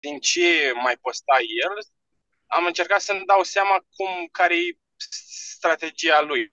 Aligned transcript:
din 0.00 0.18
ce 0.18 0.72
mai 0.74 0.96
posta 0.96 1.36
el, 1.64 1.74
am 2.46 2.66
încercat 2.66 3.00
să-mi 3.00 3.24
dau 3.24 3.42
seama 3.42 3.84
cum, 3.96 4.28
care 4.32 4.54
e 4.56 4.78
strategia 5.58 6.20
lui. 6.20 6.48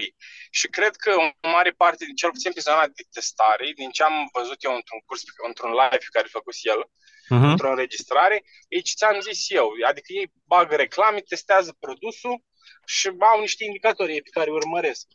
Și 0.49 0.67
cred 0.67 0.95
că 0.95 1.11
o 1.15 1.47
mare 1.47 1.71
parte, 1.71 2.05
cel 2.15 2.29
puțin 2.29 2.51
pe 2.53 2.59
zona 2.59 2.87
de 2.87 3.03
testare, 3.11 3.71
din 3.75 3.89
ce 3.89 4.03
am 4.03 4.29
văzut 4.33 4.63
eu 4.63 4.75
într-un 4.75 4.99
curs, 5.05 5.21
într-un 5.47 5.71
live 5.71 5.97
pe 5.97 6.11
care 6.11 6.25
a 6.25 6.37
făcut 6.37 6.55
el, 6.61 6.81
uh-huh. 6.83 7.49
într-o 7.51 7.69
înregistrare, 7.69 8.43
e 8.67 8.79
ce 8.79 8.93
ți-am 8.95 9.19
zis 9.19 9.49
eu. 9.49 9.69
Adică 9.87 10.13
ei 10.13 10.31
bagă 10.45 10.75
reclame, 10.75 11.19
testează 11.21 11.77
produsul 11.79 12.43
și 12.85 13.07
au 13.19 13.39
niște 13.39 13.63
indicatori 13.63 14.21
pe 14.21 14.29
care 14.29 14.51
urmăresc. 14.51 15.07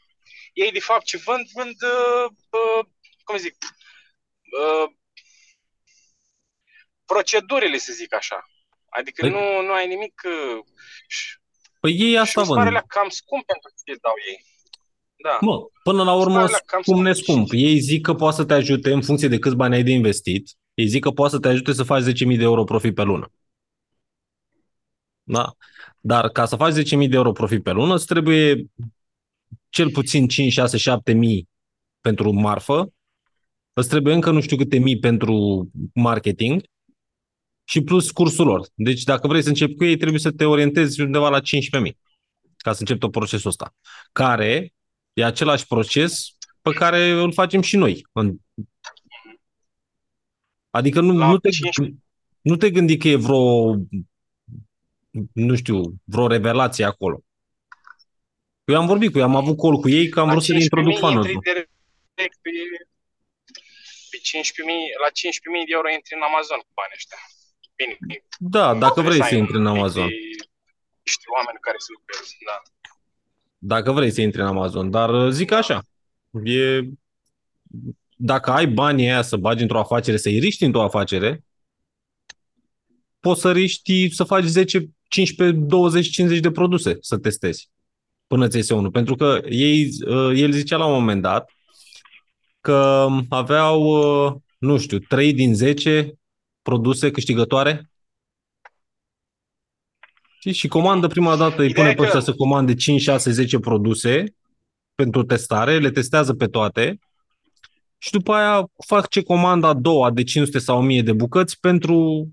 Ei, 0.52 0.72
de 0.72 0.80
fapt, 0.80 1.04
ce 1.04 1.16
vând, 1.16 1.46
vând, 1.54 1.76
uh, 1.82 2.26
uh, 2.50 2.84
cum 3.24 3.36
zic, 3.36 3.56
uh, 4.60 4.90
procedurile, 7.12 7.76
să 7.76 7.92
zic 7.92 8.14
așa. 8.14 8.38
Adică 8.88 9.20
păi... 9.20 9.30
nu, 9.30 9.66
nu 9.66 9.72
ai 9.72 9.86
nimic... 9.86 10.22
Uh, 10.24 10.64
păi 11.80 11.92
ei 11.92 12.18
asta 12.18 12.42
vând. 12.42 12.66
Și 12.66 12.82
cam 12.86 13.08
scump 13.08 13.44
pentru 13.44 13.70
ce 13.84 13.94
dau 14.00 14.14
ei. 14.30 14.38
Da. 15.22 15.38
Mă, 15.40 15.56
până 15.82 16.02
la 16.02 16.14
urmă, 16.14 16.46
cum 16.84 17.02
ne 17.02 17.12
scump. 17.12 17.48
Ei 17.52 17.78
zic 17.78 18.02
că 18.02 18.14
poate 18.14 18.36
să 18.36 18.44
te 18.44 18.54
ajute 18.54 18.92
în 18.92 19.02
funcție 19.02 19.28
de 19.28 19.38
câți 19.38 19.56
bani 19.56 19.74
ai 19.74 19.82
de 19.82 19.90
investit. 19.90 20.50
Ei 20.74 20.86
zic 20.86 21.02
că 21.02 21.10
poate 21.10 21.34
să 21.34 21.40
te 21.40 21.48
ajute 21.48 21.72
să 21.72 21.82
faci 21.82 22.02
10.000 22.02 22.08
de 22.16 22.42
euro 22.42 22.64
profit 22.64 22.94
pe 22.94 23.02
lună. 23.02 23.32
Da? 25.22 25.52
Dar 26.00 26.28
ca 26.28 26.44
să 26.44 26.56
faci 26.56 26.72
10.000 26.72 26.80
de 26.88 27.16
euro 27.16 27.32
profit 27.32 27.62
pe 27.62 27.70
lună, 27.70 27.94
îți 27.94 28.06
trebuie 28.06 28.64
cel 29.68 29.90
puțin 29.90 30.28
5, 30.28 30.52
6, 30.52 30.76
7 30.76 31.12
mii 31.12 31.48
pentru 32.00 32.32
marfă, 32.32 32.92
îți 33.72 33.88
trebuie 33.88 34.14
încă 34.14 34.30
nu 34.30 34.40
știu 34.40 34.56
câte 34.56 34.78
mii 34.78 34.98
pentru 34.98 35.68
marketing 35.94 36.62
și 37.70 37.82
plus 37.82 38.10
cursul 38.10 38.46
lor. 38.46 38.68
Deci 38.74 39.02
dacă 39.02 39.26
vrei 39.26 39.42
să 39.42 39.48
începi 39.48 39.74
cu 39.74 39.84
ei, 39.84 39.96
trebuie 39.96 40.20
să 40.20 40.30
te 40.30 40.44
orientezi 40.44 41.00
undeva 41.00 41.28
la 41.28 41.40
15.000 41.40 41.44
ca 42.56 42.72
să 42.72 42.80
începi 42.80 42.98
tot 42.98 43.10
procesul 43.10 43.48
ăsta, 43.48 43.74
care 44.12 44.72
e 45.12 45.24
același 45.24 45.66
proces 45.66 46.36
pe 46.62 46.70
care 46.70 47.10
îl 47.10 47.32
facem 47.32 47.60
și 47.60 47.76
noi. 47.76 48.06
Adică 50.70 51.00
nu, 51.00 51.12
nu, 51.12 51.38
te, 51.38 51.48
nu 52.40 52.56
te 52.56 52.70
gândi 52.70 52.96
că 52.96 53.08
e 53.08 53.16
vreo, 53.16 53.74
nu 55.32 55.56
știu, 55.56 55.80
vreo 56.04 56.26
revelație 56.26 56.84
acolo. 56.84 57.22
Eu 58.64 58.76
am 58.76 58.86
vorbit 58.86 59.12
cu 59.12 59.18
ei, 59.18 59.24
am 59.24 59.36
avut 59.36 59.58
call 59.58 59.80
cu 59.80 59.88
ei, 59.88 60.08
că 60.08 60.20
am 60.20 60.30
vrut 60.30 60.42
să 60.42 60.52
le 60.52 60.62
introduc 60.62 60.98
fanul. 60.98 61.24
Pe, 61.24 61.68
pe 62.14 62.30
15.000, 64.10 65.00
la 65.04 65.08
15.000 65.08 65.66
de 65.66 65.72
euro 65.78 65.90
intri 65.90 66.14
în 66.14 66.22
Amazon 66.22 66.58
cu 66.58 66.72
banii 66.74 66.98
ăștia. 67.00 67.18
Bine. 67.80 68.24
Da, 68.38 68.74
dacă 68.74 69.00
vrei 69.00 69.22
să 69.22 69.34
intri 69.34 69.56
în 69.56 69.66
Amazon. 69.66 70.08
Niște 71.02 71.24
oameni 71.36 71.58
care 71.60 71.76
să 71.78 71.86
lucreze, 71.98 72.36
da. 72.46 72.62
Dacă 73.58 73.92
vrei 73.92 74.10
să 74.10 74.20
intri 74.20 74.40
în 74.40 74.46
Amazon, 74.46 74.90
dar 74.90 75.26
uh, 75.26 75.30
zic 75.30 75.52
așa, 75.52 75.82
e, 76.44 76.80
dacă 78.16 78.50
ai 78.50 78.66
banii 78.66 79.06
aia 79.06 79.22
să 79.22 79.36
bagi 79.36 79.62
într-o 79.62 79.78
afacere, 79.78 80.16
să-i 80.16 80.38
riști 80.38 80.64
într-o 80.64 80.82
afacere, 80.82 81.44
poți 83.20 83.40
să 83.40 83.52
riști 83.52 84.10
să 84.14 84.24
faci 84.24 84.44
10, 84.44 84.90
15, 85.08 85.58
20, 85.58 86.08
50 86.10 86.40
de 86.40 86.50
produse 86.50 86.96
să 87.00 87.18
testezi 87.18 87.70
până 88.26 88.48
ți 88.48 88.56
iese 88.56 88.74
unul. 88.74 88.90
Pentru 88.90 89.14
că 89.14 89.40
ei, 89.48 89.88
uh, 90.06 90.32
el 90.34 90.52
zicea 90.52 90.76
la 90.76 90.86
un 90.86 90.92
moment 90.92 91.22
dat 91.22 91.50
că 92.60 93.08
aveau, 93.28 93.82
uh, 93.82 94.34
nu 94.58 94.78
știu, 94.78 94.98
3 94.98 95.32
din 95.32 95.54
10 95.54 96.19
produse 96.62 97.10
câștigătoare 97.10 97.90
și, 100.40 100.52
și 100.52 100.68
comandă 100.68 101.06
prima 101.06 101.36
dată, 101.36 101.62
îi 101.62 101.72
pune 101.72 101.94
pe 101.94 102.02
ăștia 102.02 102.20
să 102.20 102.34
comande 102.34 102.74
5, 102.74 103.00
6, 103.00 103.30
10 103.30 103.58
produse 103.58 104.24
pentru 104.94 105.22
testare, 105.22 105.78
le 105.78 105.90
testează 105.90 106.34
pe 106.34 106.46
toate 106.46 106.98
și 107.98 108.10
după 108.10 108.32
aia 108.32 108.70
fac 108.86 109.08
ce 109.08 109.22
comanda 109.22 109.68
a 109.68 109.74
doua 109.74 110.10
de 110.10 110.22
500 110.22 110.58
sau 110.58 110.78
1000 110.78 111.02
de 111.02 111.12
bucăți 111.12 111.60
pentru 111.60 112.28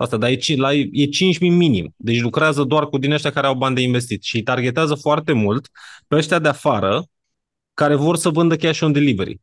Asta, 0.00 0.16
dar 0.16 0.30
e, 0.30 0.56
la, 0.56 0.74
e 0.74 1.06
5.000 1.06 1.38
minim. 1.38 1.94
Deci 1.96 2.20
lucrează 2.20 2.64
doar 2.64 2.88
cu 2.88 2.98
din 2.98 3.12
ăștia 3.12 3.30
care 3.30 3.46
au 3.46 3.54
bani 3.54 3.74
de 3.74 3.80
investit 3.80 4.22
și 4.22 4.36
îi 4.36 4.42
targetează 4.42 4.94
foarte 4.94 5.32
mult 5.32 5.68
pe 6.06 6.16
ăștia 6.16 6.38
de 6.38 6.48
afară 6.48 7.06
care 7.74 7.94
vor 7.94 8.16
să 8.16 8.28
vândă 8.28 8.56
cash 8.56 8.80
on 8.80 8.92
delivery. 8.92 9.40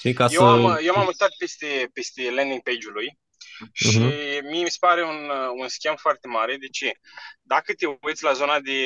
Știi, 0.00 0.12
ca 0.12 0.26
eu, 0.30 0.40
să... 0.40 0.46
am, 0.46 0.78
eu 0.82 0.92
m-am 0.94 1.06
uitat 1.06 1.30
peste, 1.38 1.90
peste 1.92 2.30
landing 2.30 2.62
page-ul 2.62 2.92
lui 2.92 3.18
și 3.72 3.98
uh-huh. 3.98 4.42
mie 4.50 4.62
mi 4.62 4.70
se 4.70 4.76
pare 4.80 5.04
un, 5.04 5.30
un 5.56 5.68
schema 5.68 5.96
foarte 5.96 6.28
mare. 6.28 6.56
De 6.56 6.66
ce? 6.66 6.92
Dacă 7.42 7.72
te 7.72 7.86
uiți 7.86 8.22
la 8.22 8.32
zona 8.32 8.60
de, 8.60 8.80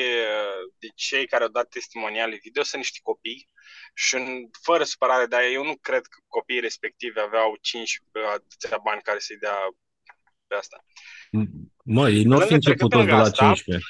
de 0.79 0.87
cei 0.95 1.27
care 1.27 1.43
au 1.43 1.49
dat 1.49 1.69
testimoniale 1.69 2.39
video, 2.43 2.63
sunt 2.63 2.81
niște 2.81 2.99
copii 3.03 3.49
și 3.93 4.15
în, 4.15 4.49
fără 4.61 4.83
supărare, 4.83 5.25
dar 5.25 5.41
eu 5.43 5.63
nu 5.63 5.77
cred 5.81 6.05
că 6.05 6.19
copiii 6.27 6.59
respectivi 6.59 7.19
aveau 7.19 7.57
5 7.61 8.01
atâția 8.33 8.79
bani 8.83 9.01
care 9.01 9.19
să-i 9.19 9.37
dea 9.37 9.57
pe 10.47 10.55
asta. 10.55 10.85
Mă, 11.83 12.09
ei 12.09 12.23
nu 12.23 12.37
ar 12.37 12.45
fi 12.47 12.53
început 12.53 12.89
de 12.89 13.11
la 13.11 13.17
asta, 13.17 13.45
15. 13.45 13.85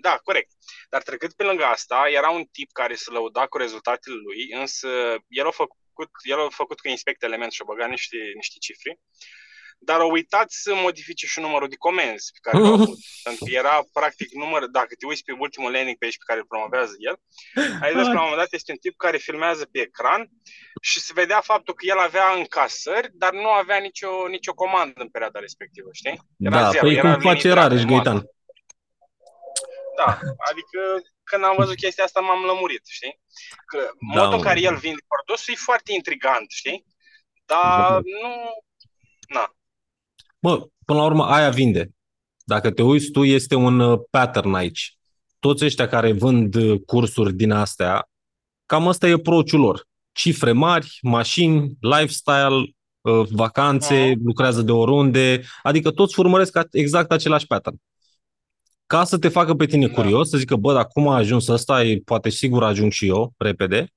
Da, 0.00 0.20
corect. 0.22 0.50
Dar 0.90 1.02
trecând 1.02 1.32
pe 1.32 1.42
lângă 1.42 1.64
asta, 1.64 2.04
era 2.10 2.30
un 2.30 2.44
tip 2.44 2.72
care 2.72 2.94
se 2.94 3.10
lăuda 3.10 3.46
cu 3.46 3.56
rezultatele 3.56 4.16
lui, 4.16 4.52
însă 4.60 4.88
el 5.28 5.46
a 5.46 5.50
făcut, 5.50 5.78
el 6.22 6.40
a 6.40 6.48
făcut 6.48 6.80
că 6.80 6.88
inspect 6.88 7.22
element 7.22 7.52
și 7.52 7.62
a 7.62 7.70
băgat 7.70 7.88
niște, 7.88 8.16
niște 8.34 8.58
cifre 8.58 9.00
dar 9.84 10.00
au 10.00 10.10
uitat 10.10 10.50
să 10.50 10.74
modifice 10.74 11.26
și 11.26 11.40
numărul 11.40 11.68
de 11.68 11.76
comenzi 11.76 12.32
pe 12.32 12.38
care 12.42 12.62
l-au 12.62 12.72
avut. 12.72 12.98
Pentru 13.26 13.44
că 13.44 13.50
era, 13.54 13.84
practic, 13.92 14.32
număr, 14.32 14.66
dacă 14.66 14.92
te 14.98 15.06
uiți 15.06 15.24
pe 15.24 15.32
ultimul 15.38 15.72
landing 15.72 15.98
page 15.98 16.16
pe 16.18 16.28
care 16.28 16.38
îl 16.38 16.46
promovează 16.52 16.94
el, 16.98 17.16
ai 17.84 17.92
văzut 17.92 18.10
că 18.12 18.18
la 18.18 18.24
un 18.24 18.28
moment 18.30 18.42
dat 18.44 18.52
este 18.52 18.72
un 18.72 18.78
tip 18.78 18.96
care 18.96 19.16
filmează 19.16 19.64
pe 19.72 19.80
ecran 19.80 20.30
și 20.80 21.00
se 21.00 21.12
vedea 21.14 21.40
faptul 21.40 21.74
că 21.74 21.86
el 21.86 21.98
avea 21.98 22.28
încasări, 22.36 23.08
dar 23.12 23.32
nu 23.32 23.48
avea 23.48 23.78
nicio, 23.78 24.26
nicio 24.28 24.54
comandă 24.54 25.00
în 25.00 25.08
perioada 25.08 25.38
respectivă, 25.38 25.88
știi? 25.92 26.20
Era 26.38 26.60
da, 26.60 26.70
zero, 26.70 26.86
păi 26.86 26.94
era 26.94 27.12
cum 27.12 27.20
face 27.20 27.52
Rareș 27.52 27.82
Găitan. 27.82 28.18
Da, 29.96 30.18
adică 30.50 30.80
când 31.22 31.44
am 31.44 31.54
văzut 31.56 31.76
chestia 31.76 32.04
asta 32.04 32.20
m-am 32.20 32.44
lămurit, 32.44 32.86
știi? 32.86 33.20
Că 33.66 33.78
da, 34.14 34.20
modul 34.20 34.38
în 34.38 34.44
care 34.44 34.60
el 34.60 34.76
vinde 34.76 35.00
produsul 35.08 35.54
e 35.54 35.56
foarte 35.56 35.92
intrigant, 35.92 36.50
știi? 36.50 36.84
Dar 37.46 38.00
nu... 38.00 38.30
Na, 39.28 39.54
Bă, 40.42 40.66
până 40.84 40.98
la 40.98 41.04
urmă, 41.04 41.24
aia 41.24 41.50
vinde. 41.50 41.90
Dacă 42.44 42.70
te 42.70 42.82
uiți 42.82 43.10
tu, 43.10 43.24
este 43.24 43.54
un 43.54 43.78
uh, 43.80 44.00
pattern 44.10 44.54
aici. 44.54 44.96
Toți 45.38 45.64
ăștia 45.64 45.88
care 45.88 46.12
vând 46.12 46.54
uh, 46.54 46.80
cursuri 46.86 47.32
din 47.32 47.50
astea, 47.50 48.08
cam 48.66 48.86
ăsta 48.86 49.08
e 49.08 49.12
approach 49.12 49.50
lor. 49.50 49.86
Cifre 50.12 50.52
mari, 50.52 50.98
mașini, 51.02 51.76
lifestyle, 51.80 52.74
uh, 53.00 53.26
vacanțe, 53.30 54.10
uh. 54.10 54.16
lucrează 54.24 54.62
de 54.62 54.72
oriunde, 54.72 55.42
adică 55.62 55.90
toți 55.90 56.20
urmăresc 56.20 56.58
exact 56.70 57.12
același 57.12 57.46
pattern. 57.46 57.76
Ca 58.92 59.04
să 59.04 59.18
te 59.18 59.28
facă 59.28 59.54
pe 59.54 59.66
tine 59.66 59.86
da. 59.86 59.92
curios, 59.92 60.28
să 60.28 60.36
zică, 60.36 60.56
bă, 60.56 60.72
dar 60.72 60.86
cum 60.86 61.08
a 61.08 61.14
ajuns 61.14 61.48
ăsta, 61.48 61.84
e, 61.84 62.00
poate 62.04 62.28
sigur 62.28 62.64
ajung 62.64 62.92
și 62.92 63.06
eu, 63.06 63.34
repede, 63.36 63.92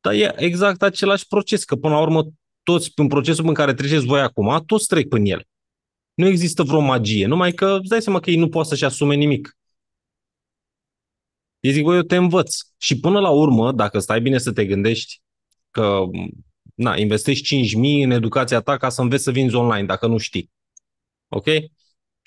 dar 0.00 0.12
e 0.12 0.34
exact 0.36 0.82
același 0.82 1.26
proces, 1.26 1.64
că 1.64 1.76
până 1.76 1.94
la 1.94 2.00
urmă 2.00 2.28
toți, 2.62 2.92
în 2.94 3.08
procesul 3.08 3.48
în 3.48 3.54
care 3.54 3.74
treceți 3.74 4.06
voi 4.06 4.20
acum, 4.20 4.62
toți 4.66 4.86
trec 4.86 5.08
prin 5.08 5.24
el. 5.24 5.44
Nu 6.14 6.26
există 6.26 6.62
vreo 6.62 6.80
magie, 6.80 7.26
numai 7.26 7.52
că 7.52 7.76
îți 7.80 7.88
dai 7.88 8.02
seama 8.02 8.20
că 8.20 8.30
ei 8.30 8.36
nu 8.36 8.48
pot 8.48 8.66
să-și 8.66 8.84
asume 8.84 9.14
nimic. 9.14 9.56
Ei 11.60 11.72
zic, 11.72 11.84
băi, 11.84 11.96
eu 11.96 12.02
te 12.02 12.16
învăț. 12.16 12.56
Și 12.76 13.00
până 13.00 13.20
la 13.20 13.30
urmă, 13.30 13.72
dacă 13.72 13.98
stai 13.98 14.20
bine 14.20 14.38
să 14.38 14.52
te 14.52 14.66
gândești 14.66 15.20
că 15.70 16.04
na, 16.74 16.96
investești 16.96 17.74
5.000 17.76 18.04
în 18.04 18.10
educația 18.10 18.60
ta 18.60 18.76
ca 18.76 18.88
să 18.88 19.00
înveți 19.00 19.22
să 19.22 19.30
vinzi 19.30 19.54
online, 19.54 19.86
dacă 19.86 20.06
nu 20.06 20.18
știi. 20.18 20.50
Ok? 21.28 21.46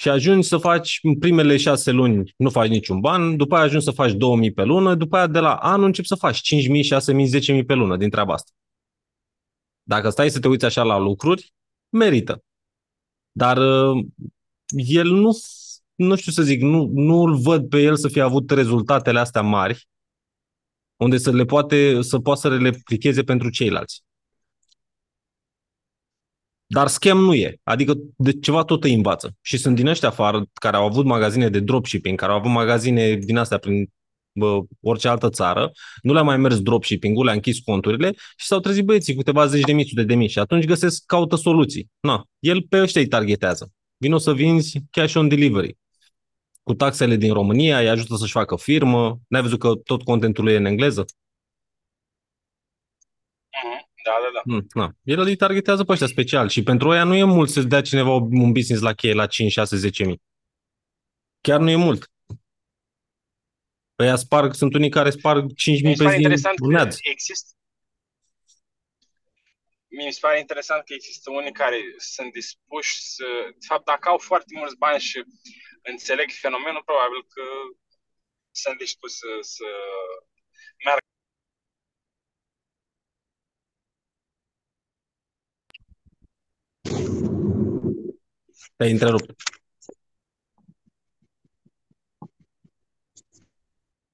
Și 0.02 0.10
ajungi 0.10 0.48
să 0.48 0.58
faci 0.58 1.00
în 1.02 1.18
primele 1.18 1.58
șase 1.58 1.92
luni, 1.92 2.34
nu 2.38 2.50
faci 2.50 2.70
niciun 2.70 3.00
ban, 3.00 3.38
după 3.38 3.56
aia 3.56 3.64
ajungi 3.64 3.86
să 3.86 3.92
faci 3.92 4.12
2000 4.12 4.52
pe 4.52 4.64
lună, 4.64 4.96
după 4.96 5.16
aia 5.16 5.28
de 5.28 5.40
la 5.40 5.56
anul 5.56 5.86
începi 5.86 6.08
să 6.08 6.16
faci 6.16 6.38
5000, 6.38 6.84
6000, 6.84 7.28
10000 7.28 7.64
pe 7.64 7.74
lună 7.74 7.98
din 7.98 8.10
treaba 8.10 8.34
asta. 8.34 8.52
Dacă 9.84 10.10
stai 10.10 10.30
să 10.30 10.40
te 10.40 10.48
uiți 10.48 10.66
așa 10.66 10.84
la 10.84 10.98
lucruri, 10.98 11.54
merită. 11.90 12.44
Dar 13.32 13.58
uh, 13.58 14.06
el 14.74 15.08
nu, 15.08 15.30
nu 15.96 16.16
știu 16.16 16.32
să 16.32 16.44
zic, 16.44 16.62
nu, 16.62 16.90
nu 16.94 17.22
îl 17.22 17.36
văd 17.36 17.70
pe 17.70 17.82
el 17.82 17.96
să 17.96 18.08
fie 18.08 18.22
avut 18.22 18.52
rezultatele 18.52 19.20
astea 19.20 19.42
mari, 19.42 19.88
unde 20.96 21.18
să 21.18 21.32
le 21.32 21.46
poate, 21.46 22.02
să 22.02 22.20
poată 22.20 22.40
să 22.40 22.50
le 22.50 22.70
replicheze 22.70 23.24
pentru 23.24 23.50
ceilalți. 23.50 24.04
Dar 26.74 26.88
schem 26.88 27.18
nu 27.18 27.34
e. 27.34 27.56
Adică 27.64 27.94
de 28.16 28.40
ceva 28.40 28.64
tot 28.64 28.84
îi 28.84 28.94
învață. 28.94 29.36
Și 29.42 29.58
sunt 29.58 29.76
din 29.76 29.88
ăștia 29.88 30.08
afară 30.08 30.46
care 30.54 30.76
au 30.76 30.86
avut 30.86 31.06
magazine 31.06 31.50
de 31.50 31.60
dropshipping, 31.60 32.20
care 32.20 32.32
au 32.32 32.38
avut 32.38 32.52
magazine 32.52 33.16
din 33.16 33.38
astea 33.38 33.58
prin 33.58 33.90
bă, 34.34 34.60
orice 34.82 35.08
altă 35.08 35.30
țară, 35.30 35.72
nu 36.02 36.14
le-a 36.14 36.22
mai 36.22 36.38
mers 36.38 36.60
dropshipping-ul, 36.60 37.26
le-a 37.26 37.34
închis 37.34 37.60
conturile 37.60 38.12
și 38.36 38.46
s-au 38.46 38.60
trezit 38.60 38.86
băieții 38.86 39.14
cu 39.14 39.20
câteva 39.20 39.46
zeci 39.46 39.64
de 39.64 39.74
mii, 39.74 39.88
sute 39.88 40.04
de 40.04 40.16
mii 40.16 40.28
și 40.28 40.40
atunci 40.40 40.66
găsesc, 40.66 41.04
caută 41.06 41.36
soluții. 41.36 41.90
Na, 42.00 42.24
el 42.40 42.62
pe 42.62 42.82
ăștia 42.82 43.02
îi 43.02 43.08
targetează. 43.08 43.72
Vino 43.98 44.18
să 44.18 44.34
vinzi 44.34 44.80
cash 44.92 45.16
on 45.16 45.28
delivery. 45.28 45.78
Cu 46.64 46.74
taxele 46.74 47.16
din 47.16 47.34
România, 47.34 47.80
îi 47.80 47.90
ajută 47.90 48.16
să-și 48.16 48.32
facă 48.32 48.56
firmă. 48.56 49.20
N-ai 49.28 49.42
văzut 49.42 49.60
că 49.60 49.74
tot 49.84 50.04
contentul 50.04 50.48
e 50.48 50.56
în 50.56 50.66
engleză? 50.66 51.06
Mhm. 54.04 54.14
Da, 54.14 54.14
da, 54.24 54.30
da. 54.34 54.42
Mm, 54.46 54.66
na. 54.74 54.92
El 55.04 55.20
îi 55.20 55.36
targetează 55.36 55.84
pe 55.84 55.92
ăștia 55.92 56.08
special 56.08 56.50
și 56.50 56.64
pentru 56.64 56.90
ăia 56.90 57.04
nu 57.04 57.16
e 57.16 57.24
mult 57.24 57.50
să-ți 57.50 57.68
dea 57.68 57.82
cineva 57.82 58.12
un 58.14 58.52
business 58.52 58.82
la 58.82 58.94
cheie 58.94 59.14
la 59.14 59.28
5, 59.28 59.52
6, 59.52 59.76
10 59.78 60.06
mii. 60.06 60.22
Chiar 61.42 61.60
nu 61.60 61.70
e 61.70 61.76
mult. 61.76 62.10
Ăia 64.00 64.16
sparg, 64.16 64.54
sunt 64.54 64.74
unii 64.74 64.90
care 64.90 65.10
sparg 65.10 65.54
5 65.54 65.82
Mi 65.82 65.88
mii 65.88 65.96
se 65.96 66.04
pe 66.04 66.10
pare 66.10 66.16
zi 66.18 66.22
interesant 66.24 66.58
în 66.60 66.74
că 66.76 66.80
ads. 66.80 66.98
există 67.02 67.56
mi 69.92 70.14
se 70.14 70.20
pare 70.22 70.40
interesant 70.40 70.84
că 70.86 70.94
există 70.94 71.30
unii 71.32 71.52
care 71.52 71.78
sunt 71.98 72.32
dispuși 72.34 73.02
să... 73.02 73.26
De 73.60 73.66
fapt, 73.68 73.86
dacă 73.86 74.10
au 74.10 74.18
foarte 74.18 74.52
mulți 74.56 74.78
bani 74.78 75.00
și 75.00 75.24
înțeleg 75.82 76.30
fenomenul, 76.30 76.84
probabil 76.86 77.22
că 77.34 77.44
sunt 78.52 78.78
dispuși 78.78 79.14
să, 79.14 79.28
să 79.42 79.68
meargă. 80.84 81.06
Te-ai 88.76 88.92
întrerupt. 88.92 89.34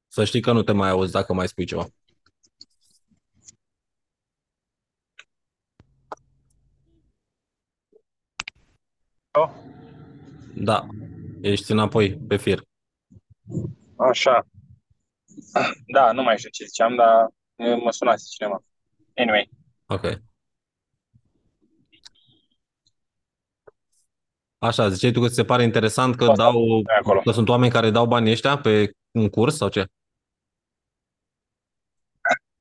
Să 0.08 0.24
știi 0.24 0.42
că 0.42 0.52
nu 0.52 0.64
te 0.64 0.72
mai 0.72 0.90
auzi 0.90 1.12
dacă 1.12 1.34
mai 1.34 1.48
spui 1.48 1.66
ceva. 1.66 1.88
Oh, 9.32 9.50
Da, 10.56 10.88
ești 11.42 11.72
înapoi 11.72 12.18
pe 12.18 12.38
fir. 12.38 12.62
Așa. 13.96 14.48
Da, 15.94 16.12
nu 16.12 16.24
mai 16.24 16.38
știu 16.38 16.50
ce 16.50 16.66
ziceam, 16.66 16.96
dar 16.96 17.28
mă 17.84 17.92
sunase 17.92 18.26
cineva. 18.30 18.64
Anyway. 19.16 19.50
Ok. 19.86 20.22
Așa, 24.60 24.90
ziceai 24.90 25.12
tu 25.12 25.22
că 25.22 25.28
ți 25.28 25.36
se 25.36 25.46
pare 25.46 25.64
interesant 25.64 26.16
că 26.16 26.24
Asta 26.24 26.44
dau, 26.44 26.62
e 26.78 26.98
acolo. 27.00 27.22
că 27.22 27.32
sunt 27.32 27.50
oameni 27.50 27.72
care 27.72 27.90
dau 27.90 28.06
banii 28.06 28.32
ăștia 28.32 28.58
pe 28.58 28.92
un 29.12 29.30
curs 29.30 29.56
sau 29.56 29.70
ce? 29.70 29.86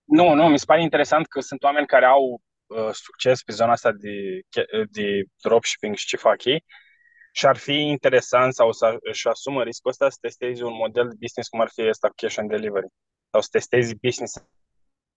Nu, 0.04 0.34
nu, 0.34 0.48
mi 0.48 0.58
se 0.58 0.64
pare 0.64 0.82
interesant 0.82 1.26
că 1.26 1.40
sunt 1.40 1.62
oameni 1.62 1.86
care 1.86 2.04
au 2.04 2.40
uh, 2.66 2.88
succes 2.92 3.42
pe 3.42 3.52
zona 3.52 3.72
asta 3.72 3.92
de, 3.92 4.40
de 4.90 5.24
dropshipping 5.42 5.96
și 5.96 6.06
ce 6.06 6.16
fac 6.16 6.44
ei 6.44 6.64
și 7.32 7.46
ar 7.46 7.56
fi 7.56 7.72
interesant 7.72 8.54
sau 8.54 8.72
să 8.72 8.96
își 9.00 9.28
asumă 9.28 9.62
riscul 9.62 9.90
ăsta 9.90 10.08
să 10.10 10.16
testezi 10.20 10.62
un 10.62 10.72
model 10.72 11.08
de 11.08 11.16
business 11.20 11.48
cum 11.48 11.60
ar 11.60 11.68
fi 11.74 11.88
ăsta 11.88 12.08
cu 12.08 12.14
cash 12.16 12.36
on 12.38 12.46
delivery 12.46 12.86
sau 13.30 13.40
să 13.40 13.48
testezi 13.50 13.94
business 13.94 14.34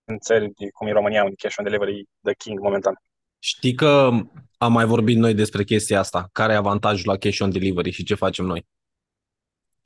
în 0.04 0.20
țări 0.20 0.52
de, 0.58 0.70
cum 0.70 0.88
e 0.88 0.92
România, 0.92 1.24
unde 1.24 1.36
cash 1.36 1.58
on 1.58 1.64
delivery 1.64 2.00
e 2.00 2.04
the 2.22 2.34
king 2.34 2.60
momentan. 2.60 3.02
Știi 3.40 3.74
că 3.74 4.10
am 4.58 4.72
mai 4.72 4.86
vorbit 4.86 5.18
noi 5.18 5.34
despre 5.34 5.64
chestia 5.64 6.00
asta. 6.00 6.30
Care 6.32 6.54
e 6.54 6.56
avantajul 6.56 7.08
la 7.12 7.18
cash 7.18 7.40
on 7.40 7.52
delivery 7.52 7.92
și 7.92 8.04
ce 8.04 8.16
facem 8.16 8.46
noi? 8.46 8.66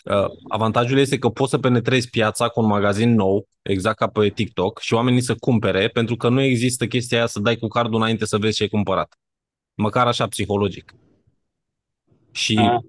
Uh, 0.04 0.26
avantajul 0.50 0.98
este 0.98 1.18
că 1.18 1.30
poți 1.30 1.50
să 1.50 1.58
penetrezi 1.58 2.10
piața 2.10 2.48
cu 2.48 2.62
un 2.62 2.68
magazin 2.68 3.14
nou, 3.14 3.48
exact 3.62 3.98
ca 3.98 4.08
pe 4.08 4.30
TikTok, 4.30 4.80
și 4.80 4.94
oamenii 4.94 5.22
să 5.22 5.36
cumpere, 5.36 5.88
pentru 5.88 6.16
că 6.16 6.30
nu 6.30 6.42
există 6.42 6.88
chestia 6.88 7.18
aia 7.18 7.26
să 7.28 7.40
dai 7.40 7.56
cu 7.56 7.68
cardul 7.68 7.96
înainte 7.96 8.26
să 8.26 8.38
vezi 8.38 8.56
ce 8.56 8.64
ai 8.64 8.70
cumpărat. 8.70 9.20
Măcar 9.74 10.08
așa 10.08 10.28
psihologic. 10.28 10.94
Și 12.32 12.58
Ah. 12.58 12.80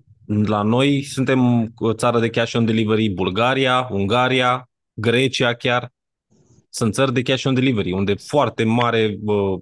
la 0.47 0.63
noi 0.63 1.03
suntem 1.03 1.73
o 1.77 1.93
țară 1.93 2.21
de 2.21 2.31
cash 2.31 2.55
on 2.55 2.65
delivery, 2.65 3.09
Bulgaria, 3.09 3.89
Ungaria, 3.91 4.71
Grecia 4.93 5.55
chiar. 5.55 5.93
Sunt 6.71 6.95
țări 6.95 7.13
de 7.13 7.23
cash 7.23 7.45
on 7.45 7.55
delivery, 7.55 7.93
unde 7.93 8.15
foarte 8.15 8.65
mare 8.65 9.19
uh, 9.25 9.59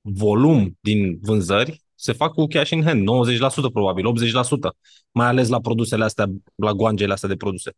volum 0.00 0.78
din 0.80 1.18
vânzări 1.22 1.82
se 1.94 2.12
fac 2.12 2.32
cu 2.32 2.46
cash 2.46 2.70
in 2.70 2.82
hand, 2.82 3.08
90% 3.08 3.72
probabil, 3.72 4.04
80%, 4.06 4.76
mai 5.12 5.26
ales 5.26 5.48
la 5.48 5.60
produsele 5.60 6.04
astea, 6.04 6.26
la 6.54 6.72
goangele 6.72 7.12
astea 7.12 7.28
de 7.28 7.36
produse. 7.36 7.70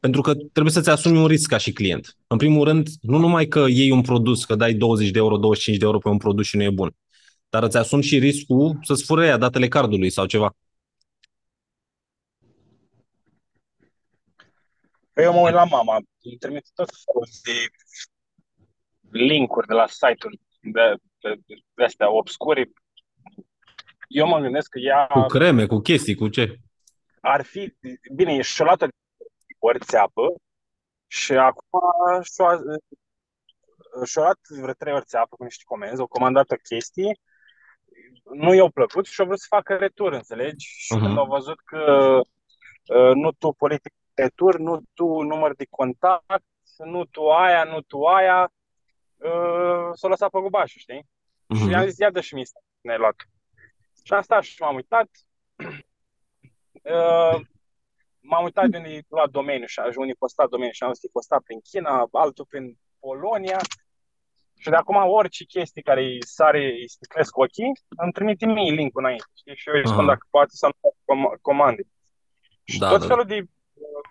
Pentru 0.00 0.20
că 0.20 0.34
trebuie 0.34 0.72
să-ți 0.72 0.90
asumi 0.90 1.18
un 1.18 1.26
risc 1.26 1.48
ca 1.48 1.56
și 1.56 1.72
client. 1.72 2.16
În 2.26 2.36
primul 2.36 2.64
rând, 2.64 2.88
nu 3.00 3.18
numai 3.18 3.46
că 3.46 3.66
iei 3.68 3.90
un 3.90 4.00
produs, 4.00 4.44
că 4.44 4.54
dai 4.54 4.74
20 4.74 5.10
de 5.10 5.18
euro, 5.18 5.36
25 5.36 5.78
de 5.78 5.84
euro 5.84 5.98
pe 5.98 6.08
un 6.08 6.16
produs 6.16 6.46
și 6.46 6.56
nu 6.56 6.62
e 6.62 6.70
bun, 6.70 6.96
dar 7.48 7.62
îți 7.62 7.76
asumi 7.76 8.02
și 8.02 8.18
riscul 8.18 8.78
să-ți 8.82 9.04
fură 9.04 9.24
ea 9.24 9.36
datele 9.36 9.68
cardului 9.68 10.10
sau 10.10 10.26
ceva. 10.26 10.56
Păi 15.12 15.24
eu 15.24 15.32
mă 15.32 15.40
uit 15.40 15.54
la 15.54 15.64
mama, 15.64 15.94
îmi 16.22 16.36
trimite 16.38 16.68
tot 16.74 16.88
felul 17.04 17.28
de 17.42 17.52
linkuri 19.10 19.66
de 19.66 19.74
la 19.74 19.86
site-uri 19.86 20.40
de, 20.60 20.94
de, 21.20 21.40
de 21.74 21.84
astea 21.84 22.10
obscure. 22.10 22.70
Eu 24.08 24.26
mă 24.26 24.38
gândesc 24.38 24.70
că 24.70 24.78
ea 24.78 25.06
Cu 25.06 25.20
creme, 25.26 25.66
cu 25.66 25.78
chestii, 25.78 26.14
cu 26.14 26.28
ce? 26.28 26.54
ar 27.20 27.42
fi, 27.42 27.74
bine, 28.14 28.34
e 28.34 28.40
și-o 28.42 28.64
luat 28.64 28.88
ori 29.58 29.78
țeapă 29.78 30.34
și 31.06 31.32
acum 31.32 31.80
și-o, 32.22 32.46
și-o 34.04 34.20
luat 34.22 34.38
vreo 34.60 34.72
trei 34.72 34.92
ori 34.92 35.04
țeapă 35.04 35.36
cu 35.36 35.44
niște 35.44 35.62
comenzi, 35.66 36.00
au 36.00 36.06
comandat 36.06 36.50
o 36.50 36.54
chestie, 36.56 37.18
nu 38.34 38.54
i-au 38.54 38.70
plăcut 38.70 39.06
și 39.06 39.20
au 39.20 39.26
vrut 39.26 39.38
să 39.40 39.46
facă 39.48 39.74
retur, 39.76 40.12
înțelegi? 40.12 40.66
Și 40.66 40.94
Mhm. 40.94 41.04
când 41.04 41.16
au 41.18 41.26
văzut 41.26 41.60
că 41.64 41.80
uh, 42.94 43.14
nu 43.14 43.32
tu 43.32 43.52
politic 43.52 43.92
retur, 44.14 44.58
nu 44.58 44.82
tu 44.94 45.20
număr 45.22 45.54
de 45.54 45.66
contact, 45.70 46.44
nu 46.84 47.04
tu 47.04 47.28
aia, 47.28 47.64
nu 47.64 47.80
tu 47.80 48.04
aia, 48.04 48.52
uh, 49.22 49.88
s-a 49.92 50.08
lăsat 50.08 50.30
pe 50.30 50.38
gubașul, 50.40 50.80
știi? 50.80 51.06
Și 51.56 51.62
Mhm. 51.62 51.70
i-am 51.70 51.86
zis, 51.86 51.98
ia 51.98 52.10
dă 52.10 52.20
și 52.20 52.34
mie 52.34 52.44
să 52.44 52.58
ne-ai 52.80 52.98
luat. 52.98 53.14
Și 54.04 54.12
am 54.12 54.22
stat 54.22 54.42
și 54.42 54.62
m-am 54.62 54.74
uitat. 54.74 55.08
Uh, 56.82 57.40
m-am 58.20 58.44
uitat 58.44 58.68
de 58.68 58.76
unde 58.76 58.88
e 58.88 59.02
luat 59.08 59.30
domeniu 59.30 59.66
și 59.66 59.80
unde 59.96 60.10
e 60.10 60.14
postat 60.18 60.48
domeniu 60.48 60.72
și 60.72 60.82
am 60.82 60.92
zis 60.92 61.00
că 61.00 61.06
e 61.08 61.18
postat 61.18 61.42
prin 61.42 61.60
China, 61.60 62.08
altul 62.12 62.44
prin 62.44 62.78
Polonia. 62.98 63.58
Și 64.58 64.68
de 64.70 64.76
acum 64.76 64.96
orice 64.96 65.44
chestii 65.44 65.82
care 65.82 66.00
îi 66.02 66.24
sare, 66.26 66.64
îi 66.64 66.88
sticlesc 66.88 67.36
ochii, 67.36 67.72
îmi 67.88 68.12
trimite 68.12 68.46
mie 68.46 68.72
link-ul 68.72 69.02
înainte, 69.02 69.24
știi? 69.34 69.56
Și 69.56 69.68
eu 69.68 69.74
îi 69.74 69.86
spun 69.86 69.98
Aha. 69.98 70.06
dacă 70.06 70.26
poate 70.30 70.50
să-mi 70.54 70.72
fac 70.80 70.92
com- 70.92 71.40
comande. 71.40 71.82
Și 72.64 72.78
Da, 72.78 72.88
tot 72.88 73.00
da, 73.00 73.06
felul 73.06 73.24
de 73.24 73.34
uh, 73.38 74.02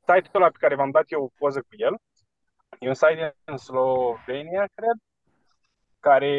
site-ul 0.00 0.42
ăla 0.42 0.50
pe 0.50 0.58
care 0.60 0.74
v-am 0.74 0.90
dat 0.90 1.04
eu 1.08 1.22
o 1.24 1.28
poză 1.38 1.60
cu 1.60 1.68
el, 1.76 1.94
e 2.78 2.88
un 2.88 2.94
site 2.94 3.36
din 3.44 3.56
Slovenia, 3.56 4.66
cred, 4.74 4.96
care 6.00 6.32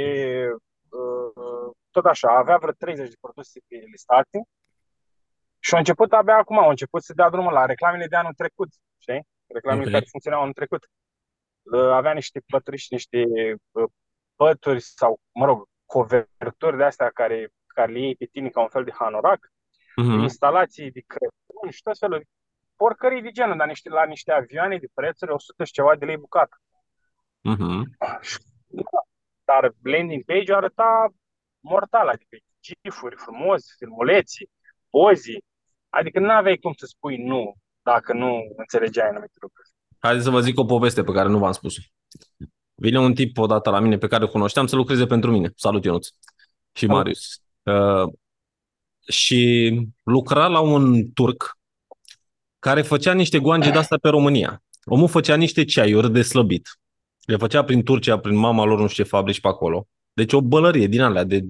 uh, 0.90 1.72
tot 1.92 2.06
așa, 2.06 2.38
avea 2.38 2.58
vreo 2.58 2.72
30 2.72 3.10
de 3.10 3.16
produse 3.20 3.60
pe 3.68 3.76
listate 3.76 4.42
și 5.60 5.74
au 5.74 5.80
început 5.80 6.14
abia 6.14 6.36
acum, 6.36 6.58
au 6.60 6.70
început 6.70 7.04
să 7.04 7.14
dea 7.14 7.30
drumul 7.30 7.54
la 7.54 7.66
reclamele 7.66 8.08
de 8.08 8.16
anul 8.16 8.34
trecut, 8.34 8.70
știi? 8.98 9.28
Reclamele 9.48 9.86
Ok. 9.86 9.92
care 9.92 10.06
funcționau 10.10 10.42
anul 10.42 10.54
trecut. 10.54 10.90
Uh, 11.62 11.80
Avea 11.92 12.14
niște 12.14 12.42
pături 12.48 12.78
și 12.78 12.94
niște 12.94 13.24
uh, 13.72 13.90
pături 14.36 14.82
sau, 14.82 15.20
mă 15.34 15.46
rog, 15.46 15.66
coverturi 15.86 16.78
de 16.78 16.84
astea 16.84 17.10
care, 17.10 17.50
care 17.68 17.92
le 17.92 18.00
iei 18.00 18.16
pe 18.16 18.26
tine 18.26 18.50
ca 18.50 18.62
un 18.62 18.68
fel 18.68 18.84
de 18.84 18.92
hanorac, 18.92 19.50
Mhm. 19.96 20.20
instalații 20.20 20.92
de 20.92 21.00
Crăciun 21.08 21.70
și 21.70 21.82
tot 21.82 21.98
felul 21.98 22.18
de 22.18 22.26
porcării 22.76 23.22
de 23.22 23.32
genul, 23.32 23.58
dar 23.58 23.68
niște, 23.68 23.90
la 23.90 24.06
niște 24.06 24.32
avioane 24.32 24.78
de 24.78 24.88
prețuri 24.94 25.32
100 25.32 25.64
și 25.64 25.72
ceva 25.72 25.96
de 25.96 26.06
lei 26.06 26.18
bucată. 26.18 26.58
Mhm. 27.42 27.98
Dar 29.44 29.74
landing 29.82 30.24
page-ul 30.24 30.58
arăta 30.58 31.14
mortal, 31.60 32.08
adică 32.08 32.38
gifuri 32.62 33.16
frumos, 33.16 33.64
filmuleții, 33.78 34.50
pozi, 34.90 35.38
adică 35.90 36.20
nu 36.20 36.30
aveai 36.30 36.58
cum 36.58 36.74
să 36.74 36.86
spui 36.86 37.18
nu 37.18 37.56
dacă 37.82 38.14
nu 38.14 38.54
înțelegeai 38.58 39.10
anumite 39.10 39.38
lucruri. 39.42 39.70
Haideți 40.00 40.26
să 40.26 40.32
vă 40.32 40.40
zic 40.40 40.60
o 40.60 40.66
poveste 40.66 41.04
pe 41.04 41.12
care 41.12 41.30
nu 41.30 41.38
v-am 41.38 41.52
spus-o. 41.52 41.82
Vine 42.76 43.00
un 43.00 43.14
tip 43.14 43.38
odată 43.38 43.70
la 43.70 43.80
mine 43.80 43.98
pe 43.98 44.08
care 44.08 44.24
îl 44.24 44.30
cunoșteam 44.30 44.68
să 44.68 44.76
lucreze 44.76 45.06
pentru 45.06 45.32
mine. 45.32 45.52
Salut, 45.56 45.84
Ionuț. 45.84 46.08
Și 46.08 46.86
Salut. 46.86 46.96
Marius. 46.96 47.42
Uh, 47.64 48.14
și 49.08 49.72
lucra 50.04 50.48
la 50.48 50.60
un 50.60 51.12
turc 51.12 51.58
care 52.66 52.82
făcea 52.82 53.14
niște 53.14 53.40
goange 53.40 53.70
de-astea 53.70 53.98
pe 53.98 54.10
România. 54.10 54.64
Omul 54.84 55.08
făcea 55.08 55.36
niște 55.36 55.66
ceaiuri 55.66 56.12
de 56.12 56.22
slăbit. 56.22 56.68
Le 57.26 57.38
făcea 57.38 57.64
prin 57.64 57.84
Turcia, 57.84 58.18
prin 58.20 58.36
mama 58.36 58.64
lor, 58.64 58.80
nu 58.80 58.88
știu 58.88 59.04
ce 59.04 59.10
fabrici 59.10 59.42
pe 59.42 59.48
acolo. 59.48 59.88
Deci 60.14 60.34
o 60.34 60.42
bălărie 60.42 60.88
din 60.88 61.02
alea 61.02 61.24
de 61.24 61.46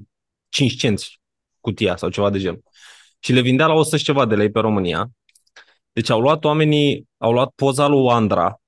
5 0.50 0.76
cenți 0.76 1.20
cutia 1.60 1.96
sau 1.96 2.10
ceva 2.10 2.30
de 2.30 2.40
genul. 2.40 2.64
Și 3.20 3.34
le 3.34 3.42
vindea 3.42 3.68
la 3.68 3.74
100 3.74 3.98
și 3.98 4.04
ceva 4.04 4.26
de 4.26 4.36
lei 4.36 4.52
pe 4.52 4.60
România. 4.60 5.10
Deci 5.92 6.10
au 6.10 6.20
luat 6.20 6.44
oamenii, 6.44 7.08
au 7.18 7.32
luat 7.32 7.52
poza 7.56 7.88
lui 7.88 8.10
Andra 8.10 8.62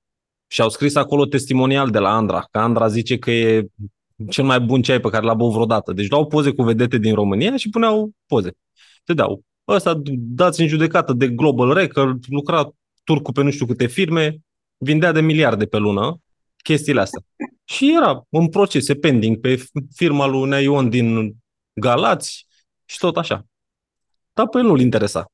și 0.46 0.60
au 0.60 0.68
scris 0.68 0.94
acolo 0.94 1.24
testimonial 1.24 1.90
de 1.90 1.98
la 1.98 2.16
Andra, 2.16 2.48
că 2.50 2.58
Andra 2.58 2.88
zice 2.88 3.18
că 3.18 3.30
e 3.30 3.66
cel 4.30 4.44
mai 4.44 4.60
bun 4.60 4.82
ceai 4.82 5.00
pe 5.00 5.08
care 5.08 5.24
l-a 5.24 5.34
băut 5.34 5.52
vreodată. 5.52 5.92
Deci 5.92 6.08
luau 6.08 6.26
poze 6.26 6.50
cu 6.50 6.62
vedete 6.62 6.98
din 6.98 7.14
România 7.14 7.56
și 7.56 7.70
puneau 7.70 8.10
poze. 8.26 8.50
Te 9.04 9.14
dau. 9.14 9.42
Ăsta 9.68 10.00
dați 10.16 10.60
în 10.60 10.66
judecată 10.66 11.12
de 11.12 11.28
Global 11.28 11.72
Record, 11.72 12.24
lucra 12.28 12.70
turcu 13.04 13.32
pe 13.32 13.42
nu 13.42 13.50
știu 13.50 13.66
câte 13.66 13.86
firme, 13.86 14.36
vindea 14.76 15.12
de 15.12 15.20
miliarde 15.20 15.66
pe 15.66 15.76
lună 15.76 16.20
chestiile 16.62 17.00
astea. 17.00 17.22
Și 17.64 17.94
era 17.96 18.26
un 18.28 18.48
proces 18.48 18.86
pending 19.00 19.40
pe 19.40 19.64
firma 19.94 20.26
lui 20.26 20.48
Neion 20.48 20.88
din 20.88 21.36
Galați 21.72 22.46
și 22.84 22.98
tot 22.98 23.16
așa. 23.16 23.46
Dar 24.32 24.48
pe 24.48 24.58
el 24.58 24.64
nu-l 24.64 24.80
interesa. 24.80 25.26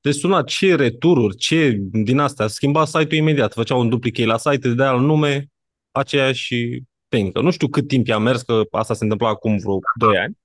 Deci 0.00 0.14
suna 0.14 0.42
ce 0.42 0.74
retururi, 0.74 1.36
ce 1.36 1.76
din 1.92 2.18
astea, 2.18 2.46
schimba 2.46 2.84
site-ul 2.84 3.20
imediat, 3.20 3.52
făcea 3.52 3.74
un 3.74 3.88
duplicate 3.88 4.28
la 4.28 4.38
site, 4.38 4.68
de 4.68 4.84
al 4.84 5.00
nume, 5.00 5.46
aceeași 5.90 6.82
pencă. 7.08 7.40
Nu 7.40 7.50
știu 7.50 7.68
cât 7.68 7.88
timp 7.88 8.06
i-a 8.06 8.18
mers, 8.18 8.42
că 8.42 8.62
asta 8.70 8.94
se 8.94 9.02
întâmpla 9.02 9.28
acum 9.28 9.56
vreo 9.56 9.78
2 9.98 10.16
ani, 10.16 10.38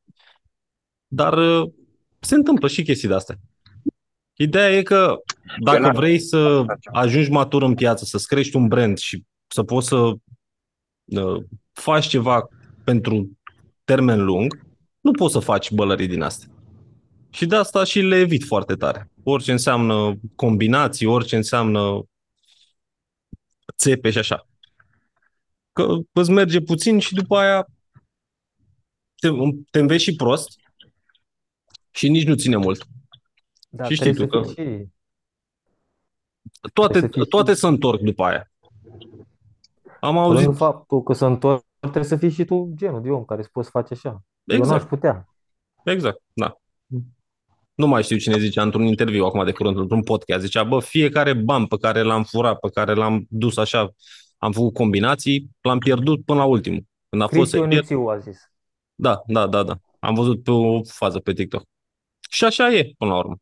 dar 1.07 1.37
uh, 1.37 1.71
se 2.25 2.36
întâmplă 2.36 2.67
și 2.67 2.84
chestii 2.84 3.08
de 3.08 3.13
astea. 3.13 3.36
Ideea 4.34 4.72
e 4.72 4.82
că 4.82 5.15
dacă 5.60 5.91
vrei 5.94 6.20
să 6.20 6.65
ajungi 6.91 7.29
matur 7.29 7.63
în 7.63 7.75
piață, 7.75 8.05
să-ți 8.05 8.27
crești 8.27 8.55
un 8.55 8.67
brand 8.67 8.98
și 8.98 9.24
să 9.48 9.63
poți 9.63 9.88
să 9.88 9.96
uh, 9.96 11.44
faci 11.72 12.08
ceva 12.08 12.50
pentru 12.84 13.38
termen 13.84 14.24
lung, 14.24 14.60
nu 15.00 15.12
poți 15.12 15.34
să 15.34 15.39
faci 15.39 15.72
bălării 15.72 16.08
din 16.08 16.22
astea. 16.22 16.50
Și 17.29 17.46
de 17.46 17.55
asta 17.55 17.84
și 17.84 18.00
le 18.00 18.15
evit 18.15 18.44
foarte 18.44 18.75
tare. 18.75 19.12
Orice 19.24 19.51
înseamnă 19.51 20.20
combinații, 20.36 21.05
orice 21.05 21.36
înseamnă 21.36 22.03
țepe 23.77 24.12
și 24.12 24.17
așa. 24.17 24.48
Că 25.72 25.98
îți 26.12 26.32
merge 26.32 26.62
puțin 26.62 27.00
și 27.00 27.13
după 27.13 27.38
aia 27.38 27.67
te, 29.15 29.29
te 29.72 29.79
înveți 29.79 30.03
și 30.03 30.15
prost 30.15 30.60
și 31.95 32.09
nici 32.09 32.27
nu 32.27 32.35
ține 32.35 32.55
mult. 32.55 32.87
Da, 33.69 33.83
și 33.83 33.93
știi 33.93 34.13
tu 34.13 34.27
că 34.27 34.43
și... 34.43 34.85
toate, 36.73 37.07
toate 37.29 37.53
și... 37.53 37.57
se 37.57 37.67
întorc 37.67 37.99
după 37.99 38.23
aia. 38.23 38.51
Am 39.99 40.17
auzit... 40.17 40.45
Până 40.45 40.57
faptul 40.57 41.03
că 41.03 41.13
se 41.13 41.25
întorc, 41.25 41.65
trebuie 41.79 42.03
să 42.03 42.15
fii 42.15 42.29
și 42.29 42.45
tu 42.45 42.71
genul 42.75 43.01
de 43.01 43.09
om 43.09 43.25
care 43.25 43.41
să 43.41 43.49
poți 43.51 43.69
face 43.69 43.93
așa. 43.93 44.23
Exact. 44.43 44.69
Eu 44.69 44.77
n-aș 44.77 44.83
putea. 44.87 45.29
Exact, 45.83 46.21
da. 46.33 46.57
Nu 47.75 47.87
mai 47.87 48.03
știu 48.03 48.17
cine 48.17 48.39
zicea 48.39 48.61
într-un 48.61 48.85
interviu 48.85 49.25
acum 49.25 49.45
de 49.45 49.51
curând, 49.51 49.77
într-un 49.77 50.03
podcast. 50.03 50.41
Zicea, 50.41 50.63
bă, 50.63 50.79
fiecare 50.79 51.33
ban 51.33 51.65
pe 51.65 51.77
care 51.77 52.01
l-am 52.01 52.23
furat, 52.23 52.59
pe 52.59 52.69
care 52.69 52.93
l-am 52.93 53.25
dus 53.29 53.57
așa, 53.57 53.93
am 54.37 54.51
făcut 54.51 54.73
combinații, 54.73 55.49
l-am 55.61 55.77
pierdut 55.77 56.25
până 56.25 56.39
la 56.39 56.45
ultimul. 56.45 56.83
Când 57.09 57.21
a 57.21 57.27
fost 57.27 57.49
să 57.49 57.61
pierd... 57.61 57.91
a 58.09 58.17
zis. 58.17 58.37
Da, 58.95 59.21
da, 59.27 59.47
da, 59.47 59.63
da. 59.63 59.77
Am 59.99 60.13
văzut 60.13 60.43
pe 60.43 60.51
o 60.51 60.83
fază 60.83 61.19
pe 61.19 61.33
TikTok. 61.33 61.63
Și 62.29 62.44
așa 62.44 62.74
e, 62.74 62.94
până 62.98 63.12
la 63.12 63.17
urmă. 63.17 63.38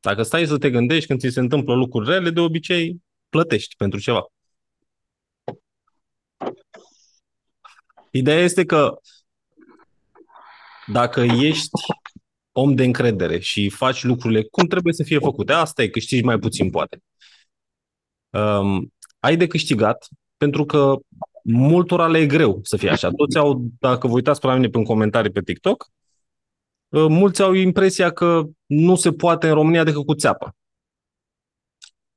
Dacă 0.00 0.22
stai 0.22 0.46
să 0.46 0.58
te 0.58 0.70
gândești 0.70 1.06
când 1.06 1.20
ți 1.20 1.28
se 1.28 1.40
întâmplă 1.40 1.74
lucruri 1.74 2.10
rele, 2.10 2.30
de 2.30 2.40
obicei 2.40 3.02
plătești 3.28 3.76
pentru 3.76 4.00
ceva. 4.00 4.26
Ideea 8.10 8.38
este 8.38 8.64
că 8.64 8.98
dacă 10.86 11.20
ești 11.20 11.68
om 12.52 12.74
de 12.74 12.84
încredere 12.84 13.38
și 13.38 13.68
faci 13.68 14.02
lucrurile 14.02 14.42
cum 14.42 14.66
trebuie 14.66 14.92
să 14.92 15.02
fie 15.02 15.18
făcute, 15.18 15.52
asta 15.52 15.82
e, 15.82 15.88
câștigi 15.88 16.24
mai 16.24 16.38
puțin 16.38 16.70
poate. 16.70 17.02
Um, 18.30 18.92
ai 19.18 19.36
de 19.36 19.46
câștigat 19.46 20.08
pentru 20.36 20.64
că 20.64 20.96
multora 21.44 22.08
le 22.08 22.18
e 22.18 22.26
greu 22.26 22.60
să 22.62 22.76
fie 22.76 22.90
așa. 22.90 23.10
Toți 23.10 23.38
au, 23.38 23.70
dacă 23.78 24.06
vă 24.06 24.12
uitați 24.12 24.40
pe 24.40 24.46
la 24.46 24.54
mine 24.54 24.68
pe 24.68 24.82
comentarii 24.82 25.30
pe 25.30 25.42
TikTok, 25.42 25.86
uh, 25.86 25.99
mulți 26.90 27.42
au 27.42 27.52
impresia 27.52 28.10
că 28.10 28.42
nu 28.66 28.96
se 28.96 29.12
poate 29.12 29.48
în 29.48 29.54
România 29.54 29.84
decât 29.84 30.04
cu 30.04 30.14
țeapă. 30.14 30.56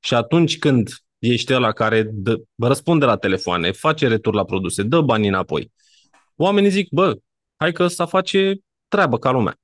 Și 0.00 0.14
atunci 0.14 0.58
când 0.58 0.88
ești 1.18 1.54
ăla 1.54 1.72
care 1.72 2.02
dă, 2.12 2.36
răspunde 2.56 3.04
la 3.04 3.16
telefoane, 3.16 3.70
face 3.70 4.08
retur 4.08 4.34
la 4.34 4.44
produse, 4.44 4.82
dă 4.82 5.00
bani 5.00 5.28
înapoi, 5.28 5.72
oamenii 6.36 6.70
zic, 6.70 6.88
bă, 6.90 7.16
hai 7.56 7.72
că 7.72 7.82
ăsta 7.82 8.06
face 8.06 8.54
treabă 8.88 9.18
ca 9.18 9.30
lumea. 9.30 9.58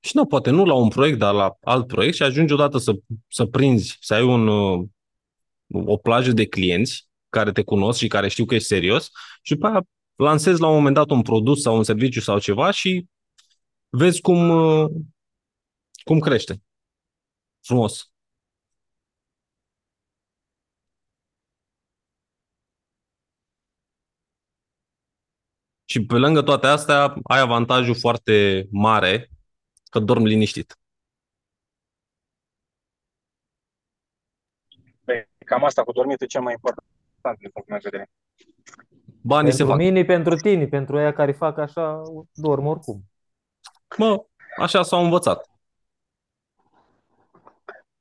Și 0.00 0.16
nu, 0.16 0.26
poate 0.26 0.50
nu 0.50 0.64
la 0.64 0.74
un 0.74 0.88
proiect, 0.88 1.18
dar 1.18 1.34
la 1.34 1.56
alt 1.60 1.86
proiect 1.86 2.14
și 2.14 2.22
ajungi 2.22 2.52
odată 2.52 2.78
să, 2.78 2.92
să 3.28 3.46
prinzi, 3.46 3.96
să 4.00 4.14
ai 4.14 4.22
un, 4.22 4.46
uh, 4.46 4.86
o 5.66 5.96
plajă 5.96 6.32
de 6.32 6.46
clienți 6.46 7.08
care 7.28 7.52
te 7.52 7.62
cunosc 7.62 7.98
și 7.98 8.06
care 8.06 8.28
știu 8.28 8.44
că 8.44 8.54
ești 8.54 8.66
serios 8.66 9.10
și 9.42 9.54
după 9.54 9.66
aia 9.66 9.86
lansezi 10.16 10.60
la 10.60 10.68
un 10.68 10.74
moment 10.74 10.94
dat 10.94 11.10
un 11.10 11.22
produs 11.22 11.62
sau 11.62 11.76
un 11.76 11.84
serviciu 11.84 12.20
sau 12.20 12.38
ceva 12.38 12.70
și 12.70 13.06
vezi 13.98 14.20
cum, 14.20 14.48
uh, 14.50 14.90
cum 16.04 16.18
crește. 16.18 16.62
Frumos. 17.60 18.10
Și 25.84 26.06
pe 26.06 26.14
lângă 26.14 26.42
toate 26.42 26.66
astea, 26.66 27.14
ai 27.22 27.40
avantajul 27.40 27.94
foarte 27.94 28.66
mare 28.70 29.30
că 29.90 29.98
dorm 29.98 30.22
liniștit. 30.24 30.78
Păi, 35.04 35.28
cam 35.38 35.64
asta 35.64 35.84
cu 35.84 35.92
dormit 35.92 36.20
e 36.20 36.26
cel 36.26 36.42
mai 36.42 36.52
important 36.52 37.38
din 37.38 37.50
punctul 37.50 37.74
meu 37.74 37.78
de 37.78 37.88
vedere. 37.88 38.10
Banii 39.22 39.50
pentru 39.50 39.64
se 39.64 39.70
fac. 39.70 39.78
mine, 39.78 40.04
pentru 40.04 40.34
tine, 40.34 40.66
pentru 40.66 40.96
aia 40.96 41.12
care 41.12 41.32
fac 41.32 41.58
așa, 41.58 42.02
dorm 42.34 42.66
oricum. 42.66 43.04
Mă, 43.96 44.24
așa 44.58 44.82
s-au 44.82 45.04
învățat. 45.04 45.50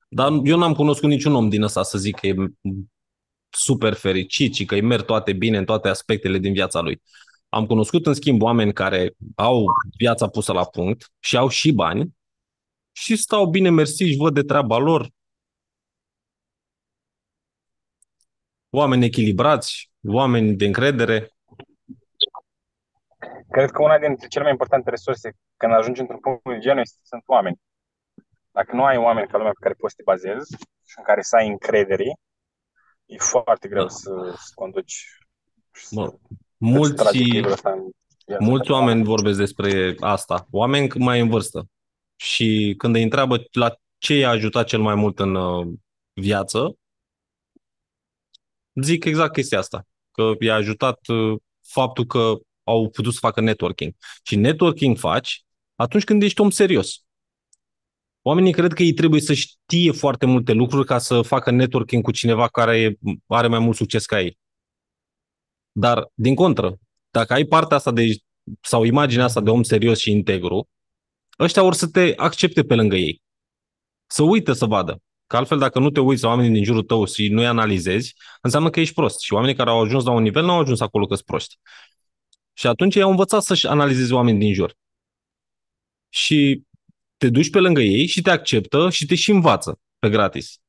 Dar 0.08 0.32
eu 0.44 0.58
n-am 0.58 0.74
cunoscut 0.74 1.10
niciun 1.10 1.36
om 1.36 1.50
din 1.50 1.62
ăsta 1.62 1.84
să 1.84 1.98
zic 1.98 2.20
că 2.20 2.28
e 2.28 2.36
super 3.50 3.94
fericit 3.94 4.54
și 4.54 4.66
că 4.66 4.74
îi 4.74 4.82
merg 4.82 5.06
toate 5.06 5.34
bine 5.34 5.58
în 5.58 5.66
toate 5.66 5.88
aspectele 5.88 6.38
din 6.38 6.54
viața 6.54 6.80
lui. 6.82 7.02
Am 7.50 7.66
cunoscut, 7.66 8.06
în 8.06 8.14
schimb, 8.14 8.42
oameni 8.42 8.74
care 8.74 9.16
au 9.36 9.66
viața 9.98 10.28
pusă 10.28 10.52
la 10.54 10.66
punct 10.66 11.12
și 11.20 11.38
au 11.38 11.48
și 11.48 11.72
bani 11.72 12.16
și 12.92 13.16
stau 13.16 13.46
bine 13.46 13.70
mersi 13.70 14.04
și 14.04 14.18
văd 14.18 14.34
de 14.34 14.42
treaba 14.42 14.78
lor. 14.78 15.10
Oameni 18.70 19.06
echilibrați, 19.06 19.92
oameni 20.08 20.56
de 20.56 20.66
încredere. 20.66 21.30
Cred 23.50 23.72
că 23.72 23.82
una 23.82 24.00
dintre 24.00 24.28
cele 24.28 24.44
mai 24.44 24.52
importante 24.52 24.90
resurse 24.90 25.36
când 25.58 25.74
ajungi 25.74 26.00
într-un 26.00 26.20
punct 26.20 26.44
de 26.44 26.58
genul 26.58 26.84
sunt 27.04 27.24
oameni. 27.26 27.60
Dacă 28.52 28.76
nu 28.76 28.84
ai 28.84 28.98
oameni 28.98 29.28
ca 29.28 29.38
lumea 29.38 29.52
pe 29.52 29.64
care 29.64 29.74
poți 29.74 29.96
să 29.96 30.02
te 30.04 30.12
bazezi 30.12 30.56
și 30.86 30.96
în 30.98 31.04
care 31.04 31.22
să 31.22 31.36
ai 31.36 31.48
încredere, 31.48 32.20
e 33.06 33.18
foarte 33.18 33.68
greu 33.68 33.84
da. 33.84 33.90
să, 33.90 34.34
să 34.38 34.52
conduci. 34.56 35.08
Mă, 35.92 36.14
mulți, 36.58 37.32
mulți 38.40 38.72
oameni 38.72 39.04
vorbesc 39.04 39.38
despre 39.38 39.96
asta. 40.00 40.48
Oameni 40.52 40.88
mai 40.98 41.20
în 41.20 41.30
vârstă. 41.30 41.68
Și 42.16 42.76
când 42.78 42.96
îi 42.96 43.04
întreabă 43.04 43.44
la 43.52 43.76
ce 43.98 44.14
i-a 44.14 44.30
ajutat 44.30 44.68
cel 44.68 44.82
mai 44.82 44.96
mult 44.96 45.20
în 45.20 45.36
uh, 45.36 45.68
viață, 46.14 46.78
zic 48.82 49.06
exact 49.06 49.34
chestia 49.34 49.60
asta. 49.60 49.88
Că 50.12 50.32
i-a 50.40 50.56
ajutat 50.56 51.08
uh, 51.08 51.40
faptul 51.62 52.06
că 52.06 52.34
au 52.64 52.90
putut 52.90 53.14
să 53.14 53.20
facă 53.22 53.42
networking. 53.42 53.94
Și 54.24 54.36
networking 54.36 54.98
faci 54.98 55.45
atunci 55.76 56.04
când 56.04 56.24
ești 56.24 56.42
om 56.42 56.50
serios. 56.50 57.00
Oamenii 58.22 58.54
cred 58.54 58.74
că 58.74 58.84
ei 58.84 58.94
trebuie 58.94 59.22
să 59.22 59.34
știe 59.34 59.92
foarte 59.92 60.26
multe 60.26 60.52
lucruri 60.52 60.86
ca 60.86 60.98
să 60.98 61.22
facă 61.22 61.52
networking 61.52 62.04
cu 62.04 62.12
cineva 62.12 62.48
care 62.48 62.98
are 63.28 63.48
mai 63.48 63.60
mult 63.60 63.76
succes 63.76 64.06
ca 64.06 64.22
ei. 64.22 64.38
Dar, 65.72 66.12
din 66.14 66.36
contră, 66.36 66.78
dacă 67.10 67.34
ai 67.34 67.44
partea 67.44 67.78
asta 67.78 67.92
de, 67.92 68.06
sau 68.62 68.84
imaginea 68.84 69.26
asta 69.26 69.42
de 69.42 69.50
om 69.50 69.64
serios 69.64 70.00
și 70.00 70.12
integru, 70.12 70.70
ăștia 71.40 71.64
or 71.64 71.74
să 71.74 71.88
te 71.88 72.14
accepte 72.16 72.64
pe 72.64 72.76
lângă 72.76 72.96
ei. 72.96 73.22
Să 74.08 74.24
uită 74.24 74.54
să 74.54 74.66
vadă. 74.66 75.02
Că 75.28 75.38
altfel, 75.38 75.58
dacă 75.58 75.80
nu 75.80 75.90
te 75.90 76.00
uiți 76.00 76.24
la 76.24 76.30
oamenii 76.30 76.52
din 76.52 76.64
jurul 76.64 76.84
tău 76.84 77.06
și 77.06 77.28
nu-i 77.28 77.46
analizezi, 77.48 78.16
înseamnă 78.42 78.70
că 78.70 78.80
ești 78.80 78.94
prost. 78.94 79.20
Și 79.20 79.34
oamenii 79.34 79.56
care 79.56 79.70
au 79.70 79.82
ajuns 79.82 80.04
la 80.04 80.12
un 80.12 80.22
nivel 80.22 80.44
nu 80.46 80.52
au 80.52 80.60
ajuns 80.60 80.80
acolo 80.80 81.06
că 81.06 81.14
sunt 81.14 81.26
proști. 81.26 81.56
Și 82.54 82.68
atunci 82.68 82.96
ei 82.96 83.02
au 83.02 83.10
învățat 83.10 83.44
să-și 83.44 83.68
analizeze 83.68 84.14
oamenii 84.14 84.40
din 84.40 84.54
jur. 84.54 84.76
Și 86.16 86.64
te 87.18 87.30
duci 87.30 87.50
pe 87.50 87.60
lângă 87.60 87.82
ei 87.82 88.06
și 88.08 88.22
te 88.22 88.30
acceptă 88.30 88.90
și 88.90 89.06
te 89.06 89.16
și 89.16 89.32
învață 89.32 89.80
pe 90.00 90.10
gratis 90.10 90.60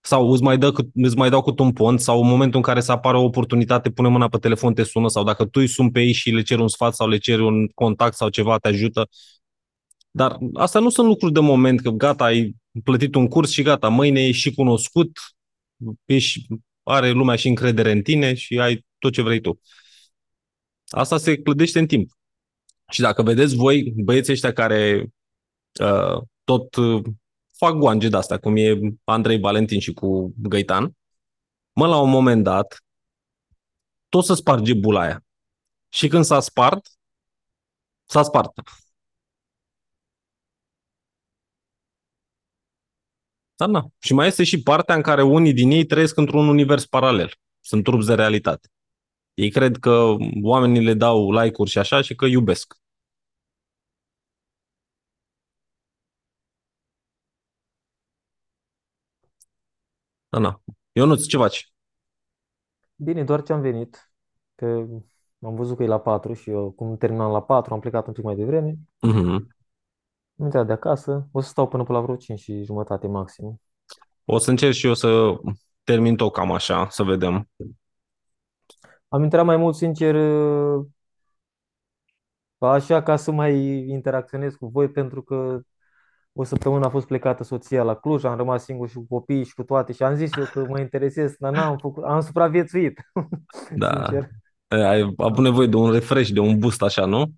sau 0.00 0.30
îți 0.30 0.42
mai, 0.42 0.58
dă, 0.58 0.72
îți 0.94 1.16
mai 1.16 1.30
dau 1.30 1.42
cu 1.42 1.54
un 1.58 1.72
pont 1.72 2.00
sau 2.00 2.22
în 2.22 2.28
momentul 2.28 2.56
în 2.56 2.62
care 2.62 2.80
să 2.80 2.92
apară 2.92 3.16
o 3.16 3.24
oportunitate, 3.24 3.90
pune 3.90 4.08
mâna 4.08 4.28
pe 4.28 4.38
telefon, 4.38 4.74
te 4.74 4.82
sună 4.82 5.08
sau 5.08 5.24
dacă 5.24 5.44
tu 5.44 5.60
îi 5.60 5.68
suni 5.68 5.90
pe 5.90 6.00
ei 6.00 6.12
și 6.12 6.30
le 6.30 6.42
ceri 6.42 6.60
un 6.60 6.68
sfat 6.68 6.94
sau 6.94 7.08
le 7.08 7.18
ceri 7.18 7.42
un 7.42 7.68
contact 7.68 8.16
sau 8.16 8.28
ceva, 8.28 8.58
te 8.58 8.68
ajută. 8.68 9.08
Dar 10.10 10.38
asta 10.54 10.78
nu 10.78 10.90
sunt 10.90 11.06
lucruri 11.06 11.32
de 11.32 11.40
moment, 11.40 11.80
că 11.80 11.90
gata, 11.90 12.24
ai 12.24 12.54
plătit 12.84 13.14
un 13.14 13.28
curs 13.28 13.50
și 13.50 13.62
gata, 13.62 13.88
mâine 13.88 14.26
ești 14.26 14.40
și 14.40 14.54
cunoscut, 14.54 15.10
ești, 16.04 16.46
are 16.82 17.10
lumea 17.10 17.36
și 17.36 17.48
încredere 17.48 17.90
în 17.92 18.02
tine 18.02 18.34
și 18.34 18.58
ai 18.58 18.86
tot 18.98 19.12
ce 19.12 19.22
vrei 19.22 19.40
tu. 19.40 19.60
Asta 20.88 21.16
se 21.16 21.36
clădește 21.36 21.78
în 21.78 21.86
timp. 21.86 22.10
Și 22.90 23.00
dacă 23.00 23.22
vedeți 23.22 23.54
voi, 23.54 23.92
băieții 23.96 24.32
ăștia 24.32 24.52
care 24.52 25.06
uh, 25.80 26.22
tot 26.44 26.74
uh, 26.74 27.04
fac 27.56 27.74
guange 27.74 28.08
de 28.08 28.16
astea, 28.16 28.38
cum 28.38 28.56
e 28.56 28.78
Andrei 29.04 29.38
Valentin 29.38 29.80
și 29.80 29.92
cu 29.92 30.34
Găitan, 30.36 30.96
mă, 31.72 31.86
la 31.86 32.00
un 32.00 32.10
moment 32.10 32.42
dat, 32.42 32.84
tot 34.08 34.24
să 34.24 34.34
sparge 34.34 34.74
bula 34.74 35.00
aia. 35.00 35.24
Și 35.88 36.08
când 36.08 36.24
s-a 36.24 36.40
spart, 36.40 36.86
s-a 38.04 38.22
spart. 38.22 38.52
Da, 43.56 43.66
da. 43.66 43.84
Și 43.98 44.14
mai 44.14 44.26
este 44.26 44.44
și 44.44 44.62
partea 44.62 44.94
în 44.94 45.02
care 45.02 45.22
unii 45.22 45.52
din 45.52 45.70
ei 45.70 45.86
trăiesc 45.86 46.16
într-un 46.16 46.48
univers 46.48 46.86
paralel. 46.86 47.34
Sunt 47.60 47.84
trupți 47.84 48.06
de 48.06 48.14
realitate. 48.14 48.68
Ei 49.34 49.50
cred 49.50 49.76
că 49.76 50.16
oamenii 50.42 50.82
le 50.84 50.94
dau 50.94 51.32
like-uri 51.32 51.70
și 51.70 51.78
așa 51.78 52.00
și 52.00 52.14
că 52.14 52.26
iubesc. 52.26 52.74
Da, 60.28 60.40
da. 60.40 60.60
Ionuț, 60.92 61.26
ce 61.26 61.36
faci? 61.36 61.72
Bine, 62.96 63.24
doar 63.24 63.42
ce 63.42 63.52
am 63.52 63.60
venit. 63.60 64.12
Că 64.54 64.66
am 65.40 65.54
văzut 65.54 65.76
că 65.76 65.82
e 65.82 65.86
la 65.86 66.00
4 66.00 66.32
și 66.32 66.50
eu, 66.50 66.70
cum 66.70 66.96
terminam 66.96 67.32
la 67.32 67.42
4, 67.42 67.74
am 67.74 67.80
plecat 67.80 68.06
un 68.06 68.12
pic 68.12 68.24
mai 68.24 68.34
devreme. 68.34 68.78
Mm-hmm. 69.06 69.46
Am 70.38 70.44
intrat 70.44 70.66
de 70.66 70.72
acasă. 70.72 71.28
O 71.32 71.40
să 71.40 71.48
stau 71.48 71.68
până 71.68 71.82
pe 71.84 71.92
la 71.92 72.00
vreo 72.00 72.16
5 72.16 72.40
și 72.40 72.62
jumătate 72.62 73.06
maxim. 73.06 73.60
O 74.24 74.38
să 74.38 74.50
încerc 74.50 74.74
și 74.74 74.86
eu 74.86 74.94
să 74.94 75.40
termin 75.84 76.16
tot 76.16 76.32
cam 76.32 76.52
așa, 76.52 76.88
să 76.88 77.02
vedem. 77.02 77.48
Am 79.14 79.22
intrat 79.22 79.44
mai 79.44 79.56
mult, 79.56 79.74
sincer, 79.74 80.16
așa 82.58 83.02
ca 83.02 83.16
să 83.16 83.30
mai 83.30 83.54
interacționez 83.88 84.54
cu 84.54 84.66
voi, 84.66 84.90
pentru 84.90 85.22
că 85.22 85.60
o 86.32 86.44
săptămână 86.44 86.84
a 86.84 86.88
fost 86.88 87.06
plecată 87.06 87.44
soția 87.44 87.82
la 87.82 87.94
Cluj, 87.94 88.24
am 88.24 88.36
rămas 88.36 88.64
singur 88.64 88.88
și 88.88 88.94
cu 88.94 89.06
copii 89.08 89.44
și 89.44 89.54
cu 89.54 89.62
toate 89.62 89.92
și 89.92 90.02
am 90.02 90.14
zis 90.14 90.30
eu 90.36 90.44
că 90.44 90.66
mă 90.68 90.80
interesez, 90.80 91.36
dar 91.38 91.52
n-am 91.52 91.78
făcut, 91.78 92.04
am 92.04 92.20
supraviețuit. 92.20 93.00
Da. 93.76 94.04
Sincer. 94.04 94.28
Ai 94.68 95.14
avut 95.16 95.44
nevoie 95.44 95.66
de 95.66 95.76
un 95.76 95.90
refresh, 95.90 96.30
de 96.30 96.40
un 96.40 96.58
boost 96.58 96.82
așa, 96.82 97.04
nu? 97.04 97.32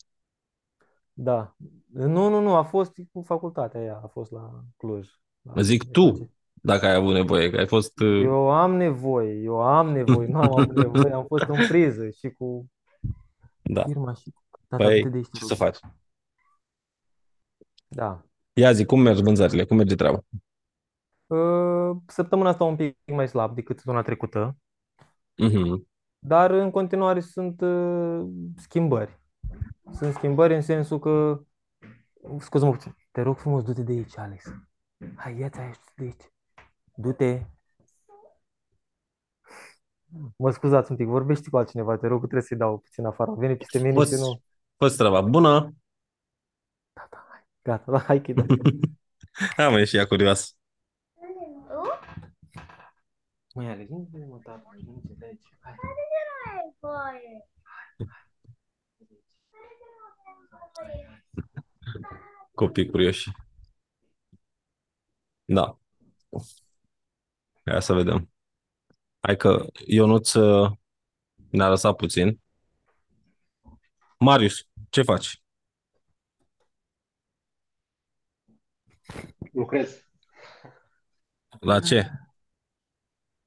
Da. 1.12 1.56
Nu, 1.92 2.28
nu, 2.28 2.40
nu, 2.40 2.54
a 2.54 2.62
fost 2.62 2.92
cu 3.12 3.22
facultatea 3.22 3.80
aia, 3.80 4.00
a 4.02 4.06
fost 4.06 4.30
la 4.30 4.64
Cluj. 4.76 5.08
La 5.42 5.62
Zic 5.62 5.90
tu, 5.90 6.30
dacă 6.66 6.86
ai 6.86 6.94
avut 6.94 7.12
nevoie, 7.12 7.50
că 7.50 7.56
ai 7.56 7.66
fost... 7.66 8.00
Uh, 8.00 8.22
eu 8.22 8.50
am 8.50 8.74
nevoie, 8.74 9.42
eu 9.42 9.62
am 9.62 9.90
nevoie, 9.90 10.28
nu 10.28 10.38
am 10.38 10.52
avut 10.52 10.76
nevoie, 10.82 11.12
am 11.12 11.24
fost 11.26 11.42
în 11.42 11.66
priză 11.66 12.10
și 12.10 12.30
cu 12.30 12.70
da. 13.62 13.82
firma 13.82 14.14
și 14.14 14.30
cu... 14.30 14.76
Păi, 14.76 15.22
ce 15.32 15.44
să 15.44 15.54
faci? 15.54 15.78
Da. 17.88 18.22
Ia 18.52 18.72
zi, 18.72 18.84
cum 18.84 19.00
merg 19.00 19.18
vânzările? 19.18 19.64
Cum 19.64 19.76
merge 19.76 19.94
treaba? 19.94 20.20
Uh, 21.26 21.96
săptămâna 22.06 22.48
asta 22.48 22.64
un 22.64 22.76
pic 22.76 22.98
mai 23.04 23.28
slab 23.28 23.54
decât 23.54 23.76
săptămâna 23.76 24.02
trecută. 24.02 24.56
Uh-huh. 25.44 25.84
Dar 26.18 26.50
în 26.50 26.70
continuare 26.70 27.20
sunt 27.20 27.60
uh, 27.60 28.26
schimbări. 28.56 29.20
Sunt 29.92 30.14
schimbări 30.14 30.54
în 30.54 30.60
sensul 30.60 30.98
că... 30.98 31.40
Scuze-mă 32.38 32.70
puțin. 32.70 32.96
Te 33.10 33.20
rog 33.22 33.36
frumos, 33.36 33.62
du-te 33.62 33.82
de 33.82 33.92
aici, 33.92 34.18
Alex. 34.18 34.44
Hai, 35.16 35.38
ia-ți 35.38 35.58
aici, 35.58 35.76
de 35.96 36.04
aici. 36.04 36.34
Du-te. 36.96 37.46
Mă 40.36 40.50
scuzați 40.50 40.90
un 40.90 40.96
pic, 40.96 41.06
vorbești 41.06 41.50
cu 41.50 41.56
altcineva, 41.56 41.96
te 41.96 42.06
rog, 42.06 42.18
trebuie 42.18 42.42
să-i 42.42 42.56
dau 42.56 42.78
puțin 42.78 43.04
afară. 43.04 43.34
Vine 43.38 43.54
peste 43.54 43.78
mine 43.78 44.04
și 44.04 44.12
nu... 44.12 44.40
Fă 44.76 44.88
treaba. 44.88 45.20
Bună! 45.20 45.74
Da, 46.92 47.06
da, 47.10 47.26
hai. 47.28 47.46
Gata, 47.62 47.92
da, 47.92 47.98
hai, 47.98 48.20
chida. 48.20 48.44
Hai, 49.56 49.70
mă, 49.70 49.84
și 49.84 49.96
ea 49.96 50.06
curios. 50.06 50.56
Măi, 53.54 53.66
Alex, 53.66 53.88
nu 53.88 54.08
mă, 54.28 54.38
tata, 54.42 54.70
nu 54.84 55.02
de 55.04 55.24
aici. 55.24 55.56
Hai. 55.60 55.74
Copii 62.54 62.90
curioși. 62.90 63.30
Da. 65.44 65.78
Hai 67.70 67.82
să 67.82 67.92
vedem. 67.92 68.30
Hai 69.20 69.36
că 69.36 69.66
Ionuț 69.86 70.32
uh, 70.32 70.70
ne-a 71.50 71.68
lăsat 71.68 71.96
puțin. 71.96 72.40
Marius, 74.18 74.68
ce 74.90 75.02
faci? 75.02 75.42
Lucrez. 79.52 80.08
La 81.60 81.80
ce? 81.80 82.10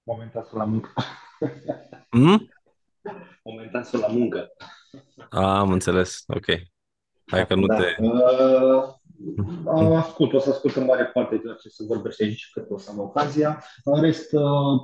Momentan 0.03 0.43
sunt 0.43 0.57
la 0.57 0.65
muncă. 0.65 0.93
Hmm? 2.09 2.49
Momentan 3.43 3.83
sunt 3.83 4.01
la 4.01 4.07
muncă. 4.07 4.49
A, 5.29 5.59
am 5.59 5.71
înțeles. 5.71 6.23
Ok. 6.27 6.45
Hai 7.25 7.47
că 7.47 7.55
nu 7.55 7.65
da. 7.65 7.77
te... 7.77 7.95
Uh, 7.99 8.98
ascult, 9.95 10.33
o 10.33 10.39
să 10.39 10.49
ascult 10.49 10.75
în 10.75 10.85
mare 10.85 11.05
parte 11.05 11.35
de 11.35 11.55
ce 11.61 11.69
se 11.69 11.83
vorbește 11.87 12.23
aici, 12.23 12.49
cât 12.53 12.69
o 12.69 12.77
să 12.77 12.91
am 12.91 12.99
ocazia. 12.99 13.63
În 13.83 14.01
rest, 14.01 14.33
uh, 14.33 14.41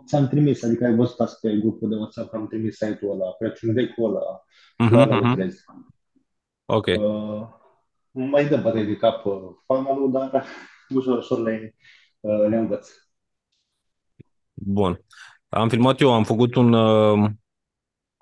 ți-am 0.07 0.27
trimis, 0.27 0.63
adică 0.63 0.85
ai 0.85 0.95
văzut 0.95 1.19
asta 1.19 1.37
pe 1.41 1.55
grupul 1.55 1.89
de 1.89 1.95
WhatsApp, 1.95 2.33
am 2.33 2.47
trimis 2.47 2.75
site-ul 2.75 3.11
ăla, 3.11 3.35
Crăciun 3.37 3.73
vechul 3.73 4.15
ăla, 4.15 4.43
uh-huh, 4.89 5.07
la 5.07 5.35
uh-huh. 5.35 5.49
Ok. 6.65 6.85
Uh, 6.85 7.47
mai 8.11 8.47
dă 8.47 8.57
bătăi 8.57 8.85
de 8.85 8.95
cap 8.95 9.25
uh, 9.25 9.33
funnel 9.65 10.29
dar 10.31 10.45
ușor, 10.89 11.17
ușor 11.17 11.39
le, 11.39 11.75
uh, 12.19 12.45
le 12.49 12.55
învăț. 12.55 12.89
Bun. 14.53 14.99
Am 15.49 15.69
filmat 15.69 15.99
eu, 15.99 16.13
am 16.13 16.23
făcut 16.23 16.55
un... 16.55 16.73
Uh, 16.73 17.29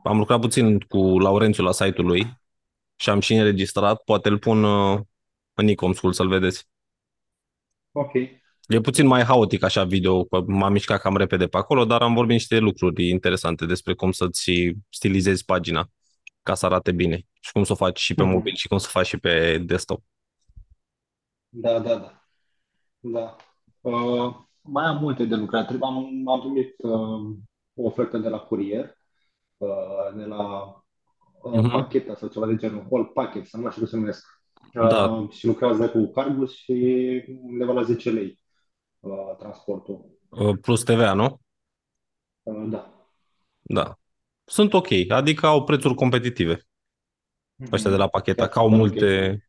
am 0.03 0.17
lucrat 0.17 0.39
puțin 0.39 0.79
cu 0.79 0.97
Laurențiu 0.97 1.63
la 1.63 1.71
site-ul 1.71 2.07
lui 2.07 2.41
și 2.95 3.09
am 3.09 3.19
și 3.19 3.33
înregistrat. 3.33 4.03
Poate 4.03 4.29
îl 4.29 4.39
pun 4.39 4.63
uh, 4.63 4.99
în 5.53 5.67
Icom 5.67 5.93
School 5.93 6.13
să-l 6.13 6.27
vedeți. 6.27 6.67
Ok. 7.91 8.13
E 8.67 8.81
puțin 8.81 9.07
mai 9.07 9.23
haotic 9.23 9.63
așa 9.63 9.83
video, 9.83 10.27
m-am 10.47 10.71
mișcat 10.71 11.01
cam 11.01 11.17
repede 11.17 11.47
pe 11.47 11.57
acolo, 11.57 11.85
dar 11.85 12.01
am 12.01 12.13
vorbit 12.13 12.33
niște 12.33 12.57
lucruri 12.57 13.09
interesante 13.09 13.65
despre 13.65 13.93
cum 13.93 14.11
să-ți 14.11 14.51
stilizezi 14.89 15.45
pagina 15.45 15.89
ca 16.43 16.53
să 16.53 16.65
arate 16.65 16.91
bine 16.91 17.25
și 17.39 17.51
cum 17.51 17.63
să 17.63 17.71
o 17.71 17.75
faci 17.75 17.99
și 17.99 18.13
pe 18.13 18.23
mm-hmm. 18.23 18.27
mobil 18.27 18.55
și 18.55 18.67
cum 18.67 18.77
să 18.77 18.85
o 18.87 18.91
faci 18.91 19.05
și 19.05 19.17
pe 19.17 19.57
desktop. 19.57 20.03
Da, 21.49 21.79
da, 21.79 21.95
da. 21.95 22.27
Da. 22.99 23.35
Uh, 23.81 24.35
mai 24.61 24.85
am 24.85 24.97
multe 24.97 25.25
de 25.25 25.35
lucrat. 25.35 25.69
Am, 25.81 26.27
am 26.27 26.39
primit 26.39 26.75
uh, 26.77 27.35
o 27.73 27.85
ofertă 27.85 28.17
de 28.17 28.29
la 28.29 28.39
curier, 28.39 28.97
uh, 29.57 30.13
de 30.15 30.23
la 30.23 30.73
uh, 31.41 31.59
uh-huh. 31.59 31.71
pacheta 31.71 32.15
sau 32.15 32.27
ceva 32.27 32.45
de 32.45 32.55
genul, 32.55 32.85
whole 32.89 33.11
packet, 33.13 33.47
să 33.47 33.57
nu 33.57 33.69
știu 33.69 33.81
cum 33.81 33.89
se 33.89 33.95
numesc. 33.95 34.42
Uh, 34.73 34.87
da. 34.87 35.27
Și 35.31 35.45
lucrează 35.45 35.89
cu 35.89 36.11
cargus 36.11 36.55
și 36.55 36.73
undeva 37.41 37.71
la 37.71 37.81
10 37.81 38.09
lei 38.09 38.39
uh, 38.99 39.35
transportul. 39.37 40.05
Uh, 40.29 40.57
plus 40.61 40.83
TVA, 40.83 41.13
nu? 41.13 41.39
Uh, 42.43 42.65
da. 42.69 43.09
Da. 43.61 43.99
Sunt 44.43 44.73
ok, 44.73 44.87
adică 45.09 45.45
au 45.45 45.63
prețuri 45.63 45.95
competitive. 45.95 46.55
Mm-hmm. 46.55 47.71
Ăștia 47.71 47.89
de 47.89 47.97
la 47.97 48.07
pacheta, 48.07 48.47
că 48.47 48.59
au 48.59 48.69
multe, 48.69 49.43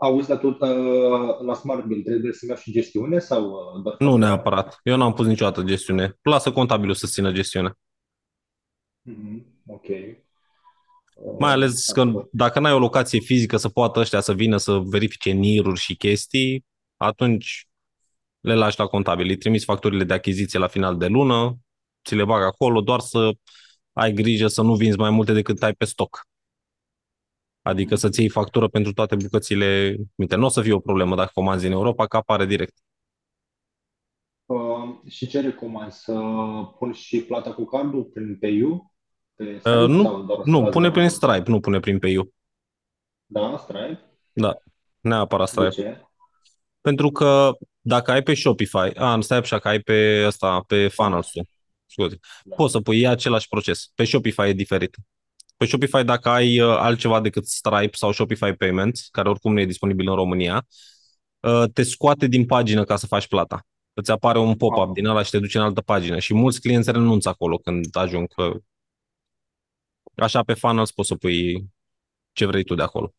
Auzi, 0.00 0.28
dar 0.28 0.38
tot 0.38 0.60
uh, 0.60 1.38
la 1.40 1.54
Smart 1.54 1.84
Bill 1.84 2.02
trebuie 2.02 2.32
să 2.32 2.44
mergi 2.46 2.62
și 2.62 2.72
gestiune 2.72 3.18
sau 3.18 3.50
uh, 3.50 3.82
doar? 3.82 3.96
Nu 3.98 4.16
neapărat. 4.16 4.80
Eu 4.82 4.96
n-am 4.96 5.12
pus 5.12 5.26
niciodată 5.26 5.62
gestiune. 5.62 6.18
Lasă 6.22 6.52
contabilul 6.52 6.94
să 6.94 7.06
țină 7.06 7.32
gestiunea. 7.32 7.78
Mm-hmm. 9.10 9.42
Ok. 9.66 9.86
Uh, 11.16 11.36
Mai 11.38 11.52
ales 11.52 11.92
că 11.92 12.28
dacă 12.32 12.60
n-ai 12.60 12.72
o 12.72 12.78
locație 12.78 13.20
fizică 13.20 13.56
să 13.56 13.68
poată 13.68 14.00
ăștia 14.00 14.20
să 14.20 14.34
vină 14.34 14.56
să 14.56 14.78
verifice 14.78 15.30
niruri 15.30 15.80
și 15.80 15.96
chestii, 15.96 16.64
atunci 16.96 17.66
le 18.40 18.54
lași 18.54 18.78
la 18.78 18.86
contabil. 18.86 19.28
Îi 19.28 19.36
trimiți 19.36 19.64
facturile 19.64 20.04
de 20.04 20.12
achiziție 20.12 20.58
la 20.58 20.66
final 20.66 20.96
de 20.96 21.06
lună, 21.06 21.58
ți 22.04 22.14
le 22.14 22.24
bag 22.24 22.42
acolo, 22.42 22.80
doar 22.80 23.00
să 23.00 23.32
ai 23.92 24.12
grijă 24.12 24.46
să 24.46 24.62
nu 24.62 24.74
vinzi 24.74 24.98
mai 24.98 25.10
multe 25.10 25.32
decât 25.32 25.62
ai 25.62 25.74
pe 25.74 25.84
stoc. 25.84 26.26
Adică 27.62 27.94
să-ți 27.94 28.20
iei 28.20 28.28
factură 28.28 28.68
pentru 28.68 28.92
toate 28.92 29.14
bucățile. 29.14 29.96
Uite, 30.14 30.36
nu 30.36 30.44
o 30.44 30.48
să 30.48 30.62
fie 30.62 30.72
o 30.72 30.80
problemă 30.80 31.16
dacă 31.16 31.30
comanzi 31.34 31.66
în 31.66 31.72
Europa, 31.72 32.06
că 32.06 32.16
apare 32.16 32.46
direct. 32.46 32.74
Uh, 34.46 35.10
și 35.10 35.26
ce 35.26 35.40
recomand? 35.40 35.92
Să 35.92 36.12
pun 36.78 36.92
și 36.92 37.22
plata 37.22 37.54
cu 37.54 37.64
cardul 37.64 38.04
prin 38.04 38.38
PayU? 38.38 38.92
Pe 39.36 39.60
uh, 39.64 39.88
nu, 39.88 40.26
nu 40.44 40.64
pune 40.64 40.90
prin 40.90 41.08
Stripe, 41.08 41.50
nu 41.50 41.60
pune 41.60 41.80
prin 41.80 41.98
PayU. 41.98 42.32
Da, 43.26 43.58
Stripe? 43.62 44.00
Da, 44.32 44.56
neapărat 45.00 45.48
Stripe. 45.48 45.68
De 45.68 45.74
ce? 45.74 46.00
Pentru 46.80 47.10
că 47.10 47.52
dacă 47.80 48.10
ai 48.10 48.22
pe 48.22 48.34
Shopify, 48.34 48.94
a, 48.94 49.20
stai 49.20 49.38
așa 49.38 49.58
că 49.58 49.68
ai 49.68 49.78
pe 49.78 50.22
ăsta, 50.26 50.60
pe 50.66 50.88
funnels 50.88 51.30
scuze, 51.86 52.18
Da. 52.44 52.54
poți 52.54 52.72
să 52.72 52.80
pui 52.80 53.00
e 53.00 53.08
același 53.08 53.48
proces. 53.48 53.90
Pe 53.94 54.04
Shopify 54.04 54.40
e 54.42 54.52
diferit. 54.52 54.96
Pe 55.56 55.64
Shopify, 55.66 56.04
dacă 56.04 56.28
ai 56.28 56.60
uh, 56.60 56.76
altceva 56.78 57.20
decât 57.20 57.46
Stripe 57.46 57.96
sau 57.96 58.12
Shopify 58.12 58.52
Payments, 58.52 59.08
care 59.10 59.28
oricum 59.28 59.52
nu 59.52 59.60
e 59.60 59.64
disponibil 59.64 60.08
în 60.08 60.14
România, 60.14 60.66
uh, 61.40 61.64
te 61.72 61.82
scoate 61.82 62.26
din 62.26 62.46
pagină 62.46 62.84
ca 62.84 62.96
să 62.96 63.06
faci 63.06 63.26
plata. 63.28 63.66
Îți 63.92 64.10
apare 64.10 64.38
un 64.38 64.54
pop-up 64.56 64.88
Ah. 64.88 64.92
din 64.94 65.06
ăla 65.06 65.22
și 65.22 65.30
te 65.30 65.38
duce 65.38 65.58
în 65.58 65.64
altă 65.64 65.80
pagină. 65.80 66.18
Și 66.18 66.34
mulți 66.34 66.60
clienți 66.60 66.90
renunță 66.90 67.28
acolo 67.28 67.56
când 67.56 67.96
ajung. 67.96 68.28
Că... 68.34 68.52
Așa 70.16 70.42
pe 70.42 70.54
funnels 70.54 70.92
poți 70.92 71.08
să 71.08 71.14
pui 71.14 71.70
ce 72.32 72.46
vrei 72.46 72.64
tu 72.64 72.74
de 72.74 72.82
acolo. 72.82 73.14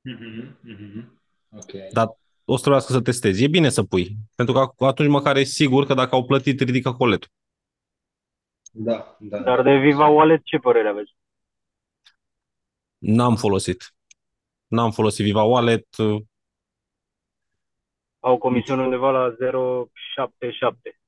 Mhm, 0.00 0.58
mhm. 0.60 1.20
Ok. 1.50 1.90
Dar 1.92 2.18
o 2.44 2.54
să 2.54 2.60
trebuiască 2.60 2.92
să 2.92 3.00
testezi. 3.00 3.44
E 3.44 3.48
bine 3.48 3.68
să 3.68 3.82
pui, 3.82 4.16
pentru 4.34 4.54
că 4.54 4.84
atunci 4.84 5.08
măcar 5.08 5.36
e 5.36 5.42
sigur 5.42 5.86
că 5.86 5.94
dacă 5.94 6.14
au 6.14 6.24
plătit, 6.24 6.60
ridică 6.60 6.92
coletul. 6.92 7.30
Da, 8.72 9.16
da. 9.20 9.38
Dar 9.38 9.62
de 9.62 9.76
Viva 9.76 10.06
Wallet 10.06 10.44
ce 10.44 10.58
părere 10.58 10.88
aveți? 10.88 11.16
N-am 12.98 13.36
folosit. 13.36 13.94
N-am 14.66 14.90
folosit 14.90 15.24
Viva 15.24 15.42
Wallet. 15.42 15.86
Au 18.20 18.38
comision 18.38 18.78
undeva 18.78 19.10
la 19.10 19.36
0,77. 19.36 20.98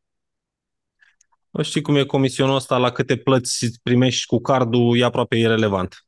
Nu 1.51 1.63
știi 1.63 1.83
cum 1.83 1.97
e 1.97 2.05
comisionul 2.05 2.55
ăsta, 2.55 2.79
la 2.79 2.91
câte 2.93 3.17
plăți 3.17 3.81
primești 3.83 4.27
cu 4.27 4.41
cardul, 4.41 4.99
e 4.99 5.05
aproape 5.05 5.37
irelevant. 5.37 6.07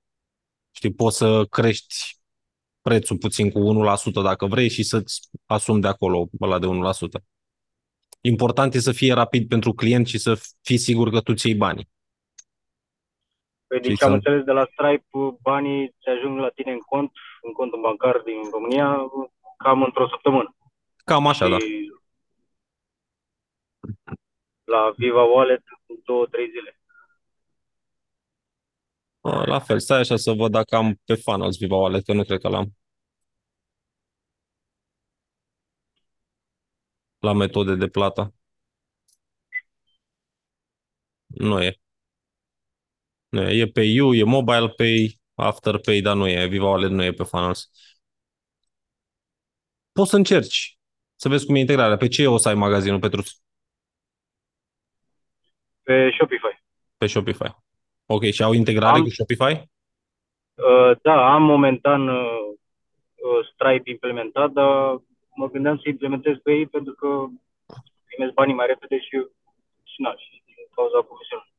Știi, 0.71 0.93
poți 0.95 1.17
să 1.17 1.45
crești 1.51 1.95
prețul 2.81 3.19
puțin 3.19 3.51
cu 3.51 3.59
1% 3.59 4.23
dacă 4.23 4.47
vrei 4.47 4.69
și 4.71 4.83
să-ți 4.83 5.21
asumi 5.47 5.81
de 5.81 5.87
acolo 5.89 6.29
ăla 6.41 6.59
de 6.59 6.67
1%. 6.67 7.25
Important 8.21 8.75
e 8.75 8.79
să 8.81 8.93
fie 8.93 9.13
rapid 9.13 9.49
pentru 9.49 9.73
client 9.73 10.07
și 10.07 10.19
să 10.19 10.41
fii 10.63 10.79
sigur 10.79 11.11
că 11.11 11.21
tu 11.21 11.35
ți 11.35 11.47
iei 11.49 11.57
banii. 11.57 11.89
Păi, 13.67 13.79
Și 13.83 13.89
deci 13.89 14.03
am 14.03 14.09
să- 14.09 14.15
înțeles 14.15 14.45
de 14.45 14.53
la 14.53 14.67
Stripe, 14.73 15.07
banii 15.41 15.89
ți 15.89 16.09
ajung 16.09 16.39
la 16.39 16.49
tine 16.49 16.73
în 16.73 16.79
cont, 16.79 17.13
în 17.43 17.53
contul 17.53 17.81
bancar 17.81 18.23
din 18.25 18.51
România, 18.53 18.97
cam 19.57 19.83
într-o 19.83 20.09
săptămână. 20.09 20.57
Cam 21.05 21.27
așa, 21.27 21.49
da. 21.49 21.57
Și 24.71 24.77
la 24.77 24.93
Viva 24.97 25.23
Wallet, 25.25 25.63
două, 26.05 26.27
trei 26.27 26.49
zile. 26.51 26.79
La 29.47 29.59
fel, 29.59 29.79
stai 29.81 29.99
așa 29.99 30.17
să 30.17 30.33
văd 30.33 30.51
dacă 30.51 30.77
am 30.77 31.01
pe 31.05 31.15
funnels 31.15 31.57
Viva 31.59 31.77
Wallet, 31.77 32.05
că 32.05 32.13
nu 32.13 32.25
cred 32.25 32.41
că 32.41 32.49
l-am. 32.49 32.75
La 37.21 37.33
metode 37.33 37.77
de 37.77 37.89
plată. 37.89 38.33
Nu 41.27 41.61
e. 41.63 41.75
Nu 43.29 43.43
e. 43.43 43.59
E 43.61 43.67
pe 43.67 43.83
You, 43.83 44.15
e 44.15 44.23
Mobile 44.25 44.69
Pay, 44.77 45.21
Afterpay, 45.35 46.01
dar 46.01 46.17
nu 46.17 46.29
e. 46.29 46.47
Viva 46.47 46.69
Wallet 46.69 46.91
nu 46.91 47.03
e 47.03 47.13
pe 47.13 47.23
funnels. 47.25 47.71
Poți 49.93 50.11
să 50.11 50.17
încerci 50.17 50.79
să 51.17 51.29
vezi 51.29 51.47
cum 51.47 51.55
e 51.55 51.59
integrarea. 51.59 51.97
Pe 51.97 52.09
ce 52.09 52.27
o 52.27 52.37
să 52.37 52.49
ai 52.49 52.55
magazinul, 52.55 52.99
Petrus? 52.99 53.41
Pe 55.83 56.11
Shopify. 56.11 56.63
Pe 56.97 57.07
Shopify. 57.07 57.51
Ok, 58.07 58.23
și 58.23 58.43
au 58.43 58.53
integrare 58.53 58.97
Am- 58.97 59.03
cu 59.03 59.09
Shopify? 59.09 59.53
Uh, 60.55 60.93
da, 61.03 61.33
am 61.35 61.43
momentan 61.43 62.09
uh, 62.09 62.39
uh, 63.27 63.47
Stripe 63.53 63.91
implementat, 63.91 64.51
dar 64.51 65.01
mă 65.35 65.49
gândeam 65.51 65.77
să 65.77 65.89
implementez 65.89 66.37
pe 66.43 66.53
ei 66.53 66.67
pentru 66.67 66.93
că 66.95 67.27
primesc 68.05 68.33
banii 68.33 68.55
mai 68.55 68.67
repede 68.67 68.99
și, 69.01 69.17
și, 69.83 70.01
na, 70.01 70.15
și 70.17 70.43
din 70.47 70.55
cauza 70.75 71.01
comisionului. 71.01 71.53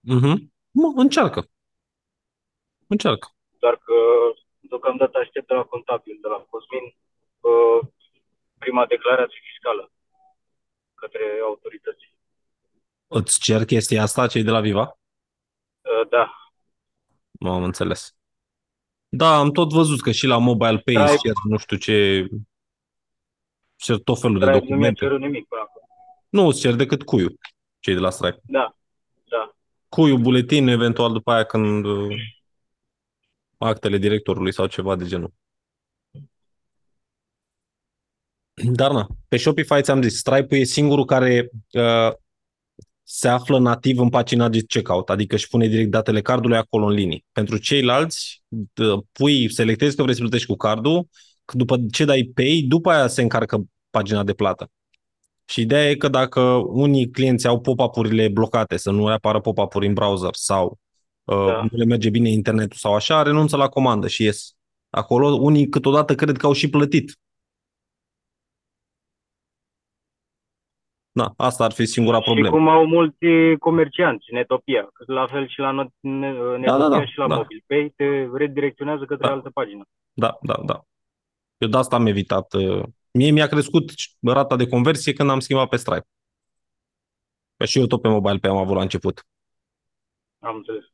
Mhm. 0.00 0.52
Mă, 0.70 0.92
încearcă. 0.96 1.40
Încearcă. 2.86 3.28
Doar 3.58 3.76
că 3.76 3.94
deocamdată 4.60 5.18
aștept 5.18 5.46
de 5.46 5.54
la 5.54 5.62
contabil, 5.62 6.18
de 6.22 6.28
la 6.28 6.46
Cosmin, 6.50 6.86
uh, 7.40 7.80
prima 8.58 8.86
declarație 8.86 9.40
fiscală 9.50 9.90
către 10.94 11.24
autorități. 11.44 12.04
Îți 13.06 13.40
cer 13.40 13.64
chestia 13.64 14.02
asta, 14.02 14.26
cei 14.26 14.42
de 14.42 14.50
la 14.50 14.60
Viva? 14.60 14.98
Uh, 15.80 16.08
da, 16.10 16.32
Nu 17.30 17.50
am 17.50 17.62
înțeles. 17.62 18.16
Da, 19.08 19.38
am 19.38 19.50
tot 19.52 19.72
văzut 19.72 20.00
că 20.00 20.10
și 20.10 20.26
la 20.26 20.38
Mobile 20.38 20.78
Pay 20.78 20.94
îți 20.94 21.04
Stripe- 21.04 21.26
cer 21.26 21.34
nu 21.50 21.56
știu 21.56 21.76
ce, 21.76 22.26
cer 23.76 23.98
tot 23.98 24.20
felul 24.20 24.38
de 24.38 24.44
Stripe 24.44 24.58
nu 24.58 24.76
mi-a 24.76 24.90
documente. 24.90 25.04
cerut 25.04 25.20
nimic 25.20 25.48
până 25.48 25.60
acum. 25.60 25.82
Nu 26.28 26.46
îți 26.46 26.60
cer 26.60 26.74
decât 26.74 27.02
cuiu, 27.02 27.28
cei 27.78 27.94
de 27.94 28.00
la 28.00 28.10
Stripe. 28.10 28.40
Da, 28.44 28.76
da. 29.24 29.54
Cuiu, 29.88 30.16
buletin, 30.18 30.68
eventual 30.68 31.12
după 31.12 31.32
aia 31.32 31.44
când 31.44 31.84
uh, 31.84 32.16
actele 33.58 33.96
directorului 33.98 34.52
sau 34.52 34.66
ceva 34.66 34.96
de 34.96 35.04
genul. 35.06 35.32
Dar 38.72 38.90
na, 38.92 39.06
pe 39.28 39.36
Shopify 39.36 39.82
ți-am 39.82 40.02
zis, 40.02 40.18
Stripe-ul 40.18 40.60
e 40.60 40.64
singurul 40.64 41.04
care 41.04 41.50
uh, 41.72 42.12
se 43.08 43.28
află 43.28 43.58
nativ 43.58 43.98
în 43.98 44.08
pagina 44.08 44.48
de 44.48 44.62
checkout, 44.62 45.10
adică 45.10 45.34
își 45.34 45.48
pune 45.48 45.66
direct 45.66 45.90
datele 45.90 46.20
cardului 46.22 46.56
acolo 46.56 46.86
în 46.86 46.92
linii. 46.92 47.24
Pentru 47.32 47.56
ceilalți, 47.56 48.42
d- 48.48 49.12
pui, 49.12 49.52
selectezi 49.52 49.96
că 49.96 50.02
vrei 50.02 50.14
să 50.14 50.20
plătești 50.20 50.46
cu 50.46 50.56
cardul, 50.56 51.08
că 51.44 51.56
după 51.56 51.76
ce 51.92 52.04
dai 52.04 52.30
pay, 52.34 52.64
după 52.68 52.90
aia 52.90 53.06
se 53.06 53.22
încarcă 53.22 53.64
pagina 53.90 54.24
de 54.24 54.32
plată. 54.32 54.70
Și 55.44 55.60
ideea 55.60 55.90
e 55.90 55.94
că 55.94 56.08
dacă 56.08 56.40
unii 56.66 57.10
clienți 57.10 57.46
au 57.46 57.60
pop-up-urile 57.60 58.28
blocate, 58.28 58.76
să 58.76 58.90
nu 58.90 59.06
le 59.06 59.12
apară 59.12 59.40
pop-up-uri 59.40 59.86
în 59.86 59.92
browser 59.94 60.34
sau 60.34 60.78
uh, 61.24 61.46
Da. 61.46 61.66
nu 61.70 61.78
le 61.78 61.84
merge 61.84 62.10
bine 62.10 62.30
internetul 62.30 62.76
sau 62.76 62.94
așa, 62.94 63.22
renunță 63.22 63.56
la 63.56 63.68
comandă 63.68 64.08
și 64.08 64.22
ies. 64.22 64.54
Acolo 64.90 65.36
unii 65.40 65.68
câteodată 65.68 66.14
cred 66.14 66.36
că 66.36 66.46
au 66.46 66.52
și 66.52 66.68
plătit. 66.70 67.18
Da, 71.16 71.32
asta 71.36 71.64
ar 71.64 71.72
fi 71.72 71.86
singura 71.86 72.16
Și 72.16 72.22
problemă. 72.24 72.50
cum 72.56 72.68
au 72.68 72.86
mulți 72.86 73.16
comercianți, 73.58 74.26
Netopia, 74.32 74.88
la 75.06 75.26
fel 75.26 75.48
și 75.48 75.58
la 75.58 75.72
Not- 75.84 76.00
Ne- 76.00 76.32
Netopia 76.32 76.76
da, 76.78 76.88
da, 76.88 77.06
și 77.06 77.18
la 77.18 77.28
da. 77.28 77.36
MobilePay, 77.36 77.92
te 77.96 78.28
redirecționează 78.36 79.04
către 79.04 79.26
Da. 79.26 79.32
altă 79.32 79.50
pagină. 79.50 79.84
Da, 80.12 80.38
da, 80.42 80.56
da. 80.64 80.84
Eu 81.58 81.68
de 81.68 81.76
asta 81.76 81.96
am 81.96 82.06
evitat. 82.06 82.52
uh, 82.52 82.82
Mie 83.10 83.30
mi-a 83.30 83.46
crescut 83.46 83.90
rata 84.20 84.56
de 84.56 84.68
conversie 84.68 85.12
când 85.12 85.30
am 85.30 85.40
schimbat 85.40 85.68
pe 85.68 85.76
Stripe. 85.76 86.06
Că 87.56 87.64
și 87.64 87.78
eu 87.78 87.86
tot 87.86 88.02
pe 88.02 88.08
mobile 88.08 88.38
pe 88.38 88.48
am 88.48 88.56
avut 88.56 88.76
la 88.76 88.82
început. 88.82 89.26
Am 90.38 90.56
înțeles. 90.56 90.84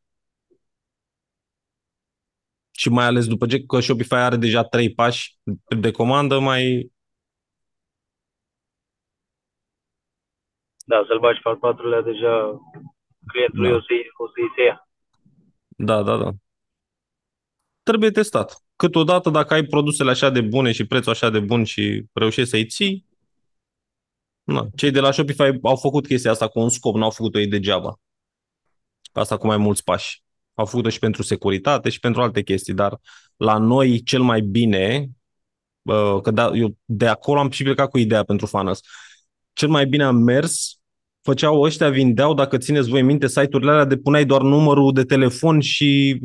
Și 2.70 2.88
mai 2.88 3.04
ales 3.04 3.26
după 3.26 3.46
ce 3.46 3.62
că 3.64 3.80
Shopify 3.80 4.14
are 4.14 4.36
deja 4.36 4.62
trei 4.64 4.92
pași 4.94 5.36
de 5.80 5.90
comandă, 5.90 6.38
mai... 6.38 6.90
Da, 10.84 11.04
să-l 11.06 11.18
bagi 11.18 11.40
pe 11.40 11.48
al 11.48 11.56
patrulea, 11.56 12.00
deja 12.00 12.60
clientului 13.26 13.70
Da. 13.70 13.76
o 13.76 13.80
să-i, 13.80 14.04
o 14.16 14.26
să-i 14.26 14.52
se 14.56 14.62
ia. 14.62 14.88
Da, 15.68 16.02
da, 16.02 16.16
da. 16.16 16.30
Trebuie 17.82 18.10
testat. 18.10 18.62
Câteodată, 18.76 19.30
dacă 19.30 19.54
ai 19.54 19.64
produsele 19.64 20.10
așa 20.10 20.30
de 20.30 20.40
bune 20.40 20.72
și 20.72 20.86
prețul 20.86 21.12
așa 21.12 21.30
de 21.30 21.40
bun 21.40 21.64
și 21.64 22.04
reușești 22.12 22.50
să-i 22.50 22.66
ții, 22.66 23.06
na. 24.44 24.66
cei 24.76 24.90
de 24.90 25.00
la 25.00 25.10
Shopify 25.10 25.58
au 25.62 25.76
făcut 25.76 26.06
chestia 26.06 26.30
asta 26.30 26.48
cu 26.48 26.60
un 26.60 26.68
scop, 26.68 26.94
nu 26.94 27.04
au 27.04 27.10
făcut-o 27.10 27.38
ei 27.38 27.46
degeaba. 27.46 28.00
Asta 29.12 29.36
cu 29.36 29.46
mai 29.46 29.56
mulți 29.56 29.84
pași. 29.84 30.22
Au 30.54 30.66
făcut-o 30.66 30.88
și 30.88 30.98
pentru 30.98 31.22
securitate 31.22 31.88
și 31.88 32.00
pentru 32.00 32.22
alte 32.22 32.42
chestii, 32.42 32.74
dar 32.74 32.98
la 33.36 33.58
noi 33.58 34.02
cel 34.02 34.22
mai 34.22 34.40
bine, 34.40 35.08
bă, 35.82 36.20
că 36.20 36.30
da, 36.30 36.50
eu 36.54 36.76
de 36.84 37.08
acolo 37.08 37.38
am 37.38 37.50
și 37.50 37.62
plecat 37.62 37.90
cu 37.90 37.98
ideea 37.98 38.24
pentru 38.24 38.46
Funnels, 38.46 38.80
cel 39.52 39.68
mai 39.68 39.86
bine 39.86 40.04
am 40.04 40.16
mers, 40.16 40.80
făceau 41.20 41.60
ăștia, 41.60 41.90
vindeau, 41.90 42.34
dacă 42.34 42.58
țineți 42.58 42.88
voi 42.88 43.02
minte, 43.02 43.28
site-urile 43.28 43.70
alea 43.70 43.84
de 43.84 43.96
puneai 43.96 44.24
doar 44.24 44.42
numărul 44.42 44.92
de 44.92 45.04
telefon 45.04 45.60
și 45.60 46.20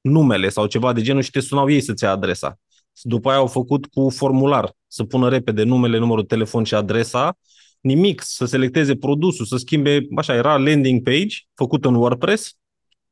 numele 0.00 0.48
sau 0.48 0.66
ceva 0.66 0.92
de 0.92 1.02
genul 1.02 1.22
și 1.22 1.30
te 1.30 1.40
sunau 1.40 1.70
ei 1.70 1.80
să-ți 1.80 2.04
ia 2.04 2.10
adresa. 2.10 2.58
După 3.02 3.28
aia 3.28 3.38
au 3.38 3.46
făcut 3.46 3.86
cu 3.86 4.10
formular, 4.10 4.72
să 4.86 5.04
pună 5.04 5.28
repede 5.28 5.62
numele, 5.62 5.98
numărul 5.98 6.22
de 6.22 6.34
telefon 6.34 6.64
și 6.64 6.74
adresa, 6.74 7.38
nimic, 7.80 8.22
să 8.24 8.44
selecteze 8.44 8.96
produsul, 8.96 9.44
să 9.44 9.56
schimbe, 9.56 10.06
așa, 10.16 10.34
era 10.34 10.56
landing 10.56 11.02
page 11.02 11.36
făcut 11.54 11.84
în 11.84 11.94
WordPress 11.94 12.56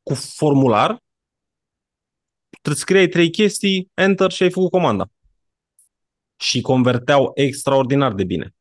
cu 0.03 0.15
formular, 0.15 1.03
trebuie 2.51 2.83
scriai 2.83 3.09
trei 3.09 3.31
chestii, 3.31 3.91
enter 3.95 4.31
și 4.31 4.43
ai 4.43 4.51
făcut 4.51 4.71
comanda. 4.71 5.11
Și 6.37 6.61
converteau 6.61 7.31
extraordinar 7.35 8.13
de 8.13 8.25
bine. 8.25 8.55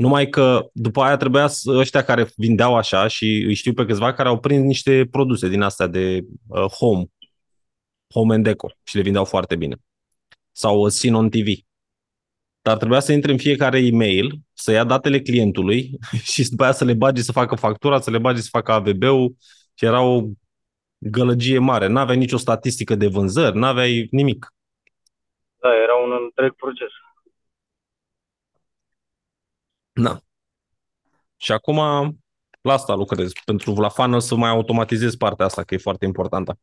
Numai 0.00 0.28
că 0.28 0.70
după 0.72 1.02
aia 1.02 1.16
trebuia 1.16 1.46
să, 1.46 1.70
ăștia 1.70 2.04
care 2.04 2.26
vindeau 2.36 2.76
așa 2.76 3.06
și 3.06 3.24
îi 3.24 3.54
știu 3.54 3.72
pe 3.72 3.84
câțiva 3.84 4.12
care 4.12 4.28
au 4.28 4.38
prins 4.38 4.62
niște 4.62 5.08
produse 5.10 5.48
din 5.48 5.62
astea 5.62 5.86
de 5.86 6.20
uh, 6.48 6.64
home, 6.64 7.04
home 8.14 8.34
and 8.34 8.44
deco 8.44 8.70
și 8.82 8.96
le 8.96 9.02
vindeau 9.02 9.24
foarte 9.24 9.56
bine. 9.56 9.76
Sau 10.50 10.80
uh, 10.80 10.90
Scene 10.90 11.16
on 11.16 11.28
TV. 11.28 11.46
dar 12.62 12.76
trebuia 12.76 13.00
să 13.00 13.12
intre 13.12 13.32
în 13.32 13.38
fiecare 13.38 13.78
e-mail, 13.78 14.40
să 14.52 14.72
ia 14.72 14.84
datele 14.84 15.20
clientului 15.20 15.90
și 16.32 16.50
după 16.50 16.62
aia 16.62 16.72
să 16.72 16.84
le 16.84 16.94
bagi 16.94 17.22
să 17.22 17.32
facă 17.32 17.54
factura, 17.54 18.00
să 18.00 18.10
le 18.10 18.18
bagi 18.18 18.40
să 18.40 18.48
facă 18.50 18.72
AVB-ul 18.72 19.34
și 19.74 19.84
era 19.84 20.02
o 20.02 20.22
gălăgie 20.98 21.58
mare. 21.58 21.86
N-aveai 21.86 22.18
nicio 22.18 22.36
statistică 22.36 22.94
de 22.94 23.06
vânzări, 23.06 23.58
n-aveai 23.58 24.08
nimic. 24.10 24.54
Da, 25.56 25.68
era 25.82 25.94
un 25.94 26.12
întreg 26.22 26.54
proces. 26.54 26.90
Da. 30.02 30.20
Și 31.36 31.52
acum 31.52 31.76
la 32.60 32.72
asta 32.72 32.94
lucrez, 32.94 33.32
pentru 33.44 33.74
la 33.74 33.88
funnel 33.88 34.20
să 34.20 34.34
mai 34.34 34.50
automatizez 34.50 35.14
partea 35.14 35.44
asta, 35.44 35.62
că 35.62 35.74
e 35.74 35.78
foarte 35.78 36.04
importantă. 36.04 36.58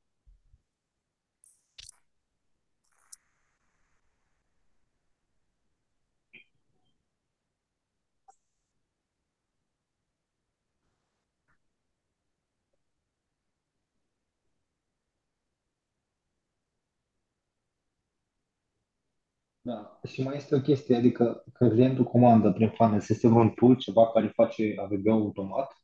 Da. 19.67 19.99
Și 20.07 20.23
mai 20.23 20.35
este 20.35 20.55
o 20.55 20.59
chestie, 20.59 20.95
adică 20.95 21.43
că 21.53 21.67
clientul 21.67 22.03
comandă 22.03 22.51
prin 22.51 22.69
funnel, 22.69 23.03
este 23.07 23.27
vreun 23.27 23.49
tool, 23.49 23.75
ceva 23.75 24.11
care 24.11 24.31
face 24.35 24.75
AVB 24.77 25.07
automat. 25.07 25.81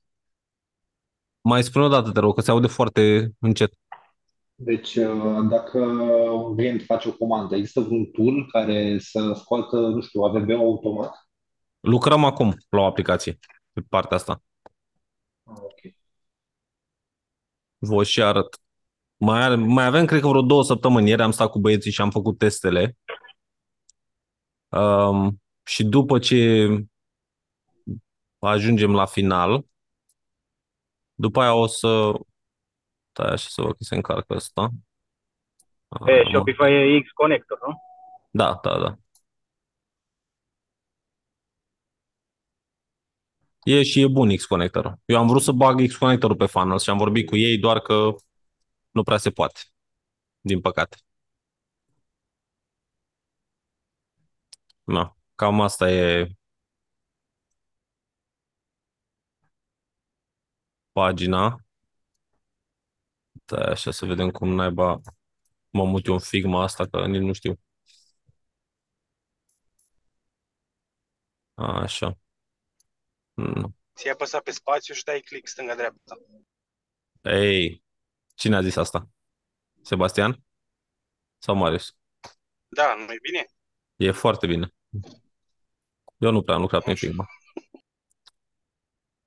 Mai 1.42 1.64
spune 1.64 1.86
o 1.86 1.88
dată, 1.88 2.12
te 2.12 2.20
rog, 2.20 2.36
că 2.36 2.42
se 2.42 2.52
aude 2.52 2.68
foarte 2.68 3.32
încet. 3.40 3.74
Deci, 4.56 4.96
uh, 4.96 5.48
dacă 5.50 5.80
un 6.32 6.56
client 6.56 6.82
face 6.82 7.10
o 7.10 7.12
comandă, 7.12 7.56
există 7.56 7.80
vreun 7.80 8.06
tool 8.06 8.50
care 8.52 9.00
să 9.00 9.34
scoată, 9.36 9.76
nu 9.76 10.02
știu, 10.02 10.22
AVB 10.22 10.50
automat? 10.50 11.28
Lucrăm 11.80 12.24
acum 12.24 12.56
la 12.70 12.80
o 12.80 12.86
aplicație 12.86 13.40
pe 13.74 13.82
partea 13.90 14.18
asta. 14.18 14.42
Ah, 15.44 15.58
ok. 15.62 15.94
Vă 17.78 18.04
și 18.04 18.22
arăt. 18.22 18.58
Mai, 19.18 19.42
are, 19.42 19.56
mai 19.56 19.86
avem, 19.86 20.06
cred 20.06 20.22
că 20.22 20.28
vreo 20.28 20.42
două 20.42 20.64
săptămâni. 20.64 21.10
Ieri 21.10 21.22
am 21.22 21.32
stat 21.32 21.50
cu 21.50 21.60
băieții 21.60 21.92
și 21.92 22.02
am 22.02 22.12
făcut 22.12 22.38
testele. 22.38 22.98
Um, 24.74 25.42
și 25.64 25.84
după 25.84 26.20
ce 26.20 26.68
ajungem 28.40 28.94
la 28.94 29.06
final, 29.06 29.66
după 31.14 31.42
aia 31.42 31.54
o 31.54 31.68
să... 31.68 32.12
Stai 33.12 33.32
așa 33.32 33.48
să 33.50 33.62
văd 33.62 33.72
că 33.72 33.84
se 33.84 33.96
încarcă 33.96 34.34
asta. 34.34 34.70
E, 36.08 36.12
Ah, 36.12 36.26
Shopify 36.32 36.64
e 36.64 37.02
X 37.02 37.12
Connector, 37.12 37.60
nu? 37.68 37.82
Da, 38.32 38.60
da, 38.64 38.80
da. 38.80 38.98
E 43.64 43.84
și 43.84 44.02
e 44.02 44.08
bun 44.08 44.36
X-Connector. 44.36 45.00
Eu 45.06 45.18
am 45.18 45.28
vrut 45.28 45.42
să 45.42 45.52
bag 45.52 45.88
X-Connectorul 45.88 46.36
pe 46.36 46.46
funnel 46.46 46.80
și 46.80 46.90
am 46.90 46.98
vorbit 46.98 47.28
cu 47.28 47.36
ei, 47.36 47.58
doar 47.58 47.80
că 47.80 48.16
nu 48.92 49.04
prea 49.04 49.18
se 49.18 49.30
poate, 49.32 49.60
din 50.42 50.62
păcate. 50.62 50.98
Na, 54.88 55.16
cam 55.36 55.62
asta 55.62 55.92
e 55.92 56.28
pagina. 60.94 61.58
Stai 63.46 63.72
așa 63.72 63.92
să 63.92 64.06
vedem 64.06 64.30
cum 64.32 64.50
naiba 64.54 65.02
mă 65.70 65.86
mut 65.86 66.06
eu 66.06 66.14
în 66.14 66.20
Figma 66.20 66.64
asta, 66.64 66.88
că 66.88 67.08
nici 67.08 67.22
nu 67.22 67.34
știu. 67.34 67.60
Așa. 71.56 72.18
Mm. 73.38 73.76
Ți-ai 73.96 74.14
apăsat 74.14 74.44
pe 74.44 74.52
spațiu 74.52 74.94
și 74.94 75.04
dai 75.04 75.20
click 75.20 75.48
stânga-dreapta. 75.48 76.18
Ei, 77.24 77.84
cine 78.36 78.56
a 78.56 78.62
zis 78.62 78.76
asta? 78.76 79.10
Sebastian? 79.84 80.44
Sau 81.40 81.56
Marius? 81.56 81.96
Da, 82.70 82.96
nu 82.96 83.14
e 83.14 83.18
bine? 83.22 83.46
E 83.96 84.12
foarte 84.12 84.48
bine. 84.48 84.74
Eu 86.18 86.32
nu 86.32 86.42
prea 86.42 86.56
am 86.56 86.62
lucrat 86.62 86.84
prin 86.84 86.96
Figma. 86.96 87.26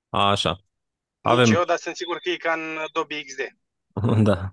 Așa. 0.09 0.49
Nici 0.49 0.61
Avem, 1.21 1.53
eu, 1.53 1.63
dar 1.63 1.77
sunt 1.77 1.95
sigur 1.95 2.17
că 2.17 2.29
e 2.29 2.35
ca 2.37 2.53
în 2.53 2.77
Adobe 2.77 3.21
XD. 3.21 3.39
da. 4.27 4.51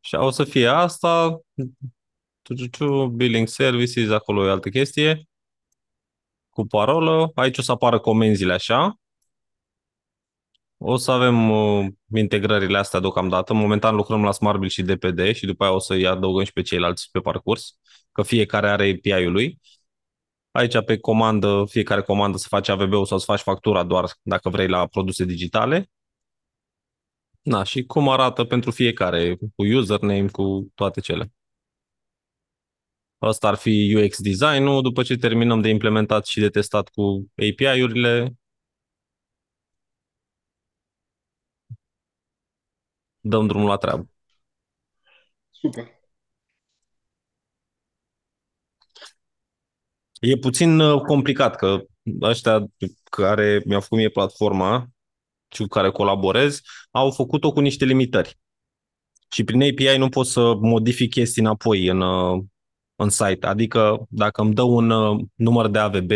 Și 0.00 0.14
o 0.14 0.30
să 0.30 0.44
fie 0.44 0.68
asta, 0.68 1.40
tututu, 2.42 3.06
billing 3.06 3.48
services, 3.48 4.10
acolo 4.10 4.46
e 4.46 4.50
altă 4.50 4.68
chestie, 4.68 5.28
cu 6.50 6.66
parolă. 6.66 7.30
Aici 7.34 7.58
o 7.58 7.62
să 7.62 7.72
apară 7.72 8.00
comenzile 8.00 8.52
așa. 8.52 9.00
O 10.78 10.96
să 10.96 11.10
avem 11.10 11.50
uh, 11.50 11.86
integrările 12.14 12.78
astea 12.78 13.00
deocamdată. 13.00 13.54
Momentan 13.54 13.94
lucrăm 13.96 14.22
la 14.24 14.32
SmartBill 14.32 14.70
și 14.70 14.82
DPD 14.82 15.32
și 15.34 15.46
după 15.46 15.64
aia 15.64 15.72
o 15.72 15.78
să-i 15.78 16.06
adăugăm 16.06 16.44
și 16.44 16.52
pe 16.52 16.62
ceilalți 16.62 17.08
pe 17.10 17.20
parcurs, 17.20 17.78
că 18.12 18.22
fiecare 18.22 18.68
are 18.68 18.90
API-ul 18.90 19.32
lui. 19.32 19.60
Aici 20.50 20.84
pe 20.84 20.98
comandă, 20.98 21.64
fiecare 21.68 22.02
comandă 22.02 22.36
să 22.36 22.46
faci 22.48 22.68
AVB-ul 22.68 23.06
sau 23.06 23.18
să 23.18 23.24
faci 23.24 23.40
factura 23.40 23.82
doar 23.82 24.10
dacă 24.22 24.48
vrei 24.48 24.68
la 24.68 24.86
produse 24.86 25.24
digitale. 25.24 25.90
Da, 27.42 27.62
și 27.62 27.84
cum 27.84 28.08
arată 28.08 28.44
pentru 28.44 28.70
fiecare, 28.70 29.36
cu 29.36 29.64
username, 29.64 30.28
cu 30.28 30.72
toate 30.74 31.00
cele. 31.00 31.32
Asta 33.18 33.48
ar 33.48 33.54
fi 33.54 33.94
UX 33.96 34.20
design-ul, 34.20 34.82
după 34.82 35.02
ce 35.02 35.16
terminăm 35.16 35.60
de 35.60 35.68
implementat 35.68 36.26
și 36.26 36.40
de 36.40 36.48
testat 36.48 36.88
cu 36.88 37.26
API-urile, 37.36 38.36
dăm 43.28 43.46
drumul 43.46 43.68
la 43.68 43.76
treabă. 43.76 44.08
Super. 45.50 45.96
E 50.20 50.36
puțin 50.36 50.78
uh, 50.78 51.00
complicat 51.00 51.56
că 51.56 51.84
ăștia 52.20 52.66
care 53.10 53.62
mi-au 53.64 53.80
făcut 53.80 53.98
mie 53.98 54.08
platforma 54.08 54.86
și 55.48 55.62
cu 55.62 55.68
care 55.68 55.90
colaborez 55.90 56.60
au 56.90 57.10
făcut-o 57.10 57.52
cu 57.52 57.60
niște 57.60 57.84
limitări. 57.84 58.38
Și 59.30 59.44
prin 59.44 59.62
API 59.62 59.98
nu 59.98 60.08
pot 60.08 60.26
să 60.26 60.54
modific 60.60 61.10
chestii 61.10 61.42
înapoi 61.42 61.86
în, 61.86 62.00
uh, 62.00 62.42
în 62.96 63.08
site. 63.08 63.46
Adică 63.46 64.06
dacă 64.08 64.40
îmi 64.42 64.54
dă 64.54 64.62
un 64.62 64.90
uh, 64.90 65.24
număr 65.34 65.68
de 65.68 65.78
AVB, 65.78 66.10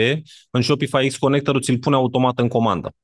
în 0.51 0.63
Shopify 0.63 1.09
X 1.09 1.17
Connector 1.17 1.61
ți-l 1.61 1.79
pune 1.79 1.97
automat 1.97 2.39
în 2.39 2.49
comandă. 2.49 2.95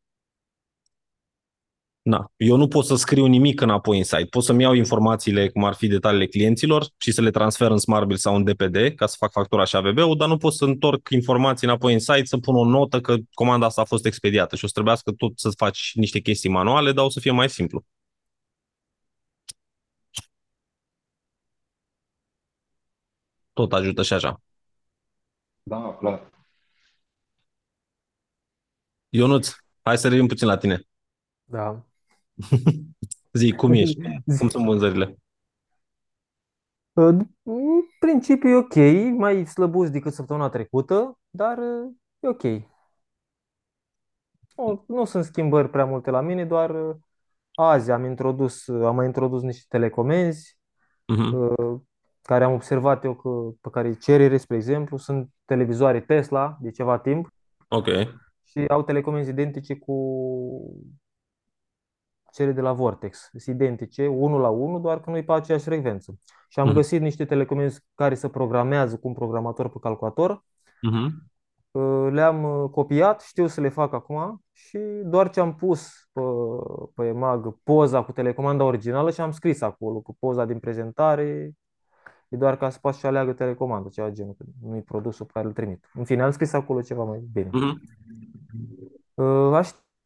Na, 2.06 2.32
eu 2.36 2.56
nu 2.56 2.68
pot 2.68 2.84
să 2.84 2.94
scriu 2.94 3.26
nimic 3.26 3.60
înapoi 3.60 3.98
în 3.98 4.04
site. 4.04 4.24
Pot 4.24 4.42
să-mi 4.44 4.62
iau 4.62 4.72
informațiile, 4.72 5.48
cum 5.48 5.64
ar 5.64 5.74
fi 5.74 5.86
detaliile 5.86 6.26
clienților 6.26 6.88
și 6.96 7.12
să 7.12 7.20
le 7.20 7.30
transfer 7.30 7.70
în 7.70 7.78
SmartBill 7.78 8.18
sau 8.18 8.34
în 8.34 8.44
DPD 8.44 8.94
ca 8.96 9.06
să 9.06 9.16
fac 9.18 9.30
factura 9.32 9.64
și 9.64 9.76
AVB-ul, 9.76 10.16
dar 10.16 10.28
nu 10.28 10.36
pot 10.36 10.52
să 10.52 10.64
întorc 10.64 11.08
informații 11.10 11.66
înapoi 11.66 11.92
în 11.92 11.98
site, 11.98 12.24
să 12.24 12.38
pun 12.38 12.56
o 12.56 12.64
notă 12.64 13.00
că 13.00 13.16
comanda 13.32 13.66
asta 13.66 13.80
a 13.80 13.84
fost 13.84 14.06
expediată 14.06 14.56
și 14.56 14.64
o 14.64 14.66
să 14.66 14.72
trebuiască 14.72 15.12
tot 15.12 15.38
să 15.38 15.50
faci 15.56 15.92
niște 15.94 16.20
chestii 16.20 16.50
manuale, 16.50 16.92
dar 16.92 17.04
o 17.04 17.08
să 17.08 17.20
fie 17.20 17.30
mai 17.30 17.48
simplu. 17.50 17.84
Tot 23.52 23.72
ajută 23.72 24.02
și 24.02 24.12
așa. 24.12 24.40
Da, 25.62 25.96
clar. 25.98 26.30
Ionuț, 29.08 29.48
hai 29.82 29.98
să 29.98 30.08
revin 30.08 30.26
puțin 30.26 30.46
la 30.46 30.56
tine. 30.56 30.80
Da. 31.44 31.86
Zi, 33.32 33.52
cum 33.52 33.72
ești? 33.72 34.00
Cum 34.38 34.48
sunt 34.48 34.64
vânzările? 34.64 35.16
În 36.92 37.26
principiu 37.98 38.48
e 38.48 38.54
ok, 38.54 38.74
mai 39.18 39.46
slăbuț 39.46 39.88
decât 39.88 40.12
săptămâna 40.12 40.48
trecută, 40.48 41.18
dar 41.30 41.58
uh, 41.58 41.92
e 42.20 42.28
ok. 42.28 42.42
Nu, 44.56 44.84
nu 44.88 45.04
sunt 45.04 45.24
schimbări 45.24 45.70
prea 45.70 45.84
multe 45.84 46.10
la 46.10 46.20
mine, 46.20 46.44
doar 46.44 46.88
uh, 46.88 46.96
azi 47.54 47.90
am 47.90 48.04
introdus, 48.04 48.68
am 48.68 48.94
mai 48.94 49.06
introdus 49.06 49.42
niște 49.42 49.64
telecomenzi 49.68 50.58
Mhm. 51.08 51.32
uh, 51.34 51.80
care 52.22 52.44
am 52.44 52.52
observat 52.52 53.04
eu 53.04 53.14
că, 53.14 53.28
pe 53.60 53.68
care 53.70 53.88
îi 53.88 53.98
cerere, 53.98 54.36
spre 54.36 54.56
exemplu, 54.56 54.96
sunt 54.96 55.30
televizoare 55.44 56.00
Tesla 56.00 56.56
de 56.60 56.70
ceva 56.70 56.98
timp 56.98 57.28
Ok. 57.68 57.88
și 58.44 58.64
au 58.68 58.82
telecomenzi 58.82 59.30
identice 59.30 59.76
cu 59.78 59.94
cele 62.36 62.52
de 62.52 62.60
la 62.60 62.72
Vortex. 62.72 63.28
Sunt 63.36 63.56
identice, 63.56 64.06
unul 64.06 64.40
la 64.40 64.48
unul, 64.48 64.80
doar 64.80 65.00
că 65.00 65.10
nu 65.10 65.16
e 65.16 65.22
pe 65.22 65.32
aceeași 65.32 65.64
frecvență. 65.64 66.14
Și 66.48 66.58
am 66.60 66.66
Mhm. 66.66 66.74
găsit 66.74 67.00
niște 67.00 67.24
telecomenzi 67.24 67.80
care 67.94 68.14
se 68.14 68.28
programează 68.28 68.96
cu 68.96 69.08
un 69.08 69.14
programator 69.14 69.68
pe 69.68 69.78
calculator. 69.80 70.44
Mhm. 70.82 71.30
Uh, 71.70 72.08
Le-am 72.12 72.44
uh, 72.62 72.70
copiat, 72.70 73.20
știu 73.20 73.46
să 73.46 73.60
le 73.60 73.68
fac 73.68 73.92
acum 73.92 74.42
și 74.52 74.78
doar 75.04 75.30
ce 75.30 75.40
am 75.40 75.54
pus 75.54 76.08
pe, 76.12 76.20
pe 76.94 77.06
EMAG 77.06 77.58
poza 77.62 78.02
cu 78.02 78.12
telecomanda 78.12 78.64
originală 78.64 79.10
și 79.10 79.20
am 79.20 79.30
scris 79.30 79.60
acolo 79.60 80.00
cu 80.00 80.16
poza 80.18 80.44
din 80.44 80.58
prezentare 80.58 81.52
e 82.28 82.36
doar 82.36 82.56
ca 82.56 82.68
să 82.70 82.78
poată 82.80 82.96
și 82.96 83.06
aleagă 83.06 83.32
telecomandă, 83.32 83.88
ceva 83.88 84.10
genul, 84.10 84.34
că 84.38 84.44
nu-i 84.62 84.82
produsul 84.82 85.26
pe 85.26 85.30
care 85.34 85.46
îl 85.46 85.52
trimit. 85.52 85.84
În 85.94 86.04
fine, 86.04 86.22
am 86.22 86.30
scris 86.30 86.52
acolo 86.52 86.80
ceva 86.80 87.04
mai 87.04 87.28
bine. 87.32 87.48
Mhm. 87.52 87.80
Uh, 89.14 89.48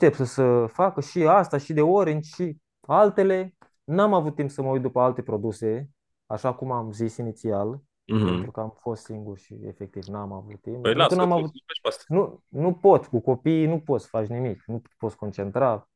Aștept 0.00 0.16
să 0.16 0.24
se 0.24 0.72
facă 0.72 1.00
și 1.00 1.26
asta, 1.26 1.58
și 1.58 1.72
de 1.72 1.80
Orange, 1.82 2.28
și 2.34 2.56
altele. 2.80 3.54
N-am 3.84 4.14
avut 4.14 4.34
timp 4.34 4.50
să 4.50 4.62
mă 4.62 4.68
uit 4.70 4.82
după 4.82 5.00
alte 5.00 5.22
produse, 5.22 5.90
așa 6.26 6.54
cum 6.54 6.70
am 6.72 6.92
zis 6.92 7.16
inițial, 7.16 7.80
Mhm. 8.06 8.24
pentru 8.24 8.50
că 8.50 8.60
am 8.60 8.74
fost 8.78 9.04
singur 9.04 9.38
și 9.38 9.58
efectiv 9.66 10.04
n-am 10.04 10.32
avut 10.32 10.60
timp. 10.60 10.82
Păi 10.82 10.92
Nu 10.92 10.98
lasă 10.98 11.08
că 11.08 11.14
că 11.14 11.26
n-am 11.26 11.28
poți 11.28 11.40
avut, 11.40 11.50
să 11.56 11.62
faci 11.66 11.80
pe 11.82 11.88
asta. 11.88 12.04
nu, 12.08 12.42
nu 12.48 12.72
pot, 12.74 13.06
cu 13.06 13.20
copiii 13.20 13.66
nu 13.66 13.80
poți 13.80 14.02
să 14.02 14.08
faci 14.10 14.26
nimic, 14.26 14.62
nu 14.66 14.78
te 14.78 14.88
poți 14.98 15.16
concentra. 15.16 15.88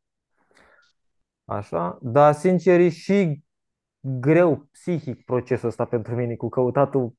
Așa, 1.45 1.99
dar 2.03 2.35
sincer 2.35 2.81
e 2.81 2.89
și 2.89 3.43
greu 4.01 4.69
psihic 4.71 5.25
procesul 5.25 5.69
ăsta 5.69 5.85
pentru 5.85 6.15
mine 6.15 6.37
cu 6.37 6.49
căutatul 6.49 7.13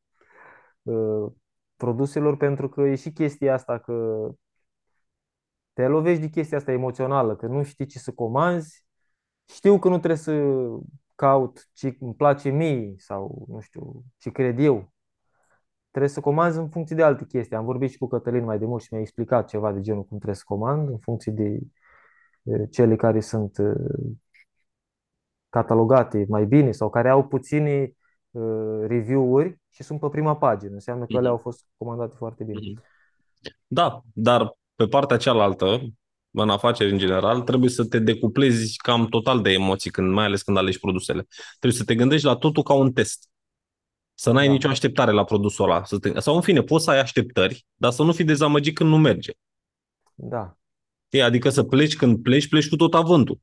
uh, 0.82 1.32
produselor, 1.76 2.38
pentru 2.38 2.70
că 2.70 2.82
e 2.82 2.96
și 2.96 3.12
chestia 3.12 3.54
asta 3.54 3.78
că 3.80 4.28
te 5.76 5.88
lovești 5.88 6.22
de 6.22 6.28
chestia 6.30 6.58
asta 6.58 6.72
emoțională, 6.72 7.36
că 7.36 7.46
nu 7.48 7.64
știi 7.64 7.86
ce 7.86 8.00
să 8.00 8.12
comanzi, 8.12 8.86
știu 9.46 9.80
că 9.80 9.88
nu 9.90 9.98
trebuie 9.98 10.18
să 10.20 10.34
caut 11.16 11.70
ce 11.74 11.96
îmi 12.00 12.16
place 12.16 12.50
mie 12.50 12.94
sau 12.98 13.46
nu 13.48 13.60
știu 13.60 14.04
ce 14.18 14.30
cred 14.32 14.60
eu. 14.60 14.94
Trebuie 15.90 16.12
să 16.12 16.20
comanzi 16.22 16.58
în 16.58 16.70
funcție 16.70 16.96
de 16.96 17.04
alte 17.04 17.26
chestii. 17.26 17.56
Am 17.56 17.66
vorbit 17.66 17.90
și 17.90 17.98
cu 17.98 18.08
Cătălin 18.08 18.44
mai 18.44 18.60
de 18.60 18.66
mult 18.66 18.82
și 18.82 18.88
mi-a 18.92 19.02
explicat 19.02 19.48
ceva 19.48 19.72
de 19.72 19.82
genul 19.82 20.02
cum 20.02 20.18
trebuie 20.18 20.36
să 20.36 20.44
comand 20.46 20.90
în 20.90 20.98
funcție 20.98 21.32
de 21.32 21.60
uh, 22.44 22.62
cele 22.72 22.96
care 22.96 23.20
sunt 23.20 23.58
uh, 23.58 24.16
catalogate 25.50 26.26
mai 26.30 26.46
bine 26.46 26.72
sau 26.72 26.90
care 26.90 27.10
au 27.10 27.28
puține 27.28 27.92
uh, 28.32 28.80
review-uri 28.88 29.60
și 29.70 29.84
sunt 29.84 30.00
pe 30.00 30.10
prima 30.10 30.38
pagină. 30.38 30.74
Înseamnă 30.74 31.04
că 31.06 31.12
Mhm. 31.14 31.20
ele 31.20 31.28
au 31.28 31.38
fost 31.38 31.66
comandate 31.78 32.16
foarte 32.16 32.44
bine. 32.44 32.60
Mhm. 32.60 32.84
Da, 33.68 34.02
dar 34.14 34.58
pe 34.76 34.86
partea 34.88 35.18
cealaltă, 35.18 35.82
în 36.32 36.50
afaceri 36.50 36.92
în 36.92 36.98
general, 36.98 37.42
trebuie 37.42 37.70
să 37.70 37.86
te 37.86 38.00
decuplezi 38.00 38.78
cam 38.78 39.08
total 39.08 39.42
de 39.42 39.52
emoții, 39.52 39.92
când, 39.92 40.14
mai 40.14 40.26
ales 40.26 40.42
când 40.42 40.58
alegi 40.58 40.80
produsele. 40.80 41.28
Trebuie 41.60 41.80
să 41.80 41.86
te 41.86 41.96
gândești 41.96 42.26
la 42.26 42.36
totul 42.36 42.64
ca 42.64 42.74
un 42.74 42.92
test. 42.94 43.30
Să 44.14 44.32
n-ai 44.32 44.46
Da. 44.46 44.52
nicio 44.52 44.68
așteptare 44.68 45.12
la 45.12 45.24
produsul 45.24 45.64
ăla. 45.66 45.84
Să 45.84 45.98
te... 45.98 46.20
Sau 46.20 46.36
în 46.36 46.42
fine, 46.42 46.62
poți 46.62 46.84
să 46.84 46.92
ai 46.92 47.00
așteptări, 47.00 47.66
dar 47.76 47.92
să 47.92 48.04
nu 48.04 48.12
fii 48.12 48.26
dezamăgit 48.26 48.76
când 48.76 48.90
nu 48.90 48.98
merge. 48.98 49.32
Da, 50.16 50.58
Știi? 51.08 51.22
Adică 51.22 51.50
să 51.50 51.64
pleci 51.64 51.96
când 51.96 52.22
pleci, 52.22 52.48
pleci 52.48 52.70
cu 52.70 52.76
tot 52.76 52.94
avântul. 52.94 53.40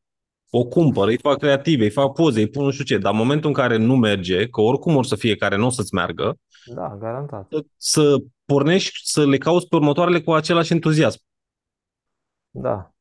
O 0.50 0.64
cumpăr, 0.64 1.08
îi 1.08 1.18
fac 1.18 1.38
creative, 1.38 1.84
îi 1.84 1.90
fac 1.90 2.12
poze, 2.14 2.40
îi 2.40 2.48
pun 2.48 2.64
nu 2.64 2.70
știu 2.70 2.84
ce, 2.84 2.98
dar 2.98 3.12
în 3.12 3.18
momentul 3.18 3.48
în 3.48 3.54
care 3.54 3.76
nu 3.76 3.96
merge, 3.96 4.48
că 4.48 4.60
oricum 4.60 4.96
or 4.96 5.04
să 5.04 5.16
fie 5.16 5.36
care 5.36 5.56
nu 5.56 5.66
o 5.66 5.70
să-ți 5.70 5.94
meargă, 5.94 6.38
da, 6.64 6.96
garantat. 7.00 7.46
să- 7.50 7.64
să 7.76 8.16
pornești 8.44 8.98
să 9.02 9.26
le 9.26 9.38
cauți 9.38 9.68
pe 9.68 9.76
următoarele 9.76 10.20
cu 10.20 10.32
același 10.32 10.72
entuziasm. 10.72 11.20
Da, 12.50 12.92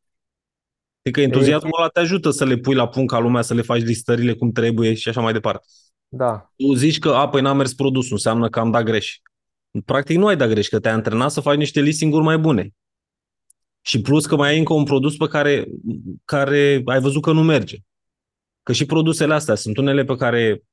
Adică 1.04 1.22
entuziasmul 1.22 1.72
ăla 1.80 1.88
te 1.88 2.00
ajută 2.00 2.30
să 2.30 2.46
le 2.46 2.58
pui 2.58 2.76
la 2.76 2.88
punct 2.88 3.12
ca 3.12 3.20
lumea, 3.20 3.42
să 3.42 3.54
le 3.54 3.62
faci 3.62 3.82
listările 3.82 4.34
cum 4.34 4.52
trebuie 4.52 4.94
și 4.94 5.10
așa 5.10 5.22
mai 5.22 5.34
departe. 5.34 5.66
da, 6.08 6.52
Tu 6.56 6.74
zici 6.74 7.00
că, 7.00 7.10
a, 7.10 7.30
păi 7.30 7.42
n-a 7.42 7.54
mers 7.54 7.74
produsul, 7.74 8.12
înseamnă 8.14 8.50
că 8.50 8.60
am 8.60 8.72
dat 8.72 8.84
greș. 8.84 9.18
Practic 9.86 10.18
nu 10.18 10.28
ai 10.28 10.38
dat 10.38 10.50
greș, 10.50 10.68
că 10.68 10.80
te-ai 10.80 10.94
antrenat 10.94 11.32
să 11.32 11.42
faci 11.42 11.58
niște 11.58 11.82
listing-uri 11.82 12.24
mai 12.24 12.38
bune. 12.38 12.70
Și 13.82 14.02
plus 14.02 14.26
că 14.26 14.36
mai 14.36 14.50
ai 14.50 14.58
încă 14.58 14.74
un 14.74 14.84
produs 14.84 15.18
pe 15.18 15.28
care, 15.28 15.66
care 16.26 16.82
ai 16.86 17.00
văzut 17.00 17.22
că 17.22 17.32
nu 17.32 17.44
merge. 17.44 17.78
Că 18.64 18.74
și 18.74 18.86
produsele 18.86 19.34
astea 19.34 19.56
sunt 19.56 19.78
unele 19.78 20.04
pe 20.04 20.16
care, 20.16 20.64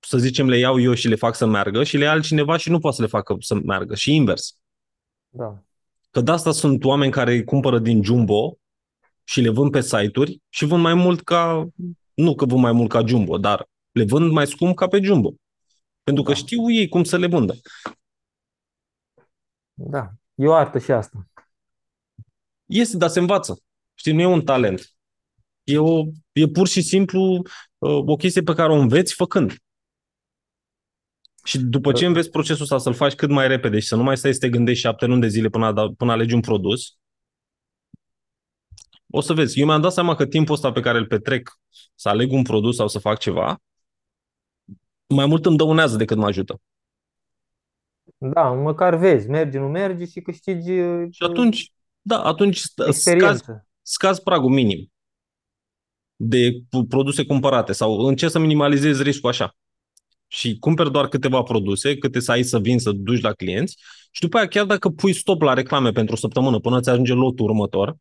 să 0.00 0.18
zicem, 0.18 0.48
le 0.48 0.58
iau 0.58 0.80
eu 0.80 0.94
și 0.94 1.08
le 1.08 1.14
fac 1.14 1.34
să 1.34 1.46
meargă 1.46 1.84
și 1.84 1.96
le 1.96 2.04
ia 2.04 2.10
altcineva 2.10 2.56
și 2.56 2.70
nu 2.70 2.78
poate 2.78 2.96
să 2.96 3.02
le 3.02 3.08
facă 3.08 3.36
să 3.40 3.54
meargă. 3.54 3.94
Și 3.94 4.14
invers. 4.14 4.56
da, 5.28 5.62
Că 6.10 6.20
de 6.20 6.30
asta 6.30 6.52
sunt 6.52 6.84
oameni 6.84 7.12
care 7.12 7.32
îi 7.32 7.44
cumpără 7.44 7.78
din 7.78 8.02
Jumbo 8.02 8.58
și 9.24 9.40
le 9.40 9.48
vând 9.48 9.70
pe 9.70 9.80
site-uri 9.80 10.42
și 10.48 10.64
vând 10.64 10.82
mai 10.82 10.94
mult 10.94 11.20
ca, 11.22 11.68
nu 12.14 12.34
că 12.34 12.44
vând 12.44 12.60
mai 12.60 12.72
mult 12.72 12.88
ca 12.88 13.06
Jumbo, 13.06 13.38
dar 13.38 13.68
le 13.92 14.04
vând 14.04 14.32
mai 14.32 14.46
scump 14.46 14.76
ca 14.76 14.86
pe 14.86 15.00
Jumbo. 15.02 15.34
Pentru 16.02 16.22
că 16.22 16.30
Da. 16.32 16.36
știu 16.38 16.70
ei 16.70 16.88
cum 16.88 17.04
să 17.04 17.16
le 17.16 17.26
vândă. 17.26 17.54
da. 19.74 20.10
E 20.34 20.46
o 20.46 20.54
artă 20.54 20.78
și 20.78 20.92
asta. 20.92 21.26
Este, 22.66 22.96
dar 22.96 23.08
se 23.08 23.18
învață. 23.18 23.62
Știi, 23.94 24.12
nu 24.12 24.20
e 24.20 24.26
un 24.26 24.44
talent. 24.44 24.92
E, 25.64 25.78
o, 25.78 26.04
e 26.32 26.46
pur 26.48 26.68
și 26.68 26.82
simplu 26.82 27.20
uh, 27.78 28.02
o 28.06 28.16
chestie 28.16 28.42
pe 28.42 28.54
care 28.54 28.72
o 28.72 28.76
înveți 28.76 29.14
făcând. 29.14 29.52
Și 31.48 31.58
după 31.58 31.92
ce 31.92 32.06
înveți 32.06 32.30
procesul 32.30 32.62
ăsta 32.62 32.78
să-l 32.78 32.94
faci 32.94 33.14
cât 33.14 33.30
mai 33.30 33.48
repede 33.48 33.78
și 33.78 33.86
să 33.86 33.96
nu 33.96 34.02
mai 34.02 34.16
stai 34.16 34.32
să 34.32 34.38
te 34.38 34.48
gândești 34.48 34.80
șapte 34.80 35.06
luni 35.06 35.20
de 35.20 35.28
zile 35.28 35.48
până, 35.48 35.66
a, 35.66 35.72
da- 35.72 35.92
până 35.96 36.12
alegi 36.12 36.34
un 36.34 36.40
produs, 36.40 36.96
o 39.10 39.20
să 39.20 39.32
vezi. 39.32 39.60
Eu 39.60 39.66
mi-am 39.66 39.80
dat 39.80 39.92
seama 39.92 40.14
că 40.14 40.26
timpul 40.26 40.54
ăsta 40.54 40.72
pe 40.72 40.80
care 40.80 40.98
îl 40.98 41.06
petrec 41.06 41.58
să 41.94 42.08
aleg 42.08 42.32
un 42.32 42.42
produs 42.42 42.76
sau 42.76 42.88
să 42.88 42.98
fac 42.98 43.18
ceva, 43.18 43.62
mai 45.06 45.26
mult 45.26 45.46
îmi 45.46 45.56
dăunează 45.56 45.96
decât 45.96 46.16
mă 46.16 46.26
ajută. 46.26 46.60
Da, 48.18 48.50
măcar 48.50 48.94
vezi, 48.96 49.28
merge, 49.28 49.58
nu 49.58 49.68
merge 49.68 50.04
și 50.04 50.20
câștigi 50.20 50.70
uh, 50.70 51.08
Și 51.10 51.22
atunci, 51.22 51.72
da, 52.00 52.22
atunci 52.22 52.58
st- 52.58 52.62
scazi, 52.74 52.88
experiență. 52.88 53.66
scazi 53.82 54.22
pragul 54.22 54.50
minim 54.50 54.92
de 56.16 56.50
p- 56.50 56.88
produse 56.88 57.24
cumpărate 57.24 57.72
sau 57.72 57.98
încerci 57.98 58.32
să 58.32 58.38
minimalizezi 58.38 59.02
riscul 59.02 59.28
așa. 59.28 59.56
Și 60.30 60.58
cumperi 60.58 60.92
doar 60.92 61.08
câteva 61.08 61.42
produse, 61.42 61.98
câte 61.98 62.20
să 62.20 62.30
ai 62.30 62.42
să 62.42 62.58
vin, 62.58 62.78
să 62.78 62.92
duci 62.92 63.20
la 63.20 63.32
clienți 63.32 63.76
și 64.10 64.20
după 64.20 64.36
aia 64.36 64.48
chiar 64.48 64.64
dacă 64.64 64.88
pui 64.88 65.12
stop 65.12 65.42
la 65.42 65.52
reclame 65.52 65.90
pentru 65.90 66.14
o 66.14 66.18
săptămână 66.18 66.58
până 66.58 66.80
ți 66.80 66.90
ajunge 66.90 67.12
lotul 67.12 67.44
următor, 67.44 67.96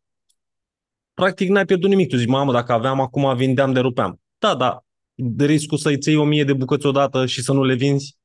practic 1.14 1.50
n-ai 1.50 1.66
pierdut 1.66 1.90
nimic. 1.90 2.10
Tu 2.10 2.18
zici, 2.18 2.28
mamă, 2.28 2.52
dacă 2.52 2.72
aveam 2.72 3.00
acum, 3.00 3.36
vindeam 3.36 3.74
de 3.74 3.80
rupeam. 3.80 4.22
Da, 4.38 4.56
da, 4.56 4.84
de 5.14 5.46
riscul 5.46 5.78
să-i 5.78 5.98
ții 5.98 6.16
o 6.16 6.24
mie 6.24 6.44
de 6.44 6.54
bucăți 6.54 6.86
odată 6.86 7.26
și 7.26 7.44
să 7.44 7.54
nu 7.54 7.64
le 7.64 7.74
vinzi, 7.74 8.18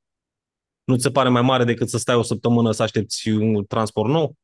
nu 0.85 0.97
ți 0.97 1.03
se 1.03 1.11
pare 1.11 1.29
mai 1.29 1.43
mare 1.43 1.65
decât 1.65 1.89
să 1.89 1.99
stai 1.99 2.15
o 2.15 2.23
săptămână 2.23 2.71
să 2.73 2.83
aștepți 2.83 3.29
un 3.29 3.65
transport 3.65 4.09
nou? 4.09 4.37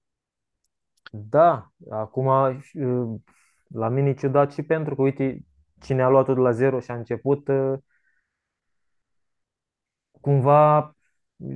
Da, 1.10 1.72
acum 1.90 2.26
uh, 2.26 3.20
la 3.68 3.88
mine 3.88 4.08
e 4.08 4.14
ciudat 4.14 4.52
și 4.52 4.62
pentru 4.62 4.94
că, 4.94 5.02
uite, 5.02 5.44
cine 5.82 6.02
a 6.02 6.08
luat-o 6.08 6.34
de 6.34 6.40
la 6.40 6.50
zero 6.50 6.80
și 6.80 6.90
a 6.90 6.94
început, 6.94 7.48
uh, 7.48 7.78
cumva 10.20 10.92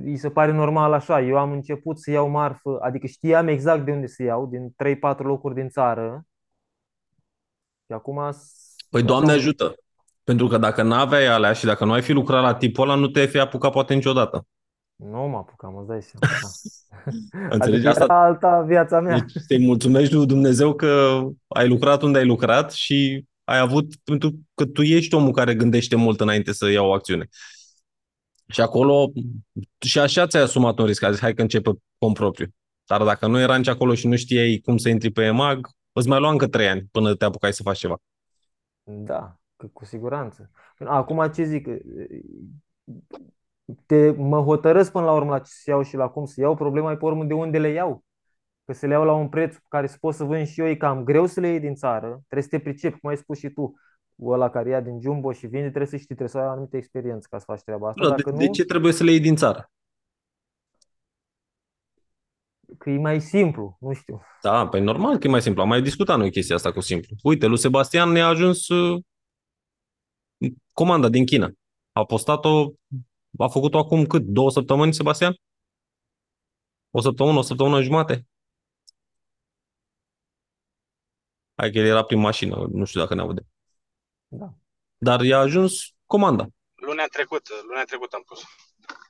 îi 0.03 0.17
se 0.17 0.29
pare 0.29 0.51
normal 0.51 0.93
așa. 0.93 1.21
Eu 1.21 1.37
am 1.37 1.51
început 1.51 1.99
să 1.99 2.11
iau 2.11 2.27
marfă, 2.29 2.77
adică 2.81 3.07
știam 3.07 3.47
exact 3.47 3.85
de 3.85 3.91
unde 3.91 4.07
să 4.07 4.23
iau, 4.23 4.47
din 4.47 4.69
3-4 4.83 5.17
locuri 5.17 5.53
din 5.55 5.69
țară. 5.69 6.25
Și 7.85 7.91
acum... 7.93 8.31
s- 8.31 8.75
Păi 8.89 8.99
așa 9.01 9.09
Doamne 9.09 9.31
am- 9.31 9.37
ajută! 9.37 9.73
Pentru 10.23 10.47
că 10.47 10.57
dacă 10.57 10.81
n-aveai 10.81 11.25
alea 11.27 11.53
și 11.53 11.65
dacă 11.65 11.85
nu 11.85 11.91
ai 11.91 12.01
fi 12.01 12.11
lucrat 12.11 12.41
la 12.41 12.55
tipul 12.55 12.83
ăla, 12.89 12.99
nu 12.99 13.07
te-ai 13.07 13.27
fi 13.27 13.39
apucat 13.39 13.71
poate 13.71 13.93
niciodată. 13.93 14.47
Nu 14.95 15.27
mă 15.27 15.37
apucam, 15.37 15.75
îți 15.77 15.87
dai 15.87 16.01
seama. 16.01 16.33
da. 16.41 16.47
Înțelegi 17.55 17.87
Adică 17.87 17.89
asta? 17.89 18.03
era 18.03 18.23
alta 18.25 18.61
viața 18.61 18.99
mea. 18.99 19.17
Deci 19.19 19.31
să-i 19.47 19.65
mulțumești 19.65 20.13
lui 20.13 20.25
Dumnezeu 20.25 20.73
că 20.73 21.21
ai 21.47 21.67
lucrat 21.67 22.01
unde 22.01 22.17
ai 22.17 22.25
lucrat 22.25 22.71
și 22.71 23.25
ai 23.43 23.59
avut, 23.59 23.95
pentru 24.03 24.31
că 24.53 24.65
tu 24.65 24.81
ești 24.81 25.15
omul 25.15 25.31
care 25.31 25.55
gândește 25.55 25.95
mult 25.95 26.21
înainte 26.21 26.51
să 26.53 26.69
ia 26.69 26.81
o 26.81 26.93
acțiune. 26.93 27.27
Și 28.47 28.61
acolo, 28.61 29.11
și 29.79 29.99
așa 29.99 30.27
ți-ai 30.27 30.43
asumat 30.43 30.79
un 30.79 30.85
risc, 30.85 31.03
a 31.03 31.11
zis, 31.11 31.19
hai 31.19 31.33
că 31.33 31.41
începe 31.41 31.71
cont 31.97 32.13
propriu. 32.13 32.47
Dar 32.85 33.03
dacă 33.03 33.27
nu 33.27 33.39
era 33.39 33.57
nici 33.57 33.67
acolo 33.67 33.93
și 33.93 34.07
nu 34.07 34.15
știai 34.15 34.61
cum 34.63 34.77
să 34.77 34.89
intri 34.89 35.11
pe 35.11 35.23
EMAG, 35.23 35.67
îți 35.91 36.07
mai 36.07 36.19
lua 36.19 36.31
încă 36.31 36.47
trei 36.47 36.67
ani 36.67 36.87
până 36.91 37.15
te 37.15 37.25
apucai 37.25 37.53
să 37.53 37.63
faci 37.63 37.77
ceva. 37.77 37.97
Da, 38.83 39.37
că 39.55 39.67
cu 39.73 39.85
siguranță. 39.85 40.51
Acum 40.85 41.27
ce 41.27 41.43
zic? 41.43 41.67
Te, 43.85 44.11
mă 44.11 44.41
hotărăsc 44.41 44.91
până 44.91 45.05
la 45.05 45.13
urmă 45.13 45.29
la 45.29 45.39
ce 45.39 45.51
să 45.51 45.69
iau 45.69 45.81
și 45.81 45.95
la 45.95 46.07
cum 46.07 46.25
să 46.25 46.41
iau. 46.41 46.55
Problema 46.55 46.91
e 46.91 46.97
pe 46.97 47.05
urmă 47.05 47.23
de 47.23 47.33
unde 47.33 47.59
le 47.59 47.69
iau. 47.69 48.03
Că 48.65 48.73
să 48.73 48.85
le 48.85 48.93
iau 48.93 49.03
la 49.03 49.13
un 49.13 49.29
preț 49.29 49.55
care 49.67 49.87
să 49.87 49.97
pot 49.99 50.13
să 50.13 50.23
vând 50.23 50.47
și 50.47 50.61
eu, 50.61 50.67
e 50.67 50.75
cam 50.75 51.03
greu 51.03 51.25
să 51.25 51.39
le 51.39 51.47
iei 51.47 51.59
din 51.59 51.75
țară. 51.75 52.07
Trebuie 52.07 52.43
să 52.43 52.49
te 52.49 52.59
pricepi, 52.59 52.99
cum 52.99 53.09
ai 53.09 53.17
spus 53.17 53.37
și 53.37 53.49
tu. 53.49 53.73
Ăla 54.21 54.49
care 54.49 54.69
ia 54.69 54.81
din 54.81 55.01
Jumbo 55.01 55.31
și 55.31 55.47
vinde, 55.47 55.67
trebuie 55.67 55.87
să 55.87 55.95
știi, 55.95 56.15
trebuie 56.15 56.29
să 56.29 56.37
ai 56.37 56.45
o 56.45 56.49
anumită 56.49 56.77
experiență 56.77 57.27
ca 57.31 57.37
să 57.37 57.45
faci 57.47 57.61
treaba 57.61 57.87
asta. 57.87 58.01
Da, 58.01 58.09
Dacă 58.09 58.29
de, 58.29 58.31
nu, 58.31 58.37
de 58.37 58.47
ce 58.47 58.63
trebuie 58.63 58.91
să 58.91 59.03
le 59.03 59.11
iei 59.11 59.19
din 59.19 59.35
țară? 59.35 59.71
că 62.77 62.89
e 62.89 62.97
mai 62.97 63.21
simplu, 63.21 63.77
nu 63.79 63.93
știu. 63.93 64.21
Da, 64.41 64.67
păi 64.67 64.81
normal 64.81 65.17
că 65.17 65.27
e 65.27 65.29
mai 65.29 65.41
simplu. 65.41 65.61
Am 65.61 65.67
mai 65.67 65.81
discutat 65.81 66.17
noi 66.17 66.31
chestia 66.31 66.55
asta 66.55 66.71
cu 66.71 66.79
simplu. 66.79 67.15
Uite, 67.23 67.45
lui 67.45 67.57
Sebastian 67.57 68.09
ne-a 68.09 68.27
ajuns 68.27 68.67
uh, 68.67 69.03
comanda 70.71 71.09
din 71.09 71.25
China. 71.25 71.51
A 71.91 72.05
postat-o, 72.05 72.71
a 73.37 73.47
făcut-o 73.47 73.77
acum 73.77 74.05
cât? 74.05 74.23
Două 74.23 74.51
săptămâni, 74.51 74.93
Sebastian? 74.93 75.35
O 76.91 77.01
săptămână, 77.01 77.37
o 77.37 77.41
săptămână 77.41 77.81
jumate? 77.81 78.27
Hai 81.55 81.71
că 81.71 81.77
el 81.77 81.85
era 81.85 82.03
prin 82.03 82.19
mașină, 82.19 82.67
nu 82.71 82.85
știu 82.85 82.99
dacă 82.99 83.15
ne 83.15 83.21
aude. 83.21 83.41
Da. 84.39 84.53
Dar 84.97 85.21
i-a 85.21 85.37
ajuns 85.39 85.73
comanda. 86.05 86.47
Lunea 86.75 87.05
trecută, 87.11 87.53
lunea 87.67 87.83
trecută 87.83 88.15
am 88.15 88.23
pus. 88.23 88.41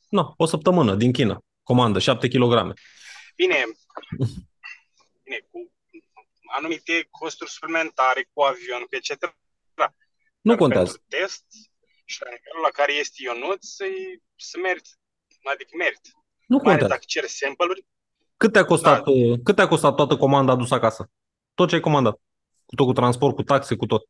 No, 0.09 0.33
o 0.37 0.45
săptămână 0.45 0.95
din 0.95 1.11
China. 1.11 1.43
Comandă, 1.63 1.99
7 1.99 2.27
kg. 2.27 2.73
Bine, 3.35 3.55
bine, 5.23 5.37
cu 5.51 5.71
anumite 6.57 7.07
costuri 7.09 7.49
suplimentare, 7.49 8.29
cu 8.33 8.41
avion, 8.41 8.79
cu 8.81 8.95
etc. 8.95 9.09
Nu 10.41 10.51
Dar 10.51 10.57
contează. 10.57 10.91
Pentru 10.91 11.05
test 11.17 11.45
și 12.05 12.21
la 12.23 12.29
nivelul 12.29 12.61
la 12.61 12.69
care 12.69 12.93
este 12.93 13.17
Ionuț, 13.23 13.65
să, 13.65 13.85
să 14.35 14.57
merit. 14.63 14.87
Adică 15.53 15.71
merit. 15.77 16.01
Nu 16.47 16.57
Mai 16.57 16.57
ales 16.57 16.59
contează. 16.59 16.87
dacă 16.93 17.03
cer 17.05 17.25
sample-uri, 17.25 17.85
Cât 18.37 18.51
te-a 18.51 18.65
costat, 18.65 19.03
Da. 19.03 19.11
uh, 19.11 19.39
cât 19.43 19.55
te-a 19.55 19.67
costat 19.67 19.95
toată 19.95 20.17
comanda 20.17 20.51
adusă 20.51 20.73
acasă? 20.73 21.09
Tot 21.53 21.69
ce 21.69 21.75
ai 21.75 21.81
comandat. 21.81 22.15
Cu 22.65 22.75
tot 22.75 22.85
cu 22.85 22.93
transport, 22.93 23.35
cu 23.35 23.43
taxe, 23.43 23.75
cu 23.75 23.85
tot. 23.85 24.03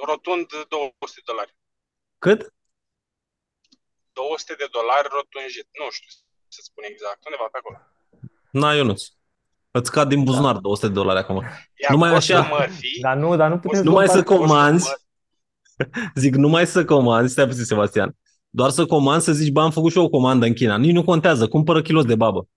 Uh, 0.00 0.06
rotund 0.10 0.46
200 0.68 1.20
de 1.20 1.22
dolari. 1.30 1.52
Cât? 2.24 2.40
200 4.12 4.54
de 4.62 4.66
dolari 4.76 5.06
rotunjit. 5.16 5.66
Nu 5.80 5.86
știu 5.96 6.10
să 6.56 6.60
spun 6.68 6.84
exact, 6.92 7.20
undeva 7.26 7.46
pe 7.52 7.58
acolo. 7.60 7.76
Na, 8.60 8.68
Ionuț. 8.78 9.02
Îți 9.78 9.88
scad 9.90 10.08
din 10.08 10.22
buzunar 10.28 10.56
200 10.56 10.86
de 10.86 10.92
dolari 11.00 11.18
acum. 11.24 11.38
Iar 11.82 11.90
Numai 11.94 12.10
costul 12.12 12.34
așa. 12.34 12.48
mărfii, 12.48 13.00
Dar 13.06 13.16
nu, 13.16 13.36
dar 13.36 13.48
nu 13.50 13.58
putem 13.58 13.82
Numai 13.82 14.08
să 14.08 14.22
compara- 14.22 14.38
comanzi. 14.40 14.88
Zic, 16.22 16.34
numai 16.34 16.66
să 16.66 16.84
comanzi, 16.84 17.32
stai 17.32 17.46
puțin, 17.46 17.64
Sebastian. 17.64 18.16
Doar 18.50 18.70
să 18.70 18.86
comanzi, 18.86 19.24
să 19.24 19.32
zici, 19.32 19.52
bă, 19.52 19.60
am 19.60 19.70
făcut 19.70 19.90
și 19.90 19.98
eu 19.98 20.04
o 20.04 20.08
comandă 20.08 20.46
în 20.46 20.52
China. 20.54 20.76
Nici 20.76 20.92
nu 20.92 21.04
contează, 21.04 21.48
cumpără 21.48 21.82
kilos 21.82 22.04
de 22.04 22.14
babă. 22.14 22.48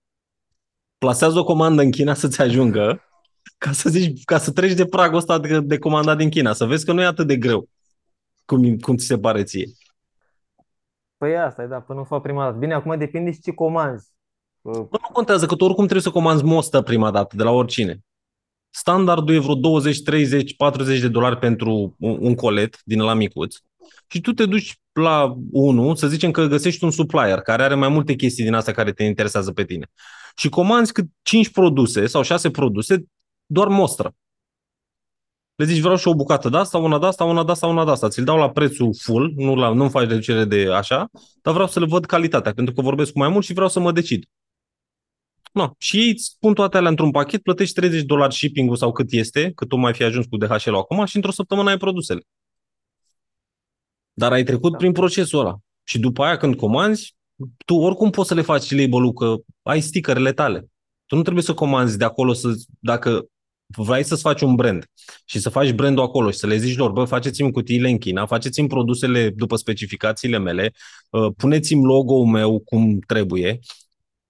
Plasează 0.98 1.38
o 1.38 1.44
comandă 1.44 1.82
în 1.82 1.90
China 1.90 2.14
să-ți 2.14 2.40
ajungă 2.40 3.02
ca 3.58 3.72
să 3.72 3.88
zici, 3.88 4.24
ca 4.24 4.38
să 4.38 4.52
treci 4.52 4.72
de 4.72 4.86
pragul 4.86 5.16
ăsta 5.16 5.38
de, 5.38 5.60
de 5.60 5.78
comandat 5.78 6.16
din 6.16 6.30
China. 6.30 6.52
Să 6.52 6.64
vezi 6.64 6.84
că 6.84 6.92
nu 6.92 7.00
e 7.00 7.06
atât 7.06 7.26
de 7.26 7.36
greu 7.36 7.68
cum, 8.44 8.78
cum 8.78 8.96
ți 8.96 9.06
se 9.06 9.18
pare 9.18 9.42
ție. 9.42 9.68
Păi 11.16 11.36
asta 11.36 11.62
e, 11.62 11.66
da, 11.66 11.80
până 11.80 11.98
nu 11.98 12.04
fac 12.04 12.22
prima 12.22 12.44
dată. 12.44 12.58
Bine, 12.58 12.74
acum 12.74 12.98
depinde 12.98 13.32
și 13.32 13.40
ce 13.40 13.52
comanzi. 13.52 14.08
Uh, 14.60 14.72
Bă, 14.72 14.98
nu 15.00 15.12
contează 15.12 15.46
că 15.46 15.54
tu 15.54 15.64
oricum 15.64 15.84
trebuie 15.84 16.02
să 16.02 16.10
comanzi 16.10 16.44
mostă 16.44 16.82
prima 16.82 17.10
dată 17.10 17.36
de 17.36 17.42
la 17.42 17.50
oricine. 17.50 18.04
Standardul 18.70 19.34
e 19.34 19.38
vreo 19.38 19.54
20, 19.54 20.02
30, 20.02 20.56
40 20.56 21.00
de 21.00 21.08
dolari 21.08 21.38
pentru 21.38 21.94
un, 21.98 22.16
un 22.20 22.34
colet 22.34 22.80
din 22.84 23.00
la 23.00 23.14
micuț 23.14 23.56
și 24.06 24.20
tu 24.20 24.32
te 24.32 24.46
duci 24.46 24.78
la 24.92 25.36
unul, 25.50 25.96
să 25.96 26.08
zicem 26.08 26.30
că 26.30 26.46
găsești 26.46 26.84
un 26.84 26.90
supplier 26.90 27.40
care 27.40 27.62
are 27.62 27.74
mai 27.74 27.88
multe 27.88 28.14
chestii 28.14 28.44
din 28.44 28.54
astea 28.54 28.72
care 28.72 28.92
te 28.92 29.04
interesează 29.04 29.52
pe 29.52 29.64
tine 29.64 29.90
și 30.36 30.48
comanzi 30.48 30.92
cât 30.92 31.06
5 31.22 31.50
produse 31.50 32.06
sau 32.06 32.22
6 32.22 32.50
produse, 32.50 33.04
doar 33.46 33.68
mostră. 33.68 34.14
Le 35.54 35.64
zici, 35.64 35.80
vreau 35.80 35.96
și 35.96 36.08
o 36.08 36.14
bucată 36.14 36.48
de 36.48 36.56
asta, 36.56 36.78
una 36.78 36.98
de 36.98 37.06
asta, 37.06 37.24
una 37.24 37.44
de 37.44 37.50
asta, 37.50 37.66
una 37.66 37.84
de 37.84 37.90
asta. 37.90 38.08
Ți-l 38.08 38.24
dau 38.24 38.38
la 38.38 38.50
prețul 38.50 38.94
full, 38.98 39.32
nu 39.36 39.54
la, 39.54 39.72
nu 39.72 39.88
faci 39.88 40.08
reducere 40.08 40.44
de 40.44 40.72
așa, 40.72 41.10
dar 41.42 41.52
vreau 41.52 41.68
să 41.68 41.80
le 41.80 41.86
văd 41.86 42.04
calitatea, 42.06 42.52
pentru 42.52 42.74
că 42.74 42.80
vorbesc 42.80 43.12
cu 43.12 43.18
mai 43.18 43.28
mult 43.28 43.44
și 43.44 43.52
vreau 43.52 43.68
să 43.68 43.80
mă 43.80 43.92
decid. 43.92 44.24
No. 45.52 45.70
Și 45.78 45.98
ei 45.98 46.10
îți 46.10 46.36
pun 46.40 46.54
toate 46.54 46.76
alea 46.76 46.90
într-un 46.90 47.10
pachet, 47.10 47.42
plătești 47.42 47.74
30 47.74 47.98
de 48.00 48.06
dolari 48.06 48.34
shipping-ul 48.34 48.76
sau 48.76 48.92
cât 48.92 49.12
este, 49.12 49.52
cât 49.54 49.68
tu 49.68 49.76
mai 49.76 49.94
fi 49.94 50.02
ajuns 50.02 50.26
cu 50.26 50.36
DHL-ul 50.36 50.76
acum 50.76 51.04
și 51.04 51.16
într-o 51.16 51.30
săptămână 51.30 51.70
ai 51.70 51.76
produsele. 51.76 52.22
Dar 54.12 54.32
ai 54.32 54.42
trecut 54.42 54.70
Da. 54.70 54.76
prin 54.76 54.92
procesul 54.92 55.38
ăla. 55.38 55.58
Și 55.84 55.98
după 55.98 56.24
aia 56.24 56.36
când 56.36 56.56
comanzi, 56.56 57.14
tu 57.64 57.74
oricum 57.74 58.10
poți 58.10 58.28
să 58.28 58.34
le 58.34 58.42
faci 58.42 58.70
label-ul 58.70 59.12
că 59.12 59.34
ai 59.62 59.80
stickerele 59.80 60.32
tale. 60.32 60.66
Tu 61.06 61.16
nu 61.16 61.22
trebuie 61.22 61.44
să 61.44 61.54
comanzi 61.54 61.98
de 61.98 62.04
acolo 62.04 62.32
să, 62.32 62.48
dacă 62.78 63.26
vrei 63.76 64.02
să-ți 64.02 64.22
faci 64.22 64.40
un 64.40 64.54
brand 64.54 64.90
și 65.24 65.38
să 65.38 65.48
faci 65.48 65.72
brandul 65.72 66.04
acolo 66.04 66.30
și 66.30 66.38
să 66.38 66.46
le 66.46 66.56
zici 66.56 66.76
lor, 66.76 66.90
bă, 66.90 67.04
faceți-mi 67.04 67.52
cutiile 67.52 67.88
în 67.88 67.98
China, 67.98 68.26
faceți-mi 68.26 68.68
produsele 68.68 69.30
după 69.30 69.56
specificațiile 69.56 70.38
mele, 70.38 70.72
uh, 71.10 71.32
puneți-mi 71.36 71.84
logo-ul 71.84 72.26
meu 72.26 72.60
cum 72.60 72.98
trebuie, 73.06 73.58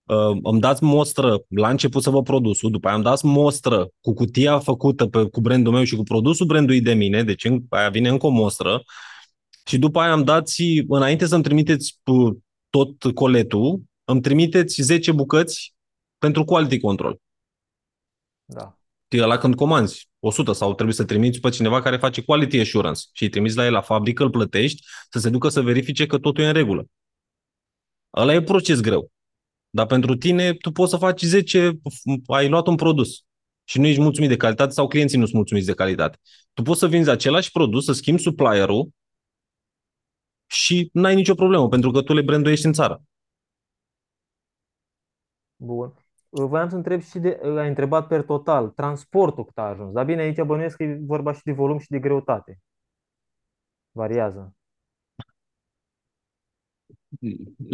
uh, 0.04 0.38
îmi 0.42 0.60
dați 0.60 0.82
mostră 0.82 1.44
la 1.48 1.68
început 1.68 2.02
să 2.02 2.10
vă 2.10 2.22
produsul, 2.22 2.70
după 2.70 2.86
aia 2.86 2.96
îmi 2.96 3.04
dați 3.04 3.26
mostră 3.26 3.88
cu 4.00 4.12
cutia 4.12 4.58
făcută 4.58 5.06
pe, 5.06 5.24
cu 5.24 5.40
brandul 5.40 5.72
meu 5.72 5.84
și 5.84 5.96
cu 5.96 6.02
produsul 6.02 6.46
brandului 6.46 6.80
de 6.80 6.94
mine, 6.94 7.22
deci 7.22 7.44
în, 7.44 7.62
aia 7.68 7.88
vine 7.88 8.08
încă 8.08 8.26
o 8.26 8.30
mostră, 8.30 8.82
și 9.66 9.78
după 9.78 10.00
aia 10.00 10.12
îmi 10.12 10.24
dați, 10.24 10.62
înainte 10.88 11.26
să-mi 11.26 11.42
trimiteți 11.42 11.98
uh, 12.04 12.36
tot 12.70 13.14
coletul, 13.14 13.82
îmi 14.04 14.20
trimiteți 14.20 14.82
10 14.82 15.12
bucăți 15.12 15.74
pentru 16.18 16.44
quality 16.44 16.80
control. 16.80 17.18
Da. 18.44 18.78
Știi, 19.14 19.26
ăla 19.26 19.38
când 19.38 19.54
comanzi 19.54 20.08
100 20.18 20.52
sau 20.52 20.74
trebuie 20.74 20.94
să 20.94 21.04
trimiți 21.04 21.40
pe 21.40 21.50
cineva 21.50 21.82
care 21.82 21.96
face 21.96 22.22
quality 22.22 22.58
assurance 22.58 23.00
și 23.12 23.22
îi 23.22 23.28
trimiți 23.28 23.56
la 23.56 23.64
el 23.64 23.72
la 23.72 23.80
fabrică, 23.80 24.22
îl 24.22 24.30
plătești, 24.30 24.82
să 25.10 25.18
se 25.18 25.30
ducă 25.30 25.48
să 25.48 25.62
verifice 25.62 26.06
că 26.06 26.18
totul 26.18 26.44
e 26.44 26.46
în 26.46 26.52
regulă. 26.52 26.86
Ăla 28.16 28.34
e 28.34 28.42
proces 28.42 28.80
greu. 28.80 29.10
Dar 29.70 29.86
pentru 29.86 30.16
tine, 30.16 30.54
tu 30.54 30.70
poți 30.70 30.90
să 30.90 30.96
faci 30.96 31.22
10, 31.22 31.78
ai 32.26 32.48
luat 32.48 32.66
un 32.66 32.76
produs 32.76 33.24
și 33.64 33.78
nu 33.78 33.86
ești 33.86 34.00
mulțumit 34.00 34.28
de 34.28 34.36
calitate 34.36 34.70
sau 34.72 34.88
clienții 34.88 35.18
nu 35.18 35.24
sunt 35.24 35.36
mulțumiți 35.36 35.66
de 35.66 35.74
calitate. 35.74 36.18
Tu 36.52 36.62
poți 36.62 36.78
să 36.78 36.88
vinzi 36.88 37.10
același 37.10 37.50
produs, 37.50 37.84
să 37.84 37.92
schimbi 37.92 38.20
supplierul 38.20 38.88
și 40.46 40.88
n-ai 40.92 41.14
nicio 41.14 41.34
problemă, 41.34 41.68
pentru 41.68 41.90
că 41.90 42.02
tu 42.02 42.12
le 42.12 42.22
branduiești 42.22 42.66
în 42.66 42.72
țară. 42.72 43.02
Bun. 45.56 46.03
Uh, 46.34 46.46
Voiam 46.48 46.68
să 46.68 46.76
întreb 46.76 47.02
și 47.02 47.18
de, 47.18 47.40
uh, 47.42 47.58
ai 47.58 47.68
întrebat 47.68 48.06
per 48.06 48.22
total, 48.22 48.68
transportul 48.68 49.44
cât 49.44 49.58
a 49.58 49.62
ajuns. 49.62 49.92
Dar 49.92 50.04
bine, 50.04 50.22
aici 50.22 50.40
bănuiesc 50.40 50.76
că 50.76 50.82
e 50.82 50.98
vorba 51.00 51.32
și 51.32 51.40
de 51.44 51.52
volum 51.52 51.78
și 51.78 51.90
de 51.90 51.98
greutate. 51.98 52.60
Variază. 53.90 54.54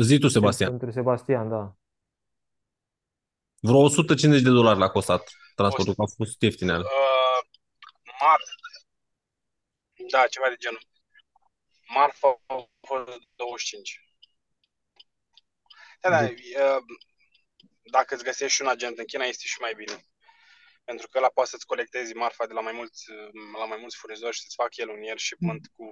Zi 0.01 0.19
tu, 0.19 0.29
Sebastian. 0.29 0.69
Pentru 0.69 0.91
Sebastian, 0.91 1.49
da. 1.49 1.75
Vreo 3.61 3.79
150 3.79 4.43
de 4.43 4.51
dolari 4.51 4.79
l-a 4.79 4.91
costat 4.91 5.31
transportul, 5.55 5.95
că 5.95 6.03
a 6.03 6.15
fost 6.17 6.43
ieftine 6.43 6.73
alea. 6.73 6.85
Uh, 6.85 7.41
Marf. 8.21 8.49
Da, 10.11 10.27
ceva 10.27 10.49
de 10.49 10.55
genul. 10.59 10.83
Marfa 11.95 12.43
a 12.47 12.55
fost 12.87 13.29
25. 13.37 14.15
Da, 16.01 16.11
da, 16.11 16.21
Deci- 16.21 16.31
uh, 16.31 16.83
dacă 17.91 18.15
îți 18.15 18.25
găsești 18.25 18.55
și 18.57 18.63
un 18.63 18.69
agent 18.69 18.99
în 18.99 19.05
China, 19.05 19.25
este 19.25 19.45
și 19.47 19.61
mai 19.61 19.75
bine. 19.77 19.97
Pentru 20.85 21.09
că 21.09 21.19
ăla 21.19 21.31
poate 21.35 21.51
să-ți 21.51 21.67
colectezi 21.67 22.15
marfa 22.15 22.47
de 22.47 22.53
la 22.53 22.61
mai 22.61 22.73
mulți, 22.73 23.05
la 23.59 23.67
mai 23.73 23.79
mulți 23.81 23.97
furnizori 23.97 24.35
și 24.35 24.43
să-ți 24.43 24.61
facă 24.63 24.75
el 24.75 24.89
un 24.89 25.03
ier 25.03 25.19
shipment 25.19 25.65
cu 25.77 25.87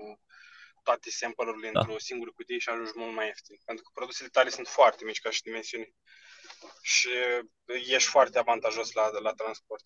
toate 0.83 1.11
sample-urile 1.11 1.71
Da. 1.73 1.81
într-o 1.81 1.99
singură 1.99 2.31
cutie 2.35 2.59
și 2.59 2.69
ajungi 2.69 2.93
mult 2.95 3.15
mai 3.15 3.27
ieftin. 3.27 3.57
Pentru 3.65 3.85
că 3.85 3.91
produsele 3.95 4.29
tale 4.33 4.49
sunt 4.49 4.67
foarte 4.67 5.05
mici 5.05 5.21
ca 5.25 5.31
și 5.31 5.43
dimensiuni. 5.43 5.95
Și 6.83 7.09
ești 7.97 8.09
foarte 8.09 8.39
avantajos 8.39 8.93
la, 8.93 9.05
la 9.23 9.33
transport. 9.33 9.83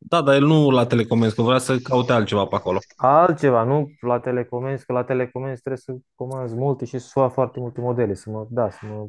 Da, 0.00 0.22
dar 0.22 0.34
el 0.34 0.44
nu 0.44 0.70
la 0.70 0.86
telecomenzi, 0.86 1.34
că 1.34 1.42
vrea 1.42 1.58
să 1.58 1.78
caute 1.78 2.12
altceva 2.12 2.46
pe 2.46 2.54
acolo. 2.54 2.78
Altceva, 2.96 3.62
nu 3.62 3.88
la 4.00 4.20
telecomenzi, 4.20 4.84
că 4.86 4.92
la 4.92 5.04
telecomenzi 5.04 5.60
trebuie 5.60 5.82
să 5.82 5.94
comanzi 6.14 6.54
multe 6.54 6.84
și 6.84 6.98
să 6.98 7.08
fac 7.12 7.32
foarte 7.32 7.60
multe 7.60 7.80
modele, 7.80 8.14
să 8.14 8.30
mă, 8.30 8.46
da, 8.50 8.70
să 8.70 8.78
mă 8.82 9.08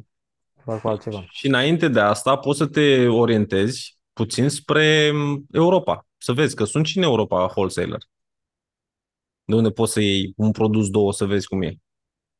fac 0.70 0.80
cu 0.80 0.88
altceva. 0.88 1.24
Și 1.30 1.46
înainte 1.46 1.88
de 1.88 2.00
asta 2.00 2.36
poți 2.36 2.58
să 2.58 2.66
te 2.66 3.06
orientezi 3.06 3.98
puțin 4.12 4.48
spre 4.48 5.12
Europa. 5.50 6.06
Să 6.16 6.32
vezi 6.32 6.54
că 6.56 6.64
sunt 6.64 6.86
și 6.86 6.96
în 6.98 7.02
Europa 7.04 7.42
wholesaler. 7.44 7.98
De 9.44 9.54
unde 9.54 9.70
poți 9.70 9.92
să 9.92 10.00
iei 10.00 10.32
un 10.36 10.50
produs, 10.50 10.90
două, 10.90 11.12
să 11.12 11.24
vezi 11.24 11.46
cum 11.46 11.62
e. 11.62 11.74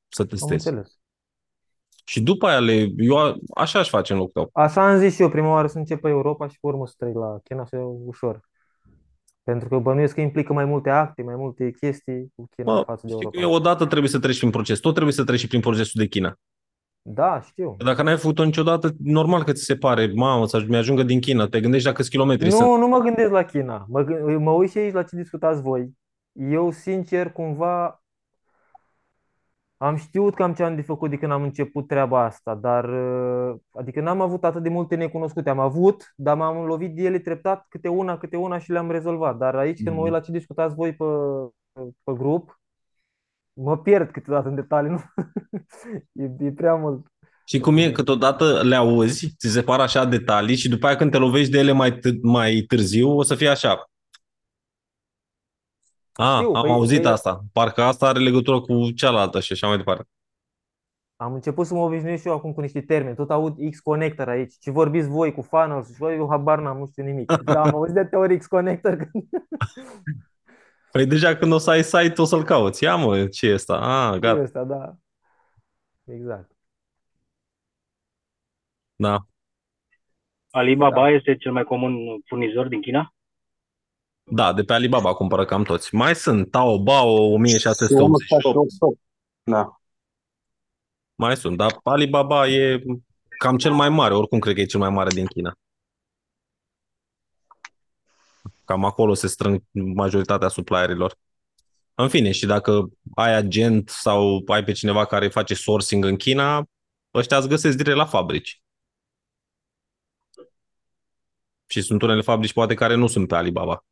Să 0.08 0.22
Am 0.22 0.28
testezi. 0.28 0.68
înțeles. 0.68 0.98
Și 2.04 2.20
după 2.20 2.46
aia 2.46 2.58
le, 2.60 2.88
eu 2.96 3.16
a- 3.18 3.36
așa 3.54 3.78
aș 3.78 3.88
face 3.88 4.12
în 4.12 4.18
locul 4.18 4.32
tău. 4.32 4.50
Așa 4.64 4.90
am 4.90 4.98
zis 4.98 5.14
și 5.14 5.22
eu, 5.22 5.28
prima 5.28 5.50
oară 5.50 5.66
să 5.66 5.78
încep 5.78 6.00
pe 6.00 6.08
Europa 6.08 6.48
și 6.48 6.58
pe 6.60 6.66
urmă 6.66 6.86
să 6.86 6.94
trec 6.98 7.14
la 7.14 7.38
China 7.44 7.64
să 7.66 7.76
iau 7.76 8.02
ușor. 8.06 8.40
Pentru 9.42 9.68
că 9.68 9.78
bănuiesc 9.78 10.14
că 10.14 10.20
implică 10.20 10.52
mai 10.52 10.64
multe 10.64 10.90
acte, 10.90 11.22
mai 11.22 11.36
multe 11.36 11.70
chestii 11.70 12.32
cu 12.34 12.46
China 12.56 12.74
Bă, 12.74 12.82
față 12.86 13.06
de 13.06 13.12
știi 13.12 13.30
că 13.30 13.38
Europa. 13.38 13.56
odată 13.56 13.86
trebuie 13.86 14.10
să 14.10 14.18
treci 14.18 14.38
prin 14.38 14.50
proces. 14.50 14.78
Tot 14.80 14.92
trebuie 14.92 15.14
să 15.14 15.24
treci 15.24 15.38
și 15.38 15.46
prin 15.46 15.60
procesul 15.60 16.00
de 16.00 16.06
China. 16.06 16.34
Da, 17.02 17.40
știu. 17.40 17.76
Dacă 17.84 18.02
n-ai 18.02 18.16
făcut-o 18.16 18.44
niciodată, 18.44 18.90
normal 19.02 19.44
că 19.44 19.52
ți 19.52 19.64
se 19.64 19.76
pare, 19.76 20.12
mamă, 20.14 20.46
să 20.46 20.64
mi-ajungă 20.68 21.02
din 21.02 21.20
China. 21.20 21.46
Te 21.46 21.60
gândești 21.60 21.86
la 21.86 21.92
câți 21.92 22.10
kilometri 22.10 22.50
sunt. 22.50 22.68
Nu, 22.68 22.76
nu 22.76 22.86
mă 22.88 22.98
gândesc 22.98 23.30
la 23.30 23.42
China. 23.42 23.86
Mă, 23.88 24.02
gând- 24.02 24.38
mă 24.38 24.50
uit 24.50 24.70
și 24.70 24.78
aici 24.78 24.92
la 24.92 25.02
ce 25.02 25.16
discutați 25.16 25.62
voi. 25.62 25.90
Eu, 26.32 26.70
sincer, 26.70 27.32
cumva 27.32 28.02
am 29.76 29.96
știut 29.96 30.34
cam 30.34 30.54
ce 30.54 30.62
am 30.62 30.74
de 30.74 30.82
făcut 30.82 31.10
de 31.10 31.16
când 31.16 31.32
am 31.32 31.42
început 31.42 31.86
treaba 31.86 32.24
asta, 32.24 32.54
dar 32.54 32.84
uh, 32.84 33.56
adică 33.72 34.00
n-am 34.00 34.20
avut 34.20 34.44
atât 34.44 34.62
de 34.62 34.68
multe 34.68 34.94
necunoscute. 34.94 35.50
Am 35.50 35.58
avut, 35.58 36.12
dar 36.16 36.36
m-am 36.36 36.66
lovit 36.66 36.94
de 36.94 37.02
ele 37.02 37.18
treptat, 37.18 37.66
câte 37.68 37.88
una, 37.88 38.18
câte 38.18 38.36
una 38.36 38.58
și 38.58 38.70
le-am 38.70 38.90
rezolvat. 38.90 39.36
Dar 39.36 39.54
aici, 39.54 39.82
când 39.82 39.96
mă 39.96 40.02
uit 40.02 40.12
la 40.12 40.20
ce 40.20 40.32
discutați 40.32 40.74
voi 40.74 40.94
pe, 40.94 41.04
pe 42.04 42.12
grup, 42.12 42.59
mă 43.52 43.78
pierd 43.78 44.10
câteodată 44.10 44.48
în 44.48 44.54
detalii. 44.54 44.90
Nu? 44.96 45.00
E, 46.12 46.30
e 46.46 46.52
prea 46.52 46.74
mult. 46.74 47.06
Și 47.44 47.60
cum 47.60 47.76
e, 47.76 47.90
câteodată 47.92 48.62
le 48.62 48.74
auzi, 48.74 49.34
ți 49.38 49.48
se 49.48 49.62
par 49.62 49.80
așa 49.80 50.04
detalii 50.04 50.56
și 50.56 50.68
după 50.68 50.86
aia 50.86 50.96
când 50.96 51.10
te 51.10 51.18
lovești 51.18 51.50
de 51.50 51.58
ele 51.58 51.72
mai, 51.72 51.98
t- 51.98 52.20
mai 52.22 52.64
târziu, 52.68 53.08
o 53.16 53.22
să 53.22 53.34
fie 53.34 53.48
așa. 53.48 53.90
A, 56.12 56.36
Știu, 56.36 56.52
am 56.52 56.62
păi, 56.62 56.70
auzit 56.70 57.00
păi- 57.00 57.10
asta. 57.12 57.44
Parcă 57.52 57.82
asta 57.82 58.06
are 58.08 58.18
legătură 58.18 58.60
cu 58.60 58.90
cealaltă 58.90 59.40
și 59.40 59.52
așa 59.52 59.66
mai 59.66 59.76
departe. 59.76 60.04
Am 61.16 61.32
început 61.34 61.66
să 61.66 61.74
mă 61.74 61.80
obișnuiesc 61.80 62.22
și 62.22 62.28
eu 62.28 62.34
acum 62.34 62.52
cu 62.52 62.60
niște 62.60 62.80
termeni. 62.80 63.16
Tot 63.16 63.30
aud 63.30 63.56
X-Connector 63.70 64.28
aici. 64.28 64.54
Ce 64.60 64.70
vorbiți 64.70 65.08
voi 65.08 65.32
cu 65.32 65.42
funnels 65.42 65.86
și 65.86 65.98
voi, 65.98 66.16
eu 66.16 66.28
habar 66.30 66.60
n-am, 66.60 66.78
nu 66.78 66.86
știu 66.86 67.04
nimic. 67.04 67.32
Dar 67.42 67.56
am 67.56 67.74
auzit 67.74 67.94
de 67.94 68.04
teorii 68.04 68.38
X-Connector. 68.38 68.96
când- 70.92 71.06
Păi 71.06 71.06
deja 71.06 71.36
când 71.36 71.52
o 71.52 71.58
să 71.58 71.70
ai 71.70 71.82
site, 71.84 72.20
o 72.20 72.24
să-l 72.24 72.44
cauți. 72.44 72.84
Ia 72.84 72.96
mă, 72.96 73.26
ce 73.26 73.46
e 73.46 73.52
ăsta? 73.54 73.74
Ah, 73.74 74.18
gata. 74.18 74.40
Ăsta, 74.40 74.64
da. 74.64 74.94
Exact. 76.04 76.50
Da. 78.96 79.18
Alibaba 80.50 81.10
este 81.10 81.36
cel 81.36 81.52
mai 81.52 81.64
comun 81.64 82.20
furnizor 82.26 82.68
din 82.68 82.80
China? 82.80 83.14
Da, 84.22 84.52
de 84.52 84.62
pe 84.62 84.72
Alibaba 84.72 85.14
cumpără 85.14 85.44
cam 85.44 85.62
toți. 85.62 85.94
Mai 85.94 86.14
sunt 86.14 86.50
Taobao 86.50 87.12
1688. 87.32 88.98
Da. 89.42 89.80
Mai 91.14 91.36
sunt, 91.36 91.56
dar 91.56 91.78
Alibaba 91.82 92.48
e 92.48 92.82
cam 93.38 93.56
cel 93.56 93.72
mai 93.72 93.88
mare, 93.88 94.14
oricum 94.14 94.38
cred 94.38 94.54
că 94.54 94.60
e 94.60 94.64
cel 94.64 94.80
mai 94.80 94.90
mare 94.90 95.08
din 95.10 95.26
China. 95.26 95.52
Cam 98.70 98.84
acolo 98.84 99.14
se 99.14 99.26
strâng 99.26 99.62
majoritatea 99.70 100.48
supplierilor. 100.48 101.18
În 101.94 102.08
fine, 102.08 102.32
și 102.32 102.46
dacă 102.46 102.90
ai 103.14 103.34
agent 103.34 103.88
sau 103.88 104.42
ai 104.46 104.64
pe 104.64 104.72
cineva 104.72 105.06
care 105.06 105.28
face 105.28 105.54
sourcing 105.54 106.04
în 106.04 106.16
China, 106.16 106.68
ăștia 107.14 107.36
îți 107.36 107.48
găsesc 107.48 107.76
direct 107.76 107.96
la 107.96 108.06
fabrici. 108.06 108.62
Și 111.66 111.82
sunt 111.82 112.02
unele 112.02 112.20
fabrici 112.20 112.52
poate 112.52 112.74
care 112.74 112.94
nu 112.94 113.06
sunt 113.06 113.28
pe 113.28 113.34
Alibaba. 113.34 113.84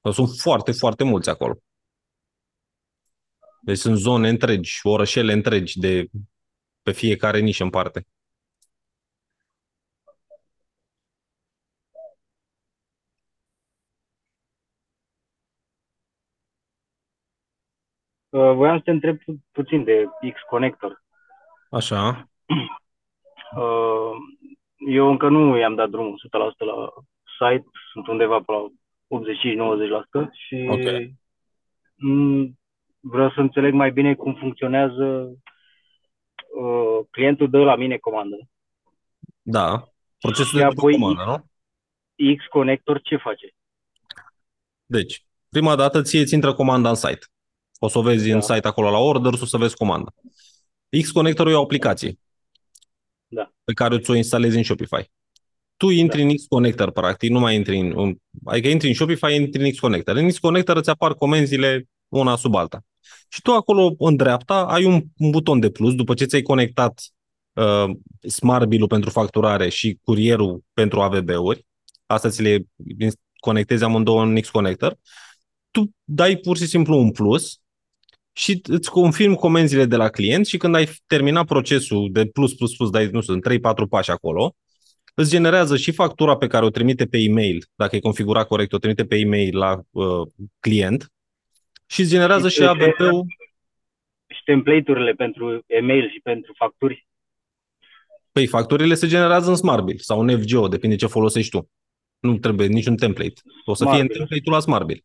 Dar 0.00 0.12
sunt 0.12 0.28
foarte, 0.28 0.72
foarte 0.72 1.04
mulți 1.04 1.28
acolo. 1.28 1.58
Deci 3.62 3.78
sunt 3.78 3.96
zone 3.96 4.28
întregi, 4.28 4.80
orășele 4.82 5.32
întregi 5.32 5.78
de 5.78 6.06
pe 6.82 6.92
fiecare 6.92 7.38
nișă 7.40 7.62
în 7.62 7.70
parte. 7.70 8.06
Voiam 18.30 18.76
să 18.76 18.82
te 18.84 18.90
întreb 18.90 19.18
pu- 19.24 19.44
puțin 19.52 19.84
de 19.84 20.04
X-Connector. 20.32 21.02
Așa. 21.70 22.28
Uh, 23.56 24.12
Eu 24.76 25.10
încă 25.10 25.28
nu 25.28 25.56
i-am 25.56 25.74
dat 25.74 25.90
drumul 25.90 26.18
100% 26.18 26.64
la 26.64 26.92
site, 27.38 27.68
sunt 27.92 28.06
undeva 28.06 28.36
pe 28.38 28.52
la 28.52 28.66
85-90% 29.08 30.30
și 30.32 30.66
Ok. 30.70 31.12
mm, 31.94 32.58
vreau 33.00 33.30
să 33.30 33.40
înțeleg 33.40 33.72
mai 33.74 33.90
bine 33.92 34.14
cum 34.14 34.34
funcționează 34.34 35.32
uh, 36.60 36.98
clientul 37.10 37.50
dă 37.50 37.58
la 37.58 37.76
mine 37.76 37.96
comandă. 37.96 38.36
Da. 39.42 39.84
Procesul 40.20 40.44
Și 40.44 40.56
de 40.56 40.64
apoi- 40.64 40.92
comandă, 40.92 41.24
nu? 41.24 41.44
X-Connector 42.36 43.00
ce 43.00 43.16
face? 43.16 43.46
Deci, 44.86 45.24
prima 45.48 45.76
dată 45.76 46.02
ție 46.02 46.24
ți 46.24 46.34
intră 46.34 46.54
comanda 46.54 46.88
în 46.88 46.94
site. 46.94 47.26
O 47.82 47.88
să 47.88 47.98
o 47.98 48.02
vezi 48.02 48.28
Da. 48.28 48.34
în 48.34 48.40
site 48.40 48.68
acolo 48.68 48.90
la 48.90 48.98
order, 48.98 49.32
o 49.32 49.44
să 49.44 49.56
vezi 49.56 49.76
comanda. 49.76 50.14
X-Connector 51.00 51.48
e 51.48 51.54
o 51.54 51.62
aplicație 51.62 52.18
Da. 53.26 53.52
pe 53.64 53.72
care 53.72 53.98
ți-o 53.98 54.14
instalezi 54.14 54.56
în 54.56 54.62
Shopify. 54.62 55.10
Tu 55.76 55.88
intri 55.88 56.22
Da. 56.22 56.28
în 56.28 56.34
X-Connector, 56.34 56.90
practic, 56.90 57.30
nu 57.30 57.38
mai 57.38 57.54
intri 57.54 57.78
în... 57.78 57.92
în 57.96 58.16
adică 58.44 58.68
intri 58.68 58.88
în 58.88 58.94
Shopify, 58.94 59.34
intri 59.34 59.62
în 59.62 59.70
X-Connector. 59.70 60.16
În 60.16 60.28
X-Connector 60.28 60.76
îți 60.76 60.90
apar 60.90 61.14
comenzile 61.14 61.88
una 62.08 62.36
sub 62.36 62.54
alta. 62.54 62.84
Și 63.28 63.42
tu 63.42 63.52
acolo, 63.52 63.94
în 63.98 64.16
dreapta, 64.16 64.64
ai 64.66 64.84
un, 64.84 65.02
un 65.16 65.30
buton 65.30 65.60
de 65.60 65.70
plus, 65.70 65.94
după 65.94 66.14
ce 66.14 66.24
ți-ai 66.24 66.42
conectat 66.42 67.02
uh, 67.52 67.90
Smart 68.28 68.66
Bill-ul 68.66 68.88
pentru 68.88 69.10
facturare 69.10 69.68
și 69.68 69.98
curierul 70.02 70.64
pentru 70.72 71.00
AVB-uri, 71.00 71.66
asta 72.06 72.28
ți 72.28 72.42
le 72.42 72.66
conectezi 73.40 73.84
amândouă 73.84 74.22
în 74.22 74.40
X-Connector, 74.40 74.98
tu 75.70 75.90
dai 76.04 76.36
pur 76.36 76.56
și 76.56 76.66
simplu 76.66 76.96
un 76.98 77.10
plus 77.10 77.59
și 78.40 78.60
îți 78.64 78.90
confirm 78.90 79.34
comenzile 79.34 79.84
de 79.84 79.96
la 79.96 80.08
client 80.08 80.46
și 80.46 80.56
când 80.56 80.74
ai 80.74 80.88
terminat 81.06 81.46
procesul 81.46 82.08
de 82.12 82.26
plus, 82.26 82.54
plus, 82.54 82.76
plus, 82.76 82.90
dai, 82.90 83.06
nu 83.06 83.20
știu, 83.20 83.34
în 83.34 83.40
3-4 83.58 83.88
pași 83.88 84.10
acolo, 84.10 84.54
îți 85.14 85.30
generează 85.30 85.76
și 85.76 85.92
factura 85.92 86.36
pe 86.36 86.46
care 86.46 86.64
o 86.64 86.70
trimite 86.70 87.06
pe 87.06 87.18
e-mail, 87.18 87.64
dacă 87.74 87.96
e 87.96 88.00
configurat 88.00 88.46
corect, 88.46 88.72
o 88.72 88.78
trimite 88.78 89.04
pe 89.04 89.16
e-mail 89.16 89.56
la 89.56 89.80
uh, 89.90 90.28
client 90.60 91.12
și 91.86 92.00
îți 92.00 92.10
generează 92.10 92.48
Și 92.48 92.54
și 92.54 92.60
ce- 92.60 92.66
AVP-ul. 92.66 93.24
Și 94.26 94.42
template-urile 94.44 95.12
pentru 95.12 95.64
email 95.66 96.10
și 96.10 96.20
pentru 96.22 96.52
facturi. 96.56 97.06
Păi 98.32 98.46
facturile 98.46 98.94
se 98.94 99.06
generează 99.06 99.50
în 99.50 99.56
SmartBill 99.56 99.98
sau 99.98 100.20
în 100.20 100.42
FGO, 100.42 100.68
depinde 100.68 100.96
ce 100.96 101.06
folosești 101.06 101.50
tu. 101.50 101.70
Nu 102.18 102.38
trebuie 102.38 102.66
niciun 102.66 102.96
template. 102.96 103.40
O 103.64 103.74
să 103.74 103.84
fie 103.84 103.92
în 103.92 103.96
SmartBill. 103.98 104.18
template-ul 104.18 104.54
la 104.54 104.60
SmartBill. 104.60 105.04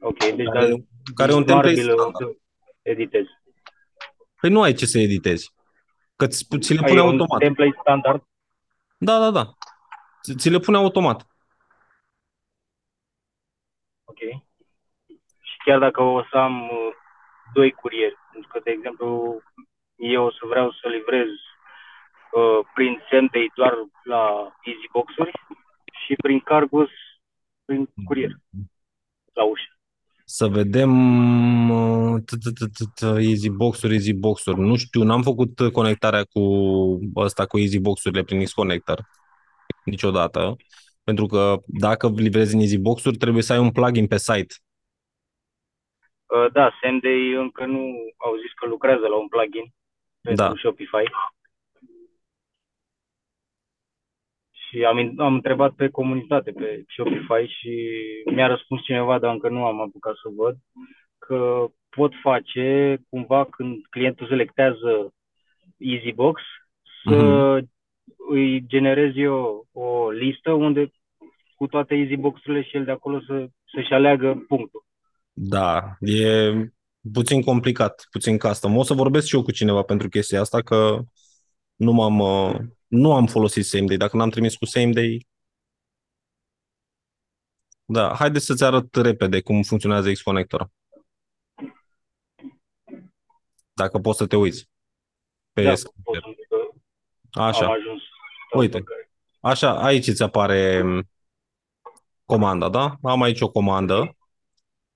Ok, 0.00 0.18
deci 0.18 0.46
Care, 0.46 0.68
dar 0.68 0.78
care 1.14 1.32
e 1.32 1.34
un 1.34 1.44
template 1.44 1.74
SmartBill 1.74 1.98
o 1.98 2.10
standard. 2.10 2.34
să 2.34 2.38
editez. 2.82 3.24
Păi 4.40 4.50
nu 4.50 4.62
ai 4.62 4.72
ce 4.72 4.86
să 4.86 4.98
editezi. 4.98 5.52
Că 6.16 6.26
ți, 6.26 6.46
ți 6.58 6.74
le 6.74 6.80
Ai 6.82 6.88
pune 6.88 7.00
un 7.00 7.08
automat. 7.08 7.40
template 7.40 7.76
standard? 7.80 8.22
Da, 8.98 9.18
da, 9.18 9.30
da. 9.30 9.52
Ți, 10.22 10.34
ți 10.36 10.50
le 10.50 10.58
pune 10.58 10.76
automat. 10.76 11.26
Ok. 14.04 14.18
Și 15.40 15.56
chiar 15.64 15.78
dacă 15.78 16.02
o 16.02 16.22
să 16.30 16.36
am 16.36 16.62
uh, 16.62 16.92
doi 17.54 17.70
curieri, 17.72 18.16
pentru 18.32 18.50
că, 18.52 18.60
de 18.64 18.70
exemplu, 18.70 19.40
eu 19.96 20.24
o 20.24 20.30
să 20.30 20.40
vreau 20.48 20.72
să 20.72 20.88
livrez 20.88 21.28
uh, 21.28 22.66
prin 22.74 23.02
Sendai 23.10 23.50
doar 23.54 23.74
la 24.02 24.52
Easybox-uri 24.62 25.32
și 26.06 26.14
prin 26.14 26.40
Cargus 26.40 26.90
prin 27.64 27.88
curier 28.04 28.30
la 29.32 29.44
ușă. 29.44 29.73
Să 30.26 30.46
vedem 30.46 30.90
uh, 31.70 32.20
t- 32.20 32.38
t- 32.38 32.52
t- 32.52 32.68
t- 32.68 32.92
t- 33.00 33.22
easy 33.28 33.50
box-uri, 33.50 33.94
easy 33.94 34.12
box-uri. 34.12 34.60
Nu 34.60 34.76
știu, 34.76 35.02
n-am 35.02 35.22
făcut 35.22 35.72
conectarea 35.72 36.24
cu 36.24 36.40
ăsta 37.16 37.46
cu 37.46 37.58
easy 37.58 37.78
box-urile 37.80 38.22
prin 38.22 38.44
X-Connector 38.44 39.08
niciodată. 39.84 40.56
Pentru 41.04 41.26
că 41.26 41.56
dacă 41.66 42.12
livrezi 42.16 42.54
în 42.54 42.60
easy 42.60 42.78
box-uri, 42.78 43.16
trebuie 43.16 43.42
să 43.42 43.52
ai 43.52 43.58
un 43.58 43.70
plugin 43.70 44.06
pe 44.06 44.16
site. 44.16 44.54
Uh, 46.26 46.52
da, 46.52 46.70
Sendai 46.82 47.32
încă 47.32 47.64
nu 47.66 47.82
au 48.16 48.36
zis 48.42 48.52
că 48.52 48.66
lucrează 48.66 49.06
la 49.08 49.16
un 49.16 49.28
plugin 49.28 49.72
pentru 50.20 50.44
Da. 50.44 50.52
Shopify. 50.56 51.04
Și 54.74 54.84
am, 54.84 55.12
am 55.16 55.34
întrebat 55.34 55.72
pe 55.72 55.88
comunitate, 55.88 56.50
pe 56.50 56.84
Shopify 56.94 57.52
și 57.58 57.90
mi-a 58.34 58.46
răspuns 58.46 58.82
cineva, 58.82 59.18
dar 59.18 59.32
încă 59.32 59.48
nu 59.48 59.64
am 59.64 59.80
apucat 59.80 60.14
să 60.14 60.28
văd, 60.36 60.56
că 61.18 61.66
pot 61.88 62.12
face 62.22 62.98
cumva 63.08 63.44
când 63.44 63.76
clientul 63.90 64.26
selectează 64.26 65.14
EasyBox 65.76 66.40
să 67.04 67.14
Mhm. 67.14 67.72
îi 68.30 68.66
generez 68.66 69.12
eu 69.14 69.66
o 69.72 70.10
listă 70.10 70.52
unde 70.52 70.90
cu 71.54 71.66
toate 71.66 71.94
EasyBox-urile 71.94 72.62
și 72.62 72.76
el 72.76 72.84
de 72.84 72.90
acolo 72.90 73.20
să, 73.20 73.46
să-și 73.74 73.92
aleagă 73.92 74.44
punctul. 74.48 74.84
Da, 75.32 75.96
e 76.00 76.52
puțin 77.12 77.42
complicat, 77.42 78.06
puțin 78.10 78.38
custom. 78.38 78.76
O 78.76 78.82
să 78.82 78.94
vorbesc 78.94 79.26
și 79.26 79.34
eu 79.34 79.42
cu 79.42 79.50
cineva 79.52 79.82
pentru 79.82 80.08
chestia 80.08 80.40
asta, 80.40 80.60
că 80.62 80.98
nu 81.76 81.92
m-am, 81.92 82.18
uh, 82.18 82.54
nu 82.94 83.14
am 83.14 83.26
folosit 83.26 83.64
same 83.64 83.86
day. 83.86 83.96
Dacă 83.96 84.16
n-am 84.16 84.30
trimis 84.30 84.56
cu 84.56 84.64
same 84.64 84.92
day, 84.92 85.26
da, 87.84 88.14
haideți 88.14 88.44
să-ți 88.44 88.64
arăt 88.64 88.94
repede 88.94 89.40
cum 89.40 89.62
funcționează 89.62 90.12
X-Connector. 90.12 90.70
Dacă 93.72 93.98
poți 93.98 94.18
să 94.18 94.26
te 94.26 94.36
uiți. 94.36 94.68
Pe 95.52 95.62
Da, 95.62 95.74
screen. 95.74 96.02
pot 96.02 96.14
să 96.14 96.30
zic 96.36 96.46
că 97.30 97.40
Așa. 97.40 97.64
am 97.64 97.72
ajuns. 97.72 98.02
Uite. 98.56 98.84
Așa, 99.40 99.82
aici 99.84 100.06
îți 100.06 100.22
apare 100.22 100.82
m, 100.82 101.08
comanda, 102.24 102.68
da? 102.68 102.96
Am 103.02 103.22
aici 103.22 103.40
o 103.40 103.50
comandă 103.50 104.16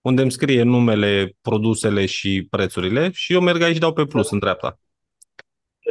unde 0.01 0.23
îmi 0.23 0.31
scrie 0.33 0.63
numele, 0.63 1.37
produsele 1.41 2.07
și 2.07 2.47
prețurile 2.51 3.11
și 3.11 3.33
eu 3.33 3.41
merg 3.41 3.63
aici 3.63 3.75
și 3.75 3.81
dau 3.81 3.93
pe 3.93 4.05
plus 4.07 4.31
în 4.31 4.39
dreapta. 4.39 4.79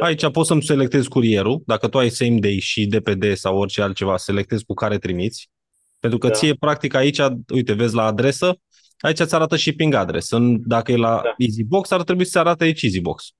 Aici 0.00 0.30
pot 0.30 0.46
să-mi 0.46 0.62
selectez 0.62 1.06
curierul, 1.06 1.62
dacă 1.66 1.88
tu 1.88 1.98
ai 1.98 2.08
same 2.08 2.38
day 2.38 2.58
și 2.58 2.86
DPD 2.86 3.34
sau 3.34 3.58
orice 3.58 3.82
altceva, 3.82 4.16
selectez 4.16 4.62
cu 4.62 4.74
care 4.74 4.98
trimiți. 4.98 5.50
Pentru 5.98 6.18
că 6.18 6.26
Da. 6.26 6.32
ție, 6.32 6.54
practic, 6.54 6.94
aici, 6.94 7.18
uite, 7.52 7.72
vezi 7.72 7.94
la 7.94 8.04
adresă, 8.04 8.58
aici 8.98 9.18
îți 9.18 9.34
arată 9.34 9.56
shipping 9.56 9.94
address. 9.94 10.30
În, 10.30 10.68
dacă 10.68 10.92
e 10.92 10.96
la 10.96 11.20
Da. 11.22 11.34
EasyBox, 11.38 11.90
ar 11.90 12.02
trebui 12.02 12.24
să 12.24 12.30
se 12.30 12.38
arate 12.38 12.64
aici 12.64 12.82
EasyBox. 12.82 13.30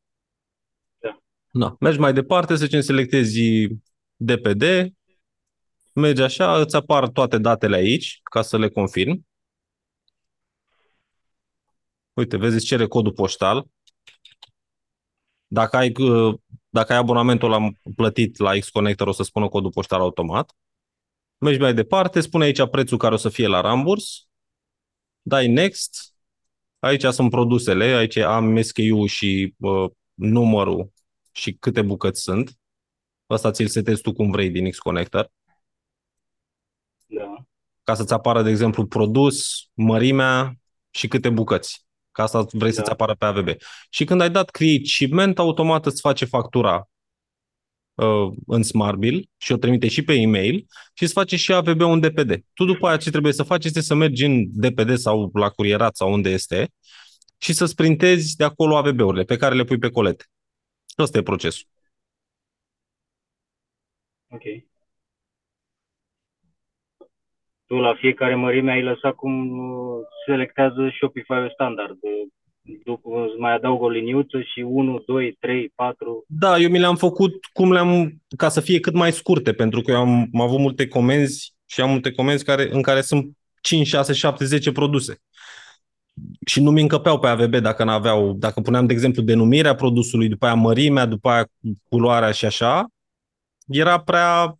Da. 0.99 1.19
Da. 1.53 1.77
Mergi 1.81 1.99
mai 1.99 2.13
departe, 2.13 2.57
să 2.57 2.65
zicem, 2.65 2.81
selectezi 2.81 3.41
DPD, 4.17 4.63
mergi 5.93 6.23
așa, 6.23 6.61
îți 6.61 6.77
apar 6.77 7.09
toate 7.09 7.39
datele 7.39 7.77
aici, 7.77 8.21
ca 8.23 8.43
să 8.43 8.59
le 8.59 8.69
confirm. 8.69 9.27
Uite, 12.13 12.37
vezi, 12.37 12.55
îți 12.55 12.65
cere 12.65 12.87
codul 12.87 13.13
poștal. 13.13 13.67
Dacă 15.47 15.77
ai, 15.77 15.93
uh, 15.99 16.35
dacă 16.79 16.93
ai 16.93 16.99
abonamentul 16.99 17.51
la 17.51 17.69
plătit 17.95 18.39
la 18.39 18.59
X-Connector, 18.59 19.07
o 19.07 19.13
să 19.13 19.23
spună 19.23 19.49
codul 19.49 19.71
poștal 19.71 20.01
automat. 20.01 20.57
Mergi 21.39 21.61
mai 21.61 21.75
departe, 21.75 22.21
spune 22.21 22.45
aici 22.45 22.69
prețul 22.69 22.99
care 22.99 23.15
o 23.15 23.17
să 23.17 23.29
fie 23.29 23.47
la 23.47 23.61
ramburs, 23.61 24.29
dai 25.23 25.49
next, 25.49 26.15
aici 26.79 27.05
sunt 27.05 27.31
produsele, 27.31 27.85
aici 27.85 28.17
am 28.17 28.63
SKU 28.63 29.07
și 29.07 29.55
uh, 29.59 29.91
numărul 30.15 30.93
și 31.33 31.53
câte 31.53 31.83
bucăți 31.83 32.21
sunt. 32.21 32.59
Asta 33.27 33.51
ți-l 33.51 33.69
setezi 33.69 34.03
tu 34.03 34.13
cum 34.13 34.31
vrei 34.31 34.51
din 34.51 34.71
X-Connector. 34.71 35.31
Da. 37.07 37.35
Ca 37.85 37.95
să-ți 37.95 38.13
apară, 38.13 38.43
de 38.43 38.51
exemplu, 38.51 38.87
produs, 38.87 39.69
mărimea 39.75 40.59
și 40.91 41.09
câte 41.09 41.31
bucăți. 41.31 41.87
Ca 42.19 42.25
asta 42.25 42.47
vrei 42.51 42.71
da. 42.71 42.77
să-ți 42.77 42.91
apară 42.91 43.15
pe 43.15 43.25
AVB. 43.25 43.49
Și 43.91 44.05
când 44.05 44.21
ai 44.21 44.31
dat 44.31 44.51
create 44.51 44.85
shipment, 44.85 45.39
automat 45.39 45.87
îți 45.87 46.01
face 46.01 46.25
factura 46.25 46.89
uh, 47.95 48.33
în 48.47 48.63
Smartbill 48.63 49.29
și 49.37 49.53
o 49.53 49.57
trimite 49.57 49.89
și 49.89 50.03
pe 50.03 50.15
e-mail 50.15 50.67
și 50.95 51.03
îți 51.03 51.13
face 51.13 51.37
și 51.37 51.53
AVB 51.53 51.81
un 51.81 52.01
DPD. 52.01 52.45
Tu 52.55 52.65
după 52.65 52.87
aia 52.87 52.97
ce 52.97 53.11
trebuie 53.11 53.33
să 53.33 53.43
faci 53.43 53.65
este 53.65 53.81
să 53.81 53.95
mergi 53.95 54.25
în 54.25 54.45
DPD 54.51 54.97
sau 54.97 55.31
la 55.33 55.51
curierat 55.51 55.97
sau 55.97 56.13
unde 56.13 56.31
este 56.31 56.73
și 57.37 57.53
să 57.53 57.65
sprintezi 57.65 58.37
de 58.37 58.45
acolo 58.45 58.77
AVB-urile 58.77 59.25
pe 59.25 59.37
care 59.37 59.55
le 59.55 59.65
pui 59.65 59.79
pe 59.79 59.91
colete. 59.91 60.25
Ăsta 60.99 61.19
e 61.19 61.23
procesul. 61.23 61.67
Ok. 64.31 64.43
Tu 67.69 67.75
la 67.75 67.95
fiecare 67.95 68.35
mărime 68.35 68.73
ai 68.73 68.83
lăsat 68.83 69.15
cum 69.15 69.59
uh, 69.59 70.07
selectează 70.27 70.93
Shopify 70.97 71.53
standard. 71.53 71.99
După 72.85 73.09
îți 73.27 73.39
mai 73.39 73.55
adaug 73.55 73.83
o 73.83 73.89
liniuță 73.89 74.41
și 74.41 74.61
1, 74.61 75.03
2, 75.07 75.37
3, 75.41 75.73
4. 75.75 76.25
Da, 76.29 76.59
eu 76.59 76.71
mi 76.71 76.79
le-am 76.79 76.97
făcut 76.97 77.45
cum 77.53 77.73
le-am, 77.73 78.23
ca 78.37 78.49
să 78.49 78.61
fie 78.61 78.81
cât 78.81 78.95
mai 78.95 79.13
scurte, 79.13 79.53
pentru 79.53 79.81
că 79.81 79.91
eu 79.91 79.97
am, 79.97 80.29
am 80.35 80.41
avut 80.41 80.59
multe 80.59 80.89
comenzi 80.89 81.55
și 81.67 81.81
am 81.81 81.91
multe 81.91 82.13
comenzi 82.13 82.45
care, 82.45 82.69
în 82.73 82.83
care 82.83 83.01
sunt 83.01 83.37
5, 83.61 83.87
6, 83.87 84.13
7, 84.13 84.45
10 84.45 84.73
produse. 84.73 85.21
Și 86.47 86.63
nu 86.63 86.71
mi 86.71 86.81
încăpeau 86.81 87.19
pe 87.19 87.27
AVB 87.27 87.55
dacă 87.57 87.85
n-aveau, 87.85 88.33
dacă 88.33 88.61
puneam, 88.61 88.87
de 88.87 88.93
exemplu, 88.93 89.23
denumirea 89.23 89.75
produsului, 89.75 90.29
după 90.29 90.47
aia 90.47 90.55
mărimea, 90.55 91.07
după 91.07 91.29
aia 91.29 91.47
culoarea 91.89 92.31
și 92.31 92.45
așa, 92.45 92.87
era 93.67 94.01
prea, 94.01 94.57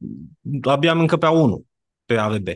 abia 0.63 0.93
îmi 0.93 1.01
încăpea 1.01 1.31
unul 1.31 1.65
pe 2.05 2.17
AVB. 2.17 2.49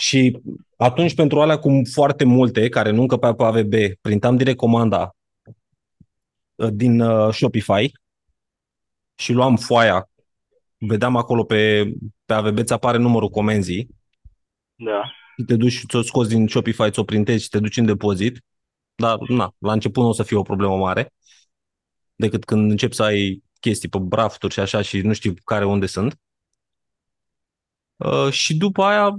Și 0.00 0.40
atunci 0.76 1.14
pentru 1.14 1.40
alea 1.40 1.58
cu 1.58 1.80
foarte 1.92 2.24
multe, 2.24 2.68
care 2.68 2.90
nu 2.90 3.00
încăpeau 3.00 3.34
pe 3.34 3.44
AVB, 3.44 3.72
printam 4.00 4.36
direct 4.36 4.56
comanda 4.56 5.16
uh, 6.54 6.68
din 6.72 7.00
uh, 7.00 7.34
Shopify 7.34 7.92
și 9.14 9.32
luam 9.32 9.56
foaia, 9.56 10.10
vedeam 10.76 11.16
acolo 11.16 11.44
pe, 11.44 11.92
pe 12.24 12.34
AVB, 12.34 12.62
ți 12.62 12.72
apare 12.72 12.98
numărul 12.98 13.28
comenzii. 13.28 13.88
Da. 14.74 15.10
Te 15.46 15.56
duci, 15.56 15.84
ți-o 15.86 16.02
scoți 16.02 16.28
din 16.28 16.46
Shopify, 16.46 16.90
ți-o 16.90 17.04
printezi 17.04 17.42
și 17.42 17.48
te 17.48 17.58
duci 17.58 17.76
în 17.76 17.86
depozit. 17.86 18.44
Dar, 18.94 19.18
na, 19.28 19.54
la 19.58 19.72
început 19.72 20.02
nu 20.02 20.08
o 20.08 20.12
să 20.12 20.22
fie 20.22 20.36
o 20.36 20.42
problemă 20.42 20.76
mare, 20.76 21.12
decât 22.14 22.44
când 22.44 22.70
începi 22.70 22.94
să 22.94 23.02
ai 23.02 23.42
chestii 23.60 23.88
pe 23.88 23.98
brafturi 23.98 24.52
și 24.52 24.60
așa 24.60 24.82
și 24.82 25.00
nu 25.00 25.12
știu 25.12 25.34
care 25.44 25.64
unde 25.64 25.86
sunt. 25.86 26.18
Uh, 27.98 28.30
și 28.30 28.56
după 28.56 28.82
aia 28.82 29.18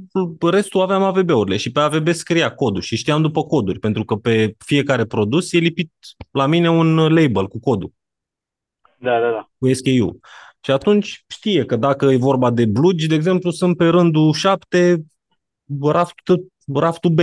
restul 0.52 0.82
aveam 0.82 1.04
AVB-urile 1.04 1.58
și 1.58 1.72
pe 1.72 1.80
AVB 1.80 2.08
scria 2.08 2.56
codul 2.56 2.82
și 2.82 2.96
știam 2.96 3.22
după 3.22 3.44
coduri, 3.44 3.80
pentru 3.80 4.06
că 4.06 4.16
pe 4.16 4.56
fiecare 4.66 5.06
produs 5.06 5.54
e 5.54 5.58
lipit 5.58 5.92
la 6.32 6.46
mine 6.46 6.70
un 6.70 6.96
label 6.96 7.48
cu 7.48 7.60
codul. 7.60 7.92
Da, 8.98 9.20
da, 9.20 9.32
da. 9.32 9.50
Cu 9.58 9.74
SKU. 9.74 10.20
Și 10.62 10.72
atunci 10.72 11.24
știe 11.28 11.66
că 11.66 11.76
dacă 11.76 12.06
e 12.06 12.18
vorba 12.18 12.52
de 12.52 12.66
blugi, 12.66 13.08
de 13.08 13.16
exemplu, 13.16 13.52
sunt 13.52 13.78
pe 13.78 13.88
rândul 13.88 14.34
7, 14.34 15.06
raftul, 15.82 16.48
raftul 16.74 17.12
B. 17.12 17.20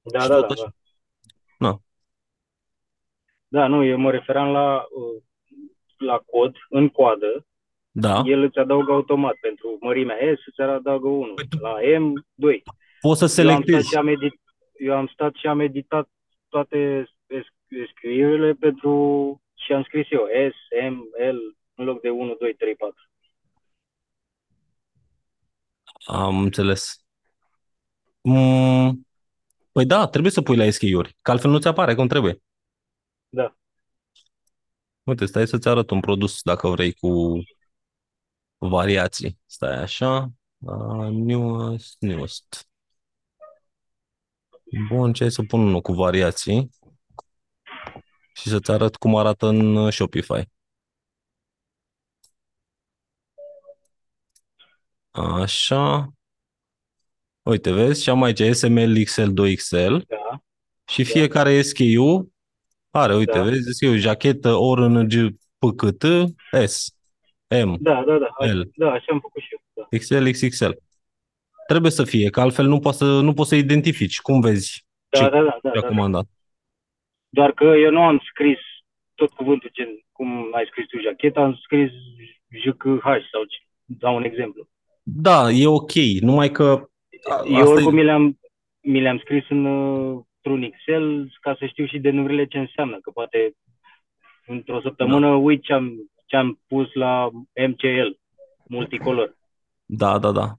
Da, 0.00 0.28
da, 0.28 0.40
da, 0.40 0.46
da. 0.46 0.72
Na. 1.58 1.80
Da, 3.48 3.66
nu, 3.66 3.84
eu 3.84 3.98
mă 3.98 4.10
referam 4.10 4.52
la, 4.52 4.74
uh, 4.74 5.22
la 5.96 6.18
cod, 6.18 6.56
în 6.68 6.88
coadă, 6.88 7.46
da. 7.90 8.22
el 8.24 8.42
îți 8.42 8.58
adaugă 8.58 8.92
automat. 8.92 9.34
Pentru 9.40 9.78
mărimea 9.80 10.16
S 10.36 10.46
îți 10.46 10.60
adaugă 10.60 11.08
1, 11.08 11.34
păi 11.34 11.48
tu... 11.48 11.58
la 11.58 11.98
M 11.98 12.26
2. 12.34 12.62
Poți 13.00 13.18
să 13.18 13.26
selectezi. 13.26 13.70
Eu 13.70 13.76
am, 13.76 13.86
stat 13.86 13.90
și 13.90 13.96
am, 13.96 14.08
edit, 14.08 14.40
eu 14.78 14.94
am 14.94 15.06
stat 15.06 15.34
și 15.34 15.46
am 15.46 15.60
editat 15.60 16.08
toate 16.48 17.10
scrierile 17.90 18.52
pentru 18.52 18.94
și 19.54 19.72
am 19.72 19.82
scris 19.82 20.10
eu 20.10 20.26
S, 20.50 20.90
M, 20.90 20.96
L 21.32 21.56
în 21.74 21.84
loc 21.84 22.00
de 22.00 22.10
1, 22.10 22.36
2, 22.38 22.54
3, 22.54 22.74
4. 22.74 22.94
Am 26.04 26.38
înțeles. 26.38 27.04
Mm, 28.20 29.06
păi 29.72 29.86
da, 29.86 30.06
trebuie 30.06 30.32
să 30.32 30.42
pui 30.42 30.56
la 30.56 30.70
SKU-uri, 30.70 31.16
că 31.22 31.30
altfel 31.30 31.50
nu 31.50 31.58
ți 31.58 31.68
apare 31.68 31.94
cum 31.94 32.06
trebuie. 32.06 32.42
Da. 33.28 33.56
Uite, 35.02 35.26
stai 35.26 35.46
să-ți 35.46 35.68
arăt 35.68 35.90
un 35.90 36.00
produs 36.00 36.42
dacă 36.42 36.68
vrei 36.68 36.92
cu 36.92 37.42
variații. 38.68 39.38
Stai 39.46 39.82
așa. 39.82 40.30
Uh, 40.58 41.08
newest, 41.10 41.96
newest. 41.98 42.68
Bun, 44.88 45.12
ce 45.12 45.24
ai 45.24 45.30
să 45.30 45.42
pun 45.42 45.60
unul 45.60 45.80
cu 45.80 45.92
variații 45.92 46.70
și 48.34 48.48
să-ți 48.48 48.70
arăt 48.70 48.96
cum 48.96 49.16
arată 49.16 49.46
în 49.46 49.90
Shopify. 49.90 50.48
Așa. 55.10 56.12
Uite, 57.42 57.72
vezi? 57.72 58.02
Și 58.02 58.10
am 58.10 58.22
aici 58.22 58.42
SML, 58.54 59.02
XL, 59.04 59.30
2XL. 59.30 60.02
Da. 60.06 60.42
Și 60.84 61.04
fiecare 61.04 61.56
da. 61.56 61.62
SKU 61.62 62.32
are, 62.90 63.16
uite, 63.16 63.32
da. 63.38 63.42
vezi? 63.42 63.72
SKU, 63.72 63.96
jachetă, 63.96 64.54
ORNG, 64.54 65.12
PCT, 65.58 66.04
S. 66.66 66.94
M, 67.64 67.76
Da, 67.80 68.04
da, 68.04 68.18
da. 68.18 68.46
L. 68.52 68.70
Da, 68.74 68.90
așa 68.90 69.04
am 69.12 69.20
făcut 69.20 69.42
și 69.42 69.48
eu. 69.52 69.60
Da. 69.90 69.96
XL, 69.98 70.30
XXL. 70.30 70.70
Trebuie 71.66 71.90
să 71.90 72.04
fie, 72.04 72.30
că 72.30 72.40
altfel 72.40 72.66
nu 72.66 72.78
poți 72.78 72.98
să, 72.98 73.04
nu 73.20 73.32
poți 73.34 73.48
să 73.48 73.54
identifici. 73.54 74.20
Cum 74.20 74.40
vezi 74.40 74.84
Da, 75.08 75.18
ce 75.18 75.28
da, 75.28 75.42
da, 75.42 75.58
da, 75.62 75.70
a 75.70 75.80
da. 75.80 75.86
comandat? 75.88 76.26
Doar 77.28 77.52
că 77.52 77.64
eu 77.64 77.90
nu 77.90 78.02
am 78.02 78.20
scris 78.30 78.58
tot 79.14 79.30
cuvântul 79.32 79.70
gen 79.72 79.88
cum 80.12 80.54
ai 80.54 80.66
scris 80.70 80.86
tu 80.86 80.98
jacheta, 81.00 81.40
am 81.40 81.54
scris 81.62 81.90
JKH 82.48 83.02
sau 83.04 83.44
ce. 83.44 83.58
Dau 83.84 84.16
un 84.16 84.24
exemplu. 84.24 84.68
Da, 85.02 85.50
e 85.50 85.66
ok, 85.66 85.92
numai 86.20 86.50
că 86.50 86.88
a- 87.30 87.42
Eu 87.46 87.56
asta 87.60 87.72
oricum 87.72 87.92
e, 87.92 88.00
mi 88.00 88.04
le-am, 88.04 88.38
mi 88.80 89.00
le-am 89.00 89.18
scris 89.18 89.44
în, 89.48 89.64
uh, 89.64 90.20
într-un 90.42 90.62
Excel 90.62 91.32
ca 91.40 91.56
să 91.58 91.66
știu 91.66 91.86
și 91.86 91.98
denumirile 91.98 92.46
ce 92.46 92.58
înseamnă, 92.58 92.98
că 93.02 93.10
poate 93.10 93.52
într-o 94.46 94.80
săptămână 94.80 95.26
Da. 95.28 95.34
uit 95.36 95.62
ce 95.62 95.72
am, 95.72 96.10
ce 96.30 96.36
am 96.36 96.60
pus 96.66 96.92
la 96.94 97.28
MCL, 97.68 98.18
multicolor. 98.66 99.36
da, 99.84 100.18
da, 100.18 100.30
da. 100.30 100.54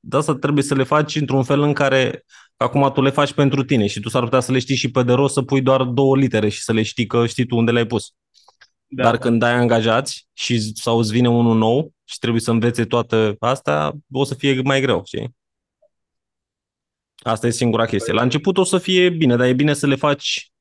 De 0.00 0.16
asta 0.16 0.34
trebuie 0.34 0.62
să 0.62 0.74
le 0.74 0.82
faci 0.82 1.14
într-un 1.14 1.42
fel 1.42 1.60
în 1.60 1.72
care 1.72 2.24
acum 2.56 2.90
tu 2.92 3.02
le 3.02 3.10
faci 3.10 3.32
pentru 3.32 3.64
tine 3.64 3.86
și 3.86 4.00
tu 4.00 4.08
s-ar 4.08 4.22
putea 4.22 4.40
să 4.40 4.52
le 4.52 4.58
știi 4.58 4.76
și 4.76 4.90
pe 4.90 5.02
de 5.02 5.12
rost 5.12 5.34
să 5.34 5.42
pui 5.42 5.62
doar 5.62 5.82
două 5.82 6.16
litere 6.16 6.48
și 6.48 6.62
să 6.62 6.72
le 6.72 6.82
știi 6.82 7.06
că 7.06 7.26
știi 7.26 7.46
tu 7.46 7.56
unde 7.56 7.70
le-ai 7.70 7.86
pus. 7.86 8.14
Da. 8.86 9.02
Dar 9.02 9.18
când 9.18 9.42
ai 9.42 9.52
angajați 9.52 10.28
și 10.32 10.60
sau 10.60 10.98
îți 10.98 11.12
vine 11.12 11.28
unul 11.28 11.56
nou 11.56 11.92
și 12.04 12.18
trebuie 12.18 12.40
să 12.40 12.50
învețe 12.50 12.84
toată 12.84 13.36
asta, 13.38 13.92
o 14.12 14.24
să 14.24 14.34
fie 14.34 14.60
mai 14.64 14.80
greu, 14.80 15.02
știi? 15.04 15.36
Asta 17.16 17.46
e 17.46 17.50
singura 17.50 17.86
chestie. 17.86 18.12
La 18.12 18.22
început 18.22 18.56
o 18.56 18.64
să 18.64 18.78
fie 18.78 19.10
bine, 19.10 19.36
dar 19.36 19.46
e 19.46 19.52
bine 19.52 19.72
să 19.72 19.86
le 19.86 19.94
faci 19.94 20.50
uh, 20.50 20.57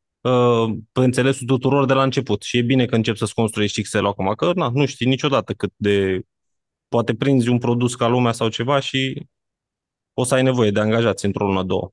pe 0.92 1.00
înțelesul 1.00 1.48
tuturor 1.48 1.86
de 1.86 1.94
la 1.94 2.04
început. 2.04 2.42
Și 2.42 2.58
e 2.58 2.62
bine 2.62 2.86
că 2.86 2.96
începi 2.96 3.18
să-ți 3.18 3.34
construiești 3.34 3.80
Excel 3.80 4.06
acum, 4.06 4.34
că 4.34 4.52
na, 4.56 4.70
nu 4.74 4.86
știi 4.86 5.08
niciodată 5.08 5.54
cât 5.54 5.74
de... 5.76 6.22
Poate 6.88 7.16
prinzi 7.16 7.50
un 7.50 7.58
produs 7.58 7.96
ca 7.96 8.08
lumea 8.08 8.32
sau 8.32 8.50
ceva 8.50 8.80
și 8.80 9.28
o 10.14 10.24
să 10.24 10.36
ai 10.36 10.44
nevoie 10.44 10.72
de 10.72 10.80
angajați 10.80 11.26
într-o 11.26 11.46
lună, 11.46 11.64
două. 11.64 11.92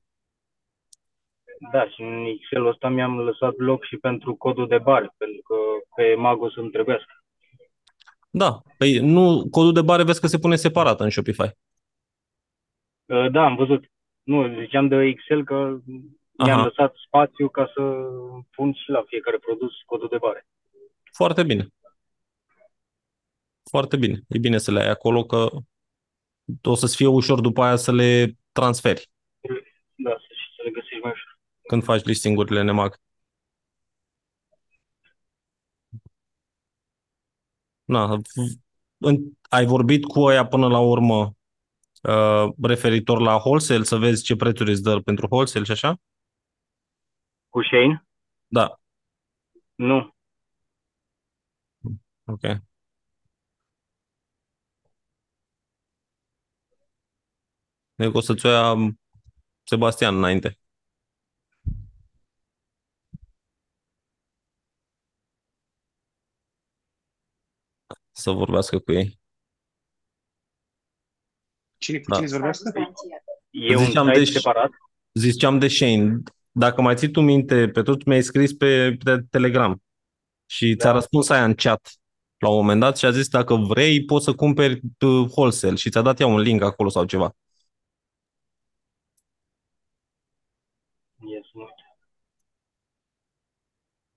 Da, 1.71 1.89
și 1.89 2.01
în 2.01 2.25
Excel-ul 2.25 2.67
ăsta 2.67 2.89
mi-am 2.89 3.19
lăsat 3.19 3.57
loc 3.57 3.85
și 3.85 3.97
pentru 3.97 4.35
codul 4.35 4.67
de 4.67 4.77
bare, 4.77 5.13
pentru 5.17 5.41
că 5.47 5.55
pe 5.95 6.15
Mago 6.15 6.49
să-mi 6.49 6.69
trebuiască. 6.69 7.23
Da, 8.29 8.61
păi 8.77 8.99
nu, 8.99 9.47
codul 9.51 9.73
de 9.73 9.81
bare 9.81 10.03
vezi 10.03 10.19
că 10.19 10.27
se 10.27 10.39
pune 10.39 10.55
separat 10.55 10.99
în 10.99 11.09
Shopify. 11.09 11.49
Uh, 13.05 13.31
Da, 13.31 13.43
am 13.43 13.55
văzut. 13.55 13.85
Nu, 14.23 14.59
ziceam 14.59 14.87
de 14.87 14.95
Excel 14.95 15.43
că 15.43 15.77
mi-am 16.37 16.57
Aha. 16.59 16.63
lăsat 16.65 16.95
spațiu 17.05 17.49
ca 17.49 17.71
să 17.75 17.81
pun 18.55 18.73
și 18.73 18.89
la 18.89 19.03
fiecare 19.07 19.37
produs 19.37 19.71
codul 19.85 20.07
de 20.11 20.17
bare. 20.17 20.47
Foarte 21.11 21.43
bine. 21.43 21.67
Foarte 23.69 23.97
bine. 23.97 24.19
E 24.27 24.37
bine 24.37 24.57
să 24.57 24.71
le 24.71 24.79
ai 24.81 24.89
acolo 24.89 25.25
că 25.25 25.49
o 26.63 26.75
să-ți 26.75 26.95
fie 26.95 27.07
ușor 27.07 27.39
după 27.41 27.63
aia 27.63 27.75
să 27.75 27.91
le 27.91 28.37
transferi 28.51 29.09
Da, 29.95 30.09
să, 30.09 30.25
și 30.29 30.55
să 30.55 30.61
le 30.63 30.69
găsești 30.71 30.99
mai 31.03 31.11
ușor. 31.11 31.39
când 31.67 31.83
faci 31.83 32.03
listingurile 32.03 32.59
în 32.59 32.67
EMAG. 32.67 32.99
Na, 37.83 38.15
v- 38.15 38.21
în- 38.97 39.31
ai 39.49 39.65
vorbit 39.65 40.05
cu 40.05 40.19
ăia 40.21 40.45
până 40.47 40.67
la 40.67 40.79
urmă 40.79 41.35
uh, 42.03 42.53
referitor 42.61 43.19
la 43.21 43.35
wholesale, 43.35 43.83
să 43.83 43.95
vezi 43.97 44.23
ce 44.23 44.35
prețuri 44.35 44.71
îți 44.71 44.81
dă 44.83 44.99
pentru 44.99 45.27
wholesale 45.29 45.65
și 45.65 45.71
așa? 45.71 45.99
Cu 47.55 47.61
Shane? 47.63 48.03
Da, 48.47 48.79
Nu. 49.75 50.15
ok. 52.25 52.41
Deci 57.95 58.13
o 58.13 58.19
să-ți 58.19 58.45
o 58.45 58.49
ia 58.49 58.73
Sebastian 59.63 60.15
înainte. 60.15 60.59
Să 68.11 68.31
vorbească 68.31 68.79
cu 68.79 68.91
ei. 68.91 69.19
Cine 71.77 71.99
cu 71.99 72.09
Da. 72.09 72.15
cine 72.15 72.25
îți 72.25 72.33
vorbească? 72.33 72.71
E 73.49 73.75
un 73.75 73.83
Ziceam 73.85 74.07
site 74.07 74.19
de- 74.19 74.25
separat? 74.25 74.69
Ziceam 75.13 75.59
de 75.59 75.67
Shane, 75.67 76.21
dacă 76.57 76.81
mai 76.81 76.95
ții 76.95 77.11
tu 77.11 77.21
minte, 77.21 77.69
pe 77.69 77.81
tot 77.81 78.05
mi-ai 78.05 78.21
scris 78.23 78.53
pe, 78.53 78.97
pe 79.03 79.17
Telegram 79.29 79.81
și 80.45 80.75
ți-a 80.75 80.89
Da. 80.89 80.95
răspuns 80.95 81.29
aia 81.29 81.43
în 81.45 81.53
chat 81.55 81.93
la 82.39 82.49
un 82.49 82.55
moment 82.55 82.79
dat 82.79 82.97
și 82.97 83.05
a 83.05 83.11
zis 83.11 83.27
dacă 83.29 83.55
vrei 83.55 84.05
poți 84.05 84.25
să 84.25 84.33
cumperi 84.33 84.81
uh, 84.99 85.27
wholesale 85.31 85.75
și 85.75 85.89
ți-a 85.89 86.01
dat 86.01 86.19
ea 86.19 86.27
un 86.27 86.39
link 86.39 86.61
acolo 86.63 86.89
sau 86.89 87.05
ceva. 87.05 87.35
Yes, 91.31 91.45
nu. 91.53 91.67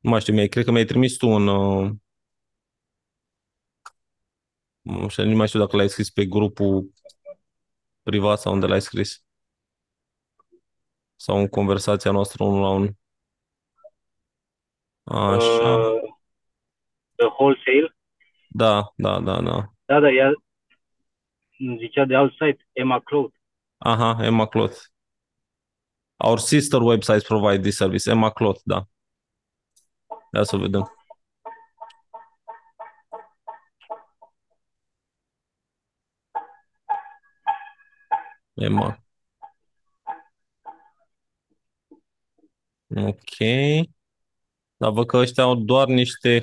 Nu 0.01 0.11
mai 0.11 0.21
știu, 0.21 0.35
mi 0.35 0.49
cred 0.49 0.65
că 0.65 0.71
mi-ai 0.71 0.85
trimis 0.85 1.17
tu 1.17 1.29
un... 1.29 1.47
Uh, 1.49 1.91
nu 4.83 5.09
știu, 5.09 5.25
nu 5.25 5.37
mai 5.37 5.47
știu 5.47 5.59
dacă 5.61 5.77
l-ai 5.77 5.89
scris 5.89 6.11
pe 6.11 6.27
grupul 6.27 6.91
privat 8.03 8.41
sau 8.41 8.53
unde 8.53 8.67
l-ai 8.67 8.81
scris. 8.83 9.23
Sau 11.21 11.37
în 11.37 11.49
conversația 11.49 12.11
noastră 12.11 12.45
unul 12.45 12.61
la 12.61 12.69
unul. 12.69 12.97
Așa. 15.05 15.75
Uh, 15.75 16.01
the 17.17 17.27
wholesale? 17.39 17.97
Da, 18.49 18.93
da, 18.97 19.21
da, 19.21 19.41
da. 19.41 19.73
Da, 19.85 20.01
da, 20.01 20.11
ea 20.11 20.33
îmi 21.59 21.79
zicea 21.79 22.05
de 22.05 22.15
alt 22.17 22.33
site, 22.33 22.67
Emma 22.73 23.01
Cloud. 23.01 23.33
Aha, 23.79 24.25
Emma 24.25 24.47
Cloth. 24.47 24.77
Our 26.17 26.39
sister 26.39 26.81
websites 26.81 27.27
provide 27.27 27.61
this 27.63 27.77
service. 27.77 28.11
Emma 28.11 28.31
Cloth, 28.31 28.61
da. 28.65 28.89
Ia 30.33 30.43
să 30.43 30.57
vedem. 30.57 30.93
Emma. 38.55 39.08
Ok. 42.97 43.41
Dar 44.77 44.91
văd 44.91 45.07
că 45.07 45.17
ăștia 45.17 45.43
au 45.43 45.55
doar 45.55 45.87
niște 45.89 46.43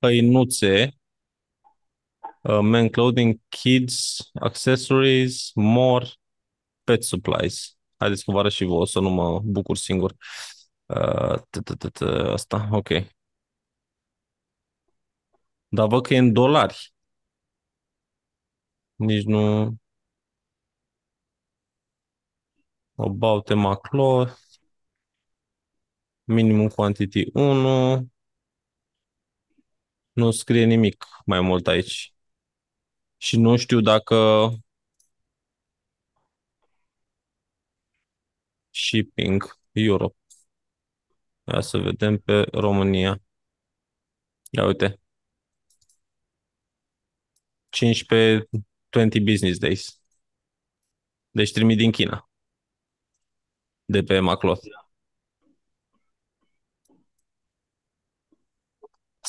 hăinuțe. 0.00 0.94
Uh, 2.42 2.60
men 2.62 2.88
clothing, 2.90 3.38
kids, 3.48 4.30
accessories, 4.34 5.50
more, 5.54 6.06
pet 6.84 7.04
supplies. 7.04 7.76
Haideți 7.98 8.24
că 8.24 8.30
vă 8.32 8.38
arăt 8.38 8.52
și 8.52 8.64
vouă, 8.64 8.86
să 8.86 9.00
nu 9.00 9.10
mă 9.10 9.40
bucur 9.44 9.76
singur. 9.76 10.14
Uh, 10.86 11.36
t- 11.38 11.62
t- 11.64 11.76
t- 11.86 11.90
t- 11.90 12.32
Asta, 12.32 12.68
ok. 12.72 12.88
Dar 15.68 15.86
văd 15.88 16.02
că 16.02 16.14
e 16.14 16.18
în 16.18 16.32
dolari. 16.32 16.94
Nici 18.96 19.24
nu... 19.26 19.76
About 22.98 23.50
Emma 23.52 23.76
Cloth. 23.76 24.36
Minimum 26.26 26.68
quantity 26.68 27.30
1. 27.32 28.08
Nu 30.12 30.30
scrie 30.30 30.64
nimic 30.64 31.06
mai 31.26 31.40
mult 31.40 31.66
aici. 31.66 32.14
Și 33.16 33.36
nu 33.38 33.56
știu 33.56 33.80
dacă 33.80 34.16
shipping 38.72 39.42
Europe. 39.72 40.16
Ia 41.44 41.60
să 41.60 41.78
vedem 41.78 42.18
pe 42.18 42.46
România. 42.52 43.22
Ia 44.50 44.64
uite. 44.66 44.98
15, 47.70 48.48
20 48.90 49.22
business 49.22 49.58
days. 49.58 50.00
Deci 51.30 51.52
trimit 51.52 51.76
din 51.76 51.90
China. 51.90 52.28
De 53.86 54.02
pe 54.02 54.18
Macloth. 54.20 54.83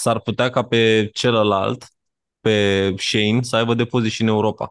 S-ar 0.06 0.20
putea 0.20 0.50
ca 0.50 0.64
pe 0.64 1.10
celălalt, 1.14 1.84
pe 2.40 2.56
Shane, 2.98 3.42
să 3.42 3.56
aibă 3.56 3.74
depozit 3.74 4.12
și 4.12 4.22
în 4.22 4.28
Europa. 4.28 4.68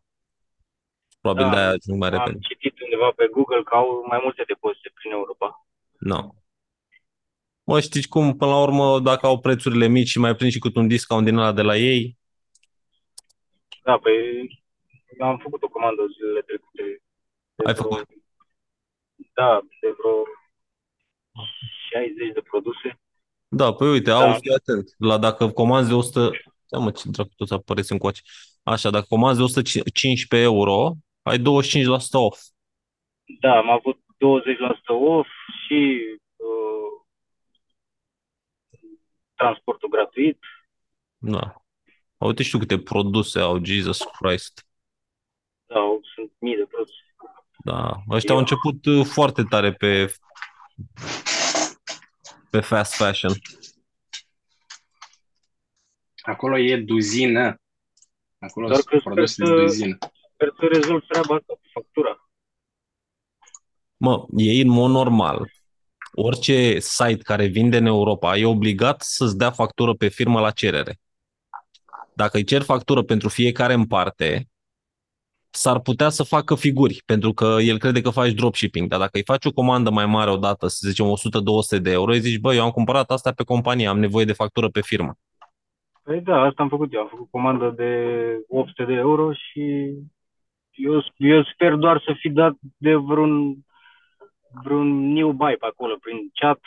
Probabil 1.21 1.45
Da, 1.47 1.51
de-aia 1.55 1.69
ajung 1.69 1.99
mai 1.99 2.09
Am 2.09 2.15
repede. 2.17 2.39
citit 2.49 2.81
undeva 2.81 3.11
pe 3.17 3.27
Google 3.33 3.63
că 3.63 3.75
au 3.75 4.05
mai 4.09 4.21
multe 4.23 4.43
depozite 4.47 4.91
prin 4.95 5.11
Europa. 5.13 5.67
Nu. 5.99 6.35
Mă, 7.65 7.81
știți 7.81 8.09
cum, 8.09 8.37
până 8.37 8.51
la 8.51 8.63
urmă, 8.63 9.01
dacă 9.01 9.27
au 9.27 9.41
prețurile 9.41 9.87
mici 9.87 10.09
și 10.09 10.19
mai 10.19 10.35
prind 10.35 10.51
și 10.53 10.59
cât 10.59 10.75
un 10.77 10.89
discount 10.89 11.25
din 11.25 11.37
ăla 11.37 11.53
de 11.53 11.63
la 11.63 11.77
ei, 11.77 12.19
Da, 13.83 13.99
păi 13.99 14.17
am 15.21 15.39
făcut 15.39 15.63
o 15.63 15.69
comandă 15.69 16.03
zilele 16.17 16.41
trecute. 16.43 16.83
de 17.55 17.63
Ai 17.67 17.73
vreo- 17.75 17.83
făcut? 17.91 18.09
Da, 19.35 19.61
de 19.81 19.89
vreo 19.99 20.17
60 21.91 22.33
de 22.35 22.41
produse. 22.41 22.99
Da, 23.55 23.73
păi 23.73 23.89
uite, 23.91 24.11
Da. 24.11 24.17
au, 24.17 24.39
fii 24.41 24.55
atent, 24.55 24.95
la 24.99 25.19
dacă 25.19 25.49
comanzi 25.51 25.89
de 25.89 25.95
100, 25.95 26.31
ia 26.73 26.79
mă, 26.79 26.91
ce 26.91 27.09
dracu 27.09 27.31
toți 27.37 27.53
apăreți 27.53 27.93
încoace. 27.93 28.21
Așa, 28.63 28.91
dacă 28.91 29.07
comanzi 29.09 29.39
de 29.39 29.45
115 29.45 30.49
euro, 30.49 30.93
ai 31.23 31.39
25% 31.39 31.43
off. 32.13 32.41
Da, 33.41 33.57
am 33.57 33.71
avut 33.71 33.97
20% 33.97 34.05
off 34.87 35.29
și 35.67 35.99
uh, 36.37 37.05
transportul 39.35 39.89
gratuit. 39.89 40.39
Da. 41.19 41.55
Uite 42.17 42.43
și 42.43 42.51
tu 42.51 42.59
câte 42.59 42.79
produse 42.79 43.39
au, 43.41 43.65
Jesus 43.65 43.99
Christ. 44.21 44.67
Da, 45.67 45.75
au- 45.79 46.01
sunt 46.15 46.33
mii 46.39 46.57
de 46.57 46.67
produse. 46.71 46.95
Da, 47.65 47.91
ăștia 48.11 48.35
Eu- 48.35 48.37
au 48.37 48.41
început 48.41 48.85
uh, 48.87 49.07
foarte 49.07 49.43
tare 49.43 49.73
pe 49.73 50.15
pe 52.55 52.61
fast 52.61 52.95
fashion. 52.95 53.33
Acolo 56.23 56.59
e 56.59 56.77
duzină. 56.77 57.61
Acolo 58.39 58.67
Doar 58.67 58.81
sunt 58.81 58.91
că 58.91 58.99
sper 58.99 59.13
produse 59.13 59.43
de 59.43 59.47
să- 59.49 59.55
duzină. 59.55 59.99
Sper 60.33 60.49
să 60.59 60.67
rezolv 60.73 61.03
treaba 61.09 61.35
asta 61.35 61.53
cu 61.53 61.61
factura. 61.73 62.29
Mă, 63.97 64.27
ei 64.37 64.61
în 64.61 64.69
mod 64.69 64.91
normal, 64.91 65.51
orice 66.13 66.79
site 66.79 67.23
care 67.23 67.47
vinde 67.47 67.77
în 67.77 67.87
Europa 67.87 68.37
e 68.37 68.45
obligat 68.47 69.01
să-ți 69.03 69.37
dea 69.37 69.51
factură 69.51 69.95
pe 69.95 70.09
firmă 70.09 70.41
la 70.41 70.51
cerere. 70.51 71.01
Dacă 72.15 72.37
îi 72.37 72.45
cer 72.45 72.63
factură 72.63 73.03
pentru 73.03 73.29
fiecare 73.29 73.73
în 73.73 73.87
parte, 73.87 74.49
s-ar 75.55 75.81
putea 75.81 76.09
să 76.09 76.23
facă 76.23 76.55
figuri, 76.55 77.03
pentru 77.07 77.33
că 77.33 77.57
el 77.61 77.79
crede 77.79 78.01
că 78.01 78.11
faci 78.11 78.33
dropshipping, 78.33 78.89
dar 78.89 78.99
dacă 78.99 79.11
îi 79.13 79.25
faci 79.25 79.45
o 79.45 79.53
comandă 79.53 79.91
mai 79.91 80.07
mare 80.07 80.31
odată, 80.31 80.67
să 80.67 80.89
zicem 80.89 81.07
100-200 81.07 81.81
de 81.83 81.91
euro, 81.91 82.13
îi 82.13 82.21
zici, 82.21 82.41
bă, 82.41 82.55
eu 82.55 82.65
am 82.65 82.71
cumpărat 82.71 83.11
asta 83.11 83.33
pe 83.33 83.45
companie, 83.45 83.87
am 83.87 83.99
nevoie 83.99 84.25
de 84.25 84.33
factură 84.33 84.69
pe 84.69 84.81
firmă. 84.81 85.19
Păi 86.03 86.21
da, 86.21 86.41
asta 86.41 86.63
am 86.63 86.69
făcut 86.69 86.95
eu. 86.95 87.01
Am 87.01 87.09
făcut 87.11 87.31
comandă 87.31 87.73
de 87.77 87.91
800 88.49 88.85
de 88.85 88.93
euro 88.93 89.33
și 89.33 89.93
eu, 90.71 91.05
eu 91.17 91.45
sper 91.45 91.75
doar 91.75 92.03
să 92.07 92.15
fi 92.19 92.29
dat 92.29 92.55
de 92.77 92.95
vreun, 92.95 93.57
vreun 94.63 95.13
new 95.13 95.31
buy 95.31 95.57
pe 95.57 95.67
acolo, 95.67 95.97
prin 96.01 96.31
chat, 96.35 96.59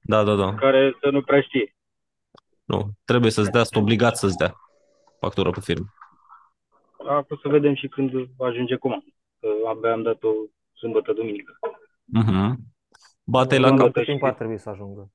Da, 0.00 0.24
da, 0.24 0.34
da. 0.34 0.54
care 0.54 0.96
să 1.00 1.10
nu 1.10 1.22
prea 1.22 1.40
știe. 1.40 1.76
Nu, 2.64 2.90
trebuie 3.04 3.30
să-ți 3.30 3.50
dea, 3.50 3.62
sunt 3.62 3.82
obligat 3.82 4.16
să-ți 4.16 4.36
dea 4.36 4.54
factură 5.20 5.50
pe 5.50 5.60
firmă. 5.60 5.86
Acum 7.08 7.36
să 7.42 7.48
vedem 7.48 7.74
și 7.74 7.88
când 7.88 8.12
ajunge 8.38 8.76
comanda. 8.76 9.04
Că 9.40 9.48
abia 9.68 9.92
am 9.92 10.02
dat-o 10.02 10.28
sâmbătă, 10.72 11.12
duminică. 11.12 11.58
Mhm. 12.04 12.58
Bate 13.24 13.58
la 13.58 13.68
Am 13.68 13.76
cap. 13.76 13.84
dat- 13.84 13.92
Cât 13.94 14.04
timp 14.04 14.22
ar 14.22 14.34
trebui 14.34 14.58
să 14.58 14.68
ajungă? 14.70 15.10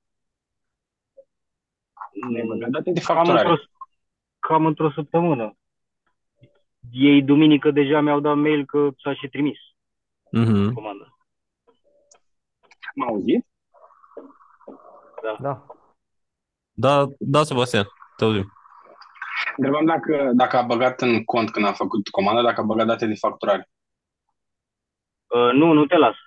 Date 2.69 2.91
de 2.91 3.01
Cam 3.01 3.15
facturare. 3.15 3.49
într-o, 3.49 3.63
cam 4.39 4.65
într-o 4.65 4.91
săptămână. 4.91 5.57
Ei 6.91 7.21
duminică 7.23 7.71
deja 7.71 8.01
mi-au 8.01 8.19
dat 8.19 8.35
mail 8.35 8.65
că 8.65 8.89
s-a 9.03 9.13
și 9.13 9.27
trimis 9.27 9.57
Mhm. 10.31 10.73
comanda. 10.73 11.17
Am 12.95 13.07
auzit? 13.07 13.45
Da. 15.41 15.65
Da, 16.75 17.07
da, 17.19 17.43
Sebastian, 17.43 17.85
te 18.17 18.23
auzim. 18.23 18.51
Întrebam 19.57 19.85
dacă, 19.85 20.31
dacă 20.33 20.57
a 20.57 20.61
băgat 20.61 21.01
în 21.01 21.23
cont 21.23 21.51
când 21.51 21.65
a 21.65 21.73
făcut 21.73 22.07
comanda, 22.07 22.41
dacă 22.41 22.61
a 22.61 22.63
băgat 22.63 22.85
date 22.87 23.05
de 23.05 23.15
facturare. 23.15 23.69
Uh, 25.27 25.51
nu, 25.53 25.71
nu 25.73 25.85
te 25.85 25.97
lasă. 25.97 26.17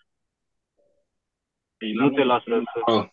Ei, 1.79 1.93
Nu 1.93 2.11
te 2.11 2.23
lasă 2.23 2.45
să... 2.45 2.93
Oh, 2.93 3.07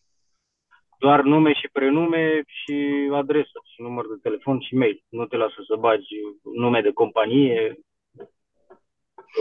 Doar 0.99 1.21
nume 1.21 1.53
și 1.53 1.69
prenume 1.71 2.41
și 2.45 3.09
adresă 3.13 3.59
și 3.73 3.81
număr 3.81 4.05
de 4.07 4.19
telefon 4.21 4.59
și 4.61 4.75
mail. 4.75 5.03
Nu 5.09 5.25
te 5.25 5.35
lasă 5.35 5.55
să 5.67 5.75
bagi 5.75 6.15
nume 6.55 6.81
de 6.81 6.91
companie, 6.91 7.75
uh, 8.11 8.25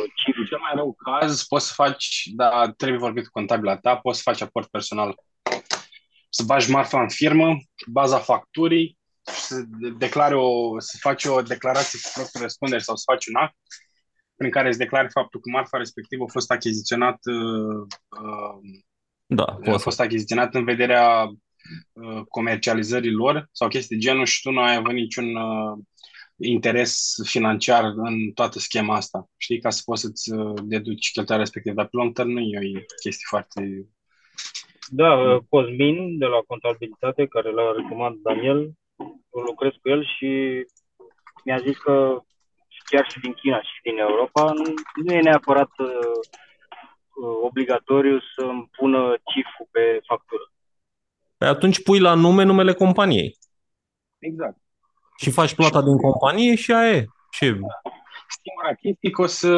În 0.03 0.09
cifre. 0.15 0.45
cel 0.45 0.59
mai 0.59 0.73
rău 0.75 0.93
caz, 0.93 1.43
poți 1.47 1.67
să 1.67 1.73
faci, 1.77 2.23
da, 2.35 2.71
trebuie 2.77 2.99
vorbit 2.99 3.25
cu 3.25 3.31
contabila 3.33 3.77
ta, 3.79 3.97
poți 3.97 4.17
să 4.17 4.31
faci 4.31 4.41
aport 4.41 4.69
personal. 4.71 5.15
Să 6.29 6.43
bagi 6.47 6.71
marfa 6.71 7.01
în 7.03 7.09
firmă, 7.09 7.57
baza 7.87 8.19
facturii, 8.19 8.99
să 9.23 9.63
declare 9.99 10.35
o, 10.35 10.81
să 10.81 10.97
faci 11.01 11.25
o 11.25 11.43
declarație 11.43 11.99
cu 12.03 12.11
propriul 12.15 12.43
răspundere 12.43 12.81
sau 12.81 12.97
să 12.97 13.03
faci 13.13 13.27
un 13.27 13.35
act 13.35 13.57
prin 14.37 14.51
care 14.51 14.69
îți 14.69 14.79
declari 14.79 15.11
faptul 15.11 15.41
că 15.41 15.51
marfa 15.51 15.77
respectivă 15.77 16.25
a 16.25 16.33
fost 16.33 16.51
achiziționat 16.51 17.19
uh, 17.25 17.87
uh, 18.21 18.81
Da, 19.27 19.45
a 19.45 19.55
poți 19.65 19.83
să. 19.83 19.83
fost 19.83 20.01
achiziționat 20.01 20.55
în 20.55 20.65
vederea 20.65 21.27
uh, 21.93 22.23
comercializării 22.29 23.13
lor 23.13 23.49
sau 23.53 23.69
chestii 23.69 23.97
de 23.97 24.03
genul 24.03 24.25
și 24.25 24.41
tu 24.43 24.51
nu 24.51 24.61
ai 24.61 24.75
avut 24.75 24.93
niciun 24.93 25.37
uh, 25.37 25.79
interes 26.37 27.15
financiar 27.25 27.85
în 27.85 28.33
toată 28.35 28.59
schema 28.59 28.97
asta. 28.97 29.31
Știi, 29.37 29.61
ca 29.61 29.71
să 29.71 29.83
poți 29.85 30.01
să-ți 30.01 30.33
uh, 30.33 30.55
deduci 30.63 31.11
cheltuiala 31.11 31.43
respectivă. 31.43 31.75
Dar 31.75 31.85
pe 31.85 31.97
long 31.97 32.13
term 32.15 32.29
nu 32.29 32.41
e 32.41 32.77
o 32.77 32.85
chestie 33.03 33.27
foarte... 33.29 33.89
Da, 34.89 35.13
uh, 35.13 35.43
Cosmin 35.49 36.19
de 36.19 36.25
la 36.25 36.39
contabilitate, 36.47 37.27
care 37.27 37.51
l-a 37.51 37.73
recomandat 37.77 38.35
Daniel, 38.35 38.57
eu 38.57 38.73
lucrez 39.47 39.73
cu 39.81 39.89
el 39.89 40.05
și 40.05 40.29
mi-a 41.45 41.59
zis 41.59 41.79
că 41.79 42.23
chiar 42.85 43.11
și 43.11 43.21
din 43.21 43.33
China 43.33 43.63
și 43.63 43.83
din 43.83 43.99
Europa 43.99 44.53
nu, 44.53 44.65
nu 45.05 45.13
e 45.13 45.21
neapărat 45.21 45.71
uh, 45.79 45.89
uh, 45.89 47.37
obligatoriu 47.43 48.19
să 48.19 48.43
îmi 48.45 48.69
pună 48.77 49.15
ciful 49.33 49.67
pe 49.71 50.01
factură. 50.07 50.53
Păi 51.37 51.49
atunci 51.49 51.83
pui 51.83 52.01
la 52.01 52.15
nume 52.15 52.43
numele 52.43 52.73
companiei 52.73 53.37
Exact. 54.19 54.59
și 55.17 55.31
faci 55.31 55.55
plata 55.55 55.83
din 55.83 55.97
companie 55.97 56.55
și 56.55 56.73
aia 56.73 56.97
e. 56.97 57.07
Ce? 57.31 57.47
Singura 58.43 58.75
chestie 58.81 59.11
că 59.11 59.23
o 59.23 59.27
să, 59.27 59.55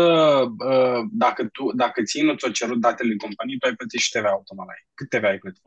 uh, 0.71 1.01
dacă, 1.11 1.49
tu, 1.53 1.73
dacă 1.73 2.03
ție 2.03 2.23
nu 2.23 2.35
ți-o 2.35 2.51
cerut 2.51 2.81
datele 2.81 3.09
din 3.09 3.19
companie, 3.19 3.57
tu 3.59 3.67
ai 3.67 3.75
plătit 3.75 4.01
și 4.01 4.11
TVA 4.11 4.29
automat 4.29 4.67
la 4.67 4.73
ei. 4.73 4.87
Cât 4.95 5.09
TVA 5.09 5.29
ai 5.29 5.39
plătit? 5.39 5.63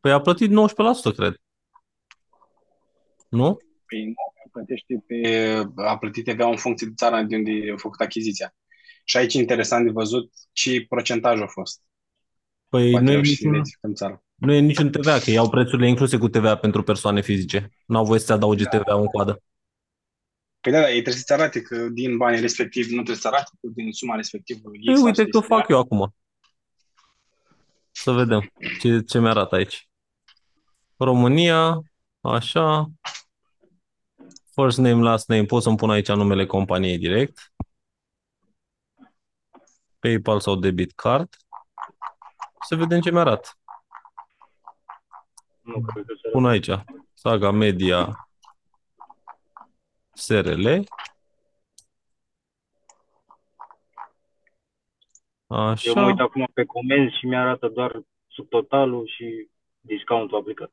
Păi 0.00 0.12
a 0.12 0.20
plătit 0.20 0.50
19%, 0.50 1.14
cred. 1.16 1.34
Nu? 3.34 3.58
Păi 3.86 4.04
nu, 4.04 4.14
plătește 4.52 5.04
pe, 5.06 5.18
a 5.76 5.98
plătit 5.98 6.24
TVA 6.24 6.48
în 6.48 6.56
funcție 6.56 6.86
de 6.86 6.92
țara 6.96 7.22
de 7.22 7.36
unde 7.36 7.50
a 7.72 7.76
făcut 7.76 8.00
achiziția. 8.00 8.54
Și 9.04 9.16
aici 9.16 9.34
e 9.34 9.38
interesant 9.38 9.84
de 9.84 9.90
văzut 9.90 10.32
ce 10.52 10.86
procentaj 10.88 11.40
a 11.40 11.46
fost. 11.46 11.82
Păi 12.68 12.90
Poate 12.90 13.04
nu 13.04 13.10
e, 13.10 13.14
reuși 13.14 13.34
să 13.34 13.36
niciun, 13.42 13.54
identificăm 13.54 13.94
țara. 13.94 14.24
nu 14.34 14.52
e 14.52 14.58
niciun 14.58 14.90
TVA, 14.90 15.18
că 15.18 15.30
iau 15.30 15.48
prețurile 15.50 15.88
incluse 15.88 16.18
cu 16.18 16.28
TVA 16.28 16.56
pentru 16.56 16.82
persoane 16.82 17.20
fizice. 17.20 17.70
N-au 17.86 18.04
voie 18.04 18.20
să 18.20 18.32
adauge 18.32 18.64
TVA 18.64 18.94
în 18.94 19.06
coadă. 19.06 19.42
Păi 20.60 20.72
da, 20.72 20.80
da, 20.80 20.86
ei 20.86 20.92
trebuie 20.92 21.14
să-ți 21.14 21.32
arate 21.32 21.62
că 21.62 21.88
din 21.88 22.16
banii 22.16 22.40
respectivi 22.40 22.88
nu 22.88 22.94
trebuie 22.94 23.16
să 23.16 23.28
arate, 23.28 23.50
că 23.60 23.68
din 23.74 23.92
suma 23.92 24.14
respectivă 24.14 24.60
X 24.60 24.84
Păi 24.84 24.94
uite 24.94 25.08
asta 25.08 25.22
că 25.22 25.36
o 25.36 25.40
este 25.40 25.54
fac 25.54 25.68
eu 25.68 25.78
acum. 25.78 26.14
Să 27.90 28.10
vedem 28.10 28.52
ce, 28.80 29.00
ce 29.00 29.18
mi-arată 29.18 29.54
aici. 29.54 29.88
România, 30.96 31.82
așa. 32.20 32.90
First 34.54 34.78
name, 34.78 35.02
last 35.02 35.28
name, 35.28 35.44
pot 35.44 35.62
să-mi 35.62 35.76
pun 35.76 35.90
aici 35.90 36.08
numele 36.08 36.46
companiei 36.46 36.98
direct. 36.98 37.52
PayPal 39.98 40.40
sau 40.40 40.56
debit 40.56 40.92
card. 40.92 41.36
Să 42.66 42.76
vedem 42.76 43.00
ce 43.00 43.10
mi-arată. 43.10 43.48
Nu 45.60 45.80
cred 45.80 46.04
că 46.06 46.12
se 46.22 46.28
Pun 46.28 46.46
aici. 46.46 46.70
Saga 47.12 47.50
Media 47.50 48.28
SRL. 50.12 50.66
Așa. 55.46 55.90
Eu 55.90 55.94
mă 55.94 56.06
uit 56.06 56.20
acum 56.20 56.48
pe 56.54 56.64
comenzi 56.64 57.18
și 57.18 57.26
mi-arată 57.26 57.68
doar 57.68 58.02
subtotalul 58.26 59.06
și 59.16 59.48
discountul 59.80 60.38
aplicat. 60.38 60.70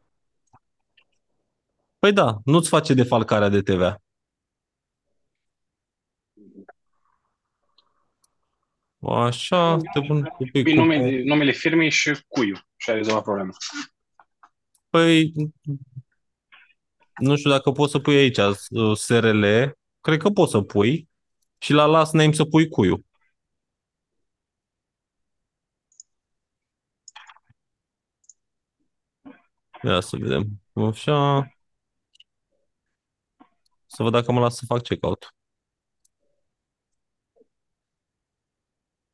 Păi 2.01 2.13
da, 2.13 2.37
nu-ți 2.45 2.69
face 2.69 2.93
defalcarea 2.93 3.49
de 3.49 3.61
TVA. 3.61 4.01
Așa, 9.01 9.77
te 9.93 10.01
pun 10.07 10.23
cu 10.23 10.43
pic 10.43 10.63
Pui 10.63 10.73
cu... 10.73 10.79
numele, 10.79 11.23
numele 11.23 11.51
firmei 11.51 11.89
și 11.89 12.23
cuiu 12.27 12.55
și 12.77 12.89
ai 12.89 12.95
rezolvat 12.95 13.23
problema. 13.23 13.51
Păi, 14.89 15.33
nu 17.15 17.35
știu 17.35 17.49
dacă 17.49 17.71
poți 17.71 17.91
să 17.91 17.99
pui 17.99 18.15
aici 18.15 18.37
uh, 18.37 18.97
SRL, 18.97 19.45
cred 20.01 20.19
că 20.19 20.29
poți 20.29 20.51
să 20.51 20.61
pui 20.61 21.09
și 21.57 21.73
la 21.73 21.85
last 21.85 22.13
name 22.13 22.33
să 22.33 22.45
pui 22.45 22.67
cuiu. 22.69 23.05
Ia 29.83 29.99
să 29.99 30.17
vedem. 30.17 30.47
Așa. 30.73 31.47
Să 33.93 34.03
văd 34.03 34.11
dacă 34.11 34.31
mă 34.31 34.39
las 34.39 34.55
să 34.55 34.65
fac 34.65 34.81
checkout. 34.81 35.35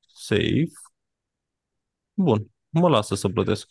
Save. 0.07 0.67
Bun. 2.13 2.51
Mă 2.69 2.89
lasă 2.89 3.15
să 3.15 3.29
plătesc. 3.29 3.69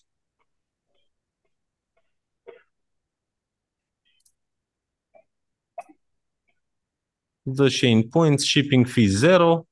The 7.56 7.68
Shane 7.68 8.02
Points, 8.02 8.44
shipping 8.44 8.86
fee 8.86 9.06
0. 9.06 9.66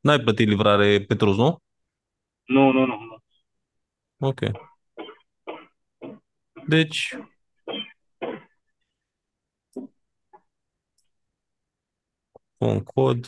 N-ai 0.00 0.20
plătit 0.20 0.48
livrare 0.48 1.04
Petrus, 1.04 1.36
nu? 1.36 1.62
Nu, 2.44 2.70
nu, 2.70 2.86
nu. 2.86 2.96
nu. 2.96 3.22
Ok. 4.28 4.40
Deci, 6.66 7.16
un 12.66 12.82
cod. 12.82 13.26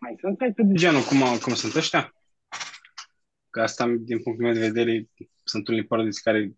Mai 0.00 0.16
sunt 0.20 0.38
site 0.40 0.62
de 0.62 0.74
genul 0.74 1.02
cum, 1.02 1.38
cum 1.42 1.54
sunt 1.54 1.74
ăștia? 1.74 2.14
Că 3.50 3.60
asta, 3.60 3.86
din 3.86 4.22
punctul 4.22 4.44
meu 4.44 4.54
de 4.54 4.66
vedere, 4.66 5.08
sunt 5.44 5.68
unii 5.68 5.86
parodiți 5.86 6.22
care 6.22 6.52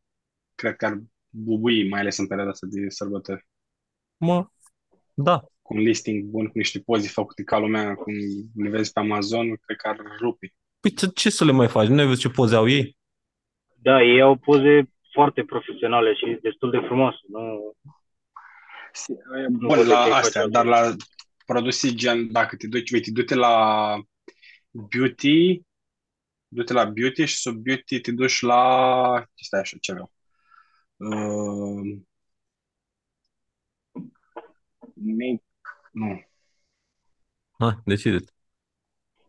cred 0.54 0.76
că 0.76 0.86
ar 0.86 0.98
bubui, 1.28 1.88
mai 1.88 2.00
ales 2.00 2.16
în 2.16 2.26
perioada 2.26 2.50
asta 2.50 2.66
de 2.70 2.88
sărbători. 2.88 3.46
Mă, 4.16 4.46
da. 5.14 5.44
Cu 5.62 5.74
un 5.74 5.80
listing 5.80 6.24
bun, 6.24 6.46
cu 6.46 6.58
niște 6.58 6.80
poze 6.80 7.08
făcute 7.08 7.42
ca 7.42 7.58
lumea, 7.58 7.94
cum 7.94 8.12
le 8.54 8.68
vezi 8.68 8.92
pe 8.92 9.00
Amazon, 9.00 9.56
cred 9.56 9.76
că 9.76 9.88
ar 9.88 9.96
rupi. 10.20 10.54
Păi 10.80 10.92
ce, 10.94 11.06
ce 11.06 11.30
să 11.30 11.44
le 11.44 11.52
mai 11.52 11.68
faci? 11.68 11.88
Nu 11.88 11.98
ai 11.98 12.06
văzut 12.06 12.20
ce 12.20 12.28
poze 12.28 12.54
au 12.54 12.68
ei? 12.68 12.96
Da, 13.74 14.02
ei 14.02 14.20
au 14.20 14.36
poze 14.36 14.90
foarte 15.12 15.44
profesionale 15.44 16.14
și 16.14 16.38
destul 16.42 16.70
de 16.70 16.78
frumoase. 16.86 17.18
Nu, 17.28 17.76
Bun, 19.50 19.66
pot 19.66 19.78
să 19.78 19.84
la 19.84 20.04
te 20.04 20.10
astea, 20.10 20.42
faci 20.42 20.50
dar 20.50 20.64
la 20.64 20.96
produse 21.46 21.94
gen, 21.94 22.32
dacă 22.32 22.56
te 22.56 22.66
duci, 22.66 22.90
uite, 22.90 23.10
du-te 23.10 23.34
la 23.34 23.96
beauty, 24.70 25.62
du-te 26.48 26.72
la 26.72 26.84
beauty 26.84 27.24
și 27.24 27.36
sub 27.36 27.56
beauty 27.56 28.00
te 28.00 28.12
duci 28.12 28.40
la, 28.40 29.24
stai 29.34 29.60
așa, 29.60 29.76
ce 29.80 29.92
vreau, 29.92 30.12
uh, 30.96 31.98
make, 34.94 35.42
nu, 35.92 36.24
Ha, 37.58 37.82
decide. 37.84 38.24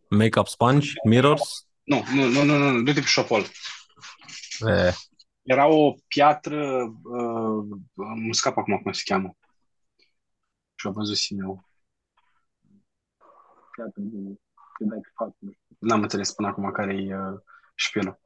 Makeup 0.09 0.47
sponge, 0.47 0.93
mirrors. 1.03 1.67
nu, 1.83 2.03
nu, 2.13 2.27
nu, 2.27 2.43
nu, 2.43 2.57
nu, 2.57 2.81
du-te 2.81 2.99
pe 2.99 3.05
Shopol. 3.05 3.45
Eh. 4.67 4.93
Era 5.43 5.67
o 5.67 5.95
piatră, 6.07 6.93
uh, 7.03 7.79
îmi 7.95 8.35
scap 8.35 8.57
acum 8.57 8.77
cum 8.77 8.91
se 8.91 9.01
cheamă. 9.05 9.37
Și-o 10.87 10.95
văzut 10.95 11.17
eu. 11.29 11.69
Piatră 13.71 14.01
de, 14.01 14.39
de 14.79 14.85
dai 14.85 14.99
pe 14.99 15.09
față. 15.13 15.35
nu 15.39 15.51
știu. 15.51 15.75
N-am 15.79 16.01
înțeles 16.01 16.33
până 16.33 16.47
acum 16.47 16.71
care 16.71 16.93
e 16.93 17.17
uh, 17.17 17.39
șpilul. 17.75 18.19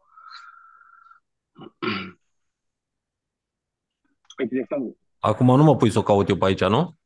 Uite, 4.37 4.53
de 4.53 4.59
exemplu, 4.59 4.97
Acum 5.19 5.45
nu 5.45 5.63
mă 5.63 5.75
pui 5.75 5.91
să 5.91 5.99
o 5.99 6.03
caut 6.03 6.29
eu 6.29 6.37
pe 6.37 6.45
aici, 6.45 6.63
nu? 6.63 6.97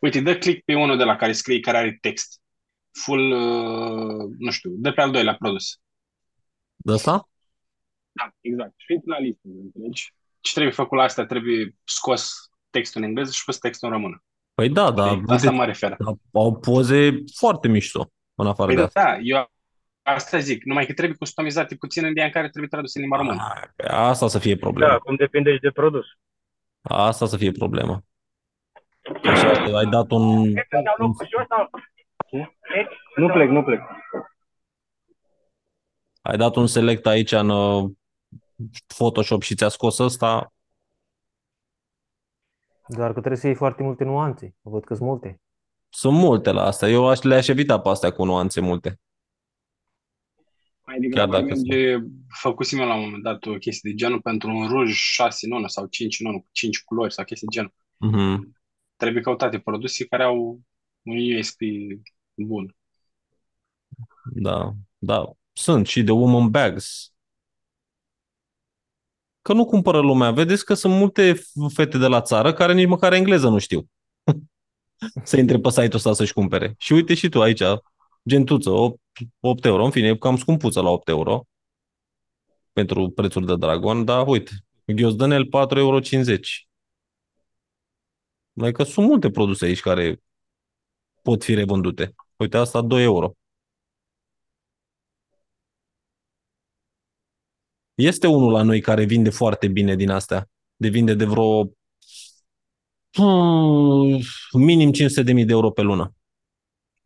Uite, 0.00 0.20
dă 0.20 0.38
click 0.38 0.64
pe 0.64 0.74
unul 0.74 0.96
de 0.96 1.04
la 1.04 1.16
care 1.16 1.32
scrie 1.32 1.60
care 1.60 1.76
are 1.76 1.98
text. 2.00 2.40
Full, 2.90 3.30
uh, 3.30 4.34
nu 4.38 4.50
știu, 4.50 4.70
dă 4.70 4.92
pe 4.92 5.00
al 5.00 5.10
doilea 5.10 5.36
produs. 5.36 5.80
De 6.76 6.92
asta? 6.92 7.28
Da, 8.12 8.34
exact. 8.40 8.74
Și 8.76 8.92
uite 8.92 9.10
la 9.10 9.18
listă, 9.18 9.48
înțelegi? 9.62 10.14
Ce 10.40 10.52
trebuie 10.52 10.72
făcut 10.72 10.98
la 10.98 11.04
asta? 11.04 11.26
Trebuie 11.26 11.76
scos 11.84 12.47
textul 12.70 13.00
în 13.02 13.06
engleză 13.08 13.30
și 13.32 13.44
pus 13.44 13.58
textul 13.58 13.88
în 13.88 13.94
română. 13.94 14.22
Păi 14.54 14.68
da, 14.68 14.90
da, 14.90 15.06
Păi, 15.08 15.22
asta 15.28 15.50
mă 15.50 15.64
refer. 15.64 15.96
da, 15.98 16.12
au 16.32 16.56
poze 16.58 17.22
foarte 17.36 17.68
mișto 17.68 18.10
în 18.34 18.46
afară 18.46 18.66
Păi 18.66 18.74
de 18.74 18.80
da, 18.80 18.86
asta. 18.86 19.02
da, 19.02 19.18
eu 19.22 19.50
asta 20.02 20.38
zic. 20.38 20.64
Numai 20.64 20.86
că 20.86 20.92
trebuie 20.92 21.16
customizate 21.16 21.74
puțin 21.76 22.04
în 22.04 22.10
ideea 22.10 22.26
în 22.26 22.32
care 22.32 22.48
trebuie 22.48 22.68
tradus 22.70 22.94
în 22.94 23.00
limba 23.00 23.16
română. 23.16 23.52
Ah, 23.54 23.68
pe 23.76 23.86
Asta 23.88 24.28
să 24.28 24.38
fie 24.38 24.54
Da, 24.54 24.60
problema. 24.60 24.92
acum 24.92 25.14
depinde 25.16 25.52
și 25.54 25.60
de 25.60 25.70
produs. 25.70 26.06
Asta 26.80 27.26
să 27.26 27.36
fie 27.36 27.50
problema. 27.52 28.02
Așa, 29.24 29.48
ai 29.76 29.86
dat 29.86 30.10
un, 30.10 30.22
un 30.98 31.14
Nu 33.16 33.28
plec, 33.32 33.48
nu 33.48 33.62
plec. 33.62 33.80
ai 36.22 36.36
dat 36.36 36.56
un 36.56 36.66
select 36.66 37.06
aici 37.06 37.32
în 37.32 37.48
uh, 37.48 37.90
Photoshop 38.86 39.42
și 39.42 39.54
ți-a 39.54 39.68
scos 39.68 39.98
ăsta, 39.98 40.52
Doar 42.88 43.12
că 43.12 43.18
trebuie 43.18 43.40
să 43.40 43.46
iei 43.46 43.56
foarte 43.56 43.82
multe 43.82 44.04
nuanțe. 44.04 44.54
Văd 44.60 44.84
că 44.84 44.94
sunt 44.94 45.08
multe. 45.08 45.40
sunt 45.88 46.16
multe 46.16 46.50
la 46.50 46.62
asta. 46.62 46.88
Eu 46.88 47.08
aș, 47.08 47.20
le-aș 47.20 47.48
evita 47.48 47.80
pe 47.80 47.88
astea 47.88 48.10
cu 48.10 48.24
nuanțe 48.24 48.60
multe. 48.60 49.00
Mai 50.86 50.98
degrabă 50.98 51.32
dacă 51.32 51.44
merge, 51.44 51.96
făcusem 52.28 52.78
eu 52.78 52.86
la 52.86 52.94
un 52.94 53.00
moment 53.00 53.22
dat 53.22 53.46
o 53.46 53.54
chestie 53.54 53.90
de 53.90 53.96
genul 53.96 54.20
pentru 54.20 54.50
un 54.50 54.68
ruj 54.68 54.92
6 54.92 55.46
în 55.46 55.52
1 55.52 55.66
sau 55.66 55.86
5 55.86 56.20
în 56.20 56.26
1, 56.26 56.40
cu 56.40 56.48
5 56.52 56.82
culori 56.82 57.12
sau 57.12 57.24
chestii 57.24 57.46
de 57.46 57.54
genul. 57.54 57.74
Mhm. 57.96 58.56
Trebuie 58.96 59.22
căutate 59.22 59.58
produse 59.58 60.06
care 60.06 60.22
au 60.22 60.60
un 61.02 61.16
USP 61.38 61.58
bun. 62.34 62.76
Da, 64.34 64.72
da. 64.98 65.32
Sunt 65.52 65.86
și 65.86 66.02
de 66.02 66.10
woman 66.10 66.50
bags. 66.50 67.12
Că 69.48 69.54
nu 69.54 69.64
cumpără 69.64 70.00
lumea. 70.00 70.30
Vedeți 70.30 70.64
că 70.64 70.74
sunt 70.74 70.94
multe 70.94 71.40
fete 71.72 71.98
de 71.98 72.06
la 72.06 72.20
țară 72.20 72.52
care 72.52 72.72
nici 72.72 72.86
măcar 72.86 73.12
engleză 73.12 73.48
nu 73.48 73.58
știu. 73.58 73.88
Să 75.24 75.36
intre 75.36 75.58
pe 75.58 75.68
site-ul 75.68 75.94
ăsta 75.94 76.12
să-și 76.12 76.32
cumpere. 76.32 76.74
Și 76.78 76.92
uite 76.92 77.14
și 77.14 77.28
tu 77.28 77.42
aici, 77.42 77.62
gentuță, 78.28 78.70
8, 78.70 79.00
8 79.40 79.64
euro. 79.64 79.84
În 79.84 79.90
fine, 79.90 80.08
e 80.08 80.16
cam 80.16 80.36
scumpuță 80.36 80.80
la 80.80 80.90
8 80.90 81.08
euro 81.08 81.46
pentru 82.72 83.10
prețuri 83.10 83.46
de 83.46 83.56
Dragon, 83.56 84.04
dar 84.04 84.26
uite, 84.26 84.50
Ghiozdanel 84.84 85.44
4,50 85.44 85.76
euro. 85.76 86.00
Mai 88.52 88.72
că 88.72 88.82
sunt 88.82 89.06
multe 89.06 89.30
produse 89.30 89.64
aici 89.64 89.80
care 89.80 90.22
pot 91.22 91.44
fi 91.44 91.54
revândute. 91.54 92.14
Uite, 92.36 92.56
asta 92.56 92.80
2 92.80 93.02
euro. 93.02 93.32
Este 97.98 98.26
unul 98.26 98.52
la 98.52 98.62
noi 98.62 98.80
care 98.80 99.04
vinde 99.04 99.30
foarte 99.30 99.68
bine 99.68 99.94
din 99.94 100.10
astea. 100.10 100.50
De 100.76 100.88
vinde 100.88 101.14
de 101.14 101.24
vreo 101.24 101.72
hmm, 103.12 104.20
minim 104.52 104.92
500.000 104.92 105.24
de 105.24 105.44
euro 105.48 105.70
pe 105.70 105.82
lună. 105.82 106.14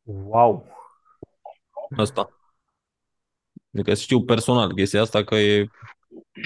Wow! 0.02 0.66
Asta. 1.96 2.28
Adică 3.72 3.94
știu 3.94 4.24
personal 4.24 4.74
chestia 4.74 5.00
asta 5.00 5.24
că 5.24 5.34
e 5.34 5.68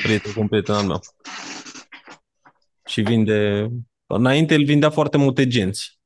prieten 0.03 0.33
cu 0.33 0.41
un 0.41 0.49
prieten 0.49 0.75
al 0.75 0.87
meu. 0.87 1.01
Și 2.85 3.01
vinde... 3.01 3.69
Înainte 4.07 4.55
el 4.55 4.65
vindea 4.65 4.91
foarte 4.91 5.17
multe 5.17 5.47
genți. 5.47 6.01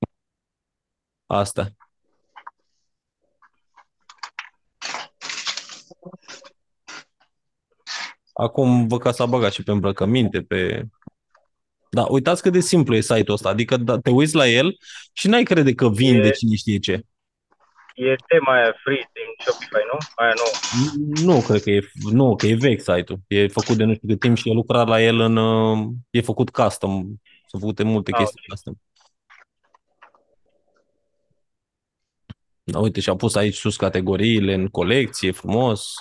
Asta. 1.26 1.76
Acum 8.40 8.86
văd 8.86 9.00
că 9.00 9.10
s-a 9.10 9.26
băgat 9.26 9.52
și 9.52 9.62
pe 9.62 9.70
îmbrăcăminte, 9.70 10.42
pe... 10.42 10.84
Da, 11.90 12.06
uitați 12.08 12.42
cât 12.42 12.52
de 12.52 12.60
simplu 12.60 12.94
e 12.94 13.00
site-ul 13.00 13.32
ăsta. 13.32 13.48
Adică 13.48 13.76
da, 13.76 13.98
te 13.98 14.10
uiți 14.10 14.34
la 14.34 14.48
el 14.48 14.78
și 15.12 15.28
n-ai 15.28 15.42
crede 15.42 15.74
că 15.74 15.88
vinde 15.88 16.26
E- 16.26 16.30
cine 16.30 16.56
știe 16.56 16.78
ce. 16.78 17.02
E 17.94 18.14
tema 18.26 18.52
aia 18.54 18.74
free 18.84 19.10
din 19.12 19.44
Shopify, 19.46 19.82
nu? 19.92 19.98
Aia 20.14 20.32
nu. 20.36 21.32
Nu, 21.32 21.40
cred 21.40 21.62
că 21.62 21.70
e, 21.70 21.90
nu, 22.10 22.36
că 22.36 22.46
e 22.46 22.54
vechi 22.54 22.80
site-ul. 22.80 23.18
E 23.26 23.48
făcut 23.48 23.76
de 23.76 23.84
nu 23.84 23.94
știu 23.94 24.08
cât 24.08 24.20
timp 24.20 24.36
și 24.36 24.48
e 24.48 24.52
lucrat 24.52 24.86
la 24.88 25.02
el 25.02 25.20
în... 25.20 25.36
uh, 25.36 25.88
E 26.10 26.20
făcut 26.20 26.50
custom. 26.50 26.92
Sunt 27.46 27.62
făcute 27.62 27.82
multe 27.82 28.10
Ah, 28.12 28.18
chestii 28.18 28.42
custom. 28.48 28.74
Da, 32.62 32.78
uite, 32.78 33.00
și-a 33.00 33.16
pus 33.16 33.34
aici 33.34 33.54
sus 33.54 33.76
categoriile 33.76 34.54
în 34.54 34.68
colecție, 34.68 35.30
frumos. 35.30 35.94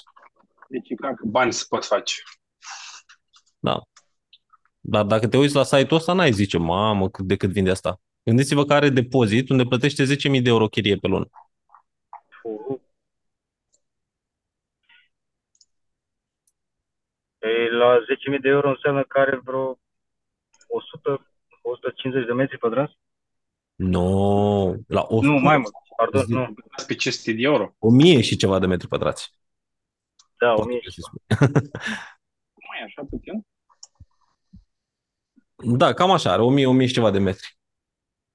Deci 0.70 0.90
e 0.90 0.96
clar 0.96 1.14
că 1.14 1.26
bani 1.26 1.54
se 1.54 1.66
pot 1.70 1.86
face. 1.86 2.14
Da. 3.60 3.82
Dar 4.80 5.06
dacă 5.06 5.28
te 5.28 5.38
uiți 5.38 5.56
la 5.56 5.64
site-ul 5.64 6.00
ăsta, 6.00 6.14
n-ai 6.14 6.32
zice, 6.32 6.58
mamă, 6.58 7.10
cât 7.10 7.26
de 7.26 7.36
cât 7.36 7.50
vinde 7.50 7.70
asta. 7.70 8.02
Gândiți-vă 8.24 8.66
că 8.66 8.74
are 8.74 8.90
depozit 8.90 9.50
unde 9.50 9.64
plătește 9.64 10.04
10.000 10.04 10.42
de 10.42 10.50
euro 10.50 10.68
chirie 10.68 10.96
pe 10.96 11.08
lună. 11.08 11.30
Fu. 12.42 12.82
Ei, 17.40 17.70
la 17.70 17.98
10.000 18.36 18.40
de 18.42 18.50
euro 18.50 18.70
înseamnă 18.70 19.04
că 19.04 19.20
are 19.20 19.42
vreo 19.44 19.80
100, 20.68 21.28
150 21.62 22.26
de 22.26 22.34
metri 22.34 22.58
pătrați? 22.58 22.98
Nu, 23.76 24.84
la 24.88 25.06
100, 25.08 25.26
Nu, 25.32 25.40
mai 25.40 25.58
mult. 25.58 25.74
Pardon, 25.98 26.24
Zi- 26.26 26.32
nu. 26.32 26.54
Las 26.76 26.86
pe 26.86 26.96
500 26.96 27.32
de 27.32 27.42
euro. 27.42 27.76
1000 27.80 28.22
și 28.22 28.36
ceva 28.36 28.60
de 28.60 28.66
metri 28.66 28.88
pătrați. 28.88 29.39
Da, 30.40 30.54
Poate 30.54 30.62
1000. 30.62 30.82
să 30.88 31.02
spui. 31.02 31.22
Nu 32.56 32.78
e 32.80 32.84
așa 32.86 33.02
puțin? 33.10 33.46
Da, 35.78 35.94
cam 35.94 36.12
așa, 36.12 36.32
are 36.32 36.42
1000, 36.42 36.66
1000 36.68 36.88
și 36.88 36.94
ceva 36.94 37.12
de 37.12 37.20
metri. 37.20 37.58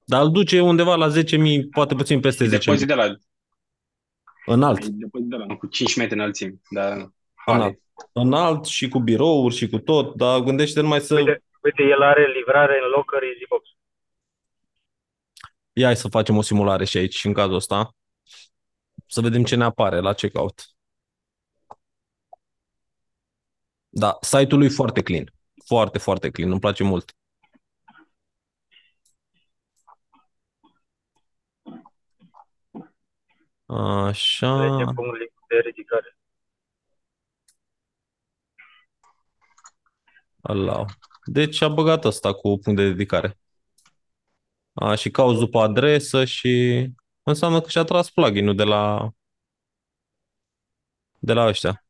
Dar 0.03 0.21
îl 0.21 0.31
duce 0.31 0.61
undeva 0.61 0.95
la 0.95 1.07
10.000, 1.07 1.61
poate 1.71 1.95
puțin 1.95 2.19
peste 2.19 2.43
E 2.43 2.47
10.000. 2.47 2.49
depozit 2.49 2.87
de 2.87 2.93
la, 2.93 3.15
Înalt, 4.45 4.83
e 4.83 4.87
depozit 4.89 5.27
de 5.27 5.35
la 5.35 5.55
cu 5.55 5.67
5 5.67 5.95
metri 5.95 6.13
înălțime. 6.15 6.55
Da, 6.69 6.87
înalt. 6.91 7.11
hale. 7.35 7.79
Înalt 8.11 8.65
și 8.65 8.87
cu 8.89 8.99
birouri 8.99 9.55
și 9.55 9.69
cu 9.69 9.77
tot, 9.79 10.15
dar 10.15 10.39
gândește 10.39 10.81
numai 10.81 11.01
să... 11.01 11.13
Uite, 11.15 11.43
uite, 11.63 11.83
el 11.83 12.01
are 12.01 12.31
livrare 12.37 12.79
în 12.83 12.89
locker 12.89 13.23
EasyBox. 13.23 13.67
Ia 15.73 15.85
hai 15.85 15.95
să 15.95 16.07
facem 16.07 16.37
o 16.37 16.41
simulare 16.41 16.85
și 16.85 16.97
aici, 16.97 17.25
în 17.25 17.33
cazul 17.33 17.55
ăsta. 17.55 17.95
Să 19.07 19.21
vedem 19.21 19.43
ce 19.43 19.55
ne 19.55 19.63
apare 19.63 19.99
la 19.99 20.13
checkout. 20.13 20.74
Da, 23.97 24.17
site-ul 24.21 24.59
lui 24.59 24.69
foarte 24.69 25.01
clean. 25.01 25.33
Foarte, 25.65 25.97
foarte 25.97 26.29
clean. 26.31 26.51
Îmi 26.51 26.59
place 26.59 26.83
mult. 26.83 27.15
Așa. 33.65 34.57
10 34.77 34.83
punct 34.83 35.17
de 35.47 35.59
ridicare. 35.65 36.17
Allow. 40.41 40.85
Deci 41.25 41.61
a 41.61 41.67
băgat 41.67 42.05
asta 42.05 42.33
cu 42.33 42.59
punct 42.59 42.79
de 42.79 42.87
dedicare. 42.87 43.37
A, 44.73 44.95
și 44.95 45.11
cauți 45.11 45.39
după 45.39 45.59
adresă 45.59 46.25
și 46.25 46.85
înseamnă 47.23 47.61
că 47.61 47.69
și-a 47.69 47.83
tras 47.83 48.09
plugin-ul 48.09 48.55
de 48.55 48.63
la 48.63 49.09
de 51.19 51.33
la 51.33 51.47
ăștia. 51.47 51.84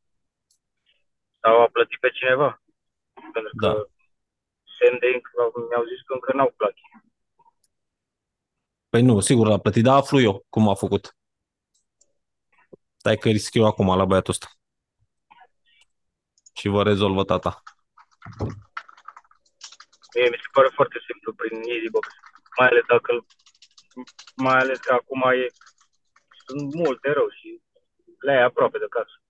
Sau 1.46 1.60
a 1.62 1.68
plătit 1.72 1.98
pe 2.00 2.10
cineva. 2.10 2.62
Pentru 3.32 3.52
Da. 3.56 3.72
că 3.72 3.88
Sending 4.78 5.20
mi-au 5.68 5.84
zis 5.84 6.00
că 6.06 6.12
încă 6.12 6.32
n-au 6.32 6.54
plugin. 6.56 6.90
Păi 8.88 9.02
nu, 9.02 9.20
sigur 9.20 9.46
l-a 9.46 9.58
plătit, 9.58 9.82
dar 9.84 9.96
aflu 9.96 10.20
eu 10.20 10.46
cum 10.48 10.68
a 10.68 10.74
făcut. 10.74 11.16
Stai 12.96 13.16
că 13.16 13.28
îi 13.28 13.38
scriu 13.38 13.64
acum 13.64 13.96
la 13.96 14.04
băiatul 14.04 14.32
ăsta. 14.32 14.48
Și 16.54 16.68
vă 16.68 16.82
rezolvă 16.82 17.24
tata. 17.24 17.62
Mie 20.14 20.28
mi 20.28 20.36
se 20.42 20.48
pare 20.52 20.68
foarte 20.74 20.98
simplu 21.06 21.34
prin 21.34 21.60
EasyBox. 21.72 22.08
Mai 22.58 22.68
ales 22.68 22.84
dacă 22.86 23.12
îl- 23.12 23.26
mai 24.36 24.56
ales 24.56 24.78
că 24.78 24.92
acum 24.92 25.22
e, 25.22 25.46
sunt 26.46 26.74
multe 26.74 27.10
rău 27.12 27.28
și 27.28 27.62
le 28.18 28.32
ai 28.32 28.42
aproape 28.42 28.78
de 28.78 28.86
casă. 28.90 29.20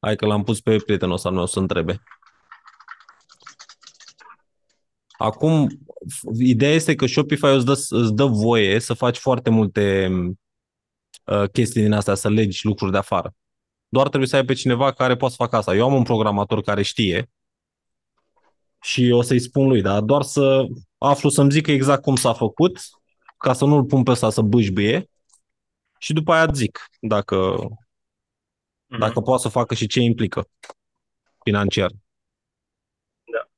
Hai 0.00 0.16
că 0.16 0.26
l-am 0.26 0.42
pus 0.42 0.60
pe 0.60 0.76
prietenul 0.76 1.14
ăsta 1.14 1.28
al 1.28 1.34
meu 1.34 1.46
să 1.46 1.58
întrebe. 1.58 2.02
Acum, 5.18 5.68
f- 6.14 6.38
ideea 6.40 6.72
este 6.72 6.94
că 6.94 7.06
Shopify 7.06 7.44
îți 7.44 7.64
dă, 7.64 7.72
îți 7.88 8.14
dă 8.14 8.24
voie 8.24 8.78
să 8.78 8.94
faci 8.94 9.16
foarte 9.16 9.50
multe 9.50 10.08
uh, 11.24 11.50
chestii 11.52 11.82
din 11.82 11.92
astea, 11.92 12.14
să 12.14 12.28
legi 12.28 12.66
lucruri 12.66 12.92
de 12.92 12.98
afară. 12.98 13.34
Doar 13.88 14.08
trebuie 14.08 14.28
să 14.28 14.36
ai 14.36 14.44
pe 14.44 14.54
cineva 14.54 14.92
care 14.92 15.16
poate 15.16 15.34
să 15.34 15.42
facă 15.42 15.56
asta. 15.56 15.74
Eu 15.74 15.84
am 15.84 15.94
un 15.94 16.02
programator 16.02 16.60
care 16.62 16.82
știe 16.82 17.30
și 18.80 19.10
o 19.10 19.22
să-i 19.22 19.40
spun 19.40 19.66
lui, 19.68 19.82
dar 19.82 20.00
doar 20.00 20.22
să 20.22 20.66
aflu 20.98 21.28
să-mi 21.28 21.50
zică 21.50 21.70
exact 21.70 22.02
cum 22.02 22.16
s-a 22.16 22.32
făcut, 22.32 22.80
ca 23.38 23.52
să 23.52 23.64
nu-l 23.64 23.84
pun 23.84 24.02
pe 24.02 24.10
ăsta 24.10 24.30
să 24.30 24.42
bâșbâie 24.42 25.10
și 25.98 26.12
după 26.12 26.32
aia 26.32 26.52
zic 26.52 26.88
dacă, 27.00 27.56
Mhm. 28.88 28.98
dacă 29.00 29.20
poate 29.20 29.42
să 29.42 29.48
facă 29.48 29.74
și 29.74 29.86
ce 29.86 30.00
implică 30.00 30.48
financiar. 31.44 31.90
Da. 33.32 33.48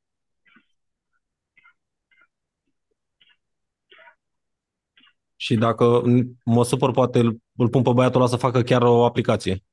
Și 5.36 5.54
dacă 5.56 6.02
mă 6.44 6.64
supăr, 6.64 6.90
poate 6.90 7.18
îl, 7.18 7.42
îl 7.56 7.68
pun 7.68 7.82
pe 7.82 7.92
băiatul 7.92 8.20
ăla 8.20 8.30
să 8.30 8.36
facă 8.36 8.62
chiar 8.62 8.82
o 8.82 9.04
aplicație. 9.04 9.64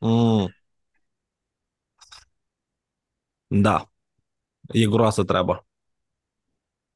Mm. 0.00 0.48
Da. 3.46 3.90
E 4.72 4.86
groasă 4.86 5.24
treaba. 5.24 5.66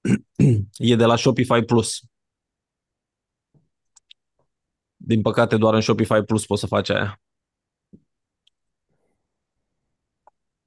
E 0.78 0.96
de 0.96 1.04
la 1.04 1.16
Shopify 1.16 1.62
Plus. 1.62 2.00
Din 5.04 5.22
păcate, 5.22 5.56
doar 5.56 5.74
în 5.74 5.80
Shopify 5.80 6.20
Plus 6.22 6.46
poți 6.46 6.60
să 6.60 6.66
faci 6.66 6.88
aia. 6.88 7.20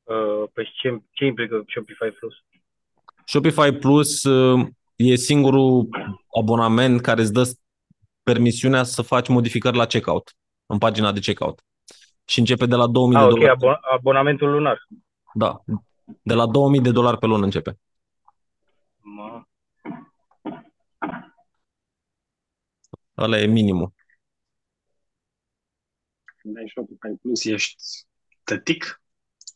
Uh, 0.04 0.50
păi 0.54 0.72
ce, 0.82 1.02
ce 1.12 1.26
implică 1.26 1.64
Shopify 1.68 2.10
Plus? 2.20 2.34
Shopify 3.26 3.72
Plus 3.72 4.24
uh, 4.24 4.68
e 4.96 5.16
singurul 5.16 5.90
abonament 6.40 7.02
care 7.02 7.22
îți 7.22 7.34
dă 7.34 7.52
permisiunea 8.24 8.84
să 8.84 9.02
faci 9.02 9.28
modificări 9.28 9.78
la 9.78 9.86
checkout, 9.86 10.36
în 10.66 10.78
pagina 10.78 11.12
de 11.12 11.20
checkout. 11.20 11.60
Și 12.26 12.40
începe 12.40 12.66
de 12.66 12.76
la 12.76 12.88
2000 12.88 13.18
Ah, 13.18 13.24
de 13.24 13.30
ok, 13.34 13.40
dolari. 13.40 13.58
abo- 13.58 13.80
abonamentul 13.94 14.52
lunar. 14.52 14.88
Da. 15.34 15.62
De 16.22 16.34
la 16.34 16.46
2000 16.48 16.82
de 16.82 16.92
dolari 16.92 17.18
pe 17.18 17.26
lună 17.26 17.44
începe. 17.46 17.80
Mă, 18.98 19.44
Ăla 23.18 23.40
e 23.40 23.46
minimul. 23.46 23.94
Când 26.46 26.58
ai 26.58 26.70
Shopify 26.70 27.22
Plus, 27.22 27.44
ești 27.44 27.76
tătic. 28.44 29.02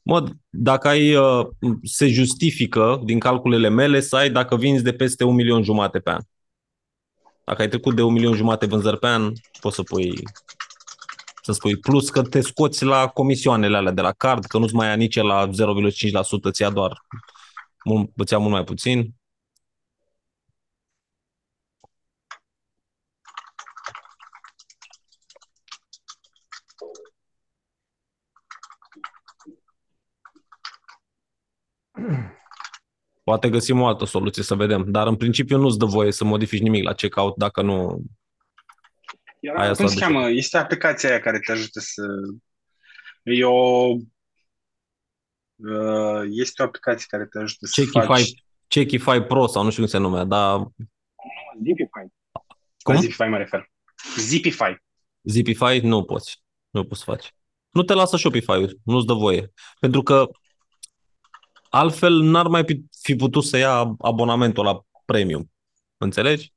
Mă, 0.01 0.29
dacă 0.49 0.87
ai, 0.87 1.15
uh, 1.15 1.47
se 1.83 2.07
justifică 2.07 3.01
din 3.03 3.19
calculele 3.19 3.69
mele 3.69 3.99
să 3.99 4.15
ai 4.15 4.29
dacă 4.29 4.57
vinzi 4.57 4.83
de 4.83 4.93
peste 4.93 5.23
un 5.23 5.35
milion 5.35 5.63
jumate 5.63 5.99
pe 5.99 6.09
an. 6.09 6.21
Dacă 7.43 7.61
ai 7.61 7.67
trecut 7.67 7.95
de 7.95 8.01
un 8.01 8.13
milion 8.13 8.33
jumate 8.33 8.65
vânzări 8.65 8.99
pe 8.99 9.07
an, 9.07 9.31
poți 9.59 9.75
să 9.75 9.83
pui 9.83 10.23
să 11.41 11.51
spui 11.51 11.77
plus 11.77 12.09
că 12.09 12.21
te 12.21 12.41
scoți 12.41 12.83
la 12.83 13.07
comisioanele 13.07 13.77
alea 13.77 13.91
de 13.91 14.01
la 14.01 14.11
card, 14.11 14.45
că 14.45 14.57
nu-ți 14.57 14.73
mai 14.73 14.87
ia 14.87 14.95
nici 14.95 15.15
la 15.15 15.47
0,5%, 15.47 16.51
ți 16.51 16.61
ia 16.61 16.69
doar 16.69 17.05
mult, 17.85 18.11
îți 18.15 18.33
ia 18.33 18.39
mult 18.39 18.51
mai 18.51 18.63
puțin. 18.63 19.13
Poate 33.23 33.49
găsim 33.49 33.81
o 33.81 33.87
altă 33.87 34.05
soluție 34.05 34.43
să 34.43 34.55
vedem, 34.55 34.91
dar 34.91 35.07
în 35.07 35.15
principiu 35.15 35.57
nu-ți 35.57 35.77
dă 35.77 35.85
voie 35.85 36.11
să 36.11 36.23
modifici 36.23 36.61
nimic 36.61 36.83
la 36.83 36.93
checkout 36.93 37.37
dacă 37.37 37.61
nu... 37.61 38.01
Era, 39.39 39.59
Aia 39.59 39.73
cum 39.73 39.85
s-a 39.85 39.87
se 39.87 39.93
dus. 39.93 40.03
cheamă? 40.03 40.29
Este 40.29 40.57
aplicația 40.57 41.09
aia 41.09 41.19
care 41.19 41.39
te 41.39 41.51
ajută 41.51 41.79
să... 41.79 42.03
E 43.23 43.45
o... 43.45 43.87
uh, 45.55 46.21
Este 46.29 46.61
o 46.61 46.65
aplicație 46.65 47.05
care 47.09 47.25
te 47.25 47.39
ajută 47.39 47.65
să 47.65 47.81
Checkify, 47.81 48.05
faci... 48.05 48.43
Checkify 48.67 49.19
Pro 49.21 49.47
sau 49.47 49.63
nu 49.63 49.69
știu 49.69 49.81
cum 49.81 49.91
se 49.91 49.97
numea, 49.97 50.23
dar 50.23 50.59
Zipify. 51.63 52.13
Cum? 52.81 52.93
La 52.93 52.99
Zipify 52.99 53.23
mă 53.23 53.37
refer. 53.37 53.71
Zipify. 54.17 54.81
Zipify 55.23 55.79
nu 55.79 56.03
poți. 56.03 56.43
Nu 56.69 56.85
poți 56.85 56.99
să 57.03 57.11
faci. 57.11 57.33
Nu 57.69 57.83
te 57.83 57.93
lasă 57.93 58.17
Shopify-ul, 58.17 58.79
nu-ți 58.83 59.05
dă 59.05 59.13
voie. 59.13 59.53
Pentru 59.79 60.03
că 60.03 60.29
altfel 61.69 62.13
n-ar 62.13 62.47
mai 62.47 62.63
fi- 62.65 62.85
fi 63.01 63.15
putut 63.15 63.43
să 63.43 63.57
ia 63.57 63.95
abonamentul 63.99 64.63
la 64.63 64.81
premium. 65.05 65.51
Înțelegi? 65.97 66.53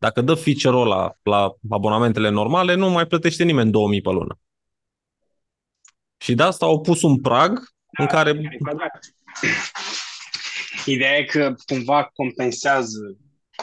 Dacă 0.00 0.20
dă 0.20 0.34
feature-ul 0.34 0.82
ăla 0.82 1.18
la 1.22 1.54
abonamentele 1.70 2.28
normale, 2.28 2.74
nu 2.74 2.90
mai 2.90 3.06
plătește 3.06 3.44
nimeni 3.44 3.70
2000 3.70 4.00
pe 4.00 4.10
lună. 4.10 4.38
Și 6.16 6.34
de 6.34 6.42
asta 6.42 6.64
au 6.64 6.80
pus 6.80 7.02
un 7.02 7.20
prag 7.20 7.68
în 7.98 8.06
care 8.06 8.60
Ideea 10.86 11.16
e 11.16 11.24
că 11.24 11.54
cumva 11.66 12.04
compensează 12.04 13.16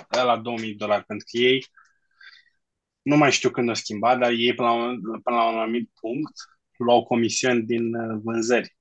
la 0.10 0.38
2000 0.38 0.70
de 0.70 0.76
dolari, 0.76 1.04
pentru 1.04 1.28
că 1.32 1.38
ei 1.38 1.66
nu 3.02 3.18
mai 3.18 3.32
știu 3.32 3.50
când 3.50 3.70
o 3.70 3.74
schimba, 3.74 4.18
dar 4.18 4.32
ei 4.32 4.54
până 4.54 4.68
la 4.68 4.74
un, 4.74 5.02
până 5.02 5.36
la 5.36 5.50
un 5.50 5.58
anumit 5.58 5.92
punct 6.00 6.34
luau 6.78 7.04
comisiuni 7.04 7.64
din 7.64 7.96
uh, 7.96 8.20
vânzări. 8.24 8.76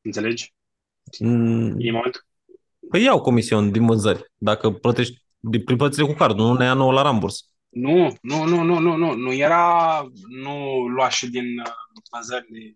Înțelegi? 0.00 0.54
Mm, 1.20 1.74
E 1.78 1.90
momentul 1.90 2.26
păi 2.92 3.02
iau 3.02 3.20
comision 3.20 3.70
din 3.70 3.86
vânzări. 3.86 4.32
Dacă 4.36 4.70
plătești 4.70 5.24
din- 5.38 5.64
prin 5.64 5.76
plățile 5.76 6.06
cu 6.06 6.12
cardul, 6.12 6.46
nu 6.46 6.52
ne 6.54 6.64
ia 6.64 6.74
nouă 6.74 6.92
la 6.92 7.02
ramburs. 7.02 7.46
Nu, 7.68 8.16
nu, 8.20 8.44
nu, 8.44 8.62
nu, 8.62 8.78
nu, 8.78 8.96
nu, 8.96 9.14
nu 9.14 9.32
era, 9.32 10.02
nu 10.28 10.86
lua 10.88 11.08
și 11.08 11.30
din 11.30 11.58
uh, 11.58 11.72
vânzări 12.10 12.46
de 12.50 12.74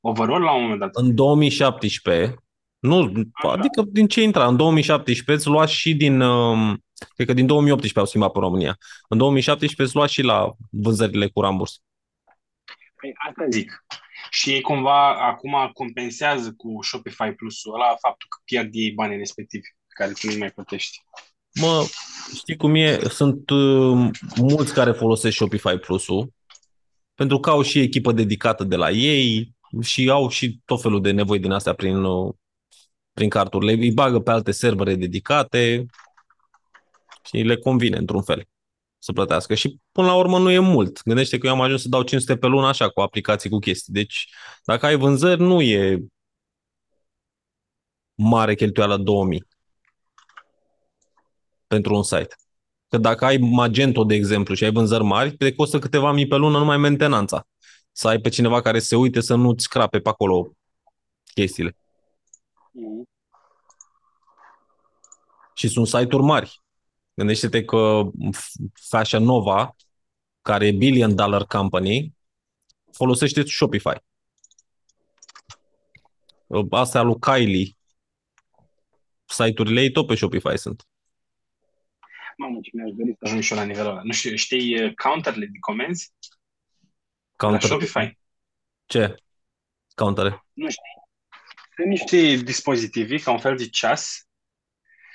overall 0.00 0.42
la 0.42 0.54
un 0.54 0.62
moment 0.62 0.80
dat. 0.80 0.90
În 0.92 1.14
2017, 1.14 2.34
nu, 2.78 3.12
adică 3.42 3.82
din 3.82 4.06
ce 4.06 4.22
intra, 4.22 4.46
în 4.46 4.56
2017 4.56 5.46
îți 5.46 5.54
lua 5.56 5.66
și 5.66 5.94
din, 5.94 6.20
um, 6.20 6.84
cred 7.14 7.26
că 7.26 7.32
din 7.32 7.46
2018 7.46 7.98
au 7.98 8.06
schimbat 8.06 8.32
pe 8.32 8.38
România. 8.38 8.76
În 9.08 9.18
2017 9.18 9.82
îți 9.82 9.94
lua 9.96 10.06
și 10.06 10.22
la 10.22 10.52
vânzările 10.70 11.28
cu 11.28 11.40
ramburs. 11.40 11.80
Păi 13.00 13.12
asta 13.28 13.46
zic. 13.50 13.84
Și 14.34 14.50
ei 14.50 14.60
cumva 14.60 15.14
acum 15.14 15.70
compensează 15.72 16.54
cu 16.56 16.78
Shopify 16.82 17.30
Plus-ul 17.30 17.74
ăla 17.74 17.96
faptul 18.00 18.28
că 18.28 18.38
pierd 18.44 18.74
ei 18.74 18.90
banii 18.90 19.16
respectivi 19.16 19.62
pe 19.62 19.92
care 19.94 20.12
tu 20.12 20.26
nu 20.30 20.38
mai 20.38 20.50
plătești. 20.50 21.02
Mă, 21.60 21.86
știi 22.36 22.56
cum 22.56 22.74
e? 22.74 22.98
Sunt 23.08 23.50
uh, 23.50 24.10
mulți 24.36 24.72
care 24.72 24.92
folosesc 24.92 25.36
Shopify 25.36 25.76
Plus-ul 25.76 26.32
pentru 27.14 27.38
că 27.38 27.50
au 27.50 27.62
și 27.62 27.80
echipă 27.80 28.12
dedicată 28.12 28.64
de 28.64 28.76
la 28.76 28.90
ei 28.90 29.54
și 29.82 30.10
au 30.10 30.28
și 30.28 30.60
tot 30.64 30.80
felul 30.80 31.00
de 31.00 31.10
nevoi 31.10 31.38
din 31.38 31.50
astea 31.50 31.74
prin, 31.74 31.96
uh, 31.96 32.34
prin 33.12 33.28
carturile. 33.28 33.72
Îi 33.72 33.92
bagă 33.92 34.20
pe 34.20 34.30
alte 34.30 34.50
servere 34.50 34.94
dedicate 34.94 35.86
și 37.24 37.36
le 37.36 37.56
convine 37.56 37.96
într-un 37.96 38.22
fel 38.22 38.48
să 39.04 39.12
plătească. 39.12 39.54
Și 39.54 39.80
până 39.92 40.06
la 40.06 40.14
urmă 40.14 40.38
nu 40.38 40.50
e 40.50 40.58
mult. 40.58 41.02
Gândește 41.02 41.38
că 41.38 41.46
eu 41.46 41.52
am 41.52 41.60
ajuns 41.60 41.82
să 41.82 41.88
dau 41.88 42.02
500 42.02 42.36
pe 42.36 42.46
lună 42.46 42.66
așa 42.66 42.88
cu 42.88 43.00
aplicații, 43.00 43.50
cu 43.50 43.58
chestii. 43.58 43.92
Deci 43.92 44.28
dacă 44.64 44.86
ai 44.86 44.96
vânzări, 44.96 45.40
nu 45.40 45.60
e 45.60 45.98
mare 48.14 48.54
cheltuială 48.54 48.96
2000 48.96 49.46
pentru 51.66 51.94
un 51.94 52.02
site. 52.02 52.34
Că 52.88 52.98
dacă 52.98 53.24
ai 53.24 53.36
Magento, 53.36 54.04
de 54.04 54.14
exemplu, 54.14 54.54
și 54.54 54.64
ai 54.64 54.72
vânzări 54.72 55.04
mari, 55.04 55.36
te 55.36 55.54
costă 55.54 55.78
câteva 55.78 56.12
mii 56.12 56.26
pe 56.26 56.36
lună 56.36 56.58
numai 56.58 56.76
mentenanța. 56.76 57.46
Să 57.92 58.08
ai 58.08 58.18
pe 58.18 58.28
cineva 58.28 58.60
care 58.60 58.78
se 58.78 58.96
uite 58.96 59.20
să 59.20 59.34
nu-ți 59.34 59.64
scrape 59.64 59.98
pe 59.98 60.08
acolo 60.08 60.52
chestiile. 61.34 61.76
Și 65.54 65.68
sunt 65.68 65.86
site-uri 65.86 66.22
mari. 66.22 66.63
Gândește-te 67.14 67.64
că 67.64 68.02
Fashion 68.88 69.22
Nova, 69.22 69.76
care 70.42 70.66
e 70.66 70.72
billion 70.72 71.14
dollar 71.14 71.46
company, 71.46 72.14
folosește 72.92 73.42
Shopify. 73.44 73.96
Astea 76.70 77.02
lui 77.02 77.18
Kylie, 77.18 77.76
site-urile 79.24 79.80
ei 79.80 79.90
tot 79.90 80.06
pe 80.06 80.14
Shopify 80.14 80.56
sunt. 80.56 80.86
Mamă, 82.36 82.58
ce 82.62 82.70
mi-aș 82.72 82.90
dori 82.90 83.16
să 83.18 83.24
ajung 83.24 83.42
și 83.42 83.52
eu 83.52 83.58
la 83.58 83.64
nivelul 83.64 83.90
ăla. 83.90 84.02
Nu 84.02 84.12
știu, 84.12 84.34
știi 84.34 84.84
uh, 84.84 84.94
counterele 84.94 85.46
de 85.46 85.58
comenzi 85.60 86.12
la 87.36 87.46
Counter. 87.48 87.68
Shopify? 87.68 88.18
Ce? 88.86 89.14
Countere. 89.94 90.44
Nu 90.52 90.68
știi. 90.68 90.92
Sunt 91.74 91.86
niște 91.86 92.44
dispozitive, 92.44 93.16
ca 93.16 93.30
un 93.30 93.38
fel 93.38 93.56
de 93.56 93.68
ceas, 93.68 94.26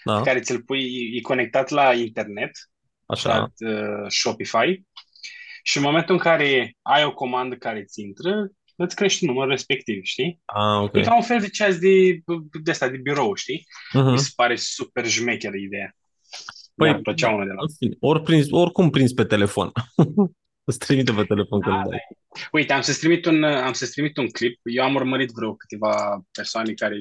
Da, 0.04 0.22
care 0.22 0.40
ți-l 0.40 0.62
pui, 0.62 1.12
e 1.18 1.22
conectat 1.22 1.70
la 1.70 1.94
internet, 1.94 2.52
așa. 3.06 3.38
la 3.38 3.70
uh, 3.70 4.06
Shopify, 4.08 4.84
și 5.64 5.78
în 5.78 5.84
momentul 5.84 6.14
în 6.14 6.22
care 6.22 6.76
ai 6.82 7.04
o 7.04 7.14
comandă 7.14 7.56
care 7.56 7.84
ți 7.84 8.02
intră, 8.02 8.50
îți 8.76 8.96
crește 8.96 9.26
numărul 9.26 9.50
respectiv, 9.50 10.04
știi? 10.04 10.42
Ah, 10.46 10.82
ok. 10.82 10.96
E 10.96 11.02
ca 11.02 11.16
un 11.16 11.22
fel 11.22 11.40
de 11.40 11.50
ceas 11.50 11.78
de, 11.78 12.20
de 12.64 12.72
asta, 12.72 12.90
de 12.90 12.98
birou, 12.98 13.34
știi? 13.34 13.66
Mhm. 13.94 14.10
Mi 14.10 14.20
se 14.20 14.32
pare 14.36 14.56
super 14.56 15.08
șmecheră 15.08 15.56
ideea. 15.58 15.96
Păi, 16.76 16.88
Mi-ar 16.90 17.02
plăcea 17.02 17.30
unul 17.30 17.46
de 17.46 17.54
la 17.54 17.62
În 17.62 17.68
fine, 17.78 17.96
ori 18.00 18.22
prins, 18.22 18.48
oricum 18.50 18.90
prins 18.90 19.14
pe 19.14 19.24
telefon. 19.24 19.72
Îți 20.70 20.78
trimite 20.78 21.12
pe 21.12 21.24
telefon 21.24 21.62
că 21.62 21.70
Da, 21.70 21.76
nu 21.76 21.90
dai. 21.90 22.00
Uite, 22.52 22.74
am 22.74 22.82
să-ți 22.82 23.00
trimit 23.00 23.26
un, 23.26 23.44
am 23.44 23.74
să-ți 23.74 23.92
trimit 23.92 24.18
un 24.18 24.30
clip. 24.30 24.60
Eu 24.64 24.84
am 24.84 24.96
urmărit 24.96 25.30
vreo 25.30 25.54
câteva 25.56 26.24
persoane 26.32 26.74
care, 26.74 26.96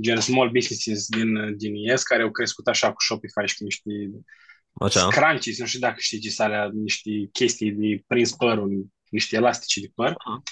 gen 0.00 0.20
small 0.20 0.50
businesses 0.50 1.06
din, 1.06 1.56
din 1.56 1.74
IES, 1.74 2.02
care 2.02 2.22
au 2.22 2.30
crescut 2.30 2.66
așa 2.66 2.92
cu 2.92 3.00
Shopify 3.00 3.46
și 3.46 3.56
cu 3.56 3.64
niște 3.64 3.90
Așa. 4.72 5.10
scrunchies, 5.10 5.58
nu 5.58 5.66
știu 5.66 5.80
dacă 5.80 5.96
știi 5.98 6.18
ce 6.18 6.30
sunt 6.30 6.46
alea, 6.46 6.70
niște 6.72 7.10
chestii 7.32 7.72
de 7.72 8.02
prins 8.06 8.32
părul, 8.32 8.86
niște 9.10 9.36
elastici 9.36 9.82
de 9.82 9.90
păr. 9.94 10.14
Aha. 10.18 10.42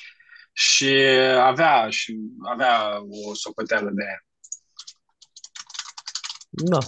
Și 0.53 0.95
avea, 1.41 1.91
și 1.91 2.19
avea 2.43 2.99
o 3.29 3.35
socoteală 3.35 3.91
de 3.91 4.03
aia. 4.05 4.25
Da. 6.49 6.79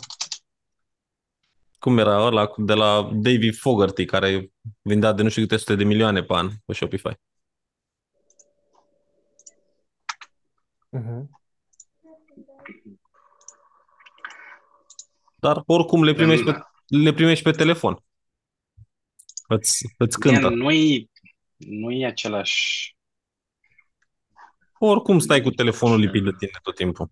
Cum 1.78 1.98
era 1.98 2.20
ăla 2.20 2.52
de 2.56 2.72
la 2.72 3.10
David 3.14 3.56
Fogarty, 3.56 4.04
care 4.04 4.52
vindea 4.82 5.12
de 5.12 5.22
nu 5.22 5.28
știu 5.28 5.42
câte 5.42 5.56
sute 5.56 5.74
de 5.74 5.84
milioane 5.84 6.22
pe 6.22 6.34
an 6.34 6.50
pe 6.66 6.72
Shopify. 6.72 7.12
Mhm. 10.90 11.37
Dar 15.40 15.62
oricum 15.66 16.04
le 16.04 16.12
primești 16.12 16.44
pe, 16.44 16.60
le 16.86 17.12
primești 17.12 17.44
pe 17.44 17.50
telefon. 17.50 18.04
Îți, 19.48 19.86
îți 19.98 20.18
cântă. 20.18 20.40
Man, 20.40 20.54
Nu-i, 20.54 21.10
nu-i 21.56 22.04
același... 22.04 22.96
Oricum 24.78 25.18
stai 25.18 25.42
cu 25.42 25.50
telefonul 25.50 25.98
lipit 25.98 26.22
de 26.22 26.32
tine 26.38 26.58
tot 26.62 26.74
timpul. 26.74 27.10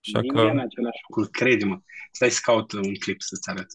Așa 0.00 0.20
Nu 0.20 0.42
e 0.42 0.50
în 0.50 0.56
că, 0.56 0.60
același 0.60 1.00
lucru, 1.08 1.30
crede-mă. 1.30 1.80
Stai 2.12 2.30
să 2.30 2.40
caut 2.42 2.72
un 2.72 2.94
clip 2.94 3.20
să-ți 3.20 3.48
arăt. 3.50 3.66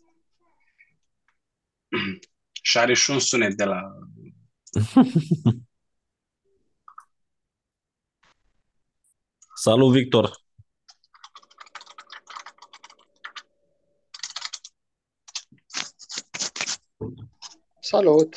Și 2.61 2.77
are 2.77 2.93
și 2.93 3.11
un 3.11 3.19
sunet 3.19 3.56
de 3.56 3.64
la... 3.64 3.81
salut 9.64 9.91
Victor. 9.91 10.47
Salut! 17.90 18.36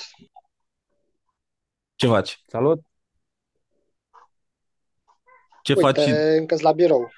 Ce 1.94 2.06
faci? 2.06 2.42
Salut! 2.46 2.80
Ce 5.62 5.74
faci? 5.74 5.96
Uite, 5.96 6.36
încă 6.36 6.56
la 6.60 6.72
birou. 6.72 7.10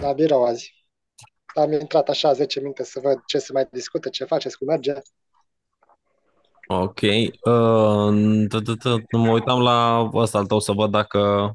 La 0.00 0.12
birou 0.12 0.44
azi. 0.44 0.86
Am 1.54 1.72
intrat 1.72 2.08
așa 2.08 2.32
10 2.32 2.60
minute 2.60 2.84
să 2.84 3.00
văd 3.00 3.24
ce 3.26 3.38
se 3.38 3.52
mai 3.52 3.68
discută, 3.70 4.08
ce 4.08 4.24
faceți, 4.24 4.58
cum 4.58 4.66
merge. 4.66 4.92
Ok. 6.66 7.00
Uh, 7.00 8.10
t- 8.48 8.62
t- 8.62 8.76
t- 8.78 9.04
mă 9.10 9.30
uitam 9.32 9.60
la 9.60 10.10
ăsta 10.12 10.38
al 10.38 10.46
tău 10.46 10.58
să 10.58 10.72
văd 10.72 10.90
dacă 10.90 11.52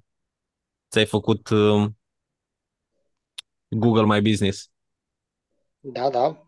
ți-ai 0.90 1.06
făcut 1.06 1.50
uh, 1.50 1.90
Google 3.68 4.06
My 4.06 4.22
Business. 4.22 4.72
Da, 5.80 6.10
da. 6.10 6.47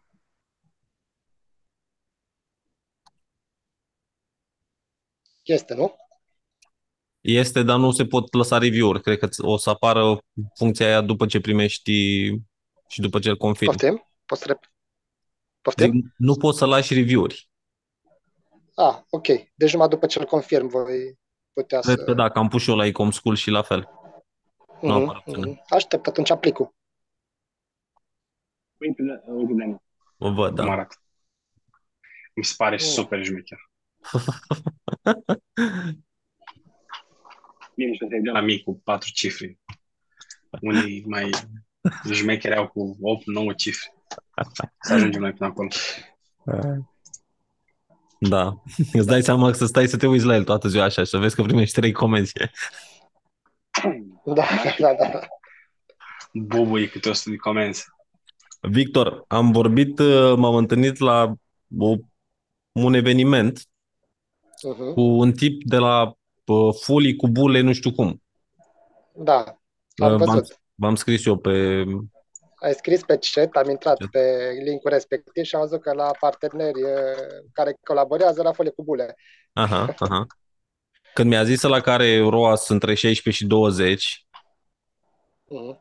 Este, 5.49 5.73
nu? 5.73 5.95
Este, 7.21 7.63
dar 7.63 7.77
nu 7.77 7.91
se 7.91 8.05
pot 8.05 8.33
lăsa 8.33 8.57
review-uri. 8.57 9.01
Cred 9.01 9.17
că 9.17 9.27
ți- 9.27 9.41
o 9.45 9.57
să 9.57 9.69
apară 9.69 10.17
funcția 10.55 10.85
aia 10.85 11.01
după 11.01 11.25
ce 11.25 11.39
primești 11.39 11.91
și 12.87 13.01
după 13.01 13.19
ce 13.19 13.29
îl 13.29 13.37
confirmi. 13.37 13.73
Poftim? 13.75 14.03
Poți 14.25 14.41
să 14.41 14.47
rep... 14.47 14.59
Zic, 14.63 14.71
Poftim? 15.61 16.13
nu 16.17 16.35
poți 16.35 16.57
să 16.57 16.65
lași 16.65 16.93
review-uri. 16.93 17.49
Ah, 18.75 18.99
ok. 19.09 19.27
Deci 19.55 19.71
numai 19.71 19.87
după 19.87 20.05
ce 20.05 20.19
îl 20.19 20.25
confirm 20.25 20.67
voi 20.67 21.19
putea 21.53 21.79
Cred 21.79 21.97
să... 21.97 22.03
că 22.03 22.13
da, 22.13 22.29
că 22.29 22.39
am 22.39 22.47
pus 22.47 22.61
și 22.61 22.69
eu 22.69 22.75
la 22.75 22.85
Ecom 22.85 23.11
School 23.11 23.35
și 23.35 23.49
la 23.49 23.61
fel. 23.61 23.89
Nu 24.81 24.93
Mhm, 24.93 25.01
apare 25.09 25.17
opțiunea. 25.17 25.49
mhm. 25.49 25.63
Aștept 25.69 26.07
atunci 26.07 26.29
aplicul. 26.29 26.75
Uite, 28.77 29.01
uite 29.27 29.53
de 29.53 29.75
O 30.17 30.33
văd, 30.33 30.55
cum 30.55 30.65
da. 30.65 30.71
arată. 30.71 30.95
Mi 32.35 32.43
se 32.43 32.53
pare 32.57 32.75
Mm. 32.75 32.87
super 32.87 33.23
șmecher. 33.23 33.68
Bine, 37.75 37.93
și 37.93 38.05
de 38.05 38.29
la 38.31 38.41
mic 38.41 38.63
cu 38.63 38.81
patru 38.83 39.09
cifre. 39.13 39.57
Unii 40.61 41.03
mai 41.07 41.29
șmecheri 42.13 42.55
au 42.55 42.67
cu 42.67 42.97
8-9 43.51 43.55
cifre. 43.55 43.93
Să 44.79 44.93
ajungem 44.93 45.21
noi 45.21 45.33
până 45.33 45.49
acolo. 45.49 45.67
Da. 48.19 48.61
Îți 48.93 49.07
dai 49.07 49.21
seama 49.21 49.49
că 49.49 49.57
să 49.57 49.65
stai 49.65 49.87
să 49.87 49.97
te 49.97 50.07
uiți 50.07 50.25
la 50.25 50.35
el 50.35 50.43
toată 50.43 50.67
ziua 50.67 50.83
așa 50.83 51.03
și 51.03 51.09
să 51.09 51.17
vezi 51.17 51.35
că 51.35 51.41
primești 51.41 51.79
trei 51.79 51.91
comenzi. 51.91 52.33
Da, 54.25 54.45
da, 54.79 54.93
da. 55.11 55.19
Bubui 56.33 56.89
câte 56.89 57.09
100 57.09 57.29
de 57.29 57.35
comenzi. 57.35 57.85
Victor, 58.61 59.23
am 59.27 59.51
vorbit, 59.51 59.99
uh, 59.99 60.33
m-am 60.37 60.55
întâlnit 60.55 60.97
la 60.97 61.33
o, 61.77 61.95
un 62.71 62.93
eveniment 62.93 63.68
Mhm. 64.63 64.93
cu 64.93 65.01
un 65.01 65.31
tip 65.31 65.61
de 65.63 65.77
la 65.77 66.13
uh, 66.45 66.73
folii 66.81 67.15
cu 67.15 67.27
bule, 67.27 67.59
nu 67.61 67.73
știu 67.73 67.91
cum. 67.91 68.23
Da, 69.15 69.37
am 69.95 70.11
Uh, 70.11 70.17
v-am, 70.17 70.17
văzut. 70.17 70.59
v-am 70.75 70.95
scris 70.95 71.25
eu 71.25 71.37
pe... 71.37 71.83
Ai 72.55 72.73
scris 72.73 73.01
pe 73.03 73.17
chat, 73.33 73.55
am 73.55 73.69
intrat 73.69 73.97
Chat. 73.97 74.09
pe 74.09 74.51
linkul 74.63 74.91
respectiv 74.91 75.43
și 75.43 75.55
am 75.55 75.61
văzut 75.61 75.81
că 75.81 75.93
la 75.93 76.11
parteneri 76.19 76.79
eh, 76.81 77.17
care 77.53 77.77
colaborează 77.83 78.41
la 78.41 78.51
folie 78.51 78.71
cu 78.71 78.83
bule. 78.83 79.15
Aha, 79.53 79.93
aha. 79.97 80.25
Când 81.13 81.29
mi-a 81.29 81.43
zis 81.43 81.61
la 81.61 81.79
care 81.79 82.19
ROAS 82.19 82.67
între 82.69 82.93
16 82.93 83.43
și 83.43 83.47
20, 83.49 84.25
Mhm. 85.51 85.79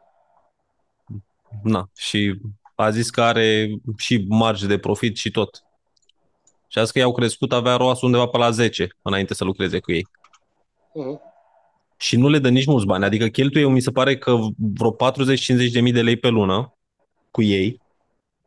na, 1.62 1.90
și 1.96 2.40
a 2.74 2.90
zis 2.90 3.10
că 3.10 3.22
are 3.22 3.68
și 3.96 4.24
marge 4.28 4.66
de 4.66 4.78
profit 4.78 5.16
și 5.16 5.30
tot. 5.30 5.62
Și 6.68 6.78
a 6.78 6.82
zis 6.82 6.90
că 6.90 6.98
i-au 6.98 7.12
crescut, 7.12 7.52
avea 7.52 7.76
ROAS 7.76 8.00
undeva 8.00 8.26
pe 8.26 8.38
la 8.38 8.50
10 8.50 8.88
înainte 9.02 9.34
să 9.34 9.44
lucreze 9.44 9.78
cu 9.80 9.92
ei. 9.92 10.06
Mhm. 10.94 11.20
și 12.00 12.16
nu 12.16 12.28
le 12.28 12.38
dă 12.38 12.48
nici 12.48 12.66
mulți 12.66 12.86
bani. 12.86 13.04
Adică 13.04 13.26
cheltuie, 13.26 13.66
mi 13.68 13.80
se 13.80 13.90
pare 13.90 14.18
că 14.18 14.36
vreo 14.56 14.90
40-50 14.92 15.72
de 15.72 15.80
mii 15.80 15.92
de 15.92 16.02
lei 16.02 16.16
pe 16.16 16.28
lună 16.28 16.74
cu 17.30 17.42
ei 17.42 17.80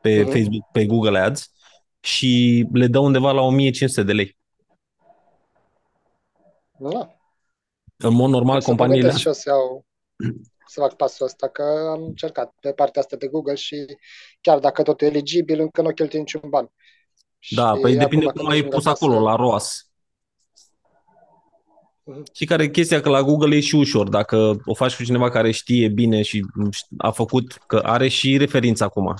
pe 0.02 0.22
Mhm. 0.22 0.31
Facebook, 0.31 0.72
pe 0.72 0.85
Google 0.85 1.19
Ads 1.19 1.52
și 1.99 2.64
le 2.73 2.88
dă 2.88 2.99
undeva 2.99 3.31
la 3.31 3.41
1500 3.41 4.03
de 4.03 4.14
lei. 4.14 4.38
Da. 6.77 7.15
În 7.98 8.14
mod 8.14 8.30
normal, 8.30 8.57
O 8.57 8.60
să 8.60 8.69
mă 8.69 8.76
companiile 8.76 9.02
gândesc 9.02 9.22
și 9.22 9.27
eu 9.27 9.34
să 9.34 9.49
iau, 9.49 9.85
să 10.68 10.80
fac 10.80 10.95
pasul 10.95 11.26
ăsta, 11.26 11.48
că 11.49 11.64
am 11.91 12.03
încercat 12.03 12.53
pe 12.60 12.72
partea 12.73 13.02
asta 13.02 13.15
de 13.15 13.27
Google 13.27 13.56
și 13.56 13.85
chiar 14.41 14.60
dacă 14.60 14.84
totul 14.84 15.07
e 15.07 15.10
eligibil, 15.10 15.60
încă 15.60 15.81
nu 15.81 15.93
cheltuie 15.93 16.19
niciun 16.19 16.49
ban. 16.49 16.72
Da, 17.50 17.74
Și 17.74 17.80
păi 17.82 17.96
depinde 17.96 18.26
acum 18.26 18.36
cum 18.36 18.42
când 18.42 18.52
ai 18.52 18.58
ajung 18.58 18.74
pus 18.74 18.86
acasă- 18.86 19.06
acolo, 19.06 19.20
la 19.22 19.36
ROAS. 19.36 19.86
Mhm. 22.04 22.24
Și 22.34 22.46
care 22.46 22.64
e 22.64 22.68
chestia 22.70 23.02
că 23.02 23.10
la 23.10 23.22
Google 23.24 23.56
e 23.56 23.60
și 23.60 23.76
ușor. 23.76 24.10
Dacă 24.10 24.62
o 24.66 24.74
faci 24.74 24.96
cu 24.96 25.04
cineva 25.04 25.30
care 25.30 25.52
știe 25.52 25.88
bine 25.88 26.22
și 26.22 26.46
a 26.98 27.12
făcut, 27.12 27.52
că 27.68 27.78
are 27.78 28.08
și 28.08 28.38
referință 28.38 28.84
acum 28.84 29.14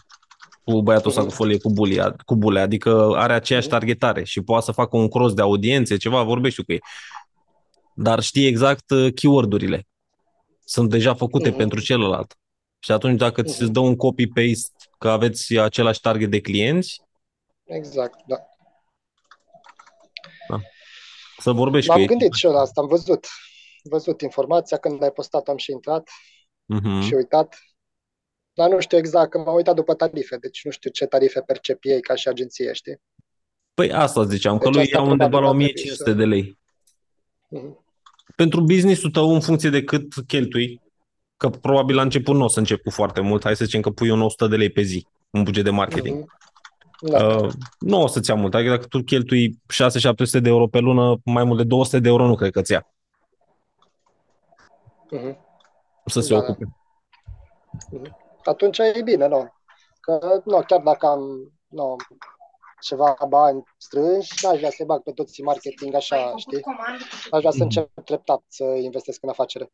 cu 0.64 0.82
băiatul 0.82 1.10
ăsta 1.10 1.22
Mhm. 1.22 1.30
cu 1.30 1.36
folie 1.36 1.58
cu, 1.58 1.70
bulia, 1.72 2.16
cu 2.26 2.36
bule, 2.36 2.60
adică 2.60 3.12
are 3.16 3.34
aceeași 3.34 3.68
Mhm. 3.68 3.76
targetare 3.78 4.24
și 4.24 4.42
poate 4.42 4.66
să 4.66 4.72
facă 4.72 4.98
un 4.98 5.08
cross 5.08 5.34
de 5.34 5.42
audiențe, 5.42 5.98
ceva, 5.98 6.24
vorbești 6.24 6.64
cu 6.64 6.72
ei. 6.72 6.82
Dar 7.96 8.20
știe 8.22 8.48
exact 8.48 8.90
uh, 8.92 9.14
keyword-urile. 9.14 9.88
Sunt 10.66 10.90
deja 10.90 11.14
făcute 11.14 11.50
Mhm. 11.50 11.58
pentru 11.58 11.80
celălalt. 11.80 12.36
Și 12.80 12.92
atunci 12.92 13.18
dacă 13.20 13.42
ți 13.44 13.56
se 13.56 13.64
Mhm. 13.64 13.72
dă 13.74 13.80
un 13.80 13.96
copy-paste 13.96 14.70
că 14.98 15.10
aveți 15.10 15.58
același 15.58 16.00
target 16.00 16.30
de 16.32 16.40
clienți, 16.40 17.02
Exact, 17.76 18.20
da. 18.28 18.36
să 21.38 21.52
vorbești 21.52 21.88
cu 21.88 21.92
M-am 21.94 22.02
ei. 22.02 22.08
gândit 22.08 22.34
și 22.34 22.46
eu 22.46 22.52
la 22.52 22.60
asta, 22.60 22.82
am 22.82 22.88
văzut. 22.88 23.28
văzut 23.84 24.22
informația, 24.22 24.78
când 24.78 25.04
ai 25.04 25.12
postat 25.12 25.48
am 25.48 25.58
și 25.58 25.72
intrat 25.72 26.10
Mhm. 26.66 27.02
și 27.02 27.14
uitat. 27.14 27.60
Dar 28.54 28.70
nu 28.70 28.80
știu 28.80 28.98
exact, 28.98 29.30
că 29.32 29.38
m-am 29.38 29.56
uitat 29.56 29.76
după 29.76 29.94
tarife, 29.94 30.38
deci 30.38 30.64
nu 30.64 30.72
știu 30.72 30.90
ce 30.90 31.06
tarife 31.06 31.42
percep 31.42 31.78
ei 31.82 32.02
ca 32.02 32.16
și 32.16 32.28
agenție, 32.28 32.74
știi? 32.74 33.02
Păi 33.74 33.92
asta 33.92 34.24
ziceam, 34.26 34.58
că 34.58 34.64
Deci 34.64 34.74
lui 34.74 34.84
asta 34.84 34.98
ia 34.98 35.04
undeva 35.04 35.30
probabil 35.30 35.46
la 35.46 35.52
va 35.52 35.58
trebui 35.58 35.66
1500 35.74 36.10
să- 36.10 36.16
de 36.18 36.26
lei. 36.26 36.58
Mhm. 37.50 37.86
Pentru 38.36 38.62
business-ul 38.62 39.12
tău, 39.12 39.34
în 39.34 39.42
funcție 39.42 39.70
de 39.70 39.84
cât 39.84 40.14
cheltui, 40.28 40.82
că 41.38 41.50
probabil 41.50 41.96
la 41.96 42.02
început 42.02 42.36
nu 42.36 42.44
o 42.44 42.48
să 42.48 42.60
încep 42.60 42.82
cu 42.84 42.90
foarte 42.90 43.22
mult, 43.22 43.44
hai 43.44 43.56
să 43.56 43.66
zicem 43.66 43.82
că 43.82 43.90
pui 43.90 44.10
un 44.10 44.22
100 44.22 44.48
de 44.48 44.56
lei 44.56 44.70
pe 44.72 44.82
zi, 44.82 45.08
un 45.30 45.44
buget 45.44 45.64
de 45.64 45.70
marketing. 45.70 46.18
Mhm. 46.20 46.40
Da. 47.02 47.26
Uh, 47.26 47.52
nu 47.80 48.02
o 48.02 48.08
să-ți 48.08 48.30
ia 48.30 48.36
mult, 48.36 48.54
adică 48.54 48.70
dacă 48.70 48.86
tu 48.86 49.04
cheltui 49.04 49.60
6-700 49.68 50.40
de 50.42 50.50
euro 50.50 50.68
pe 50.68 50.80
lună, 50.80 51.18
mai 51.26 51.44
mult 51.44 51.58
de 51.58 51.64
200 51.64 52.00
de 52.00 52.08
euro 52.10 52.26
nu 52.28 52.36
cred 52.36 52.52
că 52.52 52.62
ți 52.62 52.72
ia 52.72 52.86
Mhm. 55.12 55.38
să 56.06 56.20
se 56.20 56.34
Da, 56.34 56.40
ocupe. 56.40 56.76
Atunci 58.44 58.78
e 58.78 59.02
bine, 59.04 59.28
nu? 59.28 59.54
Că, 60.00 60.42
nu, 60.46 60.62
chiar 60.68 60.80
dacă 60.80 61.06
am, 61.06 61.54
nu, 61.68 61.96
ceva 62.82 63.16
bani 63.30 63.64
strânși, 63.78 64.46
n-aș 64.46 64.58
vrea 64.58 64.70
să-i 64.70 64.86
bag 64.86 65.02
pe 65.04 65.12
toți 65.12 65.40
în 65.40 65.46
marketing 65.46 65.94
așa, 65.94 66.34
știi? 66.38 66.62
Aș 67.32 67.40
vrea 67.40 67.52
să 67.52 67.64
încep 67.64 67.90
treptat 68.06 68.44
să 68.48 68.64
investesc 68.64 69.24
în 69.24 69.30
afacere. 69.30 69.72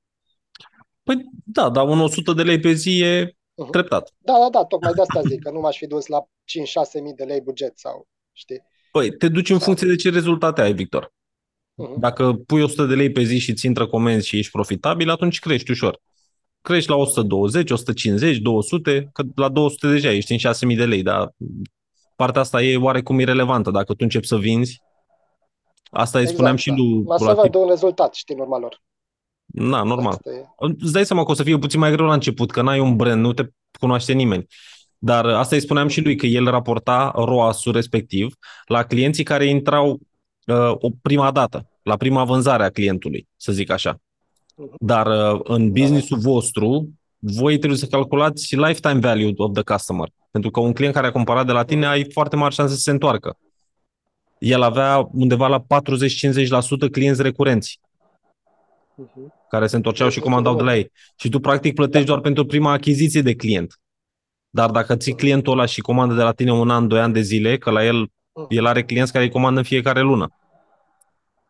Păi 1.03 1.29
da, 1.45 1.69
dar 1.69 1.87
un 1.87 1.99
100 1.99 2.33
de 2.33 2.43
lei 2.43 2.59
pe 2.59 2.71
zi 2.71 2.99
e 3.03 3.35
Mhm. 3.57 3.71
treptat. 3.71 4.13
Da, 4.17 4.33
da, 4.33 4.49
da, 4.51 4.65
tocmai 4.65 4.93
de 4.93 5.01
asta 5.01 5.21
zic, 5.21 5.43
că 5.43 5.51
nu 5.51 5.59
m-aș 5.59 5.77
fi 5.77 5.87
dus 5.87 6.05
la 6.07 6.23
5-6 6.45 7.01
mii 7.01 7.13
de 7.13 7.23
lei 7.23 7.41
buget 7.41 7.77
sau, 7.79 8.07
știi? 8.31 8.63
Păi 8.91 9.11
te 9.11 9.27
duci 9.27 9.49
în 9.49 9.59
funcție 9.59 9.87
de 9.87 9.95
ce 9.95 10.09
rezultate 10.09 10.61
ai, 10.61 10.73
Victor. 10.73 11.13
Mhm. 11.73 11.99
Dacă 11.99 12.33
pui 12.45 12.61
100 12.61 12.85
de 12.85 12.95
lei 12.95 13.11
pe 13.11 13.23
zi 13.23 13.37
și 13.37 13.53
ți 13.53 13.65
intră 13.65 13.87
comenzi 13.87 14.27
și 14.27 14.37
ești 14.37 14.51
profitabil, 14.51 15.09
atunci 15.09 15.39
crești 15.39 15.71
ușor. 15.71 15.99
Crești 16.61 16.89
la 16.89 16.95
120, 16.95 17.71
150, 17.71 18.37
200, 18.37 19.09
că 19.13 19.23
la 19.35 19.49
200 19.49 19.87
deja 19.87 20.11
ești 20.11 20.31
în 20.31 20.37
6.000 20.37 20.77
de 20.77 20.85
lei, 20.85 21.01
dar 21.03 21.33
partea 22.15 22.41
asta 22.41 22.61
e 22.61 22.77
oarecum 22.77 23.19
irelevantă. 23.19 23.71
Dacă 23.71 23.93
tu 23.93 23.99
începi 23.99 24.27
să 24.27 24.37
vinzi, 24.37 24.81
asta 25.89 26.19
îi 26.19 26.27
spuneam 26.27 26.55
și 26.55 26.69
da. 26.69 26.75
lui 26.75 27.03
Mă 27.03 27.17
să 27.17 27.23
Proactiv. 27.23 27.51
văd 27.51 27.61
un 27.61 27.69
rezultat, 27.69 28.13
știi, 28.13 28.35
în 28.35 28.41
urma 28.41 28.57
lor. 28.57 28.81
Na, 29.53 29.83
normal. 29.83 30.11
Asta 30.11 30.29
e. 30.29 30.45
Îți 30.79 30.91
dai 30.91 31.05
seama 31.05 31.23
că 31.23 31.31
o 31.31 31.33
să 31.33 31.43
fie 31.43 31.57
puțin 31.57 31.79
mai 31.79 31.91
greu 31.91 32.05
la 32.05 32.13
început, 32.13 32.51
că 32.51 32.61
n-ai 32.61 32.79
un 32.79 32.95
brand, 32.95 33.21
nu 33.21 33.33
te 33.33 33.43
cunoaște 33.79 34.13
nimeni. 34.13 34.47
Dar 34.97 35.25
asta 35.25 35.55
îi 35.55 35.61
spuneam 35.61 35.87
și 35.87 36.01
lui, 36.01 36.15
că 36.15 36.25
el 36.25 36.45
raporta 36.45 37.11
ROAS-ul 37.15 37.73
respectiv 37.73 38.35
la 38.65 38.83
clienții 38.83 39.23
care 39.23 39.45
intrau 39.45 39.99
uh, 40.45 40.71
o 40.73 40.89
prima 41.01 41.31
dată, 41.31 41.69
la 41.83 41.97
prima 41.97 42.23
vânzare 42.23 42.63
a 42.63 42.69
clientului, 42.69 43.27
să 43.35 43.51
zic 43.51 43.69
așa. 43.69 44.01
Mhm. 44.55 44.75
Dar 44.79 45.33
uh, 45.33 45.39
în 45.43 45.71
businessul 45.71 46.17
vostru, 46.17 46.89
voi 47.17 47.57
trebuie 47.57 47.79
să 47.79 47.85
calculați 47.85 48.55
lifetime 48.55 48.99
value 48.99 49.33
of 49.35 49.53
the 49.53 49.63
customer. 49.63 50.09
Pentru 50.31 50.51
că 50.51 50.59
un 50.59 50.73
client 50.73 50.93
care 50.93 51.07
a 51.07 51.11
cumpărat 51.11 51.45
de 51.45 51.51
la 51.51 51.63
tine, 51.63 51.85
ai 51.85 52.11
foarte 52.11 52.35
mari 52.35 52.53
șanse 52.53 52.73
să 52.73 52.79
se 52.79 52.91
întoarcă. 52.91 53.37
El 54.39 54.61
avea 54.61 55.09
undeva 55.11 55.47
la 55.47 55.59
40-50% 55.59 56.89
clienți 56.91 57.21
recurenți 57.21 57.79
Mhm. 58.97 59.33
Care 59.49 59.67
se 59.67 59.75
întorceau 59.75 60.07
și 60.09 60.13
Destul 60.13 60.31
comandau 60.31 60.53
de 60.55 60.59
de 60.59 60.65
la 60.69 60.71
mult. 60.75 60.83
ei. 60.83 60.91
Și 61.15 61.29
tu 61.29 61.39
practic 61.39 61.73
plătești 61.73 62.07
doar 62.07 62.19
pentru 62.19 62.45
prima 62.45 62.71
achiziție 62.71 63.21
de 63.21 63.35
client. 63.35 63.79
Dar 64.49 64.69
dacă 64.71 64.95
ții 64.95 65.15
clientul 65.15 65.53
ăla 65.53 65.65
și 65.65 65.81
comandă 65.81 66.13
de 66.15 66.21
la 66.21 66.31
tine 66.31 66.51
un 66.53 66.69
an, 66.69 66.87
doi 66.87 66.99
ani 66.99 67.13
de 67.13 67.21
zile, 67.21 67.57
că 67.57 67.71
la 67.71 67.85
el, 67.85 68.07
el 68.49 68.65
are 68.65 68.83
clienți 68.83 69.11
care 69.11 69.23
îi 69.23 69.31
comandă 69.31 69.59
în 69.59 69.65
fiecare 69.65 70.01
lună. 70.01 70.27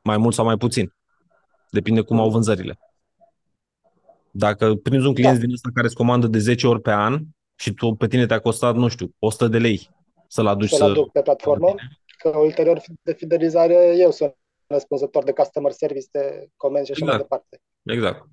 Mai 0.04 0.18
mult 0.18 0.34
sau 0.34 0.46
mai 0.46 0.58
puțin. 0.58 0.94
Depinde 1.70 2.02
cum 2.02 2.20
au 2.20 2.30
vânzările. 2.30 2.80
Dacă 4.32 4.76
prinzi 4.76 5.06
un 5.08 5.14
client 5.14 5.34
Da. 5.36 5.40
din 5.42 5.52
ăsta 5.54 5.70
care 5.74 5.86
îți 5.86 5.96
comandă 5.96 6.28
de 6.28 6.38
10 6.38 6.68
ori 6.68 6.82
pe 6.82 6.92
an 6.92 7.20
și 7.56 7.74
tu 7.74 7.92
pe 7.94 8.08
tine 8.08 8.26
te-a 8.26 8.40
costat, 8.40 8.76
nu 8.76 8.88
știu, 8.88 9.12
100 9.20 9.48
de 9.48 9.58
lei 9.58 9.90
să-l 10.28 10.48
aduci 10.48 10.70
Să-l 10.70 10.78
să... 10.78 10.84
aduc 10.84 11.12
pe 11.12 11.22
platformă, 11.22 11.76
că 12.18 12.38
ulterior 12.38 12.82
de 13.02 13.14
fidelizare 13.14 13.96
eu 13.98 14.12
sunt 14.12 14.36
răspunzător 14.68 15.24
de 15.24 15.32
customer 15.32 15.72
service, 15.72 16.06
de 16.12 16.50
comenzi 16.56 16.86
și 16.86 16.92
așa 16.92 17.06
mai 17.06 17.14
Exact. 17.14 17.30
departe. 17.30 17.62
Exact. 17.88 18.28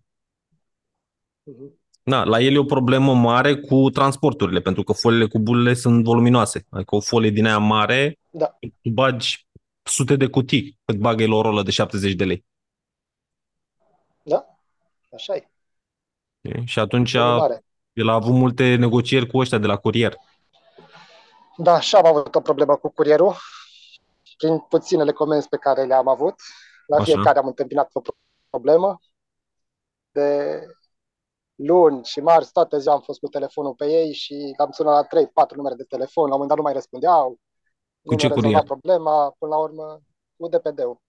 Mhm. 1.43 1.79
Na, 2.03 2.25
la 2.25 2.41
el 2.41 2.55
e 2.55 2.59
o 2.59 2.65
problemă 2.65 3.15
mare 3.15 3.57
cu 3.61 3.91
transporturile, 3.91 4.61
pentru 4.61 4.83
că 4.83 4.93
foliile 4.93 5.27
cu 5.27 5.39
bulele 5.39 5.75
sunt 5.75 6.05
voluminoase. 6.05 6.67
Adică 6.71 6.95
o 6.95 7.01
folie 7.01 7.31
din 7.31 7.47
aia 7.47 7.59
mare, 7.59 8.19
Da. 8.31 8.59
tu 8.83 8.89
bagi 8.91 9.47
sute 9.83 10.17
de 10.17 10.27
cutii 10.29 10.79
cât 10.85 10.97
bagă 10.97 11.23
el 11.23 11.33
o 11.33 11.43
rolă 11.43 11.63
de 11.63 11.71
70 11.71 12.13
de 12.13 12.25
lei. 12.25 12.45
Da? 14.23 14.47
Așa 15.15 15.35
e. 15.35 15.49
Știi? 16.43 16.67
Și 16.67 16.79
atunci 16.79 17.13
Volum 17.17 17.37
mare. 17.37 17.65
el 17.93 18.09
a 18.09 18.13
avut 18.15 18.35
multe 18.35 18.75
negocieri 18.75 19.27
cu 19.27 19.39
ăștia 19.39 19.59
de 19.59 19.67
la 19.67 19.77
curier. 19.77 20.15
Da, 21.57 21.81
și 21.81 21.95
am 21.95 22.07
avut 22.07 22.35
o 22.35 22.41
problemă 22.41 22.77
cu 22.77 22.89
curierul, 22.93 23.35
prin 24.37 24.59
puținele 24.59 25.13
comenzi 25.13 25.49
pe 25.49 25.57
care 25.57 25.85
le-am 25.85 26.09
avut. 26.09 26.35
La 26.87 26.97
Așa. 26.97 27.05
fiecare 27.05 27.39
am 27.39 27.47
întâmpinat 27.47 27.91
o 27.93 28.01
problemă. 28.51 28.99
De 30.15 30.61
luni 31.55 32.05
și 32.05 32.21
marți, 32.21 32.53
toată 32.53 32.79
ziua 32.79 32.95
am 32.95 33.01
fost 33.01 33.19
cu 33.19 33.29
telefonul 33.29 33.75
pe 33.75 33.87
ei 33.87 34.13
și 34.13 34.55
am 34.57 34.71
sunat 34.71 35.13
la 35.13 35.21
3-4 35.21 35.57
numere 35.57 35.75
de 35.75 35.85
telefon. 35.85 36.29
La 36.29 36.35
un 36.35 36.41
moment 36.41 36.49
dat 36.49 36.57
nu 36.57 36.65
mai 36.65 36.73
răspundeau. 36.73 37.39
Cu 38.03 38.13
nu 38.13 38.17
ce 38.17 38.27
mi-au 38.27 38.39
curier? 38.39 38.55
rezolvat 38.55 38.65
problema. 38.65 39.35
Până 39.39 39.55
la 39.55 39.61
urmă, 39.61 40.01
cu 40.37 40.49
DPD-ul. 40.49 41.01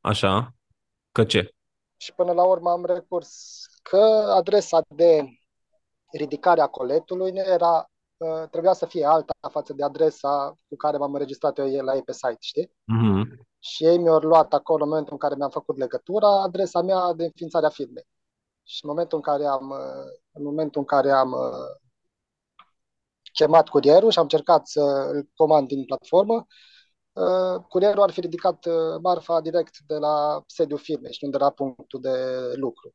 Așa? 0.00 0.54
Că 1.12 1.24
ce? 1.24 1.54
Și 1.96 2.14
până 2.14 2.32
la 2.32 2.44
urmă 2.44 2.70
am 2.70 2.84
recurs 2.84 3.62
că 3.82 4.32
adresa 4.36 4.80
de 4.94 5.24
ridicare 6.12 6.60
a 6.60 6.66
coletului 6.66 7.30
nu 7.30 7.38
era, 7.38 7.90
uh, 8.16 8.48
trebuia 8.50 8.72
să 8.72 8.86
fie 8.86 9.04
alta 9.04 9.32
față 9.50 9.72
de 9.72 9.84
adresa 9.84 10.58
cu 10.68 10.76
care 10.76 10.96
m-am 10.96 11.12
înregistrat 11.12 11.58
eu 11.58 11.84
la 11.84 11.94
ei 11.94 12.02
pe 12.02 12.12
site, 12.12 12.36
știi? 12.40 12.72
Mhm. 12.84 13.46
Și 13.58 13.84
ei 13.84 13.98
mi-au 13.98 14.18
luat 14.18 14.52
acolo 14.52 14.82
în 14.82 14.88
momentul 14.88 15.12
în 15.12 15.18
care 15.18 15.34
mi-am 15.34 15.50
făcut 15.50 15.76
legătura 15.76 16.42
adresa 16.42 16.82
mea 16.82 17.12
de 17.12 17.24
înființare 17.24 17.66
a 17.66 17.68
firmei. 17.68 18.06
Și 18.64 18.84
în 18.84 18.90
momentul 18.90 19.16
în 19.18 19.22
care 19.24 19.46
am, 19.46 19.70
uh, 19.70 20.12
în 20.32 20.42
momentul 20.42 20.80
în 20.80 20.86
care 20.86 21.10
am 21.10 21.32
uh, 21.32 21.80
chemat 23.32 23.68
curierul 23.68 24.10
și 24.10 24.18
am 24.18 24.24
încercat 24.24 24.66
să 24.66 24.80
îl 25.12 25.28
comand 25.34 25.68
din 25.68 25.84
platformă, 25.84 26.46
uh, 27.12 27.64
curierul 27.68 28.02
ar 28.02 28.10
fi 28.10 28.20
ridicat 28.20 28.64
uh, 28.64 28.98
marfa 29.02 29.40
direct 29.40 29.78
de 29.78 29.94
la 29.94 30.42
sediul 30.46 30.78
firmei 30.78 31.12
și 31.12 31.24
nu 31.24 31.30
de 31.30 31.38
la 31.38 31.50
punctul 31.50 32.00
de 32.00 32.10
lucru. 32.56 32.94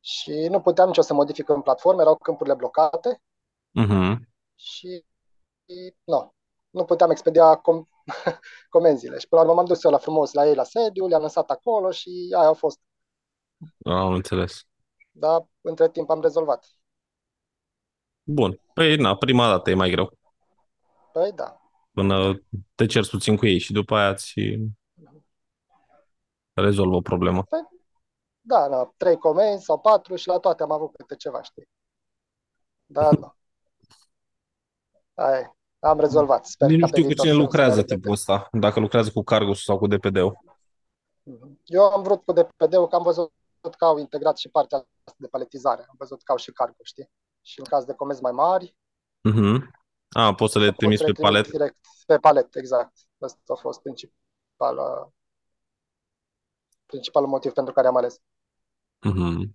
Și 0.00 0.30
nu 0.50 0.60
puteam 0.60 0.86
nicio 0.88 1.00
să 1.02 1.14
modific 1.14 1.48
în 1.48 1.62
platformă, 1.62 2.00
erau 2.00 2.16
câmpurile 2.16 2.54
blocate 2.54 3.22
Mhm. 3.70 4.28
și 4.54 5.04
nu, 6.04 6.34
nu 6.70 6.84
puteam 6.84 7.10
expedia 7.10 7.60
com- 7.60 7.88
comenzile. 8.76 9.18
Și 9.18 9.28
până 9.28 9.40
la 9.42 9.46
urmă 9.48 9.60
m-am 9.60 9.68
dus 9.68 9.84
eu 9.84 9.90
la 9.90 9.98
frumos 9.98 10.32
la 10.32 10.46
ei 10.46 10.54
la 10.54 10.64
sediu, 10.64 11.06
le-am 11.06 11.22
lăsat 11.22 11.50
acolo 11.50 11.90
și 11.90 12.10
aia 12.36 12.46
au 12.46 12.54
fost. 12.54 12.80
Am 13.84 14.12
înțeles. 14.12 14.60
Dar 15.10 15.46
între 15.60 15.88
timp 15.90 16.10
am 16.10 16.20
rezolvat. 16.20 16.66
Bun. 18.22 18.60
Păi, 18.74 18.96
na, 18.96 19.16
prima 19.16 19.48
dată 19.48 19.70
e 19.70 19.74
mai 19.74 19.90
greu. 19.90 20.18
Păi 21.12 21.32
da, 21.32 21.60
Până 21.92 22.42
te 22.74 22.86
ceri 22.86 23.08
puțin 23.08 23.36
cu 23.36 23.46
ei 23.46 23.58
și 23.58 23.72
după 23.72 23.94
aia 23.96 24.14
ți 24.14 24.34
rezolvă 26.52 26.96
o 26.96 27.00
problemă. 27.00 27.44
da, 28.40 28.68
da, 28.68 28.92
trei 28.96 29.16
comenzi 29.16 29.64
sau 29.64 29.80
patru 29.80 30.16
și 30.16 30.28
la 30.28 30.38
toate 30.38 30.62
am 30.62 30.70
avut 30.70 30.96
câte 30.96 31.16
ceva, 31.16 31.42
știi? 31.42 31.68
Da, 32.86 33.10
nu. 33.10 33.34
Aia 35.14 35.38
e. 35.38 35.50
Am 35.78 36.00
rezolvat. 36.00 36.46
Sper 36.46 36.68
Nici 36.68 36.78
nu 36.80 36.86
ca 36.86 36.90
pe 36.92 36.96
știu 37.00 37.02
cu 37.02 37.06
viitor 37.08 37.24
cine 37.26 37.36
să- 37.36 37.42
lucrează 37.42 37.74
să 37.80 37.82
tipul 37.84 38.10
ăsta, 38.12 38.48
dacă 38.52 38.80
lucrează 38.80 39.10
cu 39.10 39.22
Cargus 39.22 39.62
sau 39.64 39.78
cu 39.78 39.86
DPD-ul. 39.86 40.38
Mhm. 41.22 41.60
Eu 41.64 41.82
am 41.82 42.02
vrut 42.02 42.24
cu 42.24 42.32
DPD-ul 42.32 42.88
că 42.88 42.94
am 42.96 43.02
văzut 43.02 43.32
că 43.70 43.84
au 43.84 43.98
integrat 43.98 44.36
și 44.38 44.48
partea 44.48 44.78
asta 44.78 45.18
de 45.18 45.26
paletizare. 45.28 45.84
Am 45.88 45.94
văzut 45.98 46.22
că 46.22 46.32
au 46.32 46.38
și 46.38 46.52
cargo, 46.52 46.76
știi? 46.82 47.10
Și 47.40 47.58
în 47.58 47.64
caz 47.64 47.84
de 47.84 47.94
comenzi 47.94 48.22
mai 48.22 48.32
mari, 48.32 48.76
Mhm. 49.20 49.70
A, 50.08 50.34
poți 50.34 50.52
să 50.52 50.58
le 50.58 50.66
pot 50.66 50.76
trimiți 50.76 51.00
să 51.00 51.06
le 51.06 51.12
pe 51.12 51.20
palet? 51.20 51.42
trimit 51.42 51.60
direct 51.60 51.78
pe 52.06 52.18
palet, 52.18 52.54
exact. 52.54 52.92
Asta 53.18 53.52
a 53.52 53.54
fost 53.54 53.80
principal, 53.80 54.78
principalul 56.86 57.28
motiv 57.28 57.52
pentru 57.52 57.74
care 57.74 57.86
am 57.86 57.96
ales. 57.96 58.20
Mhm. 59.00 59.54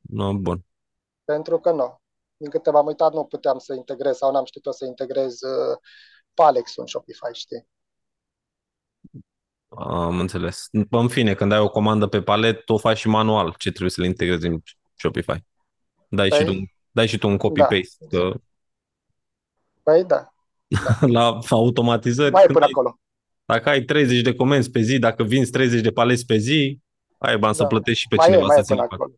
No, 0.00 0.34
bun. 0.38 0.64
Pentru 1.24 1.60
că 1.60 1.70
nu. 1.70 2.00
Din 2.36 2.50
câte 2.50 2.70
m-am 2.70 2.86
uitat, 2.86 3.12
nu 3.12 3.24
puteam 3.24 3.58
să 3.58 3.74
integrez 3.74 4.16
sau 4.16 4.32
n-am 4.32 4.44
știut 4.44 4.64
eu 4.66 4.72
să 4.72 4.84
integrez 4.84 5.40
uh, 5.40 5.76
Palex 6.34 6.76
în 6.76 6.86
Shopify, 6.86 7.32
știi? 7.32 7.68
Am 9.68 10.20
înțeles. 10.20 10.68
În 10.90 11.08
fine, 11.08 11.34
când 11.34 11.52
ai 11.52 11.58
o 11.58 11.68
comandă 11.68 12.06
pe 12.06 12.22
palet, 12.22 12.68
o 12.68 12.78
faci 12.78 12.98
și 12.98 13.08
manual 13.08 13.54
ce 13.58 13.68
trebuie 13.68 13.90
să 13.90 14.00
le 14.00 14.06
integrezi 14.06 14.46
în 14.46 14.60
Shopify. 14.94 15.44
Dai, 16.08 16.30
și, 16.30 16.44
Păi, 16.44 16.54
tu, 16.56 16.72
dai 16.90 17.06
și 17.06 17.18
tu 17.18 17.28
un 17.28 17.36
copy-paste. 17.36 18.06
Că 18.10 18.32
Păi 19.82 20.04
da, 20.04 20.32
la 21.16 21.38
automatizări, 21.50 22.30
mai 22.32 22.42
e 22.42 22.44
când 22.46 22.58
până 22.58 22.64
ai, 22.66 22.70
acolo. 22.74 22.98
dacă 23.44 23.68
ai 23.68 23.82
30 23.82 24.20
de 24.20 24.34
comenzi 24.34 24.70
pe 24.70 24.80
zi, 24.80 24.98
dacă 24.98 25.22
vinzi 25.24 25.50
30 25.50 25.80
de 25.80 25.90
paleți 25.90 26.26
pe 26.26 26.36
zi, 26.36 26.78
ai 27.18 27.38
bani 27.38 27.54
să 27.54 27.62
Da. 27.62 27.68
plătești 27.68 28.00
și 28.00 28.08
pe 28.08 28.14
Mai 28.16 28.26
e, 28.26 28.28
cineva 28.30 28.46
mai 28.46 28.56
să 28.56 28.60
e 28.60 28.64
ți 28.64 28.70
le 28.72 28.76
până 28.76 28.88
facă. 28.88 29.02
acolo. 29.02 29.14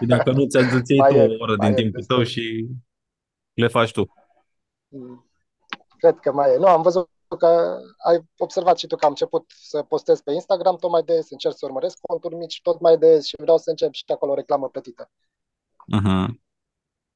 Și 0.00 0.06
dacă 0.06 0.30
nu 0.32 0.46
ți-a 0.46 0.60
îți 0.76 0.92
iei 0.92 1.00
Mai 1.00 1.10
tu 1.10 1.16
e, 1.16 1.36
o 1.36 1.42
oră 1.42 1.54
mai 1.56 1.68
din 1.68 1.78
e 1.78 1.80
timpul 1.82 1.98
destul. 1.98 2.16
tău 2.16 2.24
și 2.24 2.66
le 3.54 3.66
faci 3.68 3.90
tu. 3.92 4.12
Mm. 4.88 5.30
Cred 5.98 6.18
că 6.18 6.32
mai 6.32 6.50
e. 6.52 6.56
Nu, 6.56 6.66
am 6.66 6.82
văzut 6.82 7.10
că 7.36 7.78
ai 8.06 8.20
observat 8.36 8.78
și 8.78 8.86
tu 8.86 8.96
că 8.96 9.04
am 9.04 9.10
început 9.10 9.44
să 9.56 9.82
postez 9.82 10.20
pe 10.20 10.32
Instagram 10.32 10.76
tot 10.76 10.90
mai 10.90 11.02
des, 11.02 11.30
încerc 11.30 11.56
să 11.56 11.66
urmăresc 11.66 11.98
conturi 12.00 12.34
mici 12.34 12.60
tot 12.62 12.80
mai 12.80 12.98
des 12.98 13.26
și 13.26 13.34
vreau 13.38 13.58
să 13.58 13.70
încep 13.70 13.92
și 13.92 14.04
acolo 14.06 14.32
o 14.32 14.34
reclamă 14.34 14.68
plătită. 14.68 15.10
Mhm. 15.86 16.42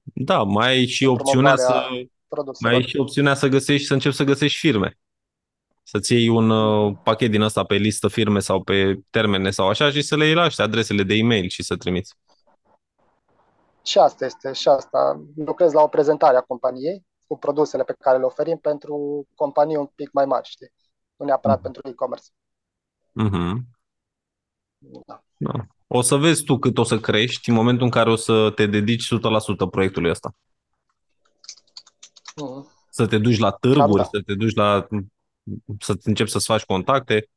Da, 0.02 0.42
mai 0.42 0.68
ai 0.68 0.86
și 0.86 1.04
În 1.04 1.10
opțiunea 1.10 1.56
să 1.56 1.64
promovarea 1.64 1.90
mai 1.90 2.12
produselor. 2.28 2.74
ai 2.74 2.86
și 2.86 2.96
opțiunea 2.96 3.34
să 3.34 3.48
găsești, 3.48 3.86
să 3.86 3.92
începi 3.92 4.14
să 4.14 4.24
găsești 4.24 4.58
firme. 4.58 4.98
Să-ți 5.82 6.12
iei 6.12 6.28
un 6.28 6.50
uh, 6.50 6.96
pachet 7.02 7.30
din 7.30 7.40
ăsta 7.40 7.64
pe 7.64 7.74
listă 7.74 8.08
firme 8.08 8.38
sau 8.38 8.62
pe 8.62 9.00
termene 9.10 9.50
sau 9.50 9.68
așa 9.68 9.90
și 9.90 10.02
să 10.02 10.16
le 10.16 10.24
iei 10.24 10.34
la 10.34 10.44
ăștia 10.44 10.64
adresele 10.64 11.02
de 11.02 11.14
e-mail 11.14 11.48
și 11.48 11.62
să 11.62 11.76
trimiți. 11.76 12.14
Și 13.84 13.98
asta 13.98 14.24
este, 14.24 14.52
și 14.52 14.68
asta. 14.68 15.24
Lucrez 15.36 15.72
la 15.72 15.82
o 15.82 15.88
prezentare 15.88 16.36
a 16.36 16.40
companiei 16.40 17.06
cu 17.32 17.38
produsele 17.38 17.82
pe 17.84 17.96
care 18.00 18.18
le 18.18 18.24
oferim 18.24 18.56
pentru 18.56 19.26
companii 19.34 19.76
un 19.76 19.86
pic 19.86 20.12
mai 20.12 20.24
mari, 20.24 20.48
știi? 20.48 20.72
Nu 21.16 21.24
neapărat 21.26 21.56
Mhm. 21.56 21.64
pentru 21.64 21.88
e-commerce. 21.88 22.26
Mhm. 23.12 23.66
Da. 25.06 25.22
Da. 25.36 25.52
O 25.86 26.00
să 26.00 26.16
vezi 26.16 26.44
tu 26.44 26.58
cât 26.58 26.78
o 26.78 26.82
să 26.82 26.98
crești 27.00 27.48
în 27.48 27.54
momentul 27.54 27.84
în 27.84 27.90
care 27.90 28.10
o 28.10 28.16
să 28.16 28.50
te 28.54 28.66
dedici 28.66 29.02
100% 29.06 29.66
proiectului 29.66 30.10
ăsta. 30.10 30.34
Mhm. 32.36 32.70
Să 32.90 33.06
te 33.06 33.18
duci 33.18 33.38
la 33.38 33.50
târguri, 33.50 33.86
Cam 33.86 33.96
da. 33.96 34.04
să 34.04 34.22
te 34.26 34.34
duci 34.34 34.54
la... 34.54 34.86
să 35.78 35.94
începi 36.04 36.30
să-ți 36.30 36.46
faci 36.46 36.64
contacte. 36.64 37.28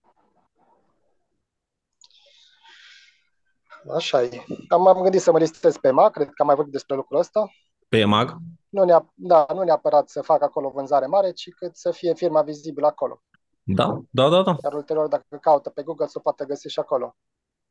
Așa 3.96 4.24
e. 4.24 4.46
Am, 4.68 4.82
m-am 4.82 5.02
gândit 5.02 5.22
să 5.22 5.32
mă 5.32 5.38
listez 5.40 5.78
pe 5.78 5.88
EMAG, 5.88 6.12
cred 6.12 6.26
că 6.28 6.34
am 6.38 6.46
mai 6.46 6.56
vorbit 6.56 6.74
despre 6.74 6.96
lucrul 6.96 7.20
ăsta. 7.20 7.52
Pe 7.90 7.98
EMAG? 7.98 8.38
Nu, 8.76 8.86
neap- 8.86 9.14
da, 9.14 9.46
nu 9.54 9.64
neapărat 9.64 10.10
să 10.10 10.22
fac 10.22 10.42
acolo 10.42 10.70
vânzare 10.70 11.06
mare, 11.06 11.32
ci 11.32 11.50
cât 11.58 11.76
să 11.76 11.92
fie 11.92 12.14
firma 12.14 12.42
vizibilă 12.42 12.88
acolo. 12.88 13.22
Da, 13.64 14.02
da, 14.10 14.30
da, 14.30 14.42
da. 14.42 14.56
Iar 14.64 14.74
ulterior, 14.74 15.08
dacă 15.08 15.26
caută 15.42 15.70
pe 15.70 15.84
Google, 15.84 16.06
se 16.06 16.20
poate 16.20 16.46
găsi 16.46 16.68
și 16.68 16.80
acolo. 16.80 17.16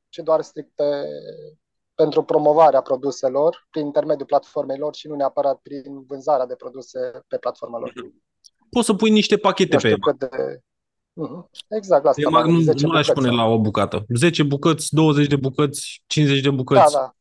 Și 0.09 0.22
doar 0.22 0.40
strict 0.43 0.70
pe, 0.74 1.02
pentru 1.94 2.22
promovarea 2.22 2.81
produselor 2.81 3.66
prin 3.70 3.85
intermediul 3.85 4.26
platformei 4.26 4.78
lor 4.78 4.94
și 4.94 5.09
nu 5.09 5.14
neapărat 5.14 5.59
prin 5.62 6.05
vânzarea 6.06 6.47
de 6.47 6.55
produse 6.55 7.22
pe 7.28 7.36
platforma 7.39 7.78
lor. 7.78 7.93
Poți 8.70 8.86
să 8.86 8.94
pui 8.94 9.10
niște 9.10 9.39
pachete 9.39 9.74
Nu 9.74 9.81
pe 9.81 9.89
știu 9.89 9.98
EMAG. 10.02 10.18
cât 10.18 10.31
de... 10.31 10.60
Mhm. 11.12 11.51
Exact, 11.68 12.02
la 12.05 12.09
asta 12.10 12.22
EMAG 12.22 12.32
m-am 12.32 12.43
nu, 12.44 12.48
gândit, 12.56 12.66
10 12.66 12.86
nu 12.86 12.93
l-aș 12.93 13.06
bucăți. 13.06 13.26
pune 13.26 13.36
la 13.43 13.47
o 13.47 13.59
bucată. 13.60 14.05
10 14.16 14.43
bucăți, 14.43 14.94
20 14.94 15.26
de 15.26 15.36
bucăți, 15.36 16.02
50 16.06 16.40
de 16.43 16.51
bucăți. 16.51 16.93
Da, 16.93 16.98
da. 16.98 17.14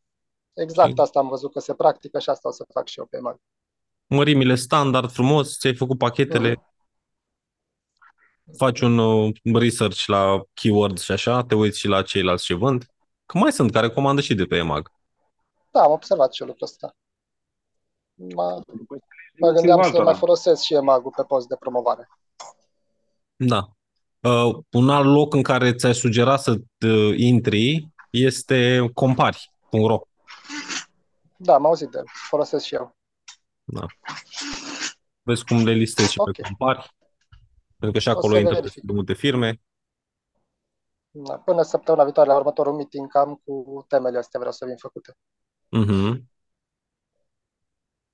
Exact 0.54 0.90
Și- 0.90 1.00
asta 1.02 1.20
am 1.20 1.28
văzut 1.28 1.52
că 1.52 1.60
se 1.60 1.74
practică 1.74 2.20
și 2.20 2.30
asta 2.30 2.48
o 2.48 2.52
să 2.52 2.66
fac 2.74 2.88
și 2.88 3.00
eu 3.00 3.06
pe 3.10 3.18
EMAG. 3.18 3.38
Mărimile 4.14 4.56
standard, 4.56 5.12
frumos, 5.12 5.58
ți-ai 5.60 5.76
făcut 5.76 5.98
pachetele, 5.98 6.50
Mhm. 8.46 8.58
faci 8.58 8.82
un 8.82 8.98
uh, 8.98 9.34
research 9.54 10.06
la 10.06 10.42
keywords 10.54 11.02
și 11.04 11.12
așa, 11.12 11.44
te 11.44 11.56
uiți 11.56 11.80
și 11.80 11.88
la 11.88 12.02
ceilalți 12.02 12.44
ce 12.44 12.54
vând. 12.54 12.86
Că 13.26 13.38
mai 13.38 13.52
sunt 13.52 13.72
care 13.72 13.90
comandă 13.90 14.22
și 14.22 14.34
de 14.36 14.46
pe 14.46 14.56
EMAG. 14.56 14.92
Da, 15.72 15.82
am 15.82 15.92
observat 15.92 16.34
și 16.34 16.42
eu 16.42 16.48
lucrul 16.48 16.68
ăsta. 16.68 16.96
Mă, 18.14 18.62
mă 19.40 19.48
Țin 19.48 19.54
gândeam 19.56 19.80
să 19.82 19.86
altora. 19.86 20.04
mai 20.04 20.14
folosesc 20.16 20.62
și 20.62 20.74
EMAG-ul 20.74 21.14
pe 21.16 21.24
post 21.24 21.48
de 21.48 21.56
promovare. 21.60 22.10
Da. 23.36 23.70
Uh, 24.20 24.56
un 24.72 24.90
alt 24.90 25.06
loc 25.06 25.34
în 25.34 25.42
care 25.44 25.74
ți-ai 25.74 25.96
sugera 25.96 26.38
să 26.38 26.52
uh, 26.88 27.18
intri 27.18 27.88
este 28.10 28.90
compari.ro. 28.94 30.00
Da, 31.38 31.54
am 31.54 31.66
auzit 31.66 31.90
de 31.90 31.98
el. 31.98 32.06
Folosesc 32.30 32.66
și 32.66 32.76
eu. 32.76 32.96
Da. 33.64 33.86
Vezi 35.22 35.44
cum 35.46 35.64
le 35.66 35.72
listezi 35.72 36.12
și 36.12 36.20
Ok. 36.20 36.32
pe 36.32 36.42
compari. 36.42 36.96
Pentru 37.68 37.92
că 37.92 38.00
și 38.00 38.08
O 38.08 38.12
acolo 38.12 38.34
să 38.34 38.40
intră 38.40 38.54
verific. 38.56 38.74
destul 38.74 38.88
de 38.90 38.94
multe 38.94 39.14
firme. 39.14 39.62
Da, 41.12 41.38
Până 41.38 41.62
săptămâna 41.62 42.04
viitoare, 42.04 42.30
la 42.30 42.36
următorul 42.36 42.74
meeting, 42.74 43.12
cam 43.12 43.42
cu 43.44 43.86
temele 43.88 44.18
astea 44.18 44.40
vreau 44.40 44.54
să 44.54 44.66
vin 44.66 44.76
făcute. 44.78 45.18
Mhm. 45.70 46.32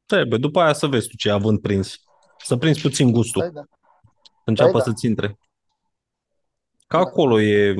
Trebuie. 0.06 0.40
După 0.40 0.60
aia 0.62 0.74
să 0.74 0.88
vezi 0.88 1.08
tu 1.08 1.16
ce 1.16 1.30
având 1.30 1.62
prins. 1.62 1.96
Să 2.38 2.58
prinzi 2.58 2.82
puțin 2.82 3.12
gustul. 3.12 3.42
Păi 3.42 3.52
da. 3.52 3.64
Să 4.24 4.42
înceapă 4.46 4.72
Păi 4.72 4.80
da. 4.80 4.86
să-ți 4.86 5.06
intre. 5.06 5.28
Că 6.88 6.96
Da. 6.98 7.00
acolo 7.00 7.40
e... 7.42 7.76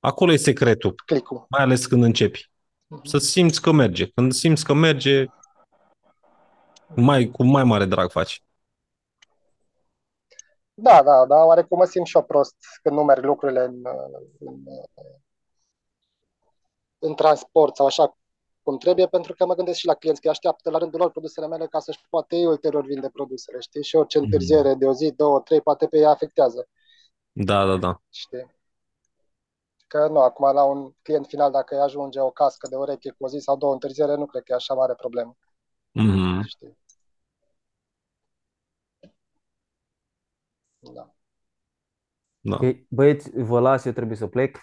Acolo 0.00 0.32
e 0.32 0.36
secretul. 0.36 0.94
Clicul. 1.06 1.46
Mai 1.48 1.62
ales 1.62 1.86
când 1.86 2.02
începi. 2.02 2.50
Mhm. 2.86 3.04
Să 3.06 3.18
simți 3.18 3.60
că 3.62 3.72
merge. 3.72 4.06
Când 4.06 4.32
simți 4.32 4.64
că 4.64 4.72
merge, 4.72 5.24
mai, 6.96 7.30
cu 7.30 7.44
mai 7.44 7.64
mare 7.64 7.84
drag 7.84 8.10
faci. 8.10 8.44
Da, 10.74 11.02
da, 11.02 11.26
da, 11.26 11.44
oarecum 11.44 11.78
mă 11.78 11.84
simt 11.84 12.06
și 12.06 12.16
eu 12.16 12.22
prost 12.24 12.56
când 12.82 12.96
nu 12.96 13.02
merg 13.04 13.24
lucrurile 13.24 13.60
în, 13.64 13.82
în, 14.38 14.64
în 16.98 17.14
transport 17.14 17.76
sau 17.76 17.86
așa 17.86 18.16
cum 18.62 18.78
trebuie, 18.78 19.06
pentru 19.06 19.34
că 19.34 19.46
mă 19.46 19.54
gândesc 19.54 19.78
și 19.78 19.86
la 19.86 19.94
clienți 19.94 20.20
că 20.20 20.26
ei 20.26 20.32
așteaptă 20.32 20.70
la 20.70 20.78
rândul 20.78 21.00
lor 21.00 21.10
produsele 21.10 21.46
mele 21.46 21.66
ca 21.66 21.78
să-și 21.78 22.00
poată 22.10 22.34
ei 22.34 22.46
ulterior 22.46 22.84
vinde 22.84 23.08
produsele, 23.08 23.60
știi? 23.60 23.82
Și 23.82 23.96
orice 23.96 24.18
Mhm. 24.18 24.26
întârziere 24.26 24.74
de 24.74 24.86
o 24.86 24.92
zi, 24.92 25.12
două, 25.16 25.40
trei, 25.40 25.60
poate 25.60 25.86
pe 25.86 25.98
ea 25.98 26.10
afectează, 26.10 26.68
Da, 27.32 27.66
da, 27.66 27.76
da. 27.76 28.00
știi? 28.10 28.50
Că 29.86 30.08
nu, 30.08 30.20
acum 30.20 30.52
la 30.54 30.64
un 30.64 30.92
client 31.02 31.26
final, 31.26 31.50
dacă 31.50 31.74
îi 31.74 31.80
ajunge 31.80 32.20
o 32.20 32.30
cască 32.30 32.68
de 32.68 32.76
ureche 32.76 33.10
cu 33.10 33.24
o 33.24 33.28
zi 33.28 33.38
sau 33.38 33.56
două 33.56 33.72
întârziere, 33.72 34.14
nu 34.14 34.26
cred 34.26 34.42
că 34.42 34.52
e 34.52 34.54
așa 34.54 34.74
mare 34.74 34.94
problemă, 34.94 35.36
Mhm. 35.90 36.42
știi? 36.46 36.78
Da. 40.82 41.14
da. 42.40 42.54
Ok, 42.54 42.76
băieți, 42.88 43.30
vă 43.34 43.60
las, 43.60 43.84
eu 43.84 43.92
trebuie 43.92 44.16
să 44.16 44.26
plec. 44.26 44.58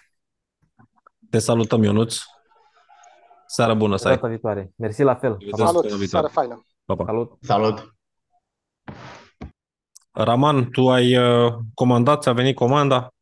Te 1.30 1.38
salutăm, 1.38 1.82
Ionuț. 1.82 2.16
Seară 3.46 3.74
bună 3.74 3.96
să 3.96 4.08
ai. 4.08 4.14
Data 4.14 4.28
viitoare. 4.28 4.72
Mersi 4.76 5.02
la 5.02 5.14
fel. 5.14 5.36
vedem. 5.36 5.50
Pa, 5.50 5.56
pa. 5.56 5.66
Salut, 5.66 5.82
săptămâna 5.82 5.98
viitoare. 5.98 6.28
seară 6.28 6.46
faină! 6.48 6.64
Pa, 6.84 6.94
pa. 6.94 7.04
Salut. 7.04 7.38
Salut! 7.40 7.94
Raman, 10.12 10.70
tu 10.70 10.90
ai 10.90 11.16
uh, 11.16 11.58
comandat, 11.74 12.22
ți-a 12.22 12.32
venit 12.32 12.56
comanda? 12.56 13.14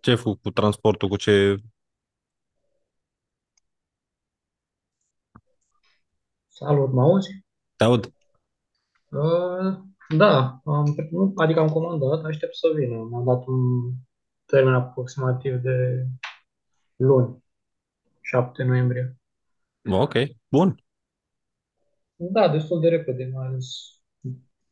Ce 0.00 0.10
ai 0.10 0.16
făcut 0.16 0.42
cu 0.42 0.50
transportul, 0.50 1.08
cu 1.08 1.16
ce... 1.16 1.56
Salut, 6.48 6.92
mă 6.92 7.02
auzi? 7.02 7.44
Te 7.76 7.84
aud? 7.84 8.12
Uh, 9.08 9.78
da, 10.16 10.60
am, 10.64 10.94
nu, 11.10 11.32
adică 11.36 11.60
am 11.60 11.68
comandat, 11.68 12.24
aștept 12.24 12.54
să 12.54 12.68
vină. 12.74 12.94
Mi-am 12.94 13.24
dat 13.24 13.46
un 13.46 13.92
termen 14.44 14.74
aproximativ 14.74 15.54
de 15.54 16.06
luni, 16.96 17.44
7 18.20 18.62
noiembrie. 18.62 19.16
Ok, 19.90 20.12
bun. 20.48 20.84
Da, 22.16 22.48
destul 22.48 22.80
de 22.80 22.88
repede, 22.88 23.30
mai 23.34 23.46
ales. 23.46 23.66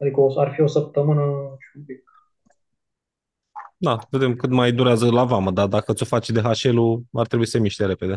Adică 0.01 0.21
o, 0.21 0.41
ar 0.41 0.53
fi 0.53 0.61
o 0.61 0.67
săptămână 0.67 1.23
și 1.59 1.77
un 1.77 1.85
pic. 1.85 2.05
Da, 3.77 3.99
vedem 4.11 4.35
cât 4.35 4.51
mai 4.51 4.73
durează 4.73 5.11
la 5.11 5.25
vamă, 5.25 5.51
dar 5.51 5.67
dacă 5.67 5.93
ți-o 5.93 6.07
faci 6.07 6.31
de 6.31 6.41
HL-ul, 6.41 7.03
ar 7.13 7.27
trebui 7.27 7.45
să 7.45 7.51
se 7.51 7.59
miște 7.59 7.87
repede. 7.87 8.17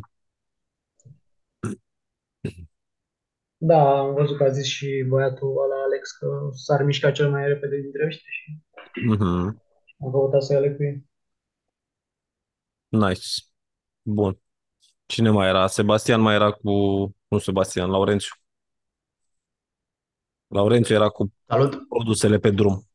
Da, 3.65 3.97
am 3.99 4.13
văzut 4.13 4.37
că 4.37 4.43
a 4.43 4.49
zis 4.49 4.65
și 4.65 5.05
băiatul 5.09 5.47
ăla 5.47 5.83
Alex 5.83 6.11
că 6.11 6.49
s-ar 6.53 6.83
mișca 6.83 7.11
cel 7.11 7.29
mai 7.29 7.47
repede 7.47 7.81
dintre 7.81 8.05
ăștia 8.05 8.29
și 8.31 8.57
Mhm. 9.05 9.61
am 10.03 10.11
căutat 10.11 10.43
să 10.43 10.53
ia 10.53 10.75
cu 10.75 10.83
ei. 10.83 11.05
Nice. 12.87 13.27
Bun. 14.01 14.39
Cine 15.05 15.29
mai 15.29 15.47
era? 15.47 15.67
Sebastian 15.67 16.21
mai 16.21 16.35
era 16.35 16.51
cu... 16.51 16.71
Nu 17.27 17.37
Sebastian, 17.37 17.89
Laurențiu. 17.89 18.35
Laurențiu 20.47 20.95
era 20.95 21.09
cu 21.09 21.33
Salut! 21.47 21.87
produsele 21.87 22.39
pe 22.39 22.49
drum. 22.49 22.87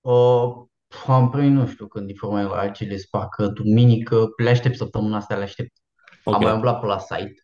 Uh, 0.00 0.64
am 1.06 1.30
primit, 1.30 1.52
nu 1.52 1.66
știu 1.66 1.86
când 1.86 2.08
informele 2.08 2.48
la 2.48 2.58
acele 2.58 2.96
parcă 3.10 3.46
duminică, 3.46 4.28
le 4.42 4.50
aștept 4.50 4.76
săptămâna 4.76 5.16
asta, 5.16 5.36
le 5.36 5.42
aștept. 5.42 5.72
Am 6.24 6.34
Ok. 6.34 6.40
mai 6.42 6.52
umblat 6.52 6.80
pe 6.80 6.86
la 6.86 6.98
site, 6.98 7.34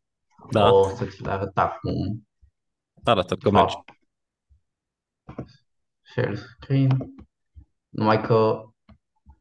Da, 0.50 0.72
o 0.72 0.88
să 0.88 1.04
ți 1.06 1.22
le 1.22 1.30
arăt 1.30 1.58
acum. 1.58 2.25
Arată 3.10 3.36
că 3.36 3.50
mergi. 3.50 3.74
Share 6.02 6.34
screen. 6.34 7.14
Numai 7.88 8.20
că 8.20 8.62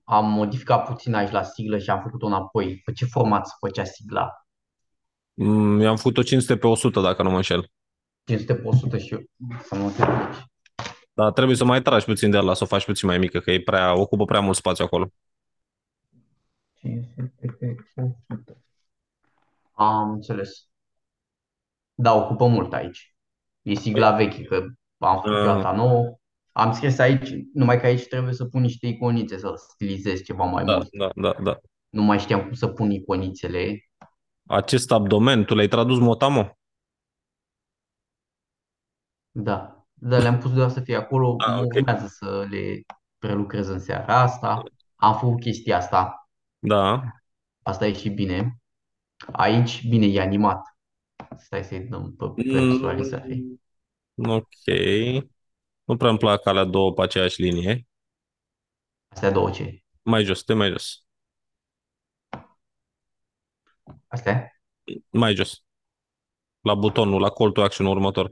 am 0.03 0.31
modificat 0.31 0.87
puțin 0.87 1.13
aici 1.13 1.31
la 1.31 1.43
siglă 1.43 1.77
și 1.77 1.89
am 1.89 2.01
făcut-o 2.01 2.25
înapoi. 2.25 2.81
Pe 2.85 2.91
ce 2.91 3.05
format 3.05 3.47
se 3.47 3.53
făcea 3.59 3.83
sigla? 3.83 4.29
Mm, 5.33 5.79
I-am 5.79 5.95
făcut-o 5.95 6.23
500 6.23 6.57
pe 6.57 6.67
100, 6.67 7.01
dacă 7.01 7.23
nu 7.23 7.29
mă 7.29 7.35
înșel. 7.35 7.71
500 8.23 8.55
pe 8.55 8.67
100 8.67 8.97
și 8.97 9.13
eu. 9.13 9.19
Să 9.63 9.75
mă 9.75 9.83
uit 9.83 9.99
aici. 9.99 10.45
Dar 11.13 11.31
trebuie 11.31 11.55
să 11.55 11.65
mai 11.65 11.81
tragi 11.81 12.05
puțin 12.05 12.31
de 12.31 12.37
la 12.37 12.53
să 12.53 12.63
o 12.63 12.67
faci 12.67 12.85
puțin 12.85 13.07
mai 13.07 13.17
mică, 13.17 13.39
că 13.39 13.51
e 13.51 13.61
prea, 13.61 13.95
ocupă 13.95 14.25
prea 14.25 14.39
mult 14.39 14.55
spațiu 14.55 14.85
acolo. 14.85 15.09
500 16.73 17.47
pe 17.59 17.75
100. 17.95 18.57
Am 19.71 20.11
înțeles. 20.11 20.67
Da, 21.93 22.13
ocupă 22.13 22.47
mult 22.47 22.73
aici. 22.73 23.14
E 23.65 23.73
sigla 23.73 24.15
veche, 24.15 24.43
că 24.43 24.65
am 24.97 25.15
făcut 25.15 25.31
eu 25.31 25.49
Ah. 25.49 25.55
asta 25.55 25.71
nouă. 25.71 26.17
Am 26.51 26.71
scris 26.71 26.99
aici, 26.99 27.29
numai 27.53 27.79
că 27.79 27.85
aici 27.85 28.07
trebuie 28.07 28.33
să 28.33 28.45
pun 28.45 28.61
niște 28.61 28.87
iconițe, 28.87 29.37
să 29.37 29.53
stilizez 29.73 30.21
ceva 30.21 30.43
mai 30.43 30.63
Da, 30.65 30.75
mult. 30.75 30.89
da, 30.97 31.09
da, 31.15 31.35
da. 31.43 31.59
Nu 31.89 32.01
mai 32.01 32.19
știam 32.19 32.41
cum 32.41 32.53
să 32.53 32.67
pun 32.67 32.91
iconițele. 32.91 33.79
Acest 34.47 34.91
abdomen, 34.91 35.45
tu 35.45 35.55
l-ai 35.55 35.67
tradus 35.67 35.99
Motamo? 35.99 36.57
Da, 39.31 39.85
dar 39.93 40.21
le-am 40.21 40.37
pus 40.37 40.53
doar 40.53 40.69
să 40.69 40.79
fie 40.81 40.95
acolo. 40.95 41.35
Ah, 41.37 41.59
ok. 41.61 41.73
Urmează 41.73 42.07
să 42.07 42.45
le 42.49 42.81
prelucrez 43.17 43.67
în 43.67 43.79
seara 43.79 44.19
asta. 44.19 44.63
Am 44.95 45.17
făcut 45.17 45.39
chestia 45.39 45.77
asta. 45.77 46.29
Da. 46.59 47.03
Asta 47.63 47.85
e 47.87 47.93
și 47.93 48.09
bine. 48.09 48.59
Aici, 49.31 49.87
bine, 49.87 50.05
e 50.05 50.21
animat. 50.21 50.74
Stai 51.37 51.63
să-i 51.63 51.79
dăm 51.79 52.15
pe 52.15 52.25
personalizare. 52.51 53.43
Mm, 54.13 54.29
ok. 54.29 54.47
Nu 55.83 55.97
prea 55.97 56.09
îmi 56.09 56.19
plac 56.19 56.45
alea 56.45 56.63
două 56.63 56.93
pe 56.93 57.01
aceeași 57.01 57.41
linie. 57.41 57.87
Astea 59.07 59.31
două 59.31 59.49
ce? 59.51 59.83
Mai 60.03 60.23
jos, 60.23 60.43
de 60.43 60.53
mai 60.53 60.69
jos. 60.69 61.05
Astea? 64.07 64.51
Mai 65.09 65.35
jos. 65.35 65.63
La 66.61 66.73
butonul, 66.75 67.21
la 67.21 67.29
call 67.29 67.51
to 67.51 67.61
action 67.63 67.85
următor. 67.85 68.31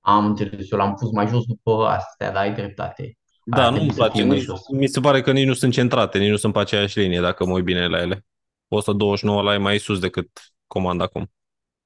Am 0.00 0.24
înțeles, 0.24 0.70
eu 0.70 0.78
l-am 0.78 0.94
pus 0.94 1.10
mai 1.10 1.26
jos 1.26 1.44
după 1.44 1.86
astea, 1.86 2.32
dar 2.32 2.42
ai 2.42 2.54
dreptate. 2.54 3.18
Da, 3.44 3.64
Ar 3.66 3.72
nu-mi 3.72 3.76
trebui 3.76 3.94
să 3.94 4.00
place. 4.00 4.16
fie 4.18 4.24
mai 4.24 4.36
Nici, 4.36 4.44
jos. 4.46 4.68
mi 4.68 4.86
se 4.86 5.00
pare 5.00 5.20
că 5.22 5.32
nici 5.32 5.46
nu 5.46 5.54
sunt 5.54 5.72
centrate, 5.72 6.18
nici 6.18 6.30
nu 6.30 6.36
sunt 6.36 6.52
pe 6.52 6.58
aceeași 6.58 6.98
linie, 6.98 7.20
dacă 7.20 7.44
mă 7.46 7.52
uit 7.52 7.64
bine 7.64 7.86
la 7.86 8.00
ele. 8.00 8.24
129 8.68 9.42
la 9.42 9.54
e 9.54 9.56
mai 9.56 9.78
sus 9.78 9.98
decât 9.98 10.54
comanda 10.66 11.04
acum. 11.04 11.30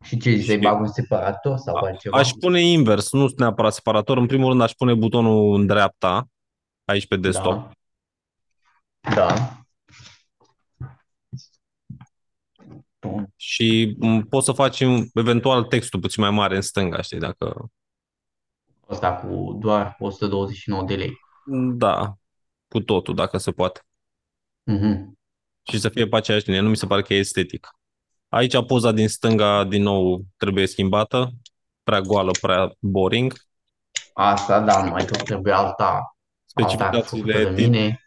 Și 0.05 0.19
ce 0.19 0.31
zici, 0.31 0.45
să-i 0.47 0.55
Și- 0.55 0.61
bag 0.61 0.81
un 0.81 0.87
separator 0.89 1.57
sau 1.57 1.77
altceva? 1.77 2.19
Aș 2.19 2.31
pune 2.41 2.61
invers, 2.61 3.13
nu 3.13 3.29
neapărat 3.37 3.73
separator. 3.75 4.17
În 4.17 4.27
primul 4.27 4.49
rând 4.49 4.61
aș 4.61 4.73
pune 4.73 4.95
butonul 4.95 5.55
în 5.61 5.67
dreapta, 5.67 6.29
aici 6.85 7.07
pe 7.07 7.17
desktop. 7.17 7.71
Da. 9.01 9.15
Da. 9.15 9.59
Bun. 13.01 13.33
Și 13.37 13.97
m, 13.99 14.21
poți 14.21 14.45
să 14.45 14.53
faci 14.53 14.81
în- 14.81 15.07
eventual 15.15 15.65
textul 15.65 16.01
puțin 16.01 16.23
mai 16.23 16.33
mare 16.33 16.55
în 16.57 16.61
stânga, 16.63 17.01
știi, 17.03 17.19
dacă... 17.19 17.71
Asta 18.89 19.15
cu 19.17 19.59
doar 19.61 19.97
129 19.99 20.85
de 20.85 20.95
lei. 20.97 21.13
Da, 21.75 22.15
cu 22.69 22.81
totul, 22.81 23.15
dacă 23.15 23.39
se 23.39 23.51
poate. 23.53 23.81
Mhm. 24.63 25.19
Și 25.63 25.79
să 25.81 25.89
fie 25.89 26.07
pe 26.09 26.17
aceeași 26.17 26.47
linie, 26.47 26.61
nu 26.61 26.69
mi 26.69 26.77
se 26.77 26.87
pare 26.87 27.03
că 27.03 27.15
e 27.15 27.19
estetic. 27.19 27.69
Aici 28.35 28.65
poza 28.67 28.93
din 28.93 29.09
stânga, 29.09 29.65
din 29.65 29.83
nou, 29.83 30.25
trebuie 30.37 30.67
schimbată. 30.67 31.31
Prea 31.83 32.01
goală, 32.01 32.31
prea 32.41 32.73
boring. 32.79 33.33
Asta, 34.13 34.61
da, 34.61 34.85
numai 34.85 35.05
că 35.05 35.17
trebuie 35.17 35.53
alta, 35.53 35.85
alta 35.85 36.11
făcută 36.55 36.95
Specificațiile, 36.95 37.45
de 37.45 37.63
tit- 37.63 37.65
mine. 37.69 38.05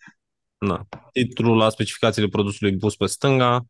na, 0.57 0.85
titlul 1.11 1.57
la 1.57 1.69
specificațiile 1.69 2.27
produsului 2.27 2.77
pus 2.77 2.95
pe 2.95 3.05
stânga. 3.05 3.65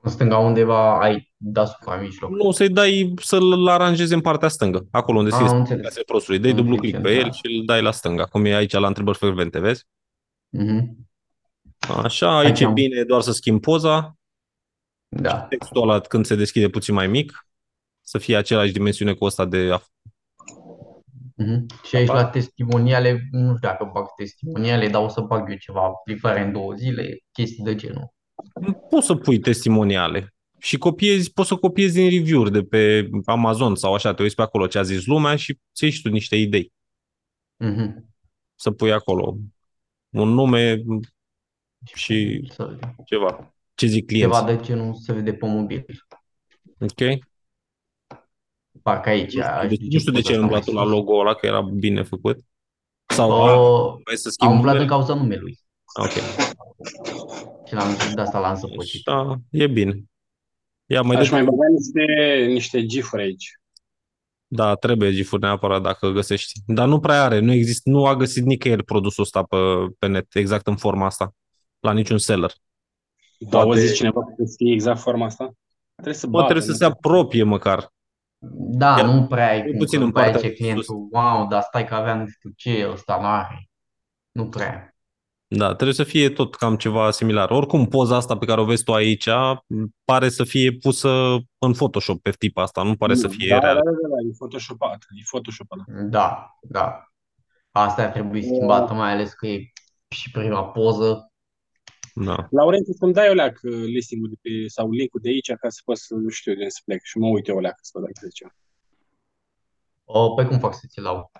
În 0.00 0.10
stânga 0.10 0.38
undeva 0.38 1.00
ai 1.00 1.32
deasupra 1.36 1.94
în 1.94 2.02
mijloc. 2.02 2.30
Nu, 2.30 2.50
să-i 2.50 2.68
dai 2.68 3.14
să-l 3.20 3.68
aranjezi 3.68 4.14
în 4.14 4.20
partea 4.20 4.48
stângă, 4.48 4.86
acolo 4.90 5.18
unde 5.18 5.30
Am 5.30 5.36
scrie 5.36 5.50
înțeles. 5.50 5.66
specificațiile 5.68 6.04
produsului. 6.06 6.38
Dai 6.40 6.50
Nu 6.50 6.56
dublu 6.56 6.72
fie 6.76 6.80
click 6.90 7.02
pe 7.02 7.08
el 7.08 7.14
central. 7.22 7.32
și 7.50 7.58
îl 7.58 7.64
dai 7.64 7.82
la 7.82 7.90
stânga, 7.90 8.24
cum 8.24 8.44
e 8.44 8.54
aici 8.54 8.72
la 8.72 8.86
întrebări 8.86 9.18
frecvente, 9.18 9.58
vezi? 9.58 9.84
Mhm. 10.48 11.10
Așa, 11.88 12.38
aici 12.38 12.60
e 12.60 12.64
am- 12.64 12.72
bine 12.72 13.02
doar 13.04 13.20
să 13.20 13.32
schimbi 13.32 13.60
poza, 13.60 14.16
Da. 15.08 15.40
textul 15.40 15.82
ăla 15.82 16.00
când 16.00 16.26
se 16.26 16.34
deschide 16.34 16.68
puțin 16.68 16.94
mai 16.94 17.06
mic, 17.06 17.46
să 18.00 18.18
fie 18.18 18.36
același 18.36 18.72
dimensiune 18.72 19.12
cu 19.14 19.24
ăsta 19.24 19.44
de 19.44 19.68
af- 19.78 19.90
Mhm. 21.36 21.66
Și 21.84 21.96
aici 21.96 22.08
la 22.08 22.24
testimoniale, 22.26 23.28
nu 23.30 23.56
știu 23.56 23.68
dacă 23.68 23.90
bag 23.92 24.06
testimoniale, 24.16 24.88
dar 24.88 25.02
o 25.02 25.08
să 25.08 25.20
bag 25.20 25.50
eu 25.50 25.56
ceva, 25.56 25.90
livrare 26.04 26.40
în 26.40 26.52
două 26.52 26.72
zile, 26.74 27.18
chestii 27.32 27.64
de 27.64 27.74
genul. 27.74 28.12
Poți 28.90 29.06
să 29.06 29.14
pui 29.14 29.38
testimoniale 29.38 30.34
și 30.58 30.78
copiezi, 30.78 31.32
poți 31.32 31.48
să 31.48 31.56
copiezi 31.56 31.94
din 31.94 32.10
review-uri 32.10 32.50
de 32.52 32.62
pe 32.62 33.08
Amazon 33.24 33.74
sau 33.76 33.94
așa, 33.94 34.14
te 34.14 34.22
uiți 34.22 34.34
pe 34.34 34.42
acolo 34.42 34.66
ce 34.66 34.78
a 34.78 34.82
zis 34.82 35.06
lumea 35.06 35.36
și 35.36 35.58
ți 35.74 35.84
ieși 35.84 35.96
și 35.96 36.02
tu 36.02 36.08
niște 36.08 36.36
idei 36.36 36.72
Mhm. 37.56 38.14
să 38.54 38.70
pui 38.70 38.92
acolo 38.92 39.36
un 40.10 40.28
nume 40.28 40.82
și 41.94 42.46
Să 42.54 42.64
vedem. 42.64 42.94
ceva. 43.04 43.54
Ce 43.74 43.86
zic 43.86 44.08
Ceva 44.10 44.38
clienții. 44.42 44.56
de 44.56 44.62
genul 44.74 44.94
se 44.94 45.12
vede 45.12 45.32
pe 45.34 45.46
mobil. 45.46 45.84
Ok? 46.80 47.18
Parcă 48.82 49.08
aici 49.08 49.34
Nu 49.34 49.40
știu, 49.42 49.42
aș 49.42 49.68
de, 49.68 49.76
duce 49.76 49.88
nu 49.92 49.98
știu 49.98 50.12
de 50.12 50.20
poza 50.20 50.32
ce 50.32 50.32
ai 50.32 50.42
asta 50.42 50.46
mai 50.46 50.58
umblat 50.58 50.64
tu 50.64 50.72
la 50.72 50.82
sus. 50.82 50.90
logo 50.90 51.18
ăla, 51.20 51.34
că 51.34 51.46
era 51.46 51.60
bine 51.60 52.02
făcut. 52.02 52.38
Sau 53.06 53.32
a, 53.32 53.52
Uh, 53.60 54.00
vrei 54.04 54.16
să 54.18 54.26
am 54.26 54.32
schimbi 54.32 54.54
umblat 54.54 54.74
numele? 54.74 54.78
din 54.78 54.88
cauza 54.88 55.14
numelui. 55.14 55.58
Ok. 56.00 56.10
Și 57.66 57.74
l-am 57.74 57.96
de 58.14 58.20
asta 58.20 58.38
l-am 58.38 58.56
săpăcit. 58.56 59.02
Da, 59.04 59.34
e 59.50 59.66
bine. 59.66 60.04
Ia 60.86 61.02
mai 61.02 61.16
Aș 61.16 61.28
dă 61.28 61.34
mai 61.34 61.44
băga 61.44 61.66
niște, 61.78 62.44
niște 62.46 62.86
gifuri 62.86 63.22
aici. 63.22 63.56
Da, 64.46 64.74
trebuie 64.74 65.12
gifuri 65.12 65.42
neapărat 65.42 65.82
dacă 65.82 66.08
găsești. 66.10 66.52
Dar 66.66 66.88
nu 66.88 67.00
prea 67.00 67.22
are, 67.24 67.38
nu 67.38 67.52
există, 67.52 67.90
nu 67.90 68.06
a 68.06 68.16
găsit 68.16 68.44
nicăieri 68.44 68.84
produsul 68.84 69.22
ăsta 69.22 69.42
pe, 69.42 69.56
pe 69.98 70.06
net, 70.06 70.34
exact 70.34 70.66
în 70.66 70.76
forma 70.76 71.06
asta, 71.06 71.34
la 71.82 71.92
niciun 71.92 72.18
seller. 72.18 72.52
Da, 73.38 73.58
o 73.60 73.64
Poate- 73.64 73.80
zis 73.80 73.94
cineva 73.96 74.18
că 74.20 74.24
trebuie 74.26 74.46
să 74.46 74.54
fie 74.58 74.72
exact 74.72 74.98
forma 75.00 75.24
asta? 75.24 75.52
Trebuie 75.94 76.14
să 76.14 76.26
Bă, 76.26 76.32
bată, 76.32 76.44
trebuie 76.44 76.66
să 76.66 76.70
nu? 76.70 76.76
se 76.76 76.84
apropie 76.84 77.42
măcar. 77.42 77.92
Da, 78.74 78.96
Iar- 78.98 79.04
nu 79.06 79.26
prea 79.26 79.48
ai 79.48 79.60
cel 79.60 79.70
cum, 79.70 79.78
puțin 79.78 79.98
că 79.98 80.04
în 80.04 80.10
după 80.10 80.20
aia 80.22 80.30
partea 80.32 80.50
ce 80.50 80.56
de 80.56 80.70
sus. 80.74 80.84
clientul, 80.86 81.08
wow, 81.10 81.46
dar 81.46 81.62
stai 81.62 81.86
că 81.86 81.94
avea 81.94 82.14
nu 82.14 82.26
știu 82.26 82.50
ce, 82.56 82.88
ăsta 82.92 83.18
n-are. 83.20 83.68
Nu 84.30 84.48
prea. 84.48 84.86
Da, 85.46 85.66
trebuie 85.66 85.94
să 85.94 86.04
fie 86.04 86.30
tot 86.30 86.54
cam 86.54 86.76
ceva 86.76 87.10
similar. 87.10 87.50
Oricum, 87.50 87.86
poza 87.86 88.16
asta 88.16 88.36
pe 88.38 88.46
care 88.46 88.60
o 88.60 88.64
vezi 88.64 88.84
tu 88.84 88.92
aici 88.92 89.28
pare 90.04 90.28
să 90.28 90.44
fie 90.44 90.72
pusă 90.72 91.08
în 91.58 91.72
Photoshop 91.72 92.22
pe 92.22 92.30
tip 92.30 92.56
asta, 92.56 92.82
nu 92.82 92.96
pare 92.96 93.14
să 93.14 93.28
fie 93.28 93.48
da, 93.48 93.58
real. 93.58 93.74
Da, 93.74 93.80
da, 93.90 93.90
da, 93.90 94.28
e 94.28 94.32
photoshopat. 94.38 94.96
E 95.18 95.22
photoshopat. 95.30 95.78
Da, 96.08 96.56
da. 96.62 97.04
Asta 97.70 98.02
ar 98.02 98.10
trebui 98.10 98.42
schimbată, 98.42 98.92
mai 98.92 99.12
ales 99.12 99.32
că 99.32 99.46
e 99.46 99.72
și 100.08 100.30
prima 100.30 100.64
poză. 100.64 101.31
Da. 102.14 102.48
Laurențiu, 102.50 102.92
să-mi 102.92 103.12
dai 103.12 103.28
o 103.30 103.32
leacă 103.32 103.68
listing-ul 103.68 104.28
de 104.28 104.34
pe, 104.40 104.68
sau 104.68 104.90
link-ul 104.90 105.20
de 105.22 105.28
aici 105.28 105.52
ca 105.52 105.68
să 105.68 105.80
pot 105.84 105.96
să 105.98 106.14
știu 106.30 106.52
de 106.52 106.58
unde 106.58 106.70
să 106.70 106.80
plec 106.84 107.02
și 107.02 107.18
mă 107.18 107.26
uit 107.26 107.46
eu 107.48 107.56
o 107.56 107.60
leacă 107.60 107.78
să 107.80 107.90
văd 107.94 108.02
dacă 108.02 108.26
zice. 108.26 108.54
O, 110.04 110.34
pe 110.34 110.44
cum 110.46 110.58
fac 110.58 110.74
să 110.74 110.86
ți-l 110.88 111.04
iau? 111.04 111.30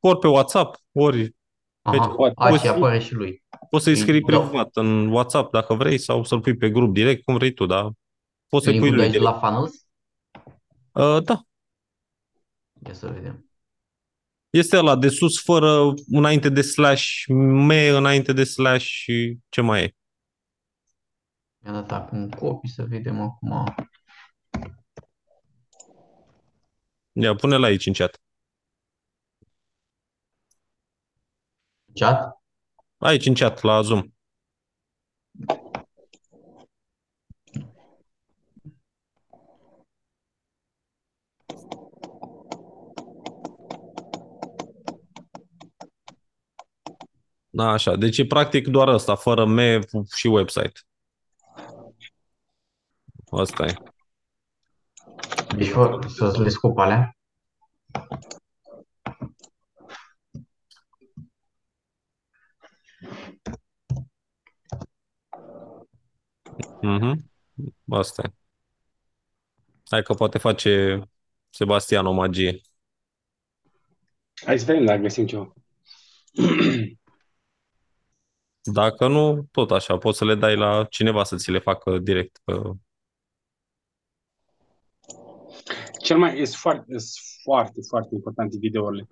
Ori 0.00 0.18
pe 0.18 0.26
WhatsApp, 0.28 0.76
ori 0.92 1.36
Aha, 1.82 2.08
poate- 2.08 2.34
a, 2.36 2.44
și 2.46 2.50
poți- 2.52 2.68
apare 2.68 2.98
și 2.98 3.14
lui. 3.14 3.42
poți 3.70 3.84
să-i 3.84 3.92
Îi 3.92 3.98
scrii 3.98 4.20
dau- 4.20 4.42
privat 4.48 4.76
în 4.76 5.06
WhatsApp 5.08 5.52
dacă 5.52 5.74
vrei 5.74 5.98
sau 5.98 6.24
să-l 6.24 6.40
pui 6.40 6.56
pe 6.56 6.70
grup 6.70 6.92
direct, 6.94 7.24
cum 7.24 7.34
vrei 7.34 7.52
tu, 7.52 7.66
dar 7.66 7.90
poți 8.48 8.64
să-i 8.64 8.78
pui 8.78 8.88
Link-ul 8.90 8.90
de 8.90 8.94
lui 8.96 9.04
aici 9.04 9.12
direct. 9.12 9.30
la 9.32 9.38
funnels? 9.48 9.86
Uh, 10.92 11.22
da, 11.24 11.40
Ia 12.86 12.92
să 12.94 13.06
vedem. 13.08 13.47
Este 14.50 14.76
ăla 14.76 14.96
de 14.96 15.08
sus 15.08 15.42
fără 15.42 15.94
înainte 16.06 16.48
de 16.48 16.62
slash 16.62 17.24
me, 17.66 17.88
înainte 17.88 18.32
de 18.32 18.44
slash 18.44 18.84
și 18.84 19.38
ce 19.48 19.60
mai 19.60 19.82
e. 19.82 19.94
Mi-a 21.58 21.72
dat 21.72 21.92
acum 21.92 22.30
copii 22.30 22.70
să 22.70 22.84
vedem 22.84 23.20
acum. 23.20 23.74
Ia, 27.12 27.34
pune-l 27.34 27.62
aici 27.62 27.86
în 27.86 27.92
chat. 27.92 28.20
Chat? 31.94 32.42
Aici 32.96 33.26
în 33.26 33.34
chat, 33.34 33.62
la 33.62 33.82
Zoom. 33.82 34.02
Da, 47.58 47.68
așa. 47.68 47.96
Deci 47.96 48.18
e 48.18 48.26
practic 48.26 48.66
doar 48.66 48.88
ăsta, 48.88 49.14
fără 49.14 49.46
me 49.46 49.80
și 50.16 50.26
website. 50.26 50.80
Asta 53.30 53.64
e. 53.64 53.74
Deci 55.56 55.68
fă, 55.68 55.98
să 56.08 56.42
le 56.42 56.48
scop 56.48 56.78
alea? 56.78 57.16
Mhm. 66.82 67.30
Asta 67.88 68.22
e. 68.24 68.32
Hai 69.90 70.02
că 70.02 70.14
poate 70.14 70.38
face 70.38 71.02
Sebastian 71.50 72.06
o 72.06 72.12
magie. 72.12 72.60
Hai 74.44 74.58
să 74.58 74.64
vedem 74.64 74.84
dacă 74.84 75.00
găsim 75.00 75.26
ceva. 75.26 75.52
Dacă 78.72 79.06
nu, 79.06 79.48
tot 79.50 79.70
așa, 79.70 79.98
poți 79.98 80.18
să 80.18 80.24
le 80.24 80.34
dai 80.34 80.56
la 80.56 80.84
cineva 80.84 81.24
să 81.24 81.36
ți 81.36 81.50
le 81.50 81.58
facă 81.58 81.98
direct. 81.98 82.40
Pe... 82.44 82.52
Cel 86.02 86.18
mai, 86.18 86.40
este 86.40 86.56
foarte, 86.58 86.94
este 86.94 87.20
foarte, 87.42 87.80
foarte 87.88 88.14
important 88.14 88.52
videourile. 88.52 89.08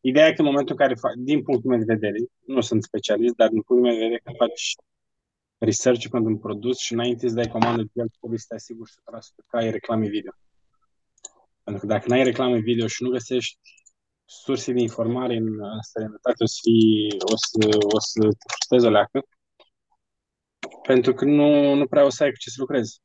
Ideea 0.00 0.26
e 0.26 0.32
că 0.32 0.40
în 0.40 0.46
momentul 0.46 0.74
în 0.78 0.86
care, 0.86 0.94
fac, 0.94 1.12
din 1.14 1.42
punctul 1.42 1.70
meu 1.70 1.78
de 1.78 1.94
vedere, 1.94 2.16
nu 2.46 2.60
sunt 2.60 2.82
specialist, 2.82 3.34
dar 3.34 3.48
din 3.48 3.62
punctul 3.62 3.86
meu 3.86 3.92
de 3.92 4.04
vedere, 4.04 4.20
când 4.24 4.36
faci 4.36 4.74
research 5.58 6.06
pentru 6.08 6.30
un 6.30 6.38
produs 6.38 6.78
și 6.78 6.92
înainte 6.92 7.28
să 7.28 7.34
dai 7.34 7.48
comandă 7.48 7.82
de 7.82 7.90
el, 7.92 8.08
trebuie 8.18 8.38
să 8.38 8.44
te 8.48 8.54
asiguri 8.54 8.90
100% 8.90 8.94
că 9.46 9.56
ai 9.56 9.70
reclame 9.70 10.08
video. 10.08 10.32
Pentru 11.64 11.86
că 11.86 11.92
dacă 11.92 12.04
nu 12.08 12.14
ai 12.14 12.24
reclame 12.24 12.58
video 12.58 12.86
și 12.86 13.02
nu 13.02 13.10
găsești 13.10 13.58
surse 14.30 14.72
de 14.72 14.80
informare 14.80 15.36
în, 15.36 15.46
în 15.60 15.82
străinătate, 15.82 16.42
o 16.42 16.46
să, 16.46 16.58
fii, 16.62 17.16
o 17.20 17.36
să, 17.36 17.78
o 17.94 17.98
să 17.98 18.20
te 18.20 18.46
frustrezi 18.52 18.86
o 18.86 18.90
leacă, 18.90 19.22
pentru 20.82 21.14
că 21.14 21.24
nu, 21.24 21.74
nu 21.74 21.86
prea 21.86 22.04
o 22.04 22.08
să 22.08 22.22
ai 22.22 22.30
cu 22.30 22.36
ce 22.36 22.50
să 22.50 22.56
lucrezi. 22.58 23.00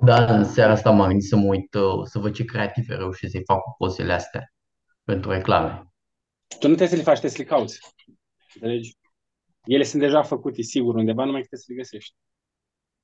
Da, 0.00 0.36
în 0.36 0.44
seara 0.44 0.72
asta 0.72 0.90
m-am 0.90 1.08
gândit 1.08 1.28
să 1.28 1.36
mă 1.36 1.46
uit, 1.46 1.74
uh, 1.74 2.04
să 2.04 2.18
văd 2.18 2.34
ce 2.34 2.44
creative 2.44 2.94
reușesc 2.94 3.32
să-i 3.32 3.44
fac 3.44 3.62
cu 3.62 3.74
pozele 3.78 4.12
astea 4.12 4.52
pentru 5.04 5.30
reclame. 5.30 5.92
Tu 6.58 6.68
nu 6.68 6.74
trebuie 6.74 6.88
să 6.88 6.96
le 6.96 7.02
faci, 7.02 7.18
trebuie 7.18 7.30
să 7.30 7.42
le 7.42 7.56
cauți. 7.56 7.78
Înțelegi? 8.54 8.96
Ele 9.64 9.84
sunt 9.84 10.02
deja 10.02 10.22
făcute, 10.22 10.62
sigur, 10.62 10.94
undeva, 10.94 11.24
numai 11.24 11.40
că 11.40 11.46
trebuie 11.46 11.60
să 11.60 11.72
le 11.72 11.78
găsești. 11.78 12.14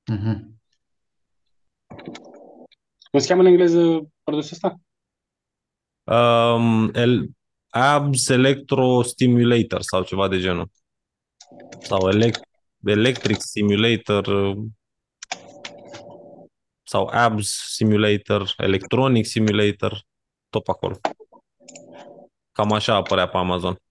Mhm. 0.05 0.61
Cum 3.11 3.19
se 3.19 3.27
cheamă 3.27 3.41
în 3.41 3.47
engleză 3.47 4.11
produsul 4.23 4.51
ăsta? 4.53 4.79
Um, 6.09 6.89
el, 6.93 7.29
abs 7.69 8.29
electrostimulator 8.29 9.81
sau 9.81 10.03
ceva 10.03 10.27
de 10.27 10.39
genul. 10.39 10.69
Sau 11.79 12.09
elect, 12.09 12.39
electric 12.85 13.41
simulator 13.41 14.27
uh, 14.27 14.57
sau 16.83 17.09
abs 17.11 17.75
simulator, 17.75 18.53
electronic 18.57 19.25
simulator, 19.25 20.01
tot 20.49 20.63
pe 20.63 20.71
acolo. 20.71 20.99
Cam 22.51 22.71
așa 22.71 22.95
apărea 22.95 23.27
pe 23.27 23.37
Amazon. 23.37 23.81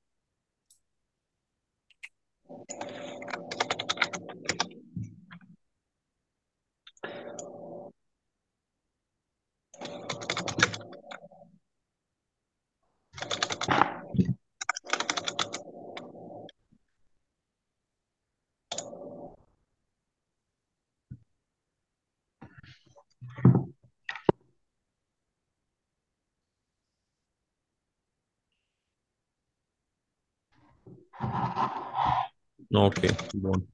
Ok, 32.80 32.94
bun. 33.34 33.68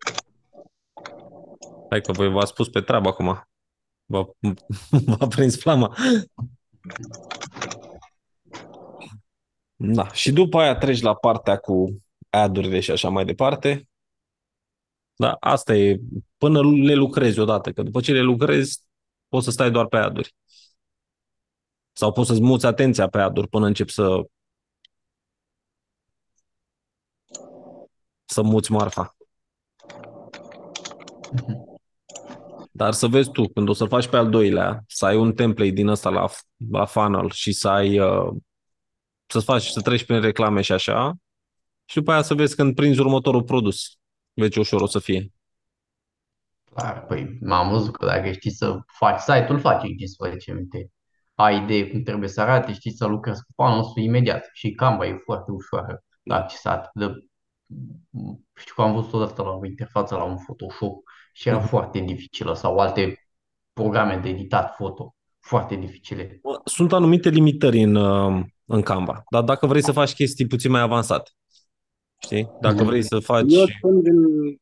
Hai 1.91 2.01
că 2.01 2.13
voi 2.13 2.31
v-ați 2.31 2.51
spus 2.51 2.69
pe 2.69 2.81
treabă 2.81 3.09
acum. 3.09 3.49
V-a, 4.05 4.31
v-a 5.07 5.27
prins 5.27 5.61
flama. 5.61 5.97
Da, 9.77 10.13
și 10.13 10.33
după 10.33 10.59
aia 10.59 10.77
treci 10.77 11.01
la 11.01 11.15
partea 11.15 11.57
cu 11.57 12.03
ad-urile 12.31 12.81
și 12.81 12.91
așa 12.91 13.09
mai 13.09 13.25
departe. 13.25 13.89
Da, 15.17 15.37
asta 15.41 15.75
e 15.75 16.01
până 16.37 16.61
le 16.63 16.95
lucrezi 16.95 17.39
odată, 17.39 17.73
că 17.73 17.83
după 17.83 18.01
ce 18.01 18.13
le 18.13 18.21
lucrezi 18.21 18.83
poți 19.29 19.45
să 19.45 19.51
stai 19.51 19.71
doar 19.71 19.87
pe 19.87 19.97
ad-uri. 19.97 20.35
Sau 21.93 22.13
poți 22.13 22.29
să-ți 22.29 22.43
muți 22.43 22.67
atenția 22.67 23.09
pe 23.09 23.19
ad-uri 23.19 23.49
până 23.49 23.67
începi 23.67 23.93
să 23.93 24.25
să 28.35 28.43
muți 28.43 28.73
marfa. 28.73 29.17
Dar 32.73 32.93
să 32.93 33.07
vezi 33.07 33.31
tu, 33.31 33.49
când 33.49 33.69
o 33.69 33.73
să 33.73 33.85
faci 33.85 34.09
pe 34.09 34.17
al 34.17 34.31
doilea, 34.31 34.85
să 34.87 35.07
ai 35.07 35.17
un 35.17 35.33
template 35.33 35.71
din 35.71 35.89
ăsta 35.89 36.11
la, 36.11 36.27
la 36.71 36.85
funnel 36.85 37.31
și 37.31 37.53
să 37.53 37.69
ai 37.69 37.99
uh, 37.99 38.33
să 39.27 39.41
faci, 39.41 39.67
să 39.67 39.81
treci 39.81 40.05
prin 40.05 40.21
reclame 40.21 40.61
și 40.61 40.73
așa, 40.73 41.15
și 41.85 41.97
după 41.97 42.13
aia 42.13 42.23
să 42.23 42.35
vezi 42.35 42.57
când 42.57 42.75
prinzi 42.75 43.01
următorul 43.01 43.43
produs. 43.43 43.99
Vezi 44.33 44.51
ce 44.51 44.59
ușor 44.59 44.81
o 44.81 44.87
să 44.87 44.99
fie. 44.99 45.33
Clar, 46.75 47.05
păi 47.07 47.39
m-am 47.41 47.69
văzut 47.69 47.97
că 47.97 48.07
dacă 48.07 48.33
știi 48.33 48.51
să 48.51 48.79
faci 48.87 49.19
site-ul, 49.19 49.59
faci 49.59 49.81
15 49.81 50.53
minute. 50.53 50.91
Ai 51.35 51.63
idee 51.63 51.91
cum 51.91 52.03
trebuie 52.03 52.29
să 52.29 52.41
arate, 52.41 52.73
știi 52.73 52.93
să 52.93 53.07
lucrezi 53.07 53.43
cu 53.43 53.53
funnel 53.55 53.85
imediat. 53.97 54.49
Și 54.53 54.71
Canva 54.71 55.07
e 55.07 55.21
foarte 55.25 55.51
ușoară 55.51 56.05
la 56.23 56.37
accesat. 56.37 56.91
De 56.95 57.13
știu 58.55 58.75
că 58.75 58.83
am 58.83 58.93
văzut 58.95 59.13
odată 59.13 59.43
la 59.43 59.51
o 59.51 59.65
interfață 59.67 60.15
la 60.15 60.23
un 60.25 60.37
Photoshop 60.37 61.03
și 61.33 61.49
era 61.49 61.61
foarte 61.61 61.99
dificilă 61.99 62.55
sau 62.55 62.79
alte 62.79 63.27
programe 63.73 64.17
de 64.17 64.29
editat 64.29 64.75
foto 64.75 65.15
foarte 65.41 65.75
dificile. 65.75 66.41
Sunt 66.65 66.93
anumite 66.93 67.29
limitări 67.29 67.81
în, 67.83 67.95
uh, 67.95 68.45
în 68.65 68.83
Canva, 68.83 69.23
dar 69.31 69.43
dacă 69.43 69.67
vrei 69.67 69.83
să 69.83 69.93
faci 69.93 70.13
chestii 70.15 70.47
puțin 70.47 70.71
mai 70.71 70.81
avansate, 70.81 71.31
știi? 72.23 72.51
Dacă 72.61 72.75
Mhm. 72.75 72.85
vrei 72.85 73.03
să 73.03 73.19
faci... 73.19 73.53
Eu 73.53 73.67
spun 73.67 74.03
din, 74.03 74.15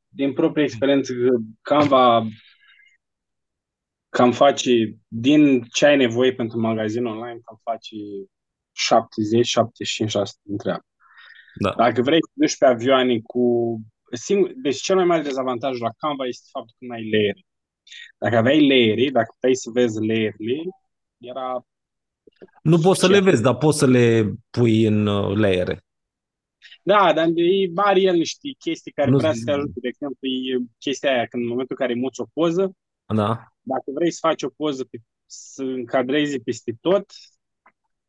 din 0.08 0.32
proprie 0.32 0.64
experiență 0.64 1.12
că 1.12 1.36
Canva 1.62 2.26
cam 4.08 4.32
face, 4.32 4.70
din 5.08 5.62
ce 5.62 5.86
ai 5.86 5.96
nevoie 5.96 6.32
pentru 6.34 6.60
magazin 6.60 7.04
online, 7.06 7.40
cam 7.44 7.60
face 7.62 7.96
70-75% 8.72 10.40
dintre 10.42 10.70
ea. 10.70 10.86
Da. 11.60 11.74
Dacă 11.76 12.02
vrei 12.02 12.18
să 12.22 12.30
duci 12.34 12.56
pe 12.56 12.66
avioane 12.66 13.20
cu... 13.20 13.44
Singur, 14.12 14.52
deci 14.56 14.80
cel 14.80 14.96
mai 14.96 15.04
mare 15.04 15.22
dezavantaj 15.22 15.78
la 15.78 15.90
Canva 15.96 16.26
este 16.26 16.48
faptul 16.52 16.74
că 16.78 16.84
nu 16.84 16.92
ai 16.92 17.10
layer. 17.10 17.34
Dacă 18.18 18.36
aveai 18.36 18.68
layeri, 18.68 19.10
dacă 19.10 19.30
puteai 19.34 19.54
să 19.54 19.70
vezi 19.72 20.06
layerele, 20.06 20.62
era... 21.18 21.66
Nu 22.62 22.78
poți 22.78 23.00
să 23.00 23.06
le 23.06 23.12
suficient. 23.14 23.24
vezi, 23.24 23.42
dar 23.42 23.56
poți 23.56 23.78
să 23.78 23.86
le 23.86 24.32
pui 24.50 24.84
în 24.84 25.06
uh, 25.06 25.36
layere. 25.36 25.84
Da, 26.82 27.12
dar 27.12 27.26
e 27.34 27.70
are 27.74 28.00
el 28.00 28.14
niște 28.16 28.48
chestii 28.58 28.92
care 28.92 29.10
Nu- 29.10 29.16
vrea 29.16 29.32
să 29.32 29.40
te 29.44 29.50
ajute. 29.50 29.72
De 29.80 29.88
exemplu, 29.88 30.28
e 30.28 30.64
chestia 30.78 31.10
aia, 31.12 31.26
când 31.26 31.42
în 31.42 31.48
momentul 31.48 31.76
în 31.78 31.86
care 31.86 31.98
muți 31.98 32.20
o 32.20 32.24
poză, 32.32 32.76
Da? 33.14 33.46
dacă 33.60 33.84
vrei 33.94 34.10
să 34.10 34.18
faci 34.20 34.42
o 34.42 34.48
poză 34.48 34.84
pe, 34.84 34.98
să 35.26 35.62
încadrezi 35.62 36.38
peste 36.40 36.76
tot, 36.80 37.04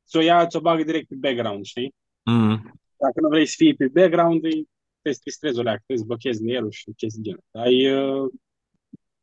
să 0.03 0.17
o 0.17 0.21
ia, 0.21 0.47
ți-o 0.47 0.59
bagă 0.61 0.83
direct 0.83 1.07
pe 1.07 1.15
background, 1.15 1.65
știi? 1.65 1.95
Mm. 2.23 2.79
Dacă 3.05 3.21
nu 3.21 3.27
vrei 3.27 3.45
să 3.45 3.53
fii 3.57 3.75
pe 3.75 3.87
background, 3.93 4.43
îi- 4.43 4.67
te 5.01 5.11
distrezi 5.23 5.59
o 5.59 5.61
leacă, 5.61 5.81
trebuie 5.85 5.97
să 5.97 6.11
blochezi 6.13 6.43
layerul 6.43 6.71
și 6.71 6.91
chestii 6.97 7.21
de 7.21 7.27
genul. 7.29 7.43
Dar 7.51 7.65
e, 7.67 8.03
uh, 8.03 8.29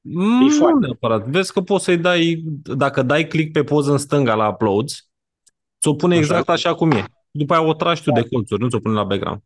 Mm, 0.03 0.43
nu 0.43 0.49
foarte. 0.51 0.79
neapărat. 0.87 1.27
Vezi 1.29 1.53
că 1.53 1.61
poți 1.61 1.85
să-i 1.85 1.99
dai, 1.99 2.43
dacă 2.77 3.03
dai 3.03 3.27
click 3.27 3.53
pe 3.53 3.63
poză 3.65 3.91
în 3.93 3.99
stânga 3.99 4.35
la 4.35 4.49
uploads, 4.49 5.09
ți-o 5.81 5.95
pune 5.95 6.15
Așa. 6.15 6.23
exact 6.23 6.49
așa 6.49 6.75
cum 6.75 6.91
e. 6.91 7.05
După 7.31 7.55
aia 7.55 7.63
o 7.67 7.75
tragi 7.75 8.03
tu 8.03 8.11
de 8.11 8.29
colțuri, 8.29 8.61
nu 8.63 8.69
ți-o 8.69 8.79
pune 8.79 8.95
la 8.95 9.05
background. 9.05 9.41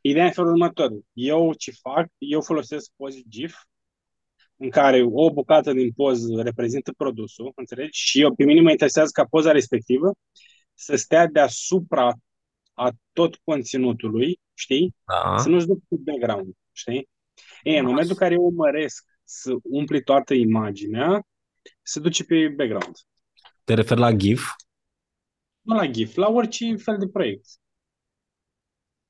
Ideea 0.00 0.24
e 0.24 0.26
în 0.26 0.32
felul 0.32 0.50
următor. 0.50 0.90
Eu 1.12 1.52
ce 1.54 1.70
fac? 1.70 2.06
Eu 2.18 2.40
folosesc 2.42 2.90
poze 2.96 3.20
GIF 3.28 3.56
în 4.56 4.70
care 4.70 5.02
o 5.12 5.32
bucată 5.32 5.72
din 5.72 5.92
poză 5.92 6.42
reprezintă 6.42 6.92
produsul, 6.96 7.52
înțelegi? 7.54 8.00
Și 8.00 8.20
eu, 8.20 8.34
pe 8.34 8.44
mine 8.44 8.60
mă 8.60 8.70
interesează 8.70 9.10
ca 9.12 9.24
poza 9.24 9.52
respectivă 9.52 10.12
să 10.74 10.96
stea 10.96 11.26
deasupra 11.26 12.12
a 12.78 12.90
tot 13.12 13.36
conținutului, 13.44 14.40
știi? 14.54 14.94
Da. 15.06 15.38
Să 15.38 15.48
nu-ți 15.48 15.66
duc 15.66 15.78
pe 15.88 15.96
background, 16.04 16.54
știi? 16.72 17.08
E, 17.62 17.78
în 17.78 17.84
momentul 17.84 18.10
în 18.10 18.16
care 18.16 18.34
eu 18.34 18.42
urmăresc 18.42 19.04
să 19.24 19.54
umpli 19.62 20.02
toată 20.02 20.34
imaginea, 20.34 21.26
se 21.82 22.00
duce 22.00 22.24
pe 22.24 22.48
background. 22.56 22.96
Te 23.64 23.74
referi 23.74 24.00
la 24.00 24.12
GIF. 24.12 24.42
Nu 25.60 25.74
la 25.74 25.86
GIF, 25.86 26.14
la 26.16 26.28
orice 26.28 26.76
fel 26.76 26.98
de 26.98 27.08
proiect. 27.08 27.46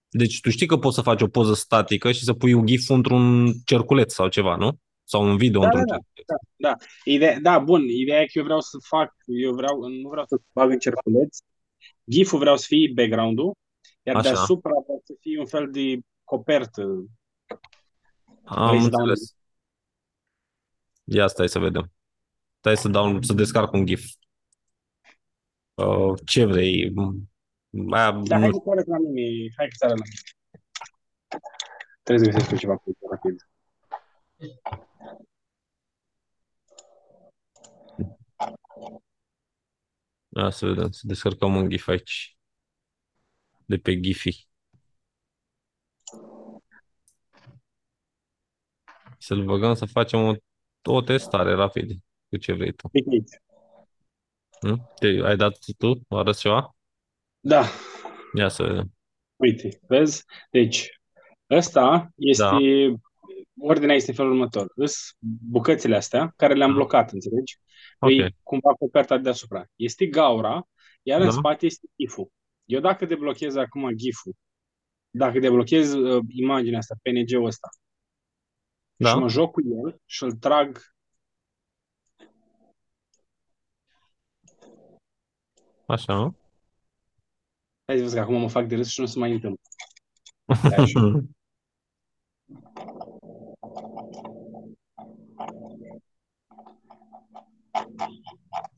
Deci 0.09 0.41
tu 0.41 0.51
știi 0.51 0.67
că 0.67 0.77
poți 0.77 0.95
să 0.95 1.03
faci 1.03 1.23
o 1.23 1.29
poză 1.29 1.55
statică 1.55 2.13
și 2.13 2.25
să 2.25 2.33
pui 2.33 2.53
un 2.53 2.67
GIF 2.67 2.89
într-un 2.89 3.53
cerculeț 3.65 4.13
sau 4.13 4.29
ceva, 4.29 4.57
nu? 4.57 4.79
Sau 5.05 5.23
un 5.25 5.37
video 5.37 5.61
Da, 5.61 5.67
într-un 5.67 5.85
da, 5.87 5.95
da. 5.95 6.01
cerculeț. 6.15 6.41
Da, 6.57 6.75
ideea, 7.05 7.39
da, 7.41 7.59
bun. 7.59 7.83
Ideea 7.89 8.21
e 8.21 8.25
că 8.27 8.39
eu 8.39 8.45
vreau 8.45 8.61
să 8.61 8.79
fac, 8.89 9.15
eu 9.27 9.55
vreau, 9.55 9.89
nu 9.89 10.09
vreau 10.09 10.25
să 10.27 10.41
bag 10.53 10.71
în 10.71 10.79
cerculeț. 10.79 11.39
GIF-ul 12.09 12.39
vreau 12.39 12.57
să 12.57 12.65
fie 12.69 12.93
background-ul, 12.95 13.57
iar 14.03 14.17
Așa. 14.17 14.31
deasupra 14.31 14.71
vreau 14.85 15.03
să 15.05 15.15
fie 15.21 15.39
un 15.39 15.47
fel 15.47 15.71
de 15.71 15.99
copertă. 16.25 16.83
Am 18.45 18.69
Vrei 18.69 18.83
să 18.83 18.89
dau 18.89 19.03
un- 19.03 19.09
înțeles. 19.09 19.37
Ia 21.05 21.27
stai 21.27 21.49
să 21.49 21.59
vedem. 21.59 21.93
Stai 22.59 22.77
să 22.77 22.89
dau, 22.89 23.23
să 23.23 23.33
descarc 23.33 23.73
un 23.73 23.87
GIF. 23.87 24.05
Uh, 25.75 26.15
ce 26.25 26.45
vrei? 26.45 26.93
Aia, 27.91 28.11
Da, 28.13 28.37
nu 28.37 28.41
hai 28.43 28.51
că 28.51 28.59
corect 28.59 28.87
la 28.87 28.99
mine, 28.99 29.53
hai 29.57 29.67
că 29.69 29.75
ți 29.77 29.85
arăt 29.85 29.99
la 29.99 30.05
mine. 30.05 30.21
Trebuie 32.03 32.25
să 32.27 32.31
găsesc 32.33 32.51
eu 32.53 32.59
ceva 32.59 32.77
cu 32.77 32.97
rapid. 33.11 33.49
Ia 40.39 40.51
să 40.51 40.67
vedem, 40.67 40.91
să 40.91 41.07
descărcăm 41.07 41.55
un 41.57 41.69
GIF 41.69 41.89
aici. 41.89 42.37
De 43.67 43.77
pe 43.77 44.01
Giphy. 44.01 44.49
Să-l 49.19 49.45
băgăm 49.45 49.75
să 49.75 49.87
facem 49.87 50.21
o, 50.25 50.35
o 50.83 51.01
testare 51.01 51.53
rapid. 51.55 51.91
Cu 52.29 52.37
ce 52.37 52.53
vrei 52.53 52.73
tu. 52.73 52.89
Uite 52.93 53.09
aici. 53.11 53.43
Nu? 54.61 54.93
Te, 54.99 55.07
ai 55.07 55.37
dat 55.37 55.59
tu? 55.79 56.01
Arăți 56.09 56.41
ceva? 56.41 56.77
Da, 57.41 57.65
Ia 58.37 58.49
să 58.49 58.63
vedem. 58.63 58.93
uite, 59.37 59.81
vezi? 59.87 60.25
Deci, 60.51 61.01
ăsta 61.51 62.11
este 62.17 62.43
Da. 62.43 62.59
Ordinea 63.61 63.95
este 63.95 64.11
în 64.11 64.17
felul 64.17 64.33
următor. 64.33 64.73
Îs 64.75 65.11
bucățile 65.51 65.97
astea 65.97 66.33
care 66.37 66.55
le-am 66.55 66.71
Da. 66.71 66.77
blocat, 66.77 67.13
înțelegi? 67.13 67.59
Ok. 67.99 68.11
Îi 68.11 68.37
cumva 68.43 68.75
coperta 68.75 69.17
de 69.17 69.23
deasupra. 69.23 69.65
Este 69.77 70.07
gaura, 70.07 70.69
iar 71.03 71.21
în 71.21 71.27
Da. 71.27 71.33
spate 71.33 71.67
este 71.67 71.87
GIF-ul. 71.97 72.31
Eu 72.65 72.81
dacă 72.81 73.05
deblochez 73.07 73.57
acum 73.57 73.91
GIF-ul, 73.95 74.35
dacă 75.11 75.39
deblochez 75.39 75.93
uh, 75.95 76.25
imaginea 76.29 76.79
asta, 76.79 76.95
PNG-ul 77.03 77.45
ăsta, 77.47 77.69
Da. 78.97 79.09
și 79.09 79.17
mă 79.17 79.29
joc 79.29 79.51
cu 79.53 79.61
el 79.63 80.01
și 80.05 80.23
îl 80.23 80.33
trag 80.33 80.79
Așa. 85.87 86.35
Hai 87.87 87.97
să 87.97 88.03
vezi 88.03 88.15
că 88.15 88.21
acum 88.21 88.41
mă 88.41 88.49
fac 88.49 88.67
de 88.67 88.75
râs 88.75 88.89
și 88.89 89.01
nu 89.01 89.07
se 89.07 89.19
mai 89.19 89.33
întâmplă. 89.33 89.63
Stai 90.57 90.77
așa. 90.85 91.01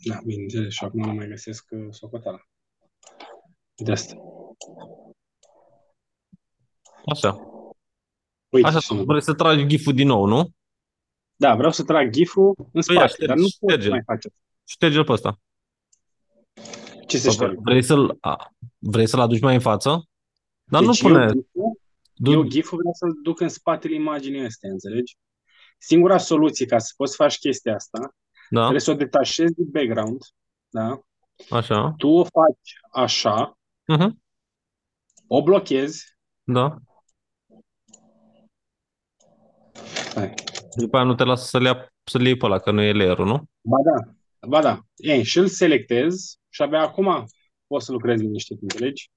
Da, 0.03 0.21
bineînțeles, 0.25 0.73
și 0.73 0.85
acum 0.85 1.01
nu 1.01 1.13
mai 1.13 1.29
găsesc 1.29 1.67
uh, 1.71 1.87
socoteala. 1.91 2.49
De 3.75 3.93
asta. 3.93 4.15
Așa. 7.07 7.39
Uite, 8.49 8.67
Așa, 8.69 8.81
sună. 8.81 9.03
vrei 9.03 9.23
să 9.23 9.35
tragi 9.35 9.67
gif 9.67 9.93
din 9.93 10.07
nou, 10.07 10.25
nu? 10.25 10.51
Da, 11.37 11.55
vreau 11.57 11.71
să 11.73 11.85
trag 11.85 12.11
GIF-ul 12.11 12.55
în 12.73 12.83
Păi 12.87 12.97
ia, 12.97 13.07
spate, 13.07 13.27
dar 13.27 13.37
nu 13.37 13.47
ștergi, 13.47 13.59
pot 13.59 13.71
să 13.71 13.77
șterge-l. 13.77 13.91
mai 13.91 14.03
face 14.05 14.29
asta. 14.29 14.41
Șterge-l 14.65 15.05
pe 15.05 15.13
ăsta. 15.13 15.41
Ce 17.07 17.17
să 17.17 17.23
Sau 17.23 17.33
șterg? 17.33 17.59
Vrei 17.63 17.83
să-l, 17.83 18.17
a, 18.21 18.51
vrei 18.79 19.07
să-l 19.07 19.21
aduci 19.21 19.41
mai 19.41 19.55
în 19.55 19.61
față? 19.61 20.09
Dar 20.65 20.85
Deci 20.85 21.03
nu 21.03 21.09
pune... 21.09 21.23
eu, 21.23 21.31
GIF-ul, 21.33 21.81
Du, 22.15 22.31
eu 22.31 22.43
GIF-ul 22.43 22.79
vreau 22.79 22.93
să-l 22.95 23.19
duc 23.23 23.41
în 23.41 23.49
spatele 23.49 23.95
imaginii 23.95 24.45
astea, 24.45 24.71
înțelegi? 24.71 25.17
Singura 25.79 26.19
soluție 26.19 26.67
ca 26.67 26.79
să 26.79 26.93
poți 26.97 27.11
să 27.11 27.23
faci 27.23 27.39
chestia 27.39 27.75
asta, 27.75 28.15
da, 28.51 28.61
trebuie 28.61 28.81
să 28.81 28.91
o 28.91 28.95
detașezi 28.95 29.55
din 29.55 29.67
background, 29.71 30.23
da? 30.69 31.01
așa. 31.51 31.95
Tu 31.97 32.09
o 32.09 32.25
faci 32.25 32.73
așa, 33.05 33.55
Uh-huh. 33.97 34.11
o 35.27 35.43
blochezi, 35.43 36.05
Da. 36.43 36.77
Hai. 40.15 40.35
După 40.77 40.97
aia 40.97 41.05
nu 41.07 41.15
te 41.15 41.25
lasă 41.25 41.45
să-l, 41.45 41.63
ia, 41.65 41.93
să-l 42.05 42.25
iei 42.25 42.37
pe 42.37 42.45
ăla, 42.47 42.59
că 42.59 42.71
nu 42.71 42.83
e 42.83 42.93
layer 42.93 43.19
nu? 43.19 43.45
Ba 43.61 43.77
da, 43.85 44.13
ba 44.49 44.61
da. 44.63 44.81
Ei, 44.97 45.23
și 45.25 45.39
îl 45.39 45.47
selectez 45.49 46.35
și 46.49 46.63
abia 46.63 46.81
acum 46.81 47.25
poți 47.67 47.85
să 47.85 47.93
lucrezi 47.93 48.23
liniștit, 48.23 48.63
înțelegi? 48.63 49.11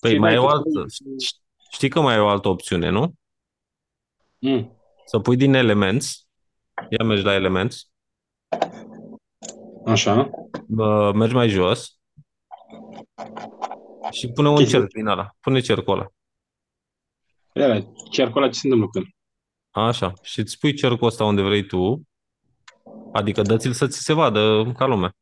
Păi 0.00 0.10
Și 0.10 0.18
mai 0.18 0.34
dai 0.34 0.38
e 0.38 0.44
o 0.44 0.46
cu 0.46 0.50
altă... 0.52 0.68
trei- 0.70 1.16
Știi 1.72 1.88
că 1.88 2.00
mai 2.00 2.16
e 2.16 2.18
o 2.18 2.28
altă 2.28 2.48
opțiune, 2.48 2.88
nu? 2.88 3.14
Mm. 4.38 4.78
Să 5.04 5.18
pui 5.18 5.36
din 5.36 5.54
Elements. 5.54 6.26
Ia 6.98 7.04
mergi 7.06 7.22
la 7.24 7.34
Elements. 7.34 7.90
Așa. 9.86 10.30
Bă, 10.66 11.12
mergi 11.12 11.34
mai 11.34 11.48
jos. 11.48 11.98
Și 14.10 14.28
pune 14.32 14.48
un 14.48 14.56
Chestia. 14.56 14.78
cerc 14.78 14.92
din 14.92 15.06
ăla. 15.06 15.30
Pune 15.40 15.60
cercul 15.60 15.92
ăla. 15.92 16.06
Ia, 17.52 17.86
cercul 18.10 18.42
ăla 18.42 18.50
ce 18.52 18.58
se 18.58 18.66
întâmplă 18.66 18.88
când? 18.92 19.06
Așa. 19.70 20.12
Și 20.22 20.40
îți 20.40 20.58
pui 20.58 20.74
cercul 20.74 21.06
ăsta 21.06 21.24
unde 21.24 21.42
vrei 21.42 21.66
tu. 21.66 22.02
Adică 23.12 23.42
dă-ți-l 23.42 23.72
să 23.72 23.86
ți 23.86 24.02
se 24.02 24.12
vadă 24.12 24.72
ca 24.76 24.86
lumea. 24.86 25.16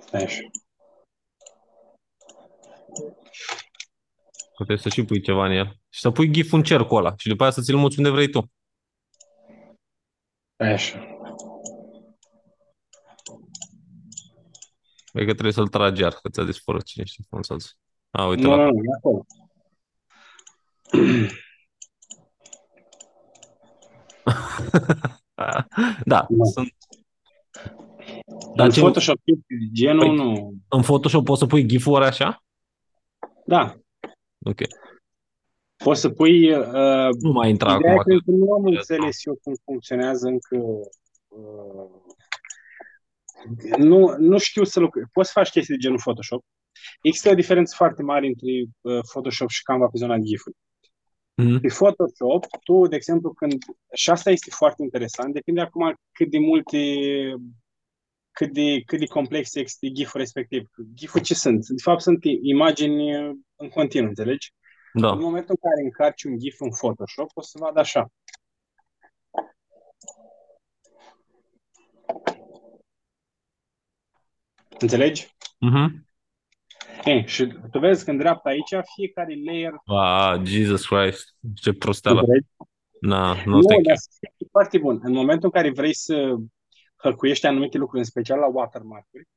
Stai 0.00 0.22
așa. 0.22 0.40
Că 4.56 4.64
trebuie 4.64 4.78
să 4.78 4.88
și 4.88 5.04
pui 5.04 5.20
ceva 5.20 5.44
în 5.46 5.52
el. 5.52 5.66
Și 5.88 6.00
să 6.00 6.10
pui 6.10 6.30
gif 6.30 6.52
în 6.52 6.62
cercul 6.62 6.98
ăla. 6.98 7.14
Și 7.16 7.28
după 7.28 7.42
aia 7.42 7.52
să 7.52 7.60
ți-l 7.60 7.76
muți 7.76 7.98
unde 7.98 8.10
vrei 8.10 8.30
tu. 8.30 8.50
Stai 10.54 10.72
așa. 10.72 11.17
Cred 15.12 15.26
că 15.26 15.32
trebuie 15.32 15.52
să-l 15.52 15.68
tragi 15.68 16.00
iar, 16.02 16.12
că 16.12 16.28
ți-a 16.28 16.44
dispărut 16.44 16.82
cine 16.84 17.04
știe 17.04 17.24
fonsați. 17.28 17.76
A, 18.10 18.26
uite 18.26 18.42
Nu, 18.42 18.50
la... 18.50 18.56
nu, 18.56 18.62
nu, 18.70 18.78
e 18.84 18.96
acolo. 18.98 19.24
Da, 26.04 26.26
Nu. 26.28 26.44
sunt... 26.44 26.74
Dar 28.54 28.66
În 28.66 28.72
ce, 28.72 28.80
Photoshop, 28.80 29.18
genul 29.72 30.04
Păi- 30.12 30.16
nu. 30.16 30.54
în 30.68 30.82
Photoshop 30.82 31.24
poți 31.24 31.38
să 31.40 31.46
pui 31.46 31.66
gif-uri 31.66 32.04
așa? 32.04 32.42
Da, 33.46 33.74
Ok. 34.44 34.58
poți 35.84 36.00
să 36.00 36.08
pui... 36.10 36.52
Uh, 36.52 37.08
Nu 37.20 37.32
mai 37.32 37.50
intra 37.50 37.74
ideea 37.74 37.92
acum. 37.92 38.12
e 38.12 38.18
că 38.24 38.30
nu 38.30 38.52
am 38.52 38.62
că- 38.62 38.68
înțeles 38.68 39.24
eu 39.24 39.38
cum 39.42 39.54
funcționează 39.64 40.26
încă... 40.28 40.56
Uh, 41.28 42.06
nu, 43.78 44.16
nu 44.18 44.38
știu 44.38 44.64
să 44.64 44.80
lucrez. 44.80 45.04
Poți 45.12 45.30
să 45.32 45.38
faci 45.38 45.50
chestii 45.50 45.74
de 45.74 45.80
genul 45.80 45.98
Photoshop. 45.98 46.44
Există 47.02 47.30
o 47.30 47.34
diferență 47.34 47.74
foarte 47.76 48.02
mare 48.02 48.26
între 48.26 48.50
uh, 48.80 49.00
Photoshop 49.10 49.48
și 49.48 49.62
Canva 49.62 49.86
pe 49.86 49.98
zona 49.98 50.16
GIF-uri. 50.16 50.56
Mhm. 51.34 51.60
Pe 51.60 51.68
Photoshop, 51.68 52.46
tu, 52.64 52.86
de 52.86 52.96
exemplu, 52.96 53.32
când... 53.32 53.52
Și 53.94 54.10
asta 54.10 54.30
este 54.30 54.50
foarte 54.50 54.82
interesant, 54.82 55.34
depinde 55.34 55.60
acum 55.60 55.94
cât 56.12 56.30
de 56.30 56.38
multe 56.38 56.78
cât 58.38 58.52
de, 58.52 58.80
cât 58.86 58.98
de 58.98 59.06
complex 59.06 59.54
este 59.54 59.90
GIF-ul 59.90 60.20
respectiv. 60.20 60.68
GIF-ul 60.94 61.20
ce 61.20 61.34
sunt? 61.34 61.66
De 61.66 61.82
fapt, 61.82 62.00
sunt 62.00 62.18
imagini 62.42 63.16
uh, 63.16 63.36
în 63.56 63.68
continuu, 63.68 64.08
înțelegi? 64.08 64.52
Da. 64.92 65.10
În 65.10 65.18
momentul 65.18 65.56
în 65.60 65.70
care 65.70 65.84
încarci 65.84 66.24
un 66.24 66.38
GIF 66.38 66.60
în 66.60 66.70
Photoshop, 66.70 67.30
o 67.34 67.42
să 67.42 67.58
vadă 67.60 67.80
așa. 67.80 68.08
Înțelegi? 74.78 75.36
Mhm. 75.58 76.06
Ei, 77.04 77.26
și 77.26 77.46
tu 77.70 77.78
vezi 77.78 78.04
că 78.04 78.10
în 78.10 78.16
dreapta 78.16 78.48
aici, 78.48 78.68
fiecare 78.94 79.34
layer 79.44 79.72
Ah, 79.84 80.40
Jesus 80.44 80.86
Christ. 80.86 81.34
Ce 81.54 81.72
prosteală. 81.72 82.18
Înțelegi? 82.20 82.46
Na, 83.00 83.32
nu 83.44 83.50
Nu, 83.54 83.60
stai 83.62 83.76
dar 83.82 83.84
chiar. 84.20 84.32
e 84.36 84.44
foarte 84.50 84.78
bun. 84.78 85.00
În 85.02 85.12
momentul 85.12 85.50
în 85.52 85.60
care 85.62 85.72
vrei 85.72 85.94
să 85.94 86.34
hăcuiești 86.96 87.46
anumite 87.46 87.78
lucruri, 87.78 88.00
în 88.00 88.06
special 88.06 88.38
la 88.38 88.46
watermark-uri, 88.46 89.28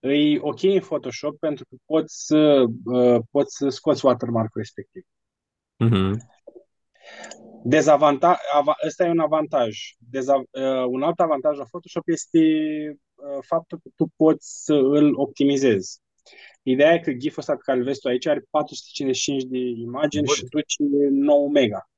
e 0.00 0.38
ok 0.40 0.62
în 0.62 0.80
Photoshop 0.80 1.38
pentru 1.38 1.64
că 1.68 1.76
poți 1.84 2.24
să, 2.26 2.64
uh, 2.84 3.20
poți 3.30 3.56
să 3.56 3.68
scoți 3.68 4.04
watermark-ul 4.04 4.60
respectiv. 4.60 5.02
Mhm. 5.76 6.28
Dezavantaj, 7.64 8.36
ava, 8.52 8.74
ăsta 8.86 9.04
e 9.04 9.10
un 9.10 9.18
avantaj. 9.18 9.78
Deza, 9.98 10.34
uh, 10.36 10.84
un 10.88 11.02
alt 11.02 11.20
avantaj 11.20 11.56
la 11.56 11.64
Photoshop 11.64 12.02
este 12.08 12.38
uh, 12.90 12.96
faptul 13.46 13.78
că 13.82 13.88
tu 13.96 14.12
poți 14.16 14.64
să 14.64 14.74
îl 14.74 15.12
optimizezi. 15.18 16.00
Ideea 16.62 16.92
e 16.92 16.98
că 16.98 17.12
GIF-ul 17.12 17.38
ăsta 17.40 17.52
pe 17.54 17.60
care 17.64 17.78
îl 17.78 17.84
vezi 17.84 18.00
tu 18.00 18.08
aici 18.08 18.26
are 18.26 18.44
455 18.50 19.42
de 19.42 19.58
imagini 19.58 20.24
Bun. 20.24 20.34
și 20.34 20.44
duci 20.44 20.74
9 21.10 21.48
mega. 21.48 21.90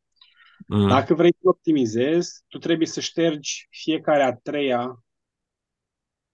Mm. 0.66 0.88
Dacă 0.88 1.14
vrei 1.14 1.32
să 1.32 1.48
optimizezi, 1.48 2.42
tu 2.48 2.58
trebuie 2.58 2.86
să 2.86 3.00
ștergi 3.00 3.66
fiecare 3.70 4.22
a 4.22 4.32
treia 4.36 5.04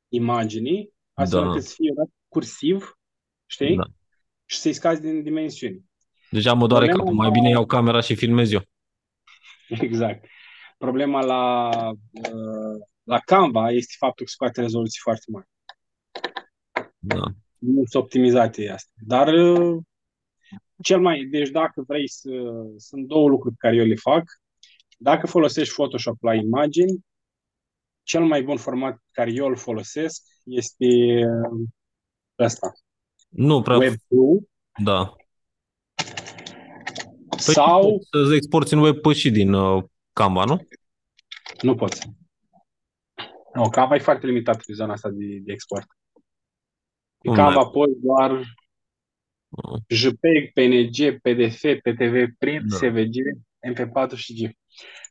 imaginii, 0.09 0.93
astfel 1.15 1.41
Da. 1.41 1.47
încât 1.47 1.63
să 1.65 1.75
fie 1.77 1.93
dat 1.97 2.09
cursiv, 2.29 2.99
știi? 3.47 3.77
Da. 3.77 3.83
Și 4.45 4.59
să-i 4.59 4.73
scazi 4.73 5.01
din 5.01 5.23
dimensiuni. 5.23 5.85
Deja 6.31 6.53
mă 6.53 6.67
doare 6.67 6.85
Problema 6.87 7.05
capul. 7.05 7.17
Mai 7.23 7.27
la- 7.27 7.33
bine 7.33 7.49
iau 7.49 7.67
camera 7.67 8.01
și 8.01 8.15
filmez 8.15 8.53
eu. 8.53 8.61
Exact. 9.89 10.25
Problema 10.79 11.21
la, 11.25 11.69
uh, 12.33 12.87
la 13.09 13.19
Canva 13.19 13.71
este 13.71 13.95
faptul 13.99 14.27
că 14.27 14.33
scoate 14.33 14.61
rezoluții 14.61 15.01
foarte 15.03 15.25
mari. 15.29 15.49
Da. 16.99 17.23
Nu 17.59 17.83
sunt 17.85 18.03
optimizate 18.03 18.71
astea. 18.71 19.03
Dar 19.07 19.29
uh, 19.29 19.83
cel 20.83 21.01
mai, 21.01 21.25
deci 21.25 21.49
dacă 21.49 21.85
vrei 21.87 22.09
să, 22.09 22.31
sunt 22.77 23.07
două 23.07 23.29
lucruri 23.29 23.55
pe 23.55 23.67
care 23.67 23.77
eu 23.77 23.85
le 23.85 23.95
fac. 23.95 24.23
Dacă 24.99 25.27
folosești 25.27 25.75
Photoshop 25.75 26.23
la 26.23 26.35
imagini, 26.35 27.05
cel 28.03 28.25
mai 28.25 28.43
bun 28.43 28.57
format 28.57 28.93
pe 28.93 29.11
care 29.13 29.33
eu 29.33 29.47
îl 29.47 29.57
folosesc 29.57 30.23
este 30.45 30.87
uh, 31.27 31.69
ăsta, 32.39 32.73
Nu 33.29 33.63
prea... 33.63 33.77
WebView 33.77 34.49
Da. 34.83 35.17
Păi 37.29 37.55
sau 37.55 37.81
poți 37.91 38.29
să 38.29 38.35
exporti 38.35 38.75
în 38.75 38.81
web 38.81 39.13
și 39.13 39.31
din 39.31 39.53
uh, 39.53 39.85
Canva, 40.13 40.45
nu? 40.45 40.67
nu 41.63 41.75
poți. 41.75 42.01
Nu, 43.59 43.69
Canva 43.69 43.95
e 43.95 43.99
foarte 43.99 44.27
limitat 44.27 44.57
pe 44.57 44.73
zona 44.73 44.93
asta 44.93 45.09
de, 45.09 45.39
de 45.43 45.53
export. 45.53 45.87
Pe 47.19 47.29
Cum 47.29 47.35
Canva 47.35 47.61
n-ai? 47.61 47.71
poți 47.73 48.01
doar 48.01 48.57
Uh, 49.49 49.81
JPEG, 49.89 50.53
PNG, 50.53 51.21
PDF, 51.21 51.61
PTV, 51.83 52.37
print, 52.39 52.71
Da. 52.71 52.77
SVG, 52.77 53.15
MP4 53.69 54.15
și 54.15 54.35
GIF. 54.35 54.51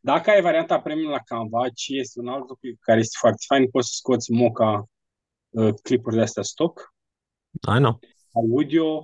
Dacă 0.02 0.30
ai 0.30 0.42
varianta 0.42 0.82
premium 0.82 1.10
la 1.10 1.20
Canva, 1.20 1.70
ce 1.70 1.96
este 1.96 2.20
un 2.20 2.28
alt 2.28 2.48
lucru 2.48 2.78
care 2.80 3.00
este 3.00 3.18
foarte 3.20 3.44
fain, 3.48 3.70
poți 3.70 3.88
să 3.88 3.94
scoți 3.96 4.32
moca 4.32 4.90
uh, 5.50 5.74
clipurile 5.82 6.22
astea 6.22 6.44
stock, 6.44 6.94
I 7.76 7.78
know. 7.78 8.00
audio 8.34 9.00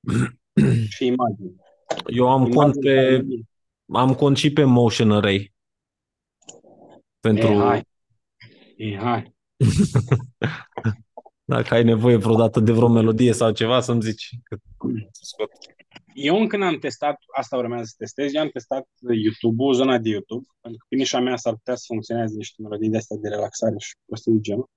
și 0.94 1.06
imagini. 1.06 1.56
Eu 2.06 2.28
am 2.28 2.48
cont 2.48 2.80
pe, 2.80 3.24
am 3.92 4.14
cont 4.14 4.36
și 4.36 4.52
pe 4.52 4.64
Motion 4.64 5.10
Array. 5.10 5.52
Pentru... 7.20 7.46
E, 7.46 7.56
hai. 7.56 7.90
E, 8.82 8.96
hai. 8.96 9.34
Dacă 11.54 11.74
ai 11.74 11.84
nevoie 11.84 12.16
vreodată 12.16 12.60
de 12.60 12.72
vreo 12.72 12.88
melodie 12.88 13.32
sau 13.32 13.52
ceva, 13.52 13.80
să-mi 13.80 14.02
zici. 14.02 14.28
Că 14.42 14.56
scot. 15.10 15.50
Eu 16.14 16.40
încă 16.40 16.56
n-am 16.56 16.78
testat, 16.78 17.16
asta 17.36 17.56
urmează 17.56 17.84
să 17.84 17.94
testez, 17.98 18.34
eu 18.34 18.40
am 18.40 18.48
testat 18.48 18.88
YouTube-ul, 19.22 19.74
zona 19.74 19.98
de 19.98 20.08
YouTube, 20.08 20.46
pentru 20.60 20.80
că 20.80 20.86
pe 20.88 20.96
nișa 20.96 21.20
mea 21.20 21.36
s-ar 21.36 21.52
putea 21.52 21.74
să 21.74 21.84
funcționeze 21.86 22.36
niște 22.36 22.62
melodii 22.62 22.88
de 22.88 22.96
astea 22.96 23.16
de 23.20 23.28
relaxare 23.28 23.74
și 23.78 23.94
prostii 24.06 24.32
de 24.32 24.40
genul. 24.40 24.70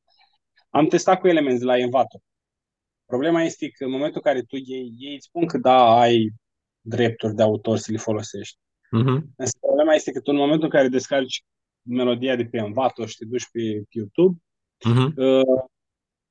Am 0.69 0.87
testat 0.87 1.19
cu 1.19 1.27
Elements 1.27 1.59
de 1.59 1.65
la 1.65 1.77
Envato. 1.77 2.19
Problema 3.05 3.43
este 3.43 3.69
că 3.69 3.83
în 3.83 3.91
momentul 3.91 4.21
în 4.23 4.31
care 4.31 4.41
tu 4.41 4.55
iei, 4.55 4.93
ei 4.97 5.15
îți 5.15 5.25
spun 5.25 5.45
că 5.45 5.57
da, 5.57 5.99
ai 5.99 6.33
drepturi 6.81 7.35
de 7.35 7.41
autor 7.41 7.77
să 7.77 7.91
le 7.91 7.97
folosești. 7.97 8.57
Mhm. 8.91 9.33
Însă 9.35 9.57
problema 9.59 9.93
este 9.93 10.11
că 10.11 10.19
tu 10.19 10.31
în 10.31 10.37
momentul 10.37 10.63
în 10.63 10.69
care 10.69 10.87
descarci 10.87 11.43
melodia 11.89 12.35
de 12.35 12.45
pe 12.45 12.57
Envato 12.57 13.05
și 13.05 13.17
te 13.17 13.25
duci 13.25 13.49
pe 13.51 13.59
YouTube, 13.89 14.37
Mhm. 14.85 15.13
uh, 15.17 15.41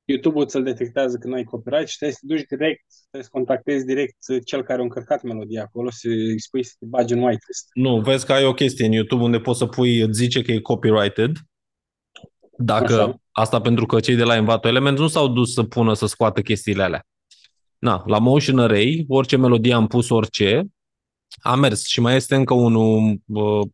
YouTube-ul 0.07 0.45
ți-l 0.45 0.63
detectează 0.63 1.17
că 1.17 1.27
nu 1.27 1.33
ai 1.33 1.43
copyright 1.43 1.87
și 1.87 1.97
trebuie 1.97 2.17
să 2.17 2.25
te 2.27 2.33
duci 2.33 2.45
direct, 2.47 2.83
trebuie 3.09 3.23
să 3.23 3.29
contactezi 3.31 3.85
direct 3.85 4.15
cel 4.45 4.63
care 4.63 4.79
a 4.79 4.83
încărcat 4.83 5.23
melodia 5.23 5.61
acolo, 5.63 5.89
să 5.91 6.07
îi 6.07 6.39
spui 6.41 6.63
să 6.63 6.73
te 6.79 6.85
bagi 6.85 7.13
în 7.13 7.19
whitelist. 7.19 7.67
Nu, 7.73 7.99
vezi 8.01 8.25
că 8.25 8.33
ai 8.33 8.45
o 8.45 8.53
chestie 8.53 8.85
în 8.85 8.91
YouTube 8.91 9.23
unde 9.23 9.39
poți 9.39 9.59
să 9.59 9.65
pui, 9.65 9.99
îți 9.99 10.19
zice 10.19 10.41
că 10.41 10.51
e 10.51 10.59
copyrighted. 10.59 11.31
Dacă 12.57 12.93
Așa. 12.93 13.15
asta 13.31 13.61
pentru 13.61 13.85
că 13.85 13.99
cei 13.99 14.15
de 14.15 14.23
la 14.23 14.35
Envato 14.35 14.67
Elements 14.67 15.01
nu 15.01 15.07
s-au 15.07 15.27
dus 15.27 15.53
să 15.53 15.63
pună 15.63 15.93
să 15.93 16.05
scoată 16.05 16.41
chestiile 16.41 16.83
alea. 16.83 17.03
Na, 17.77 18.03
la 18.05 18.19
Motion 18.19 18.59
Array, 18.59 19.05
orice 19.07 19.37
melodie 19.37 19.73
am 19.73 19.87
pus 19.87 20.09
orice, 20.09 20.63
a 21.41 21.55
mers 21.55 21.85
și 21.85 21.99
mai 21.99 22.15
este 22.15 22.35
încă 22.35 22.53
unul 22.53 23.19
uh, 23.25 23.43
aud- 23.45 23.71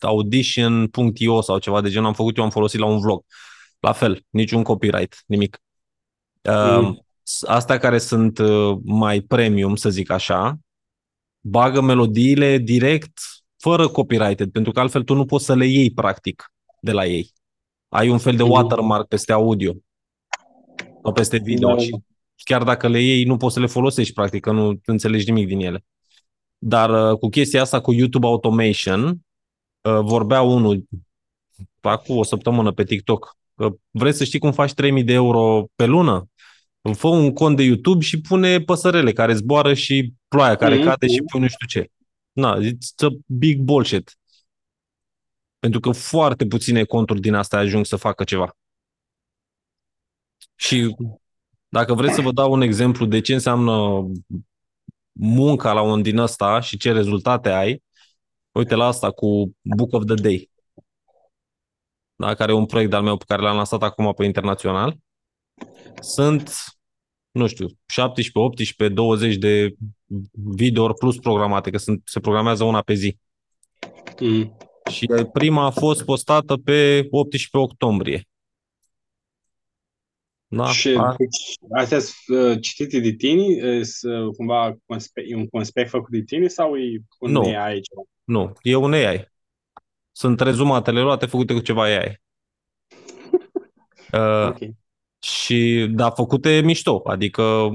audition.io 0.00 1.40
sau 1.40 1.58
ceva 1.58 1.80
de 1.80 1.88
genul, 1.90 2.06
am 2.06 2.14
făcut 2.14 2.36
eu, 2.36 2.44
am 2.44 2.50
folosit 2.50 2.80
la 2.80 2.86
un 2.86 2.98
vlog. 3.00 3.24
La 3.80 3.92
fel, 3.92 4.22
niciun 4.30 4.62
copyright, 4.62 5.22
nimic. 5.26 5.58
Uh, 6.42 6.78
Mm. 6.80 6.98
Astea 7.46 7.78
care 7.78 7.98
sunt 7.98 8.38
uh, 8.38 8.76
mai 8.84 9.20
premium, 9.20 9.76
să 9.76 9.90
zic 9.90 10.10
așa, 10.10 10.58
bagă 11.40 11.80
melodiile 11.80 12.58
direct, 12.58 13.18
fără 13.56 13.88
copyrighted, 13.88 14.50
pentru 14.50 14.72
că 14.72 14.80
altfel 14.80 15.02
tu 15.02 15.14
nu 15.14 15.24
poți 15.24 15.44
să 15.44 15.54
le 15.54 15.66
iei 15.66 15.90
practic 15.92 16.52
de 16.80 16.92
la 16.92 17.06
ei. 17.06 17.32
Ai 17.88 18.08
un 18.08 18.18
fel 18.18 18.36
de 18.36 18.42
Mhm. 18.42 18.52
watermark 18.52 19.08
peste 19.08 19.32
audio 19.32 19.72
sau 21.02 21.12
peste 21.12 21.38
video 21.38 21.68
Da, 21.68 21.74
da, 21.74 21.80
și 21.80 21.96
chiar 22.44 22.62
dacă 22.62 22.88
le 22.88 23.00
iei, 23.00 23.24
nu 23.24 23.36
poți 23.36 23.54
să 23.54 23.60
le 23.60 23.66
folosești 23.66 24.12
practic, 24.14 24.40
că 24.42 24.50
nu 24.52 24.80
înțelegi 24.84 25.30
nimic 25.30 25.46
din 25.46 25.60
ele. 25.60 25.84
Dar 26.58 27.10
uh, 27.12 27.18
cu 27.18 27.28
chestia 27.28 27.60
asta 27.60 27.80
cu 27.80 27.92
YouTube 27.92 28.26
Automation, 28.26 29.04
uh, 29.04 29.14
vorbea 30.02 30.42
unul 30.42 30.84
acum 31.80 32.16
o 32.16 32.22
săptămână 32.22 32.72
pe 32.72 32.84
TikTok, 32.84 33.36
că 33.54 33.70
vreți 33.90 34.18
să 34.18 34.24
știi 34.24 34.38
cum 34.38 34.52
faci 34.52 34.72
3000 34.72 35.04
de 35.04 35.12
euro 35.12 35.66
pe 35.74 35.84
lună? 35.86 36.28
Fă 36.94 37.08
un 37.08 37.32
cont 37.32 37.56
de 37.56 37.62
YouTube 37.62 38.04
și 38.04 38.20
pune 38.20 38.60
păsărele 38.60 39.12
care 39.12 39.34
zboară 39.34 39.74
și 39.74 40.12
ploaia 40.28 40.56
care 40.56 40.74
Mhm. 40.74 40.84
cade 40.84 41.06
și 41.06 41.22
pui 41.30 41.40
nu 41.40 41.46
știu 41.48 41.66
ce. 41.66 41.90
Na, 42.32 42.58
it's 42.58 43.04
a 43.06 43.08
big 43.26 43.60
bullshit. 43.60 44.18
Pentru 45.58 45.80
că 45.80 45.90
foarte 45.90 46.46
puține 46.46 46.84
conturi 46.84 47.20
din 47.20 47.34
astea 47.34 47.58
ajung 47.58 47.86
să 47.86 47.96
facă 47.96 48.24
ceva. 48.24 48.56
Și 50.54 50.96
dacă 51.68 51.94
vreți 51.94 52.14
să 52.14 52.20
vă 52.20 52.32
dau 52.32 52.52
un 52.52 52.60
exemplu 52.60 53.06
de 53.06 53.20
ce 53.20 53.32
înseamnă 53.34 54.04
munca 55.12 55.72
la 55.72 55.80
un 55.82 56.02
din 56.02 56.18
ăsta 56.18 56.60
și 56.60 56.76
ce 56.76 56.92
rezultate 56.92 57.48
ai, 57.50 57.82
uite 58.54 58.74
la 58.74 58.86
asta 58.86 59.10
cu 59.10 59.56
Book 59.62 59.92
of 59.92 60.04
the 60.04 60.14
Day, 60.14 60.50
da, 62.16 62.34
care 62.34 62.52
e 62.52 62.54
un 62.54 62.66
proiect 62.66 62.92
al 62.92 63.02
meu 63.02 63.16
pe 63.16 63.24
care 63.26 63.42
l-am 63.42 63.56
lansat 63.56 63.82
acum 63.82 64.12
pe 64.12 64.24
internațional. 64.24 64.96
Sunt, 66.00 66.52
nu 67.30 67.46
știu, 67.46 67.66
17, 67.86 68.38
18, 68.38 68.88
20 68.88 69.36
de 69.36 69.74
videouri 70.32 70.94
plus 70.94 71.18
programate, 71.18 71.70
că 71.70 71.78
sunt, 71.78 72.02
se 72.04 72.20
programează 72.20 72.64
una 72.64 72.82
pe 72.82 72.94
zi. 72.94 73.18
Mm. 74.20 74.56
Și 74.90 75.06
prima 75.32 75.64
a 75.64 75.70
fost 75.70 76.04
postată 76.04 76.56
pe 76.56 77.06
18 77.10 77.56
octombrie. 77.56 78.28
Da? 80.56 80.64
Și 80.68 80.98
A- 80.98 81.16
deci, 81.16 81.56
astea 81.70 81.98
sunt 81.98 82.38
uh, 82.38 82.58
citite 82.60 83.00
de 83.00 83.12
tine? 83.12 83.82
Sunt 83.82 84.36
cumva 84.36 84.76
conspe- 84.86 85.24
e 85.26 85.34
un 85.34 85.48
conspect 85.48 85.90
făcut 85.90 86.10
de 86.10 86.22
tine 86.22 86.48
sau 86.48 86.76
e 86.76 87.00
un 87.18 87.34
Nu. 87.34 87.42
AI 87.42 87.54
aici? 87.54 87.86
Nu, 88.24 88.52
e 88.62 88.74
un 88.76 88.92
AI. 88.92 89.28
Sunt 90.12 90.40
rezumatele 90.40 91.00
luate 91.00 91.26
făcute 91.26 91.54
cu 91.54 91.60
ceva 91.60 91.82
AI. 91.82 92.20
Uh, 94.12 94.50
Ok. 94.50 94.74
și, 95.18 95.86
da, 95.90 96.10
făcute 96.10 96.60
mișto. 96.64 97.02
Adică 97.04 97.70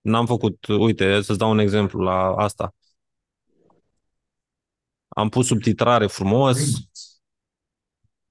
n-am 0.00 0.26
făcut, 0.26 0.66
uite, 0.66 1.20
să-ți 1.20 1.38
dau 1.38 1.50
un 1.50 1.58
exemplu 1.58 2.00
la 2.02 2.34
asta. 2.34 2.74
Am 5.08 5.28
pus 5.28 5.46
subtitrare 5.46 6.06
frumos, 6.06 6.58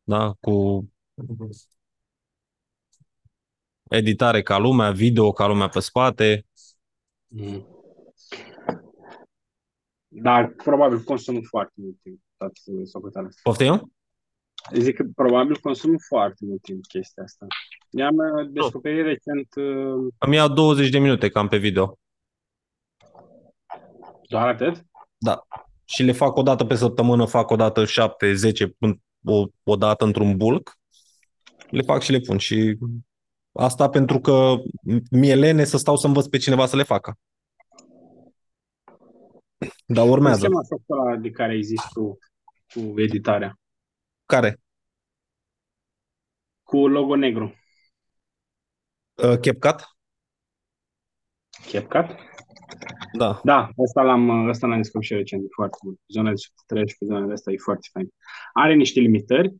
da, 0.03 0.33
cu 0.39 0.85
editare 3.89 4.41
ca 4.41 4.57
lumea, 4.57 4.91
video 4.91 5.31
ca 5.31 5.47
lumea 5.47 5.67
pe 5.67 5.79
spate. 5.79 6.45
Mm. 7.27 7.67
Dar 10.07 10.53
probabil 10.63 10.99
consumă 10.99 11.39
foarte 11.49 11.73
mult 11.75 11.95
timp 12.01 12.19
toată 12.37 12.53
socoteala 12.83 13.27
asta. 13.27 13.39
Poftim? 13.43 13.93
Zic 14.73 14.95
că 14.95 15.03
probabil 15.15 15.57
consumă 15.57 15.95
foarte 16.07 16.45
mult 16.45 16.61
timp 16.61 16.85
chestia 16.85 17.23
asta. 17.23 17.45
I-am 17.89 18.15
uh, 18.15 18.49
descoperit 18.51 19.05
recent 19.05 19.55
uh, 19.55 20.13
Îmi 20.17 20.35
iau 20.35 20.47
20 20.47 20.89
de 20.89 20.99
minute 20.99 21.29
cam 21.29 21.47
pe 21.47 21.57
video. 21.57 21.97
doar 24.29 24.47
atât. 24.47 24.85
Da. 25.17 25.47
Și 25.85 26.03
le 26.03 26.11
fac 26.11 26.35
o 26.35 26.41
dată 26.41 26.65
pe 26.65 26.75
săptămână, 26.75 27.25
fac 27.25 27.49
o 27.49 27.55
dată 27.55 27.85
7, 27.85 28.33
10, 28.33 28.75
o, 29.23 29.45
o 29.63 29.75
dată 29.75 30.05
într-un 30.05 30.37
bulk. 30.37 30.77
Le 31.69 31.81
fac 31.81 32.01
și 32.01 32.11
le 32.11 32.19
pun. 32.19 32.37
Și 32.37 32.77
asta 33.51 33.89
pentru 33.89 34.19
că 34.19 34.55
mi-e 35.11 35.35
lene 35.35 35.63
să 35.63 35.77
stau 35.77 35.95
să 35.95 36.07
învăț 36.07 36.25
pe 36.25 36.37
cineva 36.37 36.65
să 36.65 36.75
le 36.75 36.83
facă. 36.83 37.17
Dar 39.85 40.03
Cum 40.03 40.05
se 40.05 40.09
urmează. 40.09 40.41
cheamă 40.41 40.61
softul 40.63 40.99
ăla 41.07 41.15
de 41.17 41.29
care 41.29 41.51
ai 41.51 41.61
zis 41.61 41.81
tu 41.93 42.17
cu 42.73 42.93
editarea? 43.01 43.59
Care? 44.25 44.59
Cu 46.63 46.87
logo 46.87 47.15
negru. 47.15 47.53
Uh, 49.15 49.39
CapCut? 49.41 49.97
CapCut? 51.71 52.15
Da. 53.17 53.41
Da, 53.43 53.69
ăsta 53.77 54.01
l-am, 54.01 54.47
ăsta 54.47 54.67
l-am 54.67 54.77
descoperit 54.77 55.07
și 55.09 55.13
recent, 55.15 55.43
e 55.43 55.47
foarte 55.55 55.77
bun. 55.83 55.95
Zona 56.07 56.29
de 56.29 56.35
subtitrare 56.35 56.85
și 56.87 56.97
pe 56.97 57.05
zona 57.05 57.25
de 57.25 57.33
asta 57.33 57.51
e 57.51 57.57
foarte 57.57 57.87
fain. 57.91 58.09
Are 58.53 58.73
niște 58.73 58.99
limitări, 58.99 59.55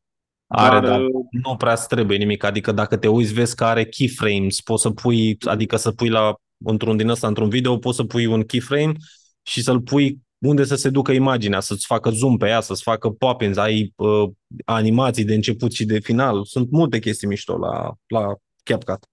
Are, 0.51 0.79
dar 0.79 0.89
dar 0.89 0.99
uh, 1.01 1.09
nu 1.29 1.55
prea 1.55 1.73
îți 1.73 1.87
trebuie 1.87 2.17
nimic. 2.17 2.43
Adică 2.43 2.71
dacă 2.71 2.97
te 2.97 3.07
uiți, 3.07 3.33
vezi 3.33 3.55
că 3.55 3.65
are 3.65 3.85
keyframes. 3.85 4.61
Poți 4.61 4.81
să 4.81 4.89
pui, 4.89 5.37
adică 5.43 5.75
să 5.75 5.91
pui 5.91 6.09
la, 6.09 6.35
într-un 6.65 6.97
din 6.97 7.09
ăsta, 7.09 7.27
într-un 7.27 7.49
video, 7.49 7.77
poți 7.77 7.95
să 7.95 8.03
pui 8.03 8.25
un 8.25 8.43
keyframe 8.43 8.93
și 9.41 9.61
să-l 9.61 9.81
pui 9.81 10.19
unde 10.37 10.63
să 10.63 10.75
se 10.75 10.89
ducă 10.89 11.11
imaginea, 11.11 11.59
să-ți 11.59 11.85
facă 11.85 12.09
zoom 12.09 12.37
pe 12.37 12.47
ea, 12.47 12.61
să-ți 12.61 12.81
facă 12.81 13.09
pop-ins, 13.09 13.57
ai 13.57 13.93
uh, 13.95 14.29
animații 14.65 15.23
de 15.23 15.33
început 15.33 15.73
și 15.73 15.85
de 15.85 15.99
final. 15.99 16.45
Sunt 16.45 16.71
multe 16.71 16.99
chestii 16.99 17.27
mișto 17.27 17.57
la, 17.57 17.93
la 18.07 18.35
CapCut. 18.63 19.03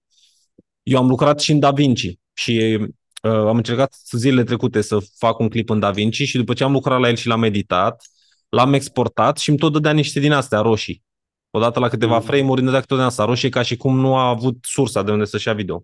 Eu 0.83 0.97
am 0.97 1.07
lucrat 1.07 1.39
și 1.39 1.51
în 1.51 1.59
DaVinci 1.59 2.13
și 2.33 2.77
uh, 3.23 3.31
am 3.31 3.57
încercat 3.57 3.97
zilele 4.11 4.43
trecute 4.43 4.81
să 4.81 4.97
fac 5.17 5.39
un 5.39 5.49
clip 5.49 5.69
în 5.69 5.79
DaVinci 5.79 6.21
și 6.21 6.37
după 6.37 6.53
ce 6.53 6.63
am 6.63 6.71
lucrat 6.71 6.99
la 6.99 7.09
el 7.09 7.15
și 7.15 7.27
l-am 7.27 7.43
editat, 7.43 8.03
l-am 8.49 8.73
exportat 8.73 9.37
și 9.37 9.49
îmi 9.49 9.57
tot 9.57 9.71
dădea 9.71 9.91
niște 9.91 10.19
din 10.19 10.31
astea 10.31 10.59
roșii. 10.59 11.05
Odată 11.57 11.79
la 11.79 11.87
câteva 11.87 12.15
Mm. 12.17 12.21
frame-uri 12.21 12.61
îmi 12.61 12.69
dădea 12.69 12.85
tot 12.85 12.97
din 12.97 13.05
asta 13.05 13.25
roșie 13.25 13.49
ca 13.49 13.61
și 13.61 13.77
cum 13.77 13.99
nu 13.99 14.15
a 14.15 14.27
avut 14.27 14.57
sursa 14.61 15.03
de 15.03 15.11
unde 15.11 15.25
să-și 15.25 15.47
ia 15.47 15.53
video. 15.53 15.83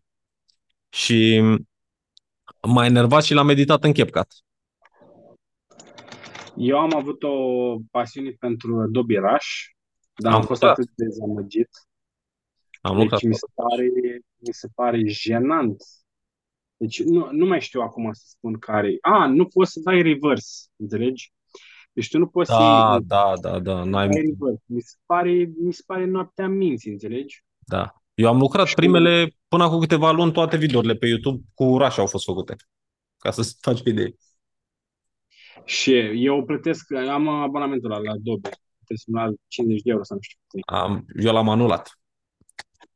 Și 0.89 1.41
m-a 2.67 2.85
enervat 2.85 3.23
și 3.23 3.33
l-am 3.33 3.49
editat 3.49 3.83
în 3.83 3.93
CapCut. 3.93 4.27
eu 6.55 6.79
am 6.79 6.95
avut 6.95 7.23
o 7.23 7.35
pasiune 7.91 8.29
pentru 8.39 8.79
Adobe 8.81 9.17
Rush, 9.17 9.47
dar 10.15 10.31
Am 10.31 10.39
am 10.39 10.45
fost 10.45 10.61
lucrat. 10.61 10.77
atât 10.79 10.91
de 10.95 11.03
dezamăgit. 11.05 11.69
Am 12.81 12.95
lucrat. 12.97 13.19
Deci 13.21 13.29
mi 13.29 13.35
se 13.35 13.45
pare, 13.53 13.87
mi 14.37 14.53
se 14.53 14.67
pare 14.75 15.01
jenant. 15.05 15.83
Deci 16.77 17.03
nu, 17.03 17.31
nu 17.31 17.45
mai 17.45 17.61
știu 17.61 17.81
acum 17.81 18.13
să 18.13 18.23
spun 18.27 18.59
care. 18.59 18.97
A, 19.01 19.25
nu 19.27 19.45
poți 19.45 19.71
să 19.71 19.79
dai 19.83 20.01
reverse, 20.01 20.67
înțelegi? 20.75 21.33
Deci 21.93 22.09
tu 22.09 22.17
nu 22.17 22.27
poți 22.27 22.49
Da, 22.49 22.55
să 22.55 22.99
da, 23.03 23.33
da, 23.41 23.59
da. 23.59 23.85
dai 23.89 24.07
N-ai, 24.07 24.07
reverse. 24.07 24.63
Mi 24.65 24.81
se 24.81 24.95
pare, 25.05 25.51
mi 25.57 25.73
se 25.73 25.83
pare 25.85 26.05
noaptea 26.05 26.47
minții, 26.47 26.91
înțelegi? 26.91 27.43
da. 27.59 27.93
Eu 28.13 28.27
am 28.27 28.37
lucrat 28.37 28.67
Știu. 28.67 28.81
primele, 28.81 29.35
până 29.47 29.63
acum 29.63 29.79
câteva 29.79 30.11
luni, 30.11 30.31
toate 30.31 30.57
videourile 30.57 30.95
pe 30.95 31.07
YouTube 31.07 31.43
cu 31.53 31.77
Rush 31.77 31.97
au 31.97 32.05
fost 32.05 32.25
făcute. 32.25 32.55
Ca 33.17 33.31
să 33.31 33.55
faci 33.61 33.79
o 33.85 33.89
idee. 33.89 34.15
Și 35.65 35.95
eu 36.25 36.43
plătesc, 36.45 36.91
am 36.93 37.27
abonamentul 37.27 37.91
ăla 37.91 38.01
la 38.01 38.11
Adobe. 38.11 38.49
Plătesc 38.77 39.03
la 39.11 39.31
50 39.47 39.81
de 39.81 39.89
euro 39.91 40.03
sau 40.03 40.15
nu 40.15 40.21
știu 40.21 40.37
cât 40.47 40.59
e. 40.59 40.63
Am, 40.65 41.05
eu 41.15 41.33
l-am 41.33 41.49
anulat. 41.49 41.99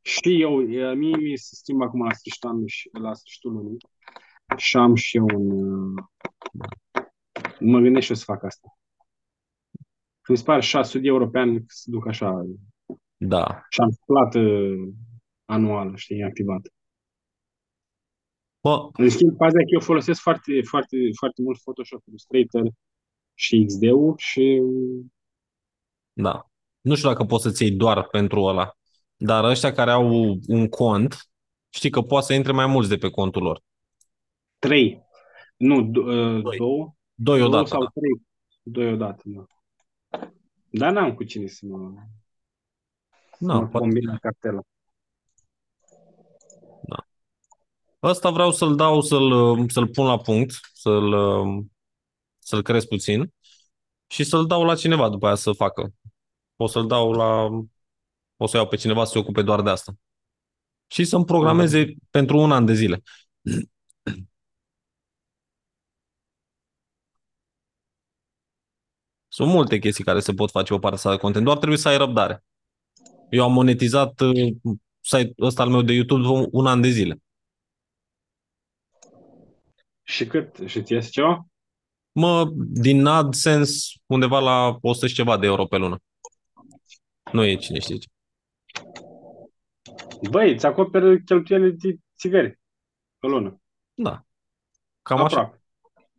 Și 0.02 0.42
eu, 0.42 0.62
e, 0.62 0.94
mie 0.94 1.18
mi 1.18 1.38
se 1.38 1.56
schimbă 1.56 1.84
acum 1.84 2.04
la 2.04 2.14
sfârșitul 2.14 2.50
anului 2.50 2.70
și 2.70 2.90
la 2.92 3.14
sfârșitul 3.14 3.52
lunii. 3.52 3.78
Și 4.56 4.78
am 4.78 4.96
și 4.96 5.18
eu 5.18 5.26
un... 5.34 5.52
uh, 5.98 6.04
Mă 7.60 7.80
gândesc 7.80 8.06
și 8.06 8.12
eu 8.12 8.18
să 8.18 8.24
fac 8.24 8.44
asta. 8.44 8.78
Mi 10.28 10.38
se 10.38 10.44
pare 10.44 10.62
600 10.62 11.00
de 11.00 11.08
euro 11.08 11.30
pe 11.30 11.40
an 11.40 11.64
să 11.68 11.90
duc 11.92 12.08
așa 12.08 12.46
Da. 13.18 13.66
și 13.70 13.80
am 13.82 13.90
plată 14.06 14.40
anuală, 15.46 15.96
știi, 15.96 16.24
activată. 16.24 16.70
Bă, 18.62 18.90
În 18.94 19.10
schimb, 19.10 19.36
faza 19.38 19.60
e 19.60 19.64
că 19.64 19.70
eu 19.74 19.80
folosesc 19.80 20.22
foarte, 20.22 20.62
foarte, 20.62 20.98
foarte 21.18 21.42
mult 21.42 21.60
Photoshop, 21.62 22.02
Illustrator 22.08 22.72
și 23.34 23.66
XD-ul 23.66 24.14
și 24.18 24.62
da. 26.14 26.50
Nu 26.82 26.96
știu 26.96 27.10
dacă 27.10 27.24
poți 27.24 27.44
să-ți 27.44 27.64
iei 27.64 27.72
doar 27.72 28.08
pentru 28.08 28.42
ăla. 28.44 28.72
Dar 29.16 29.44
ăștia 29.44 29.72
care 29.74 29.92
au 29.92 30.40
un 30.48 30.68
cont, 30.70 31.30
știi 31.70 31.90
că 31.90 32.02
poate 32.02 32.26
să 32.26 32.34
intre 32.34 32.52
mai 32.52 32.66
mulți 32.66 32.90
de 32.90 32.98
pe 32.98 33.10
contul 33.10 33.44
lor. 33.44 33.62
trei. 34.60 35.06
Nu, 35.58 35.82
d- 35.84 35.96
uh, 35.96 36.42
Doi. 36.42 36.58
două. 36.58 36.94
Doi 37.14 37.38
Două 37.40 37.50
odată, 37.50 37.68
sau 37.68 37.80
da. 37.84 37.90
trei. 37.94 38.28
Doi 38.64 38.92
odată, 38.94 39.22
da. 39.26 39.46
Dar 40.78 40.92
n-am 40.92 41.14
cu 41.14 41.24
cine 41.24 41.48
să 41.48 41.66
mă, 41.66 41.92
să 43.32 43.38
Da, 43.40 43.54
mă 43.54 43.60
poate. 43.60 43.78
combin 43.78 44.18
cartela. 44.22 44.62
Ăsta 48.04 48.30
vreau 48.30 48.52
să-l 48.52 48.76
dau, 48.76 49.02
să-l, 49.02 49.70
să-l 49.70 49.88
pun 49.88 50.06
la 50.06 50.18
punct, 50.18 50.60
să-l, 50.74 51.14
să-l 52.38 52.62
cresc 52.62 52.88
puțin 52.88 53.34
și 54.08 54.24
să-l 54.24 54.46
dau 54.46 54.64
la 54.64 54.76
cineva 54.76 55.10
după 55.10 55.26
aia 55.26 55.36
să 55.36 55.52
facă. 55.52 55.94
O 56.56 56.68
să-l 56.68 56.88
dau 56.88 57.12
la... 57.12 57.50
O 58.38 58.48
să 58.48 58.58
iau 58.58 58.68
pe 58.68 58.76
cineva 58.76 59.06
să 59.06 59.12
se 59.12 59.18
ocupe 59.20 59.42
doar 59.42 59.62
de 59.62 59.70
asta. 59.70 59.94
Și 60.88 61.06
să-mi 61.06 61.26
programeze 61.26 61.94
pentru 62.10 62.38
un 62.38 62.52
an 62.52 62.66
de 62.66 62.74
zile. 62.74 63.04
Sunt 69.38 69.52
multe 69.52 69.80
chestii 69.80 70.04
care 70.04 70.20
se 70.20 70.34
pot 70.34 70.52
face 70.52 70.74
pe 70.74 70.80
partea 70.80 70.98
asta 70.98 71.12
de 71.12 71.18
content, 71.18 71.46
doar 71.46 71.58
trebuie 71.58 71.78
să 71.78 71.88
ai 71.88 71.98
răbdare. 71.98 72.44
Eu 73.30 73.44
am 73.44 73.54
monetizat 73.54 74.20
uh, 74.20 74.56
site 75.00 75.34
ăsta 75.40 75.64
al 75.64 75.70
meu 75.70 75.82
de 75.82 75.94
YouTube 75.94 76.22
după 76.22 76.48
un 76.52 76.66
an 76.66 76.82
de 76.82 76.88
zile. 76.88 77.22
Și 80.04 80.28
cât? 80.28 80.58
Și 80.66 80.84
ți 80.84 80.94
iese 80.94 81.10
ceva? 81.10 81.48
Mă, 82.12 82.52
din 82.56 83.06
AdSense 83.06 84.00
undeva 84.06 84.40
la 84.40 84.78
100 84.82 85.08
și 85.08 85.14
ceva 85.14 85.38
de 85.38 85.46
euro 85.46 85.66
pe 85.66 85.78
lună. 85.78 85.98
Nu 87.32 87.46
e 87.46 87.56
cine 87.56 87.80
știe 87.80 87.98
ce. 87.98 88.08
Băi, 90.30 90.54
îți 90.54 90.66
acoperă 90.66 91.18
cheltuielile 91.18 91.72
de 91.72 91.98
țigări 92.16 92.60
pe 93.20 93.28
lună. 93.28 93.62
Da. 93.94 94.26
Cam 95.02 95.24
așa. 95.24 95.60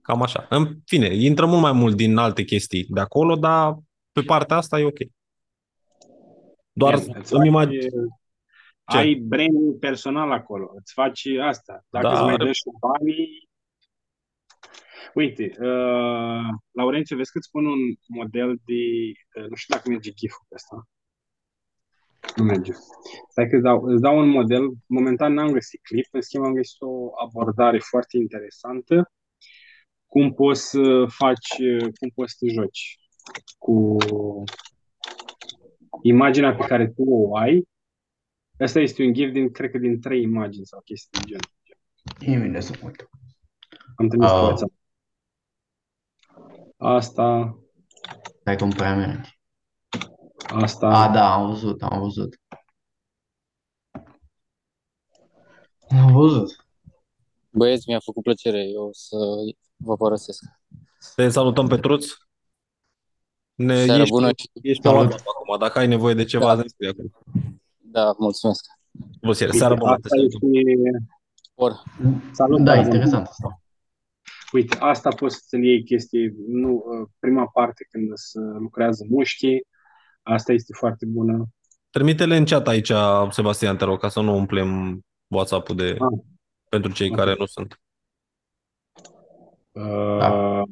Aproape. 0.08 0.12
Cam 0.12 0.22
așa. 0.22 0.46
În 0.50 0.80
fine, 0.84 1.14
intră 1.14 1.46
mult 1.46 1.60
mai 1.60 1.72
mult 1.72 1.96
din 1.96 2.16
alte 2.16 2.42
chestii 2.44 2.86
de 2.88 3.00
acolo, 3.00 3.36
dar 3.36 3.76
pe 4.12 4.20
partea 4.20 4.56
asta 4.56 4.78
e 4.78 4.84
ok. 4.84 4.98
Doar 6.72 6.98
Bine, 6.98 7.18
îți 7.18 7.32
îmi 7.32 7.42
faci- 7.42 7.48
imagine... 7.48 7.80
Ce? 8.90 8.96
Ai 8.96 9.14
branding 9.14 9.78
personal 9.78 10.32
acolo. 10.32 10.70
Îți 10.74 10.92
faci 10.92 11.26
asta. 11.42 11.84
Dacă 11.88 12.06
Da, 12.06 12.12
îți 12.12 12.22
mai 12.22 12.32
are- 12.32 12.44
dă 12.44 12.52
și 12.52 12.62
banii... 12.80 13.48
Uite, 15.14 15.50
uh, 15.60 16.48
Laurențiu, 16.70 17.16
vezi 17.16 17.32
că 17.32 17.38
îți 17.38 17.50
pun 17.50 17.66
un 17.66 17.78
model 18.06 18.60
de... 18.64 18.82
Uh, 19.40 19.48
nu 19.48 19.54
știu 19.54 19.74
dacă 19.74 19.88
merge 19.90 20.10
GIF-ul 20.10 20.44
pe 20.48 20.54
ăsta. 20.54 20.88
Nu 22.36 22.44
merge. 22.44 22.72
Stai 23.28 23.48
că 23.48 23.54
îți 23.54 23.64
dau, 23.64 23.82
îți 23.84 24.00
dau 24.02 24.18
un 24.18 24.28
model. 24.28 24.64
Momentan 24.86 25.32
n-am 25.32 25.50
găsit 25.52 25.80
clip, 25.82 26.06
în 26.10 26.20
schimb 26.20 26.44
am 26.44 26.54
găsit 26.54 26.80
o 26.80 27.10
abordare 27.24 27.78
foarte 27.78 28.16
interesantă. 28.16 29.10
Cum 30.08 30.34
poți 30.34 30.68
să 30.68 31.04
faci, 31.08 31.56
cum 32.00 32.08
poți 32.14 32.32
să 32.32 32.36
te 32.40 32.52
joci 32.52 32.96
cu 33.58 33.96
imaginea 36.02 36.54
pe 36.54 36.66
care 36.66 36.86
tu 36.88 37.02
o 37.02 37.36
ai. 37.36 37.68
Asta 38.58 38.80
este 38.80 39.02
un 39.04 39.12
GIF 39.12 39.32
din, 39.32 39.50
cred 39.52 39.70
că 39.70 39.78
din 39.78 40.00
trei 40.00 40.22
imagini 40.22 40.66
sau 40.66 40.80
chestii 40.84 41.20
de 41.20 41.26
genul. 41.26 41.50
E 42.40 42.42
bine 42.46 42.60
să 42.60 42.72
mă 42.82 42.86
uit. 42.88 43.08
Am 43.96 44.08
trimis 44.08 44.28
pe 44.30 44.34
Ah. 44.36 44.42
WhatsApp. 44.42 44.72
Asta, 46.76 47.58
Stai 48.40 48.56
că 48.56 48.64
îmi 48.64 48.72
prea 48.74 48.94
merge. 48.96 49.30
asta. 50.38 50.86
A, 50.86 51.12
da, 51.12 51.32
am 51.34 51.46
văzut, 51.48 51.82
am 51.82 52.00
văzut. 52.00 52.40
Am 55.88 56.12
văzut. 56.12 56.66
Băieți, 57.50 57.88
mi-a 57.88 58.00
făcut 58.00 58.22
plăcere, 58.22 58.62
eu 58.64 58.88
să 58.92 59.16
vă 59.84 59.96
părăsesc. 59.96 60.42
Te 61.16 61.28
salutăm, 61.28 61.66
Petruț. 61.66 62.06
Ne 63.54 63.84
Seară 63.84 64.00
ești, 64.00 64.14
bună 64.14 64.28
și 64.36 64.50
ești 64.62 64.82
pe 64.82 64.88
Salut. 64.88 65.00
WhatsApp 65.02 65.24
acum. 65.40 65.58
Dacă 65.58 65.78
ai 65.78 65.86
nevoie 65.86 66.14
de 66.14 66.24
ceva, 66.24 66.54
Da. 66.54 66.54
ne 66.62 66.66
scrie 66.66 66.88
acolo. 66.88 67.08
da, 67.76 68.14
mulțumesc. 68.18 68.64
Vă 69.20 69.32
seară, 69.32 69.52
seară 69.52 69.74
bună. 69.74 69.90
asta 69.90 70.16
este, 70.16 70.38
Or, 71.54 71.82
salut, 72.32 72.60
Da, 72.64 72.70
Azam. 72.72 72.84
interesant 72.84 73.26
asta. 73.26 73.60
Uite, 74.52 74.76
asta 74.80 75.08
poți 75.08 75.34
să-ți 75.36 75.64
iei 75.64 75.84
chestii, 75.84 76.34
nu, 76.46 76.70
uh, 76.72 77.08
prima 77.18 77.46
parte 77.46 77.86
când 77.90 78.08
se 78.14 78.38
lucrează 78.40 79.04
mușchii, 79.08 79.66
asta 80.22 80.52
este 80.52 80.72
foarte 80.78 81.06
bună. 81.06 81.46
Trimite-le 81.90 82.36
în 82.36 82.44
chat 82.44 82.68
aici, 82.68 82.92
Sebastian, 83.30 83.76
te 83.76 83.84
rog, 83.84 84.00
ca 84.00 84.08
să 84.08 84.20
nu 84.20 84.34
umplem 84.36 85.00
WhatsApp-ul 85.26 85.76
de, 85.76 85.96
Ah. 85.98 86.18
pentru 86.68 86.92
cei 86.92 87.10
Ok. 87.10 87.16
care 87.16 87.34
nu 87.38 87.46
sunt. 87.46 87.80
Uh, 89.78 90.18
Da. 90.18 90.62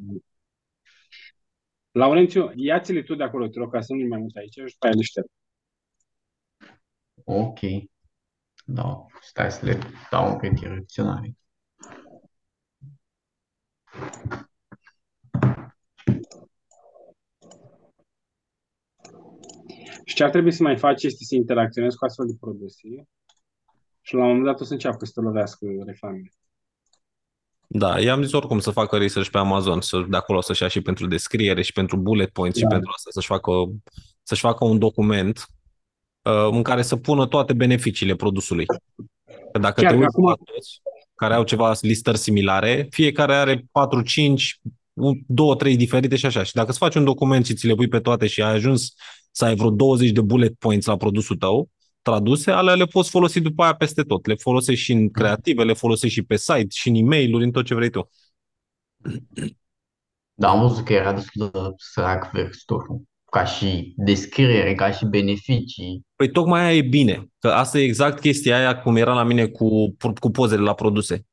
Laurențiu, 1.91 2.53
ia-ți-le 2.55 3.03
tu 3.03 3.15
de 3.15 3.23
acolo, 3.23 3.49
te 3.49 3.59
rog, 3.59 3.73
ca 3.73 3.81
să 3.81 3.93
nu 3.93 4.07
mai 4.07 4.19
mult 4.19 4.37
aici 4.37 4.53
și 4.53 4.73
după 4.73 4.87
aia 4.87 4.95
le 4.95 5.03
șterg. 5.03 5.27
Ok. 7.24 7.59
Da, 8.65 9.07
stai 9.20 9.51
să 9.53 9.65
le 9.66 9.78
dau 10.11 10.31
încă 10.31 10.49
direcționare. 10.49 11.37
Și 20.05 20.15
ce 20.15 20.24
ar 20.24 20.31
trebui 20.31 20.53
să 20.53 20.62
mai 20.62 20.78
faci 20.78 21.03
este 21.03 21.24
să 21.24 21.35
interacționezi 21.35 21.97
cu 21.97 22.05
astfel 22.05 22.27
de 22.27 22.37
produse 22.41 22.89
și 24.01 24.15
la 24.15 24.20
un 24.20 24.27
moment 24.27 24.45
dat 24.45 24.61
o 24.61 24.65
să 24.65 24.73
înceapă 24.73 25.05
să 25.05 25.12
te 25.15 25.20
lovească 25.20 25.66
reclamele. 25.85 26.31
Da, 27.68 28.01
i-am 28.01 28.22
zis 28.22 28.32
oricum 28.32 28.59
să 28.59 28.70
facă 28.70 28.97
research 28.97 29.30
pe 29.30 29.38
Amazon, 29.38 29.80
să, 29.80 30.05
de 30.09 30.16
acolo 30.16 30.40
să-și 30.40 30.62
ia 30.62 30.68
și 30.68 30.80
pentru 30.80 31.06
descriere 31.06 31.62
și 31.62 31.72
pentru 31.72 31.97
bullet 31.97 32.30
points 32.32 32.56
și 32.56 32.62
Da. 32.62 32.68
pentru 32.68 32.90
asta, 32.97 33.10
să-și 33.12 33.26
facă, 33.26 33.51
să-și 34.22 34.40
facă 34.40 34.64
un 34.64 34.78
document 34.78 35.47
uh, 36.22 36.48
în 36.51 36.62
care 36.62 36.82
să 36.82 36.97
pună 36.97 37.26
toate 37.26 37.52
beneficiile 37.52 38.14
produsului. 38.14 38.66
Că 39.52 39.59
dacă 39.60 39.80
Chiar 39.80 39.90
te 39.90 39.97
că 39.97 40.02
uiți 40.02 40.16
acum- 40.16 40.28
la 40.28 40.34
toți 40.55 40.80
care 41.14 41.34
au 41.34 41.43
ceva 41.44 41.74
listări 41.80 42.18
similare, 42.18 42.86
fiecare 42.90 43.34
are 43.34 43.64
4, 43.72 44.02
5, 44.02 44.60
2, 45.26 45.56
3 45.56 45.76
diferite 45.76 46.16
și 46.16 46.26
așa. 46.26 46.43
Și 46.43 46.52
dacă 46.55 46.68
îți 46.68 46.78
faci 46.78 46.94
un 46.94 47.05
document 47.05 47.47
și 47.47 47.55
ți 47.55 47.66
le 47.66 47.74
pui 47.74 47.88
pe 47.88 48.01
toate 48.01 48.26
și 48.26 48.43
ai 48.43 48.52
ajuns 48.52 48.94
să 49.30 49.44
ai 49.44 49.55
vreo 49.56 49.70
20 49.70 50.10
de 50.10 50.20
bullet 50.20 50.55
points 50.59 50.86
la 50.86 50.97
produsul 50.97 51.36
tău, 51.36 51.68
traduse, 52.07 52.51
alea 52.51 52.74
le 52.74 52.85
poți 52.85 53.11
folosi 53.11 53.41
după 53.41 53.62
aia 53.62 53.74
peste 53.74 54.03
tot. 54.03 54.27
Le 54.27 54.35
folosești 54.35 54.85
și 54.85 54.93
în 54.93 55.11
creative, 55.11 55.65
le 55.65 55.73
folosești 55.73 56.15
și 56.15 56.23
pe 56.23 56.37
site, 56.37 56.66
și 56.70 56.89
în 56.89 56.95
e-mail-uri, 56.95 57.45
în 57.45 57.51
tot 57.51 57.65
ce 57.65 57.74
vrei 57.74 57.91
tu. 57.91 58.09
Da, 60.39 60.49
am 60.49 60.61
văzut 60.61 60.85
că 60.85 60.93
era 60.93 61.12
destul 61.12 61.51
de 61.53 61.59
sărac 61.77 62.31
verstorul. 62.33 63.03
Ca 63.31 63.45
și 63.45 63.95
descriere, 63.97 64.74
ca 64.74 64.91
și 64.91 65.07
beneficii. 65.07 66.03
Păi 66.16 66.31
tocmai 66.31 66.61
aia 66.61 66.77
e 66.77 66.83
bine, 66.83 67.27
că 67.39 67.49
asta 67.49 67.78
e 67.78 67.83
exact 67.83 68.20
chestia 68.20 68.57
aia 68.57 68.81
cum 68.81 68.97
era 68.97 69.15
la 69.15 69.23
mine 69.23 69.47
cu, 69.47 69.97
cu 70.20 70.31
pozele 70.31 70.62
la 70.62 70.74
produse. 70.74 71.27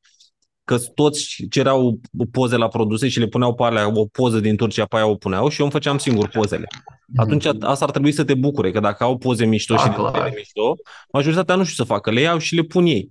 Că 0.65 0.77
toți 0.77 1.45
cereau 1.49 1.99
poze 2.31 2.55
la 2.55 2.67
produse 2.67 3.07
și 3.07 3.19
le 3.19 3.27
puneau 3.27 3.53
pe 3.53 3.63
alea 3.63 3.91
o 3.99 4.05
poză 4.05 4.39
din 4.39 4.55
Turcia, 4.55 4.85
pe 4.85 4.95
aia 4.95 5.05
o 5.05 5.15
puneau 5.15 5.49
și 5.49 5.59
eu 5.59 5.65
îmi 5.65 5.73
făceam 5.73 5.97
singur 5.97 6.27
pozele. 6.29 6.67
Atunci 7.15 7.45
asta 7.45 7.85
ar 7.85 7.91
trebui 7.91 8.11
să 8.11 8.23
te 8.23 8.33
bucure, 8.33 8.71
că 8.71 8.79
dacă 8.79 9.03
au 9.03 9.17
poze 9.17 9.45
mișto 9.45 9.73
Da, 9.75 9.81
și 9.81 9.89
clar. 9.89 10.11
descriere 10.11 10.35
mișto, 10.35 10.75
majoritatea 11.13 11.55
nu 11.55 11.63
știu 11.63 11.83
să 11.83 11.91
facă, 11.91 12.11
le 12.11 12.21
iau 12.21 12.37
și 12.37 12.55
le 12.55 12.61
pun 12.61 12.85
ei. 12.85 13.09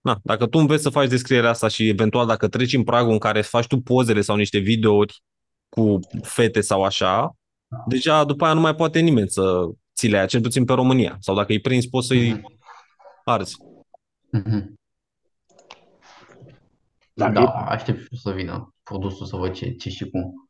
Na, 0.00 0.18
dacă 0.22 0.46
tu 0.46 0.58
înveți 0.58 0.82
să 0.82 0.90
faci 0.90 1.08
descrierea 1.08 1.50
asta 1.50 1.68
și 1.68 1.88
eventual 1.88 2.26
dacă 2.26 2.48
treci 2.48 2.72
în 2.72 2.84
pragul 2.84 3.12
în 3.12 3.18
care 3.18 3.40
faci 3.40 3.66
tu 3.66 3.80
pozele 3.80 4.20
sau 4.20 4.36
niște 4.36 4.58
videouri 4.58 5.22
cu 5.68 5.98
fete 6.22 6.60
sau 6.60 6.82
așa, 6.82 7.36
deja 7.86 8.24
după 8.24 8.44
aia 8.44 8.54
nu 8.54 8.60
mai 8.60 8.74
poate 8.74 9.00
nimeni 9.00 9.28
să 9.28 9.64
ți 9.94 10.06
le 10.06 10.16
ia, 10.16 10.26
cel 10.26 10.40
puțin 10.40 10.64
pe 10.64 10.72
România. 10.72 11.16
Sau 11.20 11.34
dacă 11.34 11.52
îi 11.52 11.60
prinzi, 11.60 11.88
poți 11.88 12.06
să-i 12.06 12.42
arzi. 13.24 13.56
Mhm. 14.30 14.74
Da, 17.18 17.30
Da, 17.30 17.46
aștept 17.50 17.98
și 17.98 18.08
eu 18.10 18.18
să 18.18 18.32
vină 18.32 18.74
produsul 18.82 19.26
să 19.26 19.36
văd 19.36 19.52
ce, 19.52 19.70
ce 19.74 19.90
și 19.90 20.10
cum. 20.10 20.48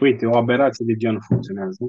Uite, 0.00 0.26
o 0.26 0.36
aberație 0.36 0.84
de 0.84 0.96
genul 0.96 1.22
funcționează. 1.26 1.84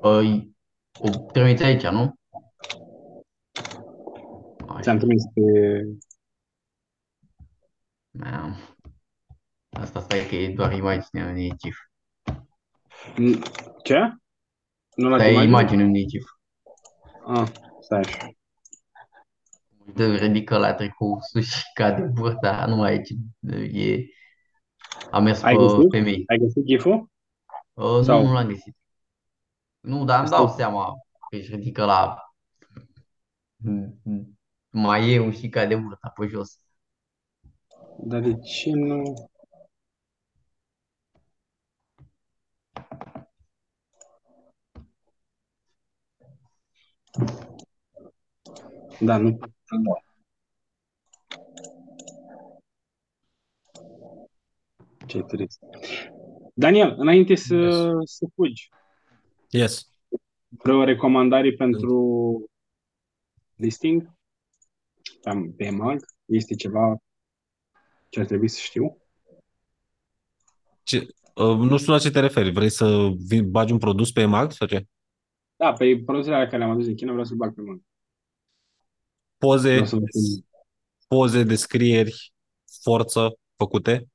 Păi, 0.00 0.56
o 0.98 1.08
trimiți 1.32 1.62
aici, 1.62 1.86
nu? 1.86 2.14
Ți-am 4.80 4.98
trimis 4.98 5.22
pe... 5.34 5.40
Mam. 8.10 8.56
Asta 9.70 10.00
stai 10.00 10.26
că 10.28 10.34
e 10.34 10.54
doar 10.54 10.72
imagine, 10.72 11.32
nu 11.32 11.38
e 11.38 11.48
GIF. 11.56 11.76
Ce? 13.82 13.98
Nu 14.94 15.08
la 15.08 15.16
Dar 15.16 15.26
e 15.26 15.30
imagine? 15.30 15.48
imagine, 15.48 15.84
nu 15.84 15.96
e 15.96 16.04
GIF. 16.04 16.24
Ah, 17.26 17.48
stai 17.80 17.98
așa. 17.98 18.28
Dă, 19.94 20.16
ridică 20.16 20.58
la 20.58 20.74
tricou 20.74 21.18
sus 21.32 21.46
și 21.52 21.62
cade 21.74 22.02
burta, 22.02 22.66
nu 22.68 22.76
mai 22.76 22.90
aici. 22.90 23.10
E... 23.72 24.04
A 25.10 25.18
mers 25.18 25.42
Ai 25.42 25.54
pe 25.56 25.60
găsit? 25.62 25.90
femei. 25.90 26.22
Ai 26.26 26.38
găsit 26.38 26.64
GIF-ul? 26.64 27.10
Uh, 27.72 28.00
Sau- 28.02 28.20
Nu, 28.22 28.26
nu 28.26 28.32
l-am 28.32 28.46
găsit. 28.46 28.76
Nu, 29.80 30.04
dar 30.04 30.16
îmi 30.18 30.24
Asta- 30.24 30.36
dau 30.36 30.48
seama 30.48 30.84
că 31.30 31.36
își 31.36 31.54
ridică 31.54 31.84
la... 31.84 32.16
Mai 34.70 35.10
e 35.12 35.18
un 35.20 35.32
și 35.32 35.48
cade 35.48 35.76
burta 35.76 36.12
pe 36.20 36.26
jos. 36.26 36.58
Dar 37.98 38.20
de 38.20 38.38
ce 38.38 38.70
nu... 38.70 39.02
Da, 49.00 49.16
nu 49.16 49.38
pot 49.70 49.78
să 49.78 49.84
dau. 49.84 50.04
Ce 55.06 55.18
trist. 55.22 55.58
Daniel, 56.54 56.94
înainte 56.98 57.34
să, 57.34 57.54
Yes. 57.54 58.10
să 58.16 58.26
fugi, 58.34 58.68
Yes. 59.50 59.90
vreo 60.48 60.84
recomandare 60.84 61.52
pentru 61.52 62.44
listing 63.56 64.10
pe, 65.22 65.30
pe 65.56 65.70
mag? 65.70 66.04
Este 66.24 66.54
ceva 66.54 66.96
ce 68.08 68.20
ar 68.20 68.26
trebui 68.26 68.48
să 68.48 68.58
știu? 68.62 68.96
Ce, 70.82 71.06
uh, 71.34 71.56
nu 71.56 71.76
știu 71.78 71.92
la 71.92 71.98
ce 71.98 72.10
te 72.10 72.20
referi. 72.20 72.50
Vrei 72.50 72.70
să 72.70 73.08
vi- 73.28 73.42
bagi 73.42 73.72
un 73.72 73.78
produs 73.78 74.12
pe 74.12 74.20
EMAG 74.20 74.52
sau 74.52 74.66
ce? 74.66 74.86
Da, 75.56 75.72
pe 75.72 76.02
produsele 76.04 76.34
alea 76.34 76.46
care 76.46 76.58
le-am 76.58 76.70
adus 76.70 76.86
din 76.86 76.94
China 76.96 77.10
vreau 77.10 77.26
să 77.26 77.34
bag 77.34 77.54
pe 77.54 77.60
mag. 77.60 77.80
Poze, 79.40 79.70
Vreau 79.70 79.84
să 79.86 79.94
văd 79.96 80.08
cum- 80.10 80.46
poze, 81.08 81.42
descrieri, 81.42 82.32
forță 82.82 83.38
făcute. 83.56 84.06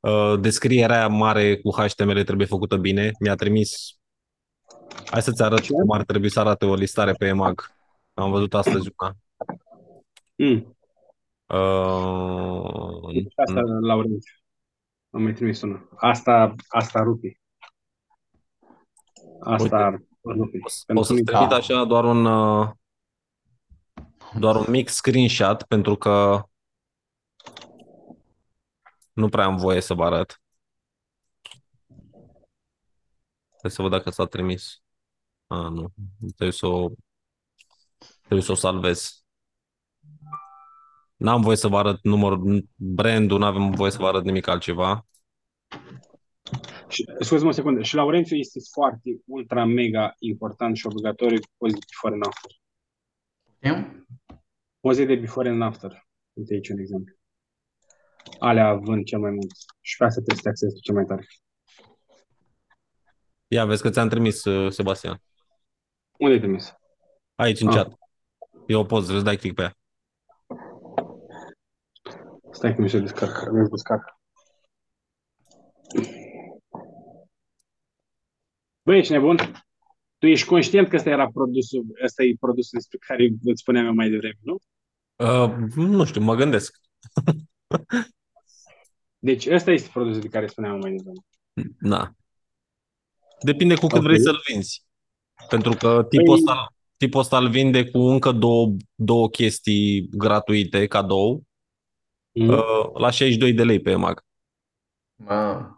Uh, 0.00 0.34
descrierea 0.40 0.96
aia 0.96 1.08
mare 1.08 1.60
cu 1.60 1.70
HTML 1.70 2.24
trebuie 2.24 2.46
făcută 2.46 2.76
bine. 2.76 3.10
Mi-a 3.20 3.34
trimis... 3.34 3.92
Hai 5.10 5.22
să-ți 5.22 5.42
arăt 5.42 5.60
Ce? 5.60 5.72
cum 5.72 5.90
ar 5.90 6.04
trebui 6.04 6.28
să 6.30 6.40
arate 6.40 6.64
o 6.66 6.74
listare 6.74 7.12
pe 7.12 7.26
EMAG. 7.26 7.72
Am 8.14 8.30
văzut 8.30 8.54
astăzi 8.54 8.92
una. 8.98 9.14
Mm. 10.36 10.76
Uh, 11.46 13.10
Și 13.12 13.28
asta, 13.36 13.60
Laurențiu. 13.80 14.32
Am 15.10 15.22
mai 15.22 15.32
trimis 15.32 15.62
una. 15.62 15.88
Asta, 15.96 16.54
asta 16.68 17.00
rupi. 17.02 17.40
Asta 19.40 19.76
ar 19.76 20.00
rupi. 20.22 20.58
o, 20.62 20.68
să- 20.68 20.82
o 20.82 20.84
Pentru 20.86 21.04
să-ți 21.04 21.12
mine- 21.20 21.32
trimit 21.32 21.52
așa 21.52 21.84
doar 21.84 22.04
un 22.04 22.24
uh, 22.24 22.68
doar 24.34 24.56
un 24.56 24.66
mic 24.68 24.88
screenshot 24.88 25.62
pentru 25.62 25.96
că 25.96 26.42
nu 29.12 29.28
prea 29.28 29.44
am 29.44 29.56
voie 29.56 29.80
să 29.80 29.94
vă 29.94 30.04
arăt. 30.04 30.42
Hai 33.62 33.70
să 33.70 33.82
văd 33.82 33.90
dacă 33.90 34.10
s-a 34.10 34.24
trimis. 34.24 34.82
A, 35.46 35.68
nu. 35.68 35.92
Trebuie 36.18 36.52
să 36.52 36.66
o 36.66 36.90
trebuie 38.18 38.42
să 38.42 38.52
o 38.52 38.54
salvez. 38.54 39.24
N-am 41.16 41.40
voie 41.40 41.56
să 41.56 41.68
vă 41.68 41.78
arăt 41.78 42.02
numărul, 42.02 42.68
brandul, 42.74 43.38
n-avem 43.38 43.70
voie 43.70 43.90
să 43.90 43.98
vă 43.98 44.06
arăt 44.06 44.24
nimic 44.24 44.46
altceva. 44.46 45.06
Și, 46.88 47.04
scuze-mă 47.20 47.50
o 47.50 47.52
secundă. 47.52 47.82
Și 47.82 47.94
Laurențiu 47.94 48.36
este 48.36 48.58
foarte, 48.72 49.20
ultra, 49.24 49.64
mega 49.64 50.14
important 50.18 50.76
și 50.76 50.86
obligatoriu 50.86 51.38
poze 51.56 51.72
de 51.72 51.84
before 51.88 52.14
and 52.14 52.24
after. 53.70 53.84
Știu? 53.96 54.06
Poze 54.80 55.04
de 55.04 55.14
before 55.14 55.48
and 55.48 55.62
after. 55.62 56.06
Uite 56.32 56.54
aici 56.54 56.68
un 56.68 56.78
exemplu. 56.78 57.14
Alea 58.38 58.74
vând 58.74 59.04
cel 59.04 59.18
mai 59.18 59.30
mult. 59.30 59.50
Și 59.80 59.96
pe 59.96 60.04
asta 60.04 60.20
trebuie 60.20 60.36
să 60.36 60.42
te 60.42 60.48
accesezi 60.48 60.80
cel 60.82 60.94
mai 60.94 61.04
tare. 61.04 61.26
Ia, 63.48 63.64
vezi 63.64 63.82
că 63.82 63.90
ți-am 63.90 64.08
trimis, 64.08 64.44
uh, 64.44 64.72
Sebastian. 64.72 65.22
Unde 66.18 66.34
ai 66.34 66.40
trimis? 66.40 66.74
Aici, 67.34 67.60
în 67.60 67.68
Ah. 67.68 67.74
chat. 67.74 67.98
E 68.66 68.74
o 68.74 68.84
poză, 68.84 69.14
îți 69.14 69.24
dai 69.24 69.36
click 69.36 69.54
pe 69.54 69.62
ea. 69.62 69.72
Stai 72.50 72.74
că 72.74 72.80
mi 72.80 72.88
se 72.90 72.98
descarcă. 72.98 73.50
Mi 73.52 73.64
se 73.64 73.70
descarcă. 73.70 74.20
Băi, 78.82 78.98
ești 78.98 79.12
nebun? 79.12 79.36
Tu 80.18 80.26
ești 80.26 80.46
conștient 80.46 80.88
că 80.88 80.96
ăsta 80.96 81.10
era 81.10 81.30
produsul, 81.30 81.84
ăsta 82.04 82.22
e 82.22 82.34
produsul 82.40 82.78
despre 82.78 82.98
care 83.06 83.28
îți 83.44 83.60
spuneam 83.60 83.86
eu 83.86 83.94
mai 83.94 84.10
devreme, 84.10 84.38
nu? 84.40 84.56
Uh, 85.16 85.54
nu 85.76 86.04
știu, 86.04 86.20
mă 86.20 86.34
gândesc. 86.34 86.76
Deci 89.18 89.46
ăsta 89.46 89.70
este 89.70 89.88
produsul 89.92 90.20
de 90.20 90.28
care 90.28 90.46
spuneam 90.46 90.72
eu 90.74 90.78
mai 90.80 90.90
devreme. 90.96 91.20
Da. 91.80 92.12
Depinde 93.40 93.74
cu 93.74 93.86
cât 93.86 93.96
Ok. 93.98 94.02
vrei 94.02 94.20
să-l 94.20 94.40
vinzi. 94.46 94.84
Pentru 95.48 95.72
că 95.78 96.06
tipul 96.08 96.34
Păi- 96.34 96.38
ăsta, 96.38 96.74
tipul 96.96 97.20
ăsta 97.20 97.38
îl 97.38 97.48
vinde 97.50 97.90
cu 97.90 97.98
încă 97.98 98.32
două, 98.32 98.76
două 98.94 99.28
chestii 99.28 100.08
gratuite, 100.08 100.86
cadou, 100.86 101.42
Mm. 102.32 102.48
uh, 102.48 102.90
la 102.94 103.10
62 103.10 103.52
de 103.52 103.64
lei 103.64 103.80
pe 103.80 103.90
EMAG. 103.90 104.24
Mă, 105.14 105.70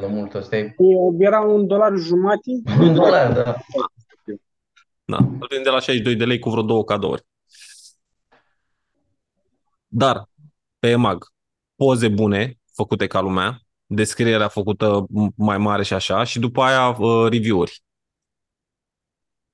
la 0.00 0.06
mult 0.06 0.34
ăsta 0.34 0.56
e 0.56 0.74
Era 1.18 1.40
un 1.40 1.66
dolar 1.66 1.92
jumate. 1.96 2.50
un 2.80 2.94
dolar, 2.94 3.32
da. 3.32 3.56
Da, 5.04 5.16
îl 5.16 5.46
vinde 5.50 5.68
la 5.70 5.80
62 5.80 6.16
de 6.16 6.24
lei 6.24 6.38
cu 6.38 6.50
vreo 6.50 6.62
două 6.62 6.84
cadouri. 6.84 7.26
Dar, 9.86 10.28
pe 10.78 10.88
EMAG, 10.88 11.26
poze 11.74 12.08
bune, 12.08 12.58
făcute 12.72 13.06
ca 13.06 13.20
lumea, 13.20 13.60
descrierea 13.86 14.48
făcută 14.48 15.06
m- 15.06 15.34
mai 15.36 15.58
mare 15.58 15.82
și 15.82 15.92
așa, 15.92 16.24
și 16.24 16.38
după 16.38 16.62
aia 16.62 16.88
uh, 16.88 17.30
review-uri. 17.30 17.82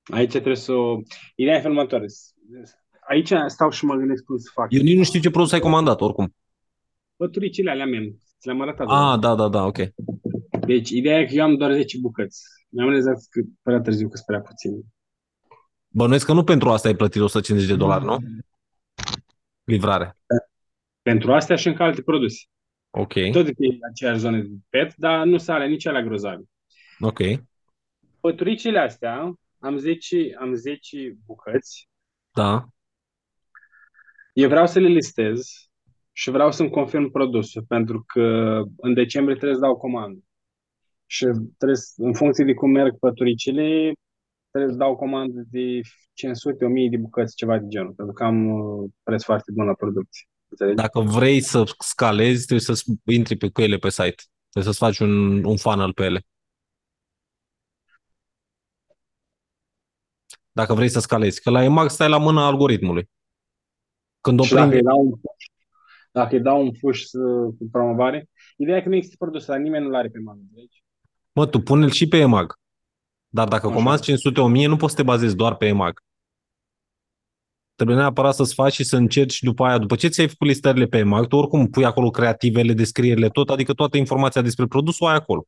Aici 0.03 0.29
trebuie 0.29 0.55
să 0.55 0.71
o... 0.71 0.99
Ideea 1.35 1.57
e 1.57 1.61
felul 1.61 1.75
următoare. 1.77 2.05
Aici 3.07 3.31
stau 3.47 3.69
și 3.69 3.85
mă 3.85 3.95
gândesc 3.95 4.23
cum 4.23 4.37
să 4.37 4.49
fac. 4.53 4.67
Eu 4.69 4.81
nici 4.81 4.97
nu 4.97 5.03
știu 5.03 5.19
ce 5.19 5.29
produs 5.29 5.51
ai 5.51 5.59
comandat, 5.59 6.01
oricum. 6.01 6.35
Păturicile 7.15 7.71
alea 7.71 7.85
mem. 7.85 8.17
Ți 8.43 8.49
le-am 8.49 8.61
arătat. 8.61 8.87
Ah, 8.89 9.19
da, 9.19 9.35
da, 9.35 9.47
da, 9.47 9.65
ok. 9.65 9.77
Deci, 10.65 10.89
ideea 10.89 11.19
e 11.19 11.25
că 11.25 11.33
eu 11.33 11.43
am 11.43 11.55
doar 11.57 11.71
10 11.73 11.97
bucăți. 11.99 12.43
Mi-am 12.69 12.87
realizat 12.87 13.15
că 13.29 13.41
prea 13.61 13.81
târziu 13.81 14.07
că 14.09 14.15
sunt 14.15 14.25
prea 14.27 14.41
puțin. 14.41 14.81
Bănuiesc 15.87 16.25
că 16.25 16.33
nu 16.33 16.43
pentru 16.43 16.69
asta 16.69 16.87
ai 16.87 16.95
plătit 16.95 17.21
150 17.21 17.69
de 17.69 17.75
dolari, 17.75 18.03
nu? 18.03 18.17
Livrare. 19.63 20.17
Pentru 21.01 21.33
astea 21.33 21.55
și 21.55 21.67
încă 21.67 21.83
alte 21.83 22.01
produse. 22.01 22.37
Ok, 22.89 23.13
Tot 23.13 23.45
de 23.45 23.51
pe 23.51 23.65
aceeași 23.91 24.19
zonă 24.19 24.37
de 24.37 24.49
pet, 24.69 24.95
dar 24.95 25.25
nu 25.25 25.37
sunt 25.37 25.55
alea 25.55 25.67
nici 25.67 25.85
alea 25.85 26.01
grozave. 26.01 26.43
ok. 26.99 27.19
Păturicile 28.19 28.79
astea, 28.79 29.33
am 29.59 29.77
10, 29.77 30.35
am 30.39 30.53
10 30.53 31.17
bucăți. 31.25 31.89
Da. 32.31 32.67
Eu 34.33 34.49
vreau 34.49 34.67
să 34.67 34.79
le 34.79 34.87
listez 34.87 35.51
și 36.15 36.29
vreau 36.29 36.51
să-mi 36.51 36.69
confirm 36.69 37.09
produsul, 37.11 37.63
pentru 37.67 38.03
că 38.07 38.21
în 38.77 38.93
decembrie 38.93 39.35
trebuie 39.35 39.57
să 39.57 39.63
dau 39.65 39.77
comandă. 39.77 40.19
Și 41.05 41.25
trebuie, 41.57 41.77
să- 41.77 41.93
în 41.97 42.13
funcție 42.13 42.45
de 42.45 42.53
cum 42.53 42.71
merg 42.71 42.97
păturicile, 42.99 43.93
trebuie 44.51 44.71
să 44.71 44.77
dau 44.77 44.95
comandă 44.95 45.41
de 45.49 45.79
500, 46.13 46.65
1000 46.65 46.89
de 46.89 46.97
bucăți, 46.97 47.35
ceva 47.35 47.57
de 47.59 47.67
genul, 47.67 47.93
pentru 47.93 48.13
că 48.13 48.23
am 48.23 48.45
uh, 48.51 48.89
preț 49.03 49.23
foarte 49.23 49.51
bun 49.51 49.65
la 49.65 49.73
producție. 49.73 50.27
Înțelegi? 50.47 50.75
Dacă 50.75 50.99
vrei 50.99 51.41
să 51.41 51.63
scalezi, 51.79 52.45
trebuie 52.45 52.75
să 52.75 52.83
intri 53.05 53.35
pe 53.35 53.49
cu 53.49 53.61
ele 53.61 53.77
pe 53.77 53.89
site. 53.89 54.23
Trebuie 54.49 54.73
să-ți 54.73 54.85
faci 54.85 54.99
un, 54.99 55.43
un 55.43 55.57
funnel 55.57 55.93
pe 55.93 56.03
ele. 56.03 56.25
Dacă 60.51 60.73
vrei 60.73 60.89
să 60.89 60.99
scalezi. 60.99 61.41
Că 61.41 61.49
la 61.49 61.63
EMAG 61.63 61.89
stai 61.89 62.09
la 62.09 62.17
mâna 62.17 62.45
algoritmului. 62.45 63.09
Când 64.21 64.39
o 64.39 64.43
Și 64.43 64.53
dacă 64.53 64.67
prinde, 64.69 64.89
îi 64.89 64.93
dau 64.95 64.99
un 65.05 65.09
push, 65.11 65.45
dacă 66.13 66.35
îi 66.35 66.41
dau 66.41 66.61
un 66.61 66.71
push 66.71 67.01
să- 67.01 67.17
cu 67.57 67.67
promovare, 67.71 68.29
ideea 68.57 68.77
e 68.77 68.81
că 68.81 68.89
nu 68.89 68.95
există 68.95 69.15
produs, 69.19 69.45
dar 69.45 69.57
nimeni 69.57 69.83
nu-l 69.83 69.95
are 69.95 70.09
pe 70.09 70.19
mână, 70.19 70.39
înțelegi? 70.41 70.83
mă, 71.31 71.45
tu 71.47 71.59
pune-l 71.59 71.89
și 71.89 72.07
pe 72.07 72.17
EMAG. 72.17 72.59
Dar 73.27 73.47
dacă 73.47 73.65
Așa. 73.65 73.75
comanzi 73.75 74.03
500 74.03 74.41
1000, 74.41 74.67
nu 74.67 74.75
poți 74.75 74.91
să 74.91 74.97
te 74.97 75.03
bazezi 75.03 75.35
doar 75.35 75.55
pe 75.55 75.65
EMAG. 75.65 76.01
Trebuie 77.75 77.97
neapărat 77.97 78.33
să-ți 78.35 78.53
faci 78.53 78.73
și 78.73 78.83
să 78.83 78.95
încerci 78.95 79.41
după 79.41 79.65
aia, 79.65 79.77
după 79.77 79.95
ce 79.95 80.07
ți-ai 80.07 80.27
făcut 80.27 80.47
listările 80.47 80.85
pe 80.85 80.97
EMAG, 80.97 81.27
tu 81.27 81.35
oricum 81.35 81.67
pui 81.67 81.85
acolo 81.85 82.09
creativele, 82.09 82.73
descrierile, 82.73 83.29
tot, 83.29 83.49
adică 83.49 83.73
toată 83.73 83.97
informația 83.97 84.41
despre 84.41 84.65
produs 84.65 84.99
o 84.99 85.07
ai 85.07 85.15
acolo. 85.15 85.45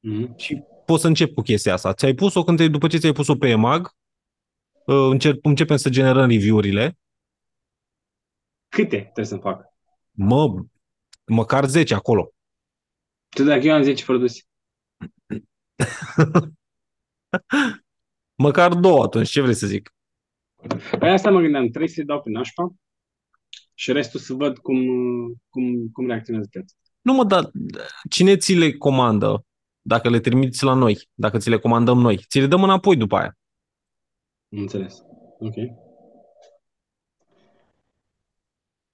Mhm. 0.00 0.36
Și 0.36 0.62
poți 0.86 1.00
să 1.00 1.06
începi 1.06 1.34
cu 1.34 1.40
chestia 1.42 1.72
asta. 1.72 1.92
Ți-ai 1.92 2.14
pus-o 2.14 2.44
când 2.44 2.58
te, 2.58 2.68
după 2.68 2.86
ce 2.86 2.96
ți-ai 2.98 3.12
pus-o 3.12 3.36
pe 3.36 3.48
EMAG, 3.48 3.90
uh, 4.86 5.08
încep, 5.10 5.44
începem 5.44 5.76
să 5.76 5.88
generăm 5.88 6.28
review-urile. 6.28 6.98
Câte 8.68 8.98
trebuie 8.98 9.24
să 9.24 9.36
fac? 9.36 9.64
Mă, 10.10 10.64
măcar 11.26 11.64
10 11.64 11.94
acolo. 11.94 12.32
Tu 13.28 13.42
dacă 13.42 13.60
eu 13.60 13.74
am 13.74 13.82
10 13.82 14.04
produse. 14.04 14.42
Măcar 18.34 18.74
două 18.74 19.02
atunci, 19.02 19.28
ce 19.28 19.40
vrei 19.40 19.54
să 19.54 19.66
zic? 19.66 19.94
Păi 20.98 21.10
asta 21.10 21.30
mă 21.30 21.40
gândeam, 21.40 21.68
trebuie 21.68 21.88
să-i 21.88 22.04
dau 22.04 22.22
pe 22.22 22.30
nașpa 22.30 22.74
și 23.74 23.92
restul 23.92 24.20
să 24.20 24.34
văd 24.34 24.58
cum, 24.58 24.78
cum, 25.48 25.88
cum 25.92 26.06
reacționează 26.06 26.48
piața. 26.50 26.74
Nu 27.00 27.12
mă, 27.12 27.24
dar 27.24 27.50
cine 28.10 28.36
ți 28.36 28.54
le 28.54 28.72
comandă 28.72 29.44
dacă 29.80 30.08
le 30.08 30.20
trimiți 30.20 30.64
la 30.64 30.74
noi, 30.74 31.08
dacă 31.14 31.38
ți 31.38 31.48
le 31.48 31.58
comandăm 31.58 31.98
noi? 31.98 32.24
Ți 32.28 32.38
le 32.38 32.46
dăm 32.46 32.62
înapoi 32.62 32.96
după 32.96 33.16
aia. 33.16 33.38
Am 34.52 34.58
înțeles. 34.58 35.02
Ok. 35.38 35.54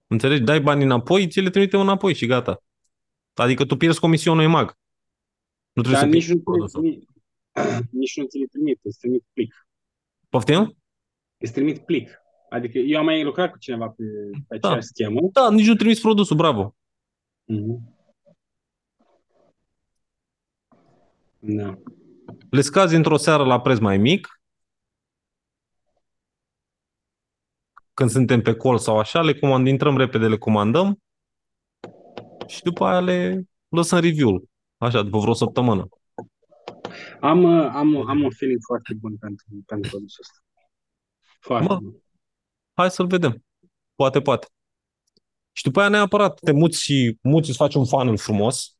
Înțelegi? 0.06 0.42
Dai 0.42 0.60
banii 0.60 0.84
înapoi, 0.84 1.28
ți 1.28 1.40
le 1.40 1.50
trimitem 1.50 1.80
înapoi 1.80 2.14
și 2.14 2.26
gata. 2.26 2.62
Adică 3.34 3.64
tu 3.64 3.76
pierzi 3.76 4.00
comisionul 4.00 4.42
EMAG. 4.42 4.78
Nu 5.72 5.82
trebuie 5.82 6.00
Dar 6.02 6.10
să 6.10 6.14
nici 6.16 6.24
pierzi 6.26 6.34
nu, 6.34 6.40
produsul. 6.52 6.82
nici, 6.82 7.04
nici 7.90 8.16
nu 8.16 8.24
ți 8.24 8.38
le 8.38 8.46
trimit, 8.46 8.78
îți 8.82 8.98
trimit 8.98 9.24
plic. 9.32 9.66
Poftim? 10.28 10.76
Îți 11.36 11.52
trimit 11.52 11.78
plic. 11.78 12.22
Adică 12.50 12.78
eu 12.78 12.98
am 12.98 13.04
mai 13.04 13.24
lucrat 13.24 13.50
cu 13.50 13.58
cineva 13.58 13.88
pe, 13.88 14.04
pe 14.48 14.56
Da. 14.58 14.68
aceeași 14.68 14.86
schemă. 14.86 15.20
Da, 15.32 15.50
nici 15.50 15.66
nu 15.66 15.74
trimiți 15.74 16.00
produsul, 16.00 16.36
bravo. 16.36 16.76
Mhm. 17.44 17.92
Da. 21.38 21.78
Le 22.50 22.60
scazi 22.60 22.94
într-o 22.94 23.16
seară 23.16 23.44
la 23.44 23.60
preț 23.60 23.78
mai 23.78 23.98
mic, 23.98 24.33
când 27.94 28.10
suntem 28.10 28.40
pe 28.40 28.54
col 28.54 28.78
sau 28.78 28.98
așa, 28.98 29.22
le 29.22 29.38
comand, 29.38 29.66
intrăm 29.66 29.96
repede, 29.96 30.26
le 30.26 30.38
comandăm 30.38 31.02
și 32.46 32.62
după 32.62 32.84
aia 32.84 33.00
le 33.00 33.44
lăsăm 33.68 33.98
review-ul. 33.98 34.48
Așa, 34.76 35.02
după 35.02 35.18
vreo 35.18 35.32
săptămână. 35.32 35.88
Am, 37.20 37.42
uh, 37.42 37.70
am, 37.72 38.08
am 38.08 38.22
un 38.22 38.30
feeling 38.30 38.60
foarte 38.66 38.94
bun 38.94 39.16
pentru, 39.16 39.46
pentru 39.66 39.90
produsul 39.90 40.24
ăsta. 40.24 40.38
Foarte 41.40 41.68
Mă. 41.68 41.78
bun. 41.78 42.02
Hai 42.72 42.90
să-l 42.90 43.06
vedem. 43.06 43.44
Poate, 43.94 44.20
poate. 44.20 44.46
Și 45.52 45.62
după 45.62 45.80
aia 45.80 45.88
neapărat 45.88 46.38
te 46.40 46.52
muți 46.52 46.82
și 46.82 47.18
muți, 47.22 47.48
îți 47.48 47.58
faci 47.58 47.74
un 47.74 47.84
funnel 47.84 48.16
frumos 48.16 48.76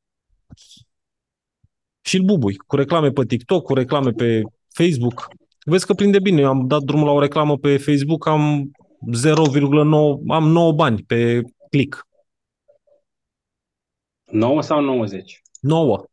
și 2.00 2.16
îl 2.16 2.24
bubui 2.24 2.56
cu 2.56 2.76
reclame 2.76 3.10
pe 3.10 3.24
TikTok, 3.24 3.64
cu 3.64 3.74
reclame 3.74 4.10
pe 4.10 4.42
Facebook. 4.68 5.28
Vezi 5.64 5.86
că 5.86 5.94
prinde 5.94 6.20
bine. 6.20 6.40
Eu 6.40 6.48
am 6.48 6.66
dat 6.66 6.82
drumul 6.82 7.06
la 7.06 7.12
o 7.12 7.20
reclamă 7.20 7.58
pe 7.58 7.76
Facebook, 7.76 8.26
am 8.26 8.70
0,9, 9.12 10.20
am 10.28 10.48
9 10.48 10.72
bani 10.72 11.02
pe 11.02 11.40
click. 11.70 12.06
9 14.24 14.62
sau 14.62 14.80
90? 14.80 15.42
9. 15.60 16.04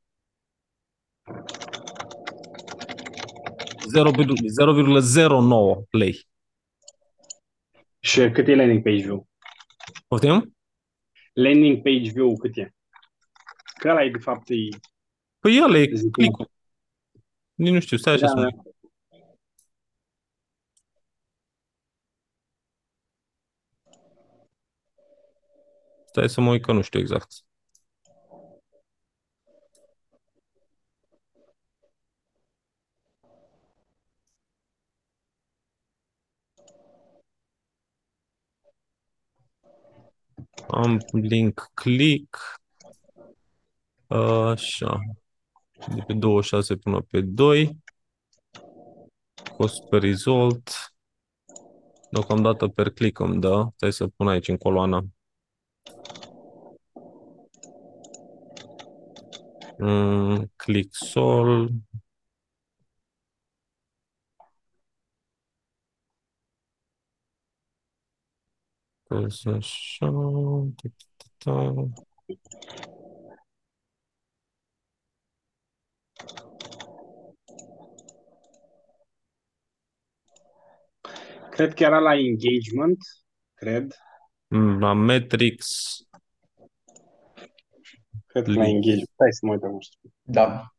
0,09 3.91 5.83
lei. 5.89 6.27
Și 7.99 8.29
cât 8.29 8.47
e 8.47 8.55
landing 8.55 8.83
page 8.83 9.01
view? 9.01 9.27
Poftim? 10.07 10.55
Landing 11.33 11.81
page 11.81 12.11
view 12.11 12.37
cât 12.37 12.57
e? 12.57 12.73
Că 13.79 13.89
ăla 13.89 14.03
e 14.03 14.09
de 14.09 14.17
fapt 14.17 14.49
e... 14.49 14.55
Păi 15.39 15.61
ăla 15.63 15.77
e 15.77 15.89
Zic 15.93 16.11
click 16.11 16.49
Nici 17.53 17.73
nu 17.73 17.79
știu, 17.79 17.97
stai 17.97 18.13
așa 18.13 18.25
Da, 18.25 18.27
să 18.27 18.35
mă 18.35 18.41
da. 18.41 18.47
uit. 18.47 18.75
Stai 26.11 26.29
să 26.29 26.41
mă 26.41 26.49
uit 26.51 26.63
că 26.63 26.71
nu 26.71 26.81
știu 26.81 26.99
exact. 26.99 27.33
Am 40.67 40.99
link 41.11 41.69
click. 41.73 42.37
Așa. 44.07 44.99
De 45.95 46.01
pe 46.07 46.13
26 46.13 46.75
până 46.75 47.01
pe 47.01 47.21
2. 47.21 47.77
Cost 49.57 49.89
per 49.89 50.01
result. 50.01 50.69
Deocamdată 52.11 52.67
per 52.67 52.89
click 52.89 53.19
îmi 53.19 53.39
dă. 53.39 53.67
Stai 53.75 53.93
să 53.93 54.07
pun 54.07 54.27
aici 54.27 54.47
în 54.47 54.57
coloană. 54.57 55.05
Mm, 59.81 60.45
click 60.57 60.93
sol. 60.95 61.69
Așa. 69.09 69.57
ta, 70.75 70.89
ta, 71.17 71.27
ta. 71.37 71.53
Cred 81.49 81.73
că 81.73 81.83
era 81.83 81.99
la 81.99 82.15
engagement, 82.15 82.97
cred. 83.53 83.95
Mm, 84.47 84.79
La 84.79 84.93
Matrix. 84.93 85.65
Cred 88.31 88.43
că 88.43 88.51
la 88.51 88.63
Link. 88.63 88.75
engagement. 88.75 89.09
Stai 89.13 89.31
să 89.31 89.45
mă 89.45 89.51
uit 89.51 89.63
acum. 89.63 89.79
Da. 90.21 90.73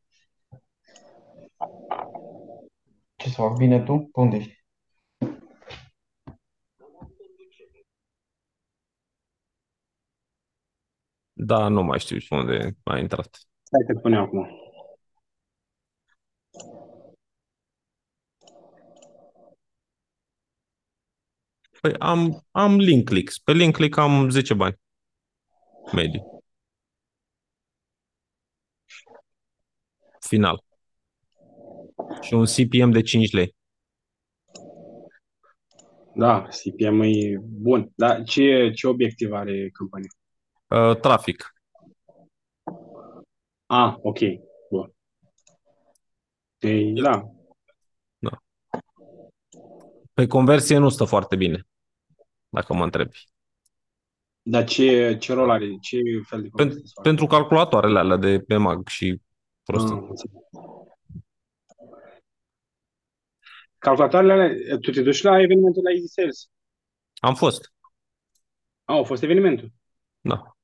Ce 3.17 3.29
să 3.29 3.35
fac? 3.35 3.57
Bine 3.57 3.83
tu? 3.83 4.09
Pe 4.13 4.21
unde 4.21 4.37
ești? 4.37 4.61
Da, 11.33 11.69
nu 11.69 11.83
mai 11.83 11.99
știu 12.01 12.19
și 12.19 12.33
unde 12.33 12.77
a 12.85 12.99
intrat. 12.99 13.39
Stai 13.63 13.85
că 13.87 14.01
pun 14.01 14.13
eu 14.13 14.23
acum. 14.23 14.49
Păi 21.81 21.95
am, 21.99 22.47
am 22.51 22.77
link 22.77 23.05
clicks. 23.05 23.39
Pe 23.39 23.53
link 23.53 23.75
click 23.75 23.97
am 23.97 24.29
10 24.31 24.55
bani. 24.55 24.79
Mediu. 25.93 26.42
Final. 30.21 30.65
Și 32.21 32.35
un 32.35 32.45
CPM 32.45 32.91
de 32.91 33.03
5 33.03 33.33
lei. 33.33 33.55
Da, 36.15 36.49
CPM 36.49 37.01
e 37.01 37.39
bun. 37.41 37.93
Dar 37.95 38.23
ce, 38.23 38.71
ce 38.75 38.87
obiectiv 38.87 39.33
are 39.33 39.71
campania? 39.71 40.09
Uh, 40.69 41.01
trafic. 41.01 41.55
Ah, 43.67 43.95
ok. 44.03 44.19
Bun. 44.71 44.95
Ei, 46.59 46.93
da. 46.93 47.31
Pe 50.15 50.27
conversie 50.27 50.79
nu 50.79 50.89
stă 50.89 51.05
foarte 51.05 51.37
bine. 51.37 51.67
Dacă 52.49 52.75
mă 52.75 52.85
întrebi. 52.85 53.32
Dar 54.45 54.65
ce, 54.65 55.17
ce 55.21 55.33
rol 55.33 55.51
are? 55.51 55.77
Ce 55.81 55.99
fel 56.27 56.43
de 56.43 56.47
Pen- 56.49 56.51
conversie 56.51 56.83
se 56.87 56.93
fac? 56.95 57.05
pentru 57.05 57.27
calculatoarele 57.27 57.99
alea 57.99 58.17
de 58.17 58.39
pe 58.39 58.57
mag 58.57 58.89
și 58.89 59.21
prostii. 59.63 59.95
Ah, 59.95 60.05
înțeleg. 60.09 60.35
Calculatoarele 63.79 64.33
alea, 64.33 64.79
tu 64.81 64.91
te 64.91 65.03
duci 65.03 65.23
la 65.23 65.41
evenimentul 65.41 65.83
la 65.83 65.91
Easy 65.91 66.07
Sales? 66.07 66.49
Am 67.21 67.35
fost. 67.35 67.73
Ah, 68.85 68.97
a 68.99 69.03
fost 69.03 69.23
evenimentul. 69.23 69.73
Da. 70.21 70.57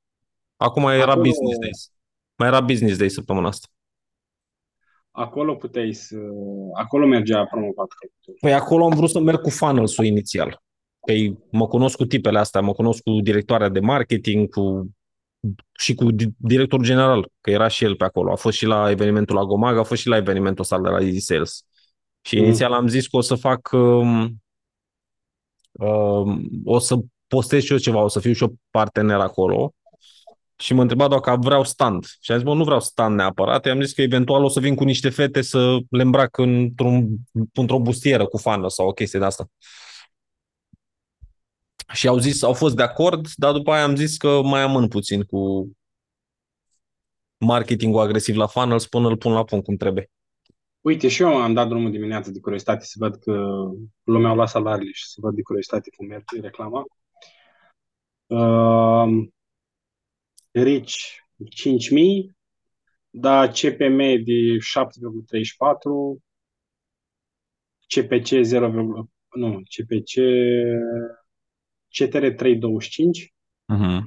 Acum 0.57 0.83
era 0.89 1.13
Acolo- 1.13 1.23
business 1.23 1.59
days. 1.59 1.93
Mai 2.37 2.49
era 2.49 2.61
business 2.61 2.99
day 2.99 3.09
săptămâna 3.11 3.49
asta. 3.49 3.69
Acolo 5.11 5.55
puteai 5.57 5.93
să... 5.93 6.17
Acolo 6.75 7.07
mergea 7.07 7.45
promovat 7.47 7.87
calculatorul. 7.89 8.37
Păi 8.41 8.53
acolo 8.55 8.85
am 8.85 8.97
vrut 8.97 9.11
să 9.11 9.21
merg 9.21 9.41
cu 9.41 9.51
funnels-ul 9.51 10.05
inițial. 10.05 10.63
Păi 11.09 11.39
mă 11.51 11.69
cunosc 11.69 11.97
cu 11.97 12.05
tipele 12.05 12.39
astea, 12.39 12.61
mă 12.61 12.73
cunosc 12.73 13.03
cu 13.03 13.21
directoarea 13.21 13.69
de 13.69 13.81
marketing, 13.81 14.49
cu 14.49 14.91
și 15.79 15.95
cu 15.95 16.13
di- 16.13 16.35
directorul 16.37 16.85
general, 16.85 17.31
că 17.41 17.51
era 17.51 17.69
și 17.69 17.85
el 17.85 17.97
pe 17.97 18.05
acolo. 18.05 18.33
A 18.33 18.35
fost 18.35 18.57
și 18.57 18.67
la 18.67 18.91
evenimentul 18.91 19.37
la 19.37 19.45
Gomag, 19.45 19.77
a 19.77 19.83
fost 19.83 20.01
și 20.01 20.09
la 20.09 20.17
evenimentul 20.17 20.63
ăsta 20.63 20.81
de 20.81 20.89
la 20.89 21.01
Easy 21.01 21.19
Sales. 21.19 21.65
Și 22.21 22.37
Mm. 22.37 22.45
inițial 22.45 22.73
am 22.73 22.87
zis 22.89 23.07
că 23.07 23.17
o 23.17 23.21
să 23.21 23.35
fac 23.35 23.69
um, 23.73 24.43
uh, 25.73 26.37
o 26.65 26.79
să 26.79 26.97
postez 27.27 27.63
și 27.63 27.73
eu 27.73 27.79
ceva, 27.79 28.03
o 28.03 28.09
să 28.09 28.21
fiu 28.21 28.33
și 28.33 28.43
eu 28.43 28.55
partener 28.71 29.19
acolo. 29.19 29.73
Și 30.57 30.75
mă 30.75 30.81
întreba 30.81 31.09
dacă 31.09 31.37
vreau 31.41 31.65
stand. 31.65 32.05
Și 32.21 32.31
am 32.33 32.39
zis, 32.39 32.47
bă, 32.47 32.55
nu 32.55 32.65
vreau 32.65 32.81
stand 32.81 33.17
neapărat. 33.17 33.67
I-am 33.67 33.81
zis 33.83 33.93
că 33.93 34.03
eventual 34.03 34.45
o 34.45 34.49
să 34.49 34.61
vin 34.61 34.75
cu 34.75 34.85
niște 34.85 35.09
fete 35.09 35.43
să 35.43 35.77
le 35.91 36.03
îmbrac 36.03 36.39
într-un, 36.39 37.09
într-o 37.53 37.79
bustieră 37.79 38.27
cu 38.27 38.37
fană 38.37 38.69
sau 38.69 38.89
o 38.89 38.93
chestie 38.93 39.19
de 39.19 39.25
asta. 39.25 39.51
Și 41.93 42.09
au 42.09 42.19
zis, 42.19 42.43
au 42.43 42.53
fost 42.53 42.77
de 42.77 42.83
acord, 42.83 43.27
dar 43.37 43.53
după 43.53 43.73
aia 43.73 43.83
am 43.83 43.97
zis 43.97 44.17
că 44.17 44.41
mai 44.43 44.63
amân 44.63 44.89
puțin 44.89 45.23
cu 45.23 45.71
marketingul 47.39 48.01
agresiv 48.01 48.37
la 48.37 48.47
funnels 48.47 48.87
până 48.87 49.09
îl 49.09 49.17
pun 49.17 49.33
la 49.33 49.45
punct 49.45 49.65
cum 49.65 49.77
trebuie. 49.77 50.11
Uite, 50.81 51.09
și 51.09 51.23
eu 51.23 51.37
am 51.37 51.53
dat 51.53 51.69
drumul 51.69 51.91
dimineața 51.91 52.31
de 52.31 52.41
curiozitate 52.41 52.85
să 52.85 52.95
văd 52.99 53.17
că 53.17 53.33
lumea 54.03 54.29
au 54.29 54.35
luat 54.35 54.49
salariile 54.49 54.93
și 54.93 55.07
să 55.07 55.17
văd 55.21 55.35
de 55.35 55.43
curiozitate 55.43 55.91
cum 55.97 56.07
merge 56.07 56.41
reclama. 56.41 56.85
Uh, 58.27 59.29
Rich 60.51 60.95
5.000, 61.45 62.37
dar 63.11 63.49
CPM 63.49 63.97
de 63.99 64.57
7,34, 64.57 66.21
CPC 67.87 68.43
0, 68.43 68.69
nu, 69.31 69.63
CPC 69.63 70.13
CTR 71.91 72.27
325. 72.37 73.35
Uh-huh. 73.73 74.01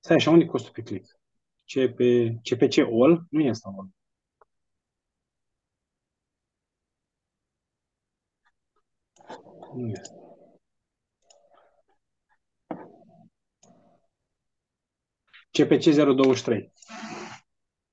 Stai 0.00 0.16
așa, 0.16 0.30
unde 0.30 0.44
e 0.44 0.46
costul 0.46 0.72
pe 0.72 0.82
click? 0.82 1.18
CP, 1.64 1.98
CPC 2.42 2.78
All? 2.78 3.26
Nu 3.30 3.40
este 3.40 3.68
All. 3.68 3.88
Nu 9.74 9.88
este. 9.88 10.22
CPC 15.50 15.94
023. 15.94 16.72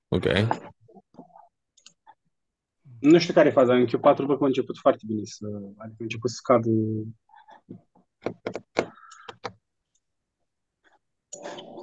Ok. 0.08 0.26
Nu 3.00 3.20
știu 3.20 3.34
care 3.34 3.48
e 3.48 3.52
faza. 3.52 3.74
În 3.74 3.86
Q4 3.88 4.16
văd 4.16 4.38
că 4.38 4.44
a 4.44 4.46
început 4.46 4.78
foarte 4.78 5.04
bine 5.08 5.22
să... 5.24 5.46
Adică 5.78 5.98
a 6.00 6.04
început 6.04 6.30
să 6.30 6.36
scadă 6.36 6.70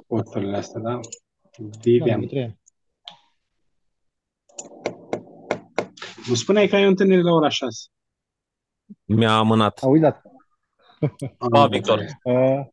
costurile 0.07 0.57
astea, 0.57 0.79
da? 0.81 0.99
Vivian. 1.81 2.27
Da, 2.31 2.45
Nu 6.27 6.35
spuneai 6.35 6.67
că 6.67 6.75
ai 6.75 6.85
o 6.85 6.87
întâlnire 6.87 7.21
la 7.21 7.31
ora 7.31 7.49
6. 7.49 7.87
Mi-a 9.05 9.37
amânat. 9.37 9.79
A 9.83 9.87
uitat. 9.87 10.21
Pa, 11.49 11.67
Victor. 11.67 11.99
Uh, 12.23 12.65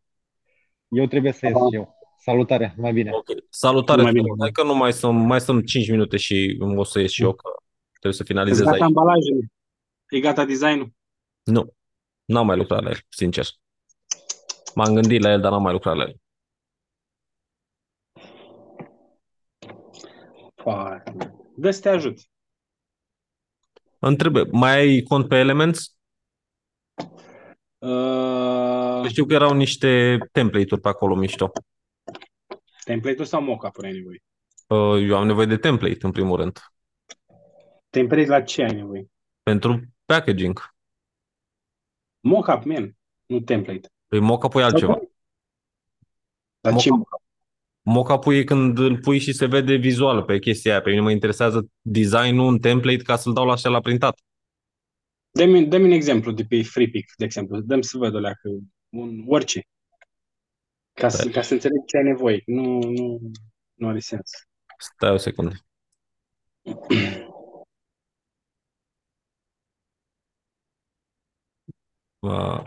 eu 0.89 1.07
trebuie 1.07 1.33
să 1.33 1.47
ies 1.47 1.55
și 1.55 1.75
eu. 1.75 1.95
Salutare, 2.19 2.75
mai 2.77 2.93
bine. 2.93 3.11
Ok. 3.13 3.27
Salutare, 3.51 4.03
Mai 4.03 4.13
bine. 4.13 4.29
Hai 4.41 4.51
că 4.51 4.63
nu 4.63 4.75
mai 4.75 4.93
sunt, 4.93 5.19
mai 5.27 5.41
sunt 5.41 5.67
5 5.67 5.89
minute 5.91 6.17
și 6.17 6.59
o 6.77 6.85
să 6.85 7.01
ies 7.01 7.11
și 7.11 7.23
eu, 7.23 7.33
că 7.33 7.49
trebuie 7.91 8.13
să 8.13 8.23
E 8.23 8.27
finalizez 8.27 8.59
gata 8.61 8.73
aici. 8.73 8.83
ambalajele. 8.83 9.47
E 10.09 10.21
gata 10.21 10.45
designul. 10.45 10.93
Nu, 11.43 11.75
n-am 12.25 12.47
mai 12.47 12.57
lucrat 12.57 12.83
la 12.83 12.91
el, 12.91 12.99
sincer. 13.09 13.47
M-am 14.75 14.95
gândit 14.95 15.23
la 15.23 15.31
el, 15.31 15.41
dar 15.41 15.51
n-am 15.51 15.63
mai 15.63 15.73
lucrat 15.73 15.97
la 15.97 16.03
el. 16.03 16.17
Foarte 20.55 21.11
bine. 21.11 21.35
Dă 21.57 21.71
să 21.71 21.81
te 21.81 21.89
ajut. 21.89 22.19
Îmi 23.99 24.17
trebuie, 24.17 24.45
mai 24.51 24.77
ai 24.77 25.03
cont 25.03 25.29
pe 25.29 25.37
Elements? 25.37 25.97
Uh, 27.79 29.05
Știu 29.09 29.27
că 29.27 29.35
erau 29.35 29.53
niște 29.53 30.19
template-uri 30.33 30.81
pe 30.81 30.89
acolo 30.89 31.15
mișto. 31.15 31.51
template-ul 32.85 33.25
sau 33.27 33.43
mock-up-uri 33.43 33.87
ai 33.87 33.93
nevoie? 33.93 34.23
Uh, 34.67 35.09
Eu 35.11 35.17
am 35.17 35.27
nevoie 35.27 35.47
de 35.47 35.57
template, 35.57 35.99
în 36.01 36.11
primul 36.11 36.37
rând, 36.37 36.59
Template 37.91 38.27
la 38.27 38.43
ce 38.43 38.63
ai 38.63 38.75
nevoie? 38.75 39.09
pentru 39.43 39.81
packaging. 40.05 40.74
Mock-up, 42.25 42.65
man. 42.65 42.97
Nu 43.27 43.41
template. 43.41 43.93
Păi 44.07 44.21
mock-up-ul 44.21 44.61
e 44.61 44.65
altceva. 44.65 45.01
Dar 46.61 46.77
ce 46.77 46.91
Mock-up. 46.91 47.23
Mock-up-ul 47.83 48.35
e 48.35 48.45
când 48.45 48.79
îl 48.79 48.99
pui 48.99 49.19
și 49.19 49.33
se 49.33 49.47
vede 49.47 49.75
vizual 49.75 50.23
pe 50.23 50.39
chestia 50.39 50.73
aia. 50.73 50.81
Pe 50.81 50.91
mine 50.91 51.03
mă 51.03 51.11
interesează 51.11 51.69
design-ul 51.81 52.49
în 52.49 52.59
template 52.59 53.03
ca 53.03 53.17
să-l 53.17 53.33
dau 53.33 53.47
la 53.47 53.53
așa 53.53 53.69
la 53.69 53.81
printat. 53.81 54.19
Dă-mi, 55.31 55.67
dă-mi 55.67 55.85
un 55.85 55.91
exemplu 55.91 56.33
de 56.33 56.45
pe 56.45 56.63
FreePic, 56.63 57.13
de 57.17 57.25
exemplu. 57.25 57.61
Dăm 57.61 57.81
să 57.81 57.99
văd 57.99 58.15
o 58.15 58.19
leacă, 58.19 58.49
un 58.89 59.25
orice. 59.27 59.67
Ca 60.93 61.09
să, 61.09 61.17
Stai. 61.17 61.33
ca 61.33 61.43
să 61.43 61.53
înțeleg 61.53 61.85
ce 61.85 61.97
ai 61.97 62.03
nevoie. 62.03 62.43
Nu, 62.47 62.79
nu, 62.79 63.21
nu 63.75 63.89
are 63.89 63.99
sens. 63.99 64.31
Stai 64.79 65.11
o 65.11 65.17
secundă. 65.17 65.55
Uh, 72.25 72.65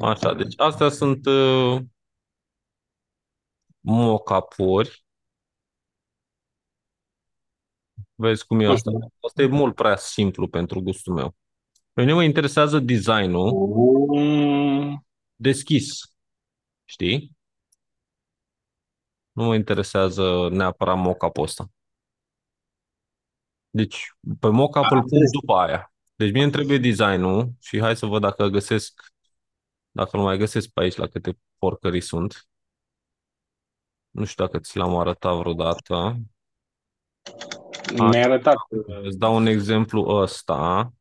Așa, 0.00 0.34
deci 0.34 0.54
astea 0.56 0.88
sunt 0.88 1.26
uh, 1.26 1.80
mock-up-uri. 3.80 5.04
Vezi 8.14 8.46
cum 8.46 8.60
e 8.60 8.66
Nu 8.66 8.72
asta? 8.72 8.90
știu. 8.90 9.12
Asta 9.20 9.42
e 9.42 9.46
mult 9.46 9.74
prea 9.74 9.96
simplu 9.96 10.48
pentru 10.48 10.80
gustul 10.80 11.14
meu. 11.14 11.34
Pe 11.92 12.00
mine 12.00 12.12
mă 12.12 12.22
interesează 12.22 12.78
designul 12.78 13.52
Mm, 14.14 15.06
deschis. 15.36 16.09
Știi? 16.90 17.36
Nu 19.32 19.44
mă 19.44 19.54
interesează 19.54 20.48
neapărat 20.48 20.96
mock-up-ul 20.96 21.42
ăsta. 21.42 21.70
Deci, 23.70 24.14
pe 24.40 24.48
mock-up 24.48 24.90
îl 24.90 25.00
pun 25.00 25.18
după 25.40 25.54
aia. 25.54 25.92
Deci 26.14 26.32
mie 26.32 26.42
îmi 26.42 26.52
trebuie 26.52 26.78
designul 26.78 27.52
și 27.60 27.80
hai 27.80 27.96
să 27.96 28.06
văd 28.06 28.20
dacă 28.20 28.46
găsesc, 28.46 29.12
dacă 29.90 30.16
îl 30.16 30.22
mai 30.22 30.36
găsesc 30.36 30.68
pe 30.68 30.80
aici 30.80 30.96
la 30.96 31.06
câte 31.06 31.38
porcării 31.58 32.00
sunt. 32.00 32.48
Nu 34.10 34.24
știu 34.24 34.44
dacă 34.44 34.58
ți 34.58 34.76
l-am 34.76 34.96
arătat 34.96 35.36
vreodată. 35.36 36.16
Mi-ai 37.96 38.22
arătat. 38.22 38.56
Îți 39.02 39.18
dau 39.18 39.36
un 39.36 39.46
exemplu 39.46 40.02
ăsta. 40.08 40.92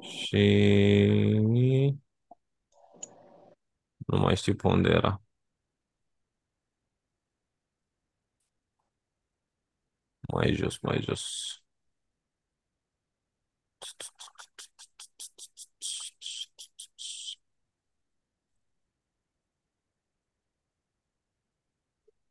Și 0.00 0.36
nu 4.10 4.18
mai 4.18 4.36
știu 4.36 4.54
pe 4.54 4.66
unde 4.68 4.88
era. 4.90 5.22
Mai 10.32 10.54
jos, 10.54 10.78
mai 10.82 11.00
jos. 11.02 11.24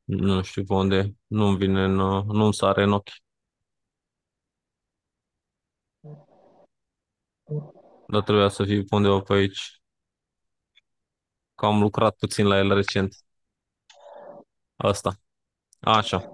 Nu 0.03 0.41
știu 0.41 0.63
pe 0.63 0.73
unde. 0.73 1.15
Nu-mi 1.27 1.57
vine, 1.57 1.83
în, 1.83 1.93
nu-mi 2.25 2.53
sare 2.53 2.83
în 2.83 2.91
ochi. 2.91 3.11
Dar 8.07 8.21
trebuia 8.23 8.47
să 8.49 8.63
fie 8.63 8.83
pe 8.83 8.95
undeva 8.95 9.19
pe 9.21 9.33
aici. 9.33 9.78
Că 11.59 11.65
am 11.65 11.81
lucrat 11.81 12.15
puțin 12.15 12.45
la 12.45 12.57
el 12.57 12.73
recent. 12.73 13.15
Asta. 14.75 15.11
Așa. 15.79 16.31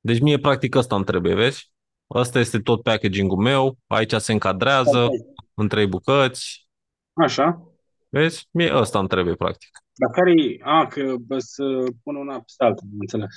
Deci 0.00 0.20
mie 0.20 0.38
practic 0.38 0.74
ăsta 0.74 0.94
îmi 0.94 1.04
trebuie, 1.04 1.34
vezi? 1.34 1.72
Ăsta 2.14 2.38
este 2.38 2.60
tot 2.60 2.82
packaging-ul 2.82 3.42
meu. 3.42 3.78
Aici 3.86 4.14
se 4.14 4.32
încadrează 4.32 5.08
în 5.54 5.68
trei 5.68 5.86
bucăți. 5.86 6.68
Așa. 7.12 7.72
Vezi? 8.08 8.48
Mie 8.50 8.76
ăsta 8.76 8.98
îmi 8.98 9.08
trebuie 9.08 9.34
practic. 9.34 9.70
Dar 9.92 10.10
care 10.10 10.30
e? 10.30 10.58
A, 10.62 10.86
că 10.86 11.14
bă, 11.16 11.38
să 11.38 11.62
pun 12.02 12.16
una 12.16 12.40
peste 12.40 12.64
alta, 12.64 12.82
am 12.84 12.96
înțeles. 12.98 13.34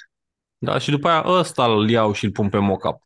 Da, 0.58 0.78
și 0.78 0.90
după 0.90 1.08
aia 1.08 1.24
ăsta 1.26 1.66
îl 1.66 1.90
iau 1.90 2.12
și 2.12 2.26
îl 2.26 2.32
pun 2.32 2.50
pe 2.50 2.58
mock-up. 2.58 3.02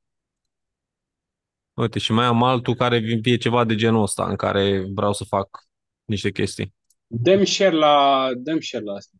Uite, 1.73 1.99
și 1.99 2.11
mai 2.11 2.25
am 2.25 2.43
altul 2.43 2.75
care 2.75 3.01
e 3.23 3.35
ceva 3.35 3.63
de 3.63 3.75
genul 3.75 4.01
ăsta, 4.01 4.29
în 4.29 4.35
care 4.35 4.85
vreau 4.93 5.13
să 5.13 5.23
fac 5.23 5.67
niște 6.09 6.31
chestii. 6.31 6.73
Dăm 7.07 7.43
share 7.43 7.75
la, 7.75 8.29
dăm 8.37 8.59
share 8.59 8.83
la 8.83 8.93
asta. 8.93 9.15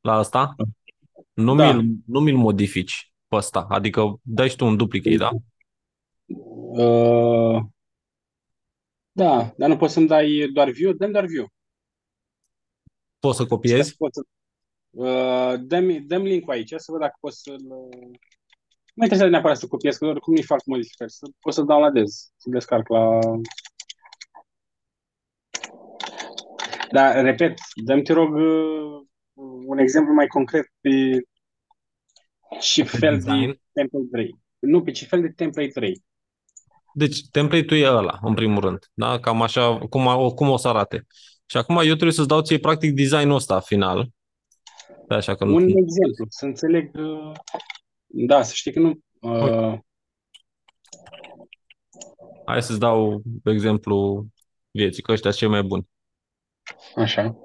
La 0.00 0.12
asta? 0.12 0.54
Nu 1.32 1.54
Da. 1.54 1.72
mi-l, 1.72 1.94
nu 2.06 2.20
mi-l 2.20 2.36
modifici 2.36 3.12
pe 3.28 3.36
ăsta. 3.36 3.66
Adică 3.68 4.20
dai 4.22 4.48
și 4.48 4.56
tu 4.56 4.66
un 4.66 4.76
duplicate, 4.76 5.16
da? 5.16 5.30
Uh, 6.26 7.62
Da, 9.12 9.54
dar 9.56 9.68
nu 9.68 9.76
poți 9.76 9.92
să-mi 9.92 10.06
dai 10.06 10.50
doar 10.52 10.70
view? 10.70 10.92
Dăm 10.92 11.12
doar 11.12 11.26
view. 11.26 11.46
Poți 13.18 13.36
să 13.36 13.42
Și 13.42 13.48
copiezi? 13.48 13.82
dacă 13.82 13.94
pot 13.98 14.14
să... 14.14 14.22
Uh, 14.90 15.60
dăm, 15.60 16.06
dăm 16.06 16.22
link-ul 16.22 16.52
aici 16.52 16.72
să 16.76 16.90
văd 16.92 17.00
dacă 17.00 17.16
pot 17.20 17.32
să-l... 17.32 17.56
Nu 17.60 19.02
mă 19.02 19.04
interesează 19.04 19.30
neapărat 19.30 19.56
să 19.58 19.66
copiez, 19.66 19.96
că 19.96 20.06
oricum 20.06 20.34
nu-i 20.34 20.42
fac 20.42 20.64
modificări. 20.64 21.12
Să, 21.12 21.26
pot 21.40 21.54
să 21.54 21.62
downloadez, 21.62 22.32
să 22.36 22.50
descarc 22.50 22.88
la... 22.88 23.18
Dar, 26.92 27.22
repet, 27.24 27.58
dăm 27.84 28.02
te 28.02 28.12
rog 28.12 28.34
uh, 28.34 29.06
un 29.66 29.78
exemplu 29.78 30.14
mai 30.14 30.26
concret 30.26 30.66
pe 30.80 30.90
ce 32.60 32.82
Pe 32.82 32.88
fel 32.88 33.14
design? 33.14 33.46
de 33.50 33.60
template 33.72 34.06
vrei. 34.10 34.36
Nu, 34.58 34.82
pe 34.82 34.90
ce 34.90 35.04
fel 35.04 35.20
de 35.20 35.28
template 35.28 35.70
vrei. 35.74 36.02
Deci, 36.94 37.28
template-ul 37.30 37.80
e 37.80 37.86
ăla, 37.88 38.18
în 38.22 38.34
primul 38.34 38.60
rând. 38.60 38.78
Da? 38.94 39.20
Cam 39.20 39.42
așa, 39.42 39.78
cum, 39.78 40.08
a- 40.08 40.28
cum 40.34 40.48
o 40.48 40.56
să 40.56 40.68
arate. 40.68 41.06
Și 41.46 41.56
acum 41.56 41.76
eu 41.76 41.82
trebuie 41.84 42.12
să-ți 42.12 42.28
dau 42.28 42.40
ție, 42.42 42.58
practic, 42.58 42.92
designul 42.94 43.34
ăsta 43.34 43.60
final. 43.60 44.08
Da, 45.08 45.16
așa 45.16 45.34
că 45.34 45.44
nu... 45.44 45.54
Un 45.54 45.62
exemplu, 45.62 46.26
să 46.28 46.44
înțeleg... 46.44 46.90
uh, 46.98 47.32
Da, 48.06 48.42
să 48.42 48.52
știi 48.54 48.72
că 48.72 48.80
nu... 48.80 48.98
Uh, 49.20 49.78
Hai 52.46 52.62
să-ți 52.62 52.78
dau 52.78 53.22
exemplu 53.44 54.26
vieții, 54.70 55.02
că 55.02 55.12
ăștia 55.12 55.30
sunt 55.30 55.42
cei 55.42 55.50
mai 55.60 55.62
buni. 55.68 55.88
Așa. 56.96 57.36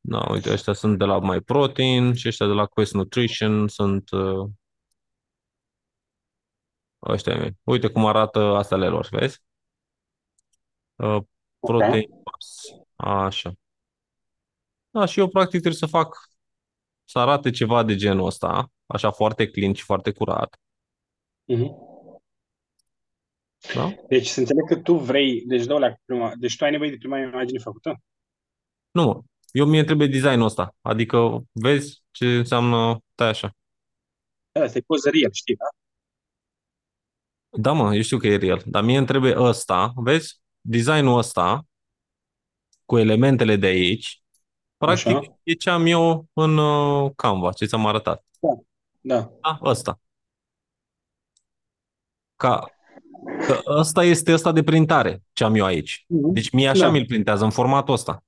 Da, 0.00 0.26
uite, 0.30 0.52
ăștia 0.52 0.72
sunt 0.72 0.98
de 0.98 1.04
la 1.04 1.18
MyProtein 1.20 2.14
și 2.14 2.28
ăștia 2.28 2.46
de 2.46 2.52
la 2.52 2.66
Quest 2.66 2.92
Nutrition 2.92 3.68
sunt 3.68 4.10
uh, 4.10 4.48
ăștia 7.08 7.36
mei. 7.36 7.56
Uite 7.62 7.88
cum 7.88 8.06
arată 8.06 8.38
astea 8.38 8.76
lor, 8.76 9.08
vezi? 9.10 9.42
Uh, 10.94 11.22
protein 11.58 12.10
bars. 12.22 12.62
Așa. 12.96 13.52
Da, 14.90 15.04
și 15.04 15.18
eu 15.18 15.28
practic 15.28 15.60
trebuie 15.60 15.80
să 15.80 15.86
fac 15.86 16.16
să 17.04 17.18
arate 17.18 17.50
ceva 17.50 17.82
de 17.82 17.94
genul 17.94 18.26
ăsta, 18.26 18.72
așa 18.86 19.10
foarte 19.10 19.50
clean 19.50 19.72
și 19.72 19.84
foarte 19.84 20.12
curat. 20.12 20.60
Mhm. 21.44 21.92
Da? 23.74 23.94
Deci 24.08 24.26
să 24.26 24.40
înțeleg 24.40 24.66
că 24.66 24.76
tu 24.76 24.94
vrei, 24.94 25.44
deci 25.46 25.64
dă 25.64 25.78
la 25.78 25.94
prima, 26.04 26.32
deci 26.36 26.56
tu 26.56 26.64
ai 26.64 26.70
nevoie 26.70 26.90
de 26.90 26.96
prima 26.96 27.18
imagine 27.18 27.58
făcută? 27.58 28.00
Nu, 28.94 29.02
mă. 29.02 29.22
Eu 29.52 29.66
mie 29.66 29.84
trebuie 29.84 30.08
designul 30.08 30.44
ăsta. 30.46 30.74
Adică 30.80 31.44
vezi 31.52 32.02
ce 32.10 32.26
înseamnă 32.36 32.98
tai 33.14 33.28
așa. 33.28 33.56
Da, 34.52 34.60
asta 34.60 34.78
e 34.78 34.80
poză 34.80 35.10
real, 35.10 35.32
știi, 35.32 35.56
da? 35.56 35.64
Da, 37.60 37.72
mă, 37.72 37.94
eu 37.94 38.02
știu 38.02 38.18
că 38.18 38.26
e 38.26 38.36
real, 38.36 38.62
dar 38.66 38.82
mie 38.82 38.96
îmi 38.98 39.06
trebuie 39.06 39.36
ăsta, 39.38 39.92
vezi? 39.96 40.40
Designul 40.60 41.18
ăsta 41.18 41.66
cu 42.84 42.98
elementele 42.98 43.56
de 43.56 43.66
aici, 43.66 44.22
practic 44.76 45.16
Așa. 45.16 45.38
e 45.42 45.52
ce 45.52 45.70
am 45.70 45.86
eu 45.86 46.26
în 46.32 46.56
uh, 46.58 47.10
Canva, 47.16 47.52
ce 47.52 47.64
ți-am 47.66 47.86
arătat. 47.86 48.24
Da. 49.00 49.32
Da, 49.40 49.58
ăsta. 49.62 50.00
Ca, 52.36 52.66
că 53.46 53.60
ăsta 53.66 54.04
este 54.04 54.32
ăsta 54.32 54.52
de 54.52 54.62
printare, 54.62 55.22
ce 55.32 55.44
am 55.44 55.54
eu 55.54 55.64
aici. 55.64 56.04
Mhm. 56.08 56.32
Deci 56.32 56.50
mie 56.50 56.68
așa 56.68 56.84
Da. 56.84 56.90
mi-l 56.90 57.06
printează, 57.06 57.44
în 57.44 57.50
formatul 57.50 57.94
ăsta. 57.94 58.24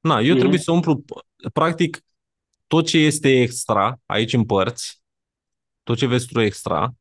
Na, 0.00 0.20
eu 0.20 0.30
Mhm. 0.30 0.38
trebuie 0.38 0.58
să 0.58 0.72
umplu, 0.72 1.04
practic, 1.52 2.04
tot 2.66 2.86
ce 2.86 2.98
este 2.98 3.40
extra, 3.40 4.00
aici 4.06 4.32
în 4.32 4.44
părți, 4.44 5.00
tot 5.82 5.96
ce 5.96 6.06
vezi 6.06 6.26
tu 6.26 6.40
extra, 6.40 6.94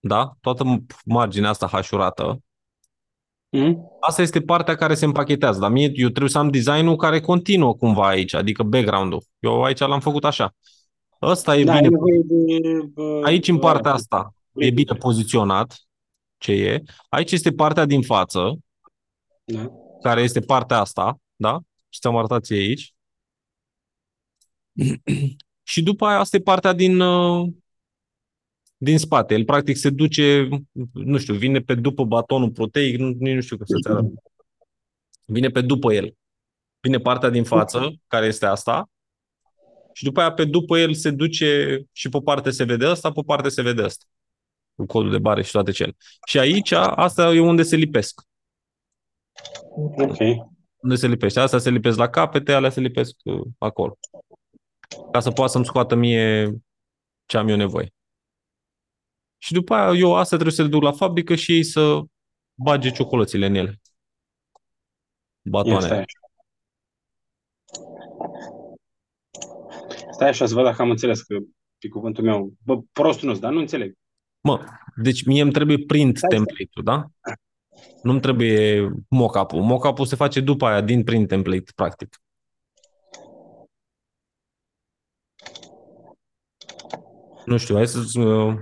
da? 0.00 0.36
Toată 0.40 0.64
marginea 1.04 1.48
asta 1.50 1.66
hașurată, 1.66 2.38
Mhm. 3.56 3.78
Asta 4.00 4.22
este 4.22 4.40
partea 4.42 4.74
care 4.74 4.94
se 4.94 5.04
împachetează, 5.04 5.60
dar 5.60 5.70
mie 5.70 5.90
eu 5.94 6.08
trebuie 6.08 6.30
să 6.30 6.38
am 6.38 6.48
designul 6.50 6.96
care 6.96 7.20
continuă 7.20 7.74
cumva 7.74 8.06
aici, 8.08 8.34
adică 8.34 8.62
background-ul. 8.62 9.22
Eu 9.38 9.62
aici 9.62 9.78
l-am 9.78 10.00
făcut 10.00 10.24
așa. 10.24 10.54
Ăsta 11.22 11.56
e 11.56 11.64
Da, 11.64 11.72
ai 11.72 11.78
bine. 11.80 11.88
nevoie 11.90 12.20
de... 12.24 12.86
bă, 12.94 13.20
Aici 13.24 13.48
în 13.48 13.54
bă, 13.56 13.60
partea 13.60 13.92
asta 13.92 14.34
e 14.54 14.70
bine 14.70 14.94
poziționat 14.98 15.76
ce 16.38 16.52
e. 16.52 16.82
Aici 17.08 17.32
este 17.32 17.52
partea 17.52 17.84
din 17.84 18.02
față, 18.02 18.58
Da. 19.44 19.70
Care 20.02 20.20
este 20.20 20.40
partea 20.40 20.78
asta, 20.78 21.20
da? 21.36 21.60
Și 21.88 22.00
ți-am 22.00 22.16
arătat 22.16 22.44
ție 22.44 22.56
aici. 22.56 22.94
Și 25.66 25.82
după 25.82 26.06
aia 26.06 26.18
asta 26.18 26.36
e 26.36 26.40
partea 26.40 26.72
din, 26.72 27.00
uh, 27.00 27.52
din 28.76 28.98
spate. 28.98 29.34
El 29.34 29.44
practic 29.44 29.76
se 29.76 29.90
duce, 29.90 30.48
nu 30.92 31.18
știu, 31.18 31.34
vine 31.34 31.60
pe 31.60 31.74
după 31.74 32.04
batonul 32.04 32.50
proteic, 32.50 32.98
nu, 32.98 33.08
nici 33.08 33.34
nu 33.34 33.40
știu 33.40 33.56
cum 33.56 33.66
să-ți 33.66 33.88
arăt. 33.88 34.04
Vine 35.24 35.48
pe 35.48 35.60
după 35.60 35.92
el. 35.92 36.16
Vine 36.80 36.98
partea 36.98 37.30
din 37.30 37.44
față, 37.44 37.94
care 38.06 38.26
este 38.26 38.46
asta, 38.46 38.88
și 39.94 40.04
după 40.04 40.20
aia 40.20 40.32
pe 40.32 40.44
după 40.44 40.78
el 40.78 40.94
se 40.94 41.10
duce 41.10 41.80
și 41.92 42.08
pe 42.08 42.18
parte 42.24 42.50
se 42.50 42.64
vede 42.64 42.86
asta, 42.86 43.12
pe 43.12 43.20
parte 43.26 43.48
se 43.48 43.62
vede 43.62 43.82
asta. 43.82 44.04
Cu 44.74 44.86
codul 44.86 45.10
de 45.10 45.18
bare 45.18 45.42
și 45.42 45.50
toate 45.50 45.70
cele. 45.70 45.96
Și 46.26 46.38
aici, 46.38 46.72
asta 46.72 47.34
e 47.34 47.40
unde 47.40 47.62
se 47.62 47.76
lipesc. 47.76 48.22
Ok. 49.76 50.18
Unde 50.76 50.94
se 50.96 51.06
lipește. 51.06 51.40
Asta 51.40 51.58
se 51.58 51.70
lipesc 51.70 51.98
la 51.98 52.08
capete, 52.08 52.52
alea 52.52 52.70
se 52.70 52.80
lipesc 52.80 53.16
uh, 53.24 53.40
acolo. 53.58 53.98
Ca 55.12 55.20
să 55.20 55.30
poată 55.30 55.52
să-mi 55.52 55.64
scoată 55.64 55.94
mie 55.94 56.50
ce 57.26 57.36
am 57.36 57.48
eu 57.48 57.56
nevoie. 57.56 57.94
Și 59.38 59.52
după 59.52 59.74
aia 59.74 59.98
eu 59.98 60.14
asta 60.14 60.34
trebuie 60.34 60.56
să 60.56 60.62
le 60.62 60.68
duc 60.68 60.82
la 60.82 60.92
fabrică 60.92 61.34
și 61.34 61.52
ei 61.52 61.64
să 61.64 62.02
bage 62.54 62.90
ciocolățile 62.90 63.46
în 63.46 63.54
ele. 63.54 63.70
Ia 63.70 65.50
Batoane. 65.50 65.80
stai 65.80 65.98
așa. 65.98 66.18
Stai 70.10 70.28
așa 70.28 70.46
să 70.46 70.54
văd 70.54 70.64
dacă 70.64 70.82
am 70.82 70.90
înțeles 70.90 71.22
că 71.22 71.36
pe 71.78 71.88
cuvântul 71.88 72.24
meu, 72.24 72.52
bă, 72.64 72.80
prostul 72.92 73.28
nu 73.28 73.38
dar 73.38 73.52
nu 73.52 73.58
înțeleg. 73.58 73.94
Mă, 74.40 74.64
deci 74.96 75.24
mie 75.24 75.42
îmi 75.42 75.52
trebuie 75.52 75.78
print 75.78 76.16
Stai, 76.16 76.30
stai. 76.30 76.44
template-ul, 76.44 76.84
da? 76.84 77.06
Nu-mi 78.02 78.20
trebuie 78.20 78.88
mock-up-ul. 79.08 79.62
Mock-up-ul 79.62 80.06
se 80.06 80.16
face 80.16 80.40
după 80.40 80.66
aia 80.66 80.80
din 80.80 81.04
print 81.04 81.28
template, 81.28 81.72
practic. 81.74 82.18
Nu 87.46 87.56
știu, 87.56 87.74
hai 87.74 87.86
să 87.86 88.20
uh, 88.20 88.60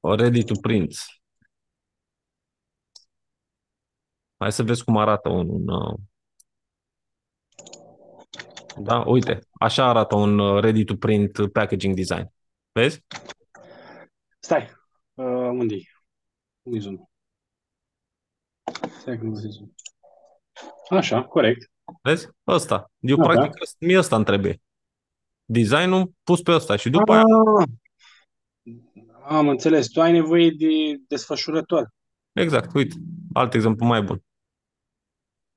ready 0.00 0.44
to 0.44 0.54
print. 0.60 0.94
Hai 4.36 4.52
să 4.52 4.62
vezi 4.62 4.84
cum 4.84 4.96
arată 4.96 5.28
un, 5.28 5.48
un 5.48 5.68
uh, 5.68 5.98
da, 8.78 9.02
uite, 9.06 9.38
așa 9.52 9.88
arată 9.88 10.14
un 10.14 10.38
uh, 10.38 10.62
ready 10.62 10.84
to 10.84 10.96
print 10.96 11.52
packaging 11.52 11.94
design. 11.94 12.32
Vezi? 12.72 13.04
Stai. 14.40 14.81
Uh, 15.14 15.24
unde-i? 15.52 15.88
Unde-i 16.62 16.80
zoom? 16.80 16.96
Stai 19.00 19.18
că 19.18 19.24
nu 19.24 19.30
găsesc 19.30 19.56
zoom. 19.56 19.68
Așa, 20.90 21.24
corect. 21.24 21.70
Vezi? 22.02 22.28
Ăsta. 22.46 22.90
Eu 22.98 23.16
Da, 23.16 23.22
practic 23.22 23.52
mie 23.78 23.98
ăsta 23.98 24.16
îmi 24.16 24.24
trebuie. 24.24 24.60
Designul 25.44 26.12
pus 26.24 26.42
pe 26.42 26.52
ăsta 26.52 26.76
și 26.76 26.90
după 26.90 27.12
aia 27.12 27.22
Ah, 29.22 29.38
am 29.38 29.48
înțeles. 29.48 29.88
Tu 29.88 30.00
ai 30.00 30.12
nevoie 30.12 30.50
de 30.50 30.66
desfășurător. 31.08 31.90
Exact, 32.32 32.74
uite, 32.74 32.94
alt 33.32 33.54
exemplu 33.54 33.86
mai 33.86 34.02
bun. 34.02 34.22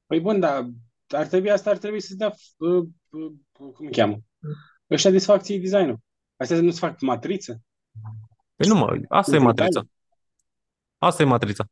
Păi 0.06 0.19
bun, 0.19 0.40
dar 0.40 0.69
ar 1.07 1.27
trebui 1.27 1.52
asta, 1.52 1.69
ar 1.69 1.77
trebui 1.77 2.02
să-ți 2.02 2.18
dea, 2.18 2.34
uh, 2.57 2.86
uh, 3.10 3.32
cum 3.52 3.86
îi 3.86 3.91
cheamă? 3.91 4.18
Ăștia 4.90 5.11
desfac 5.11 5.41
ție 5.41 5.60
designul. 5.60 5.99
Astea 6.38 6.61
nu-ți 6.61 6.80
fac 6.80 7.02
matriță? 7.02 7.61
Păi 8.56 8.68
nu 8.68 8.76
mă, 8.76 8.98
asta 9.10 9.36
e 9.36 9.38
În 9.38 9.44
matrița. 9.44 9.69
detalii? 9.69 9.90
Asta 10.98 11.23
e 11.23 11.26
matrița. 11.26 11.65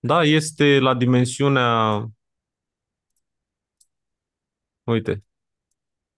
Da, 0.00 0.22
este 0.24 0.78
la 0.78 0.94
dimensiunea, 0.94 2.04
uite, 4.84 5.24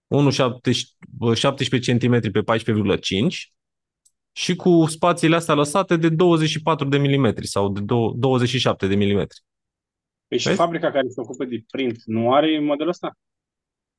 1,17 0.07 1.97
cm 1.97 2.31
pe 2.31 2.41
14,5 2.43 3.53
și 4.31 4.55
cu 4.55 4.85
spațiile 4.85 5.35
astea 5.35 5.53
lăsate 5.53 5.97
de 5.97 6.09
24 6.09 6.87
de 6.87 6.97
milimetri 6.97 7.47
sau 7.47 7.69
de 7.71 7.79
dou- 7.81 8.13
27 8.17 8.87
de 8.87 8.95
milimetri. 8.95 9.39
Păi 10.27 10.37
și 10.37 10.47
Vezi? 10.47 10.59
fabrica 10.59 10.91
care 10.91 11.07
se 11.09 11.21
ocupă 11.21 11.45
de 11.45 11.63
print 11.71 12.03
nu 12.05 12.33
are 12.33 12.59
modelul 12.59 12.89
ăsta? 12.91 13.17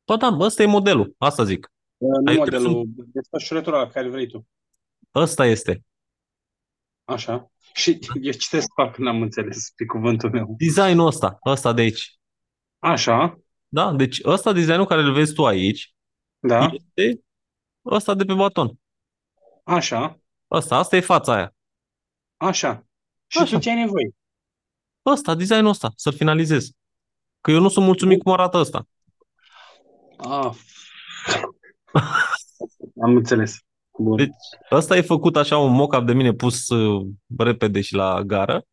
Bă, 0.06 0.16
da, 0.16 0.30
bă, 0.30 0.44
ăsta 0.44 0.62
e 0.62 0.66
modelul, 0.66 1.14
asta 1.18 1.44
zic. 1.44 1.72
Uh, 2.06 2.18
Nu 2.22 2.30
Aici 2.30 2.38
modelul, 2.38 2.84
desfășurătorul 2.96 3.78
la 3.78 3.86
care 3.86 4.08
vrei 4.08 4.26
tu. 4.26 4.46
Ăsta 5.14 5.46
este. 5.46 5.84
Așa. 7.04 7.50
Și 7.74 7.98
eu 8.22 8.32
citesc 8.32 8.68
fac 8.74 8.94
când 8.94 9.08
am 9.08 9.22
înțeles 9.22 9.72
pe 9.76 9.84
cuvântul 9.84 10.30
meu. 10.30 10.54
Designul 10.58 11.06
ăsta, 11.06 11.38
ăsta 11.44 11.72
de 11.72 11.80
aici. 11.80 12.18
Așa, 12.78 13.38
Da, 13.68 13.92
deci 13.92 14.20
ăsta 14.24 14.52
designul 14.52 14.86
care 14.86 15.00
îl 15.00 15.12
vezi 15.12 15.32
tu 15.34 15.46
aici 15.46 15.94
da. 16.38 16.68
este 16.72 17.20
ăsta 17.84 18.14
de 18.14 18.24
pe 18.24 18.34
baton. 18.34 18.78
Așa, 19.64 20.18
Ăsta, 20.50 20.76
asta 20.76 20.96
e 20.96 21.00
fața 21.00 21.34
aia. 21.34 21.54
așa. 22.36 22.86
Și 23.26 23.38
Așa. 23.38 23.54
tu 23.56 23.62
ce 23.62 23.70
ai 23.70 23.76
nevoie? 23.76 24.10
Ăsta, 25.06 25.34
designul 25.34 25.68
ăsta, 25.70 25.92
să-l 25.96 26.12
finalizez. 26.12 26.70
Că 27.40 27.50
eu 27.50 27.60
nu 27.60 27.68
sunt 27.68 27.84
mulțumit 27.84 28.22
cum 28.22 28.32
arată 28.32 28.56
ăsta. 28.56 28.88
Ah. 30.16 30.50
Am 33.02 33.16
înțeles. 33.16 33.56
Bun. 33.98 34.16
Deci, 34.16 34.34
ăsta 34.70 34.96
e 34.96 35.00
făcut 35.00 35.36
așa 35.36 35.58
un 35.58 35.72
mock-up 35.72 36.06
de 36.06 36.12
mine 36.12 36.32
pus 36.32 36.68
uh, 36.68 37.06
repede 37.38 37.80
și 37.80 37.94
la 37.94 38.22
gară 38.22 38.64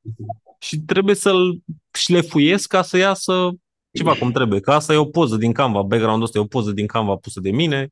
și 0.59 0.79
trebuie 0.79 1.15
să-l 1.15 1.61
șlefuiesc 1.93 2.67
ca 2.67 2.81
să 2.81 2.97
iasă 2.97 3.49
ceva 3.91 4.15
cum 4.15 4.31
trebuie. 4.31 4.59
Că 4.59 4.71
asta 4.71 4.93
e 4.93 4.97
o 4.97 5.05
poză 5.05 5.35
din 5.35 5.53
Canva, 5.53 5.81
background-ul 5.81 6.23
ăsta 6.23 6.37
e 6.37 6.41
o 6.41 6.45
poză 6.45 6.71
din 6.71 6.87
Canva 6.87 7.15
pusă 7.15 7.39
de 7.39 7.51
mine, 7.51 7.89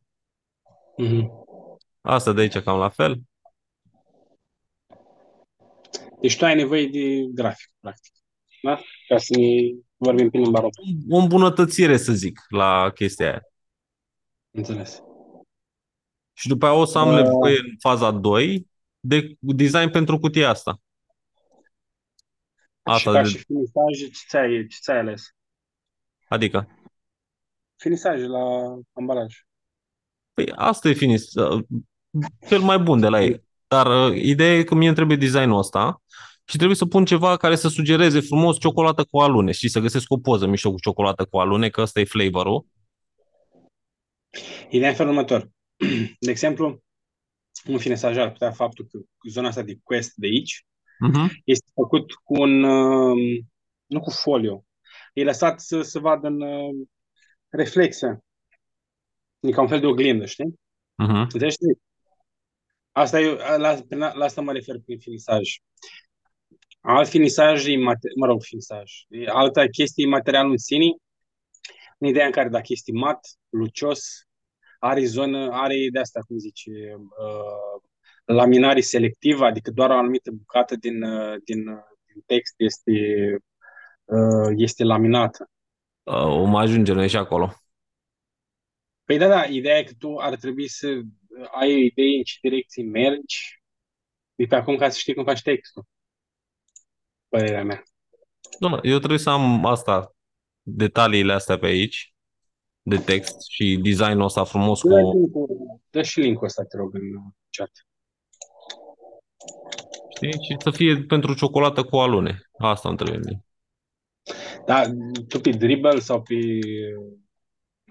Mhm. 0.98 1.30
asta 2.02 2.34
de 2.34 2.42
aici 2.42 2.58
cam 2.58 2.80
la 2.80 2.90
fel. 2.90 3.20
Deci 6.22 6.38
tu 6.38 6.46
ai 6.46 6.56
nevoie 6.56 6.88
de 6.88 7.26
grafic, 7.34 7.72
practic. 7.80 8.12
Da? 8.62 8.80
Ca 9.08 9.18
să 9.18 9.34
ne 9.38 9.48
vorbim 9.98 10.30
prin 10.30 10.42
limba 10.42 10.60
română. 10.60 11.06
O 11.10 11.18
îmbunătățire, 11.18 11.98
să 11.98 12.14
zic, 12.14 12.40
la 12.50 12.92
chestia 12.96 13.26
aia. 13.26 13.42
Înțeles. 14.52 15.02
Și 16.40 16.48
după 16.48 16.66
aia 16.66 16.74
o 16.76 16.86
să 16.86 16.98
am 16.98 17.08
Uh. 17.08 17.14
nevoie 17.24 17.60
în 17.60 17.76
faza 17.80 18.12
2 18.12 18.68
de 19.00 19.36
design 19.40 19.90
pentru 19.90 20.20
cutia 20.20 20.50
asta. 20.50 20.82
și 22.86 22.94
Asta 22.94 23.12
ca 23.12 23.22
de, 23.22 23.28
și 23.30 23.38
finisaje, 23.38 24.06
ce 24.06 24.24
ți-ai, 24.28 24.66
ce 24.68 24.78
ți-ai 24.82 24.98
ales? 24.98 25.36
adică, 26.28 26.68
Finisaje 27.76 28.26
la 28.26 28.40
ambalaj. 28.94 29.36
păi 30.34 30.52
asta 30.56 30.90
e 30.90 30.94
finis, 30.94 31.34
uh, 31.34 31.64
cel 32.48 32.60
mai 32.62 32.80
bun 32.80 33.00
de 33.00 33.08
la 33.08 33.22
ei. 33.22 33.44
Dar 33.68 34.10
uh, 34.10 34.18
ideea 34.22 34.54
e 34.58 34.64
că 34.64 34.76
mie 34.76 34.88
îmi 34.88 34.96
trebuie 34.96 35.18
designul 35.18 35.58
ăsta 35.58 36.02
și 36.46 36.56
trebuie 36.56 36.78
să 36.78 36.86
pun 36.86 37.06
ceva 37.06 37.38
care 37.38 37.56
să 37.56 37.68
sugereze 37.68 38.20
frumos 38.20 38.58
ciocolată 38.60 39.04
cu 39.04 39.20
alune 39.20 39.52
și 39.52 39.70
să 39.70 39.80
găsesc 39.80 40.12
o 40.12 40.18
poză 40.20 40.48
mișto 40.48 40.72
cu 40.72 40.80
ciocolată 40.80 41.26
cu 41.26 41.38
alune, 41.38 41.70
că 41.70 41.82
ăsta 41.82 42.00
e 42.00 42.04
flavorul. 42.04 42.66
Ideea 44.70 44.90
în 44.90 44.96
felul 44.96 45.12
următor. 45.12 45.50
De 46.20 46.32
exemplu, 46.32 46.84
un 47.68 47.78
finisaj 47.78 48.18
ar 48.18 48.32
putea 48.32 48.52
faptul 48.52 48.86
că 48.92 49.00
zona 49.30 49.48
asta 49.48 49.62
de 49.62 49.78
quest 49.84 50.14
de 50.16 50.28
aici 50.28 50.64
Mhm. 51.00 51.30
este 51.46 51.72
făcut 51.74 52.14
cu 52.14 52.42
un, 52.42 52.64
um, 52.64 53.18
nu 53.86 54.00
cu 54.00 54.10
folio, 54.10 54.66
e 55.14 55.24
lăsat 55.24 55.60
să 55.62 55.82
se 55.82 56.00
vadă 56.00 56.28
în 56.28 56.42
uh, 56.42 56.88
reflexe. 57.50 58.20
E 59.40 59.52
ca 59.52 59.62
un 59.62 59.68
fel 59.68 59.80
de 59.80 59.86
oglindă, 59.86 60.26
știi? 60.26 60.60
Mhm. 60.96 61.38
Deci, 61.38 61.56
asta 62.92 63.20
e, 63.20 63.58
la, 63.58 63.82
prin 63.88 64.02
a- 64.02 64.14
la 64.14 64.26
asta 64.26 64.42
mă 64.42 64.52
refer 64.52 64.76
prin 64.86 65.00
finisaj. 65.00 65.50
Alt 66.82 67.08
finisaj, 67.10 67.68
e 67.68 67.78
mate- 67.78 68.12
mă 68.16 68.26
rog, 68.26 68.42
finisaj. 68.44 68.92
E 69.10 69.26
alta 69.28 69.68
chestie 69.68 70.06
e 70.06 70.10
materialul 70.10 70.52
în 70.52 70.58
sine, 70.58 70.86
în 71.98 72.08
ideea 72.08 72.26
în 72.26 72.32
care 72.32 72.50
dacă 72.50 72.66
este 72.68 72.92
mat, 72.92 73.28
lucios, 73.50 74.28
are 74.80 75.06
zonă, 75.06 75.50
are 75.52 75.88
de 75.92 76.00
asta, 76.00 76.20
cum 76.28 76.38
zice, 76.38 76.72
uh, 76.96 77.82
laminare 78.26 78.82
selectivă, 78.82 79.46
adică 79.46 79.72
doar 79.72 79.90
o 79.90 79.98
anumită 79.98 80.32
bucată 80.32 80.76
din, 80.76 81.04
uh, 81.04 81.36
din, 81.44 81.68
uh, 81.68 81.84
din 82.06 82.24
text 82.26 82.54
este, 82.58 82.92
uh, 84.06 84.54
este 84.56 84.84
laminată. 84.84 85.50
Uh, 86.04 86.14
o 86.14 86.44
mă 86.44 86.60
ajunge 86.60 86.94
noi 86.94 87.08
și 87.08 87.18
acolo. 87.18 87.54
Păi 89.04 89.18
da, 89.18 89.28
da, 89.28 89.44
ideea 89.44 89.78
e 89.78 89.84
că 89.84 89.94
tu 89.98 90.18
ar 90.18 90.36
trebui 90.36 90.68
să 90.68 90.88
ai 91.52 91.74
o 91.74 91.78
idee 91.78 92.18
în 92.18 92.24
ce 92.24 92.38
direcții 92.42 92.84
mergi 92.84 93.62
de 94.36 94.46
pe 94.46 94.56
acum 94.56 94.76
ca 94.78 94.90
să 94.90 94.98
știi 94.98 95.14
cum 95.14 95.24
faci 95.24 95.42
textul. 95.42 95.86
Părerea 97.30 97.64
mea. 97.64 97.84
Doamne, 98.60 98.80
eu 98.84 98.98
trebuie 98.98 99.20
să 99.20 99.30
am 99.30 99.66
asta, 99.66 100.16
detaliile 100.62 101.34
astea 101.34 101.58
pe 101.58 101.66
aici, 101.66 102.14
de 102.90 102.98
text 102.98 103.42
și 103.50 103.80
designul 103.84 104.24
ăsta 104.24 104.44
frumos 104.44 104.82
cu... 104.82 104.88
Dă, 104.88 104.96
link-ul- 104.96 105.82
dă 105.90 106.02
și 106.02 106.20
link-ul 106.20 106.46
ăsta, 106.46 106.64
te 106.64 106.78
rog, 106.78 106.94
în 106.94 107.02
chat. 107.50 107.72
Știi? 110.16 110.32
Și 110.32 110.56
să 110.60 110.72
fie 110.72 111.04
pentru 111.04 111.34
ciocolată 111.34 111.84
cu 111.84 111.98
alune. 111.98 112.42
Asta 112.58 112.90
îmi 112.90 112.98
trebuie 112.98 113.20
mie. 113.26 113.44
Da, 114.66 114.84
tu 115.28 115.40
pe 115.40 115.50
Dribble 115.50 116.00
sau 116.00 116.22
pe, 116.22 116.36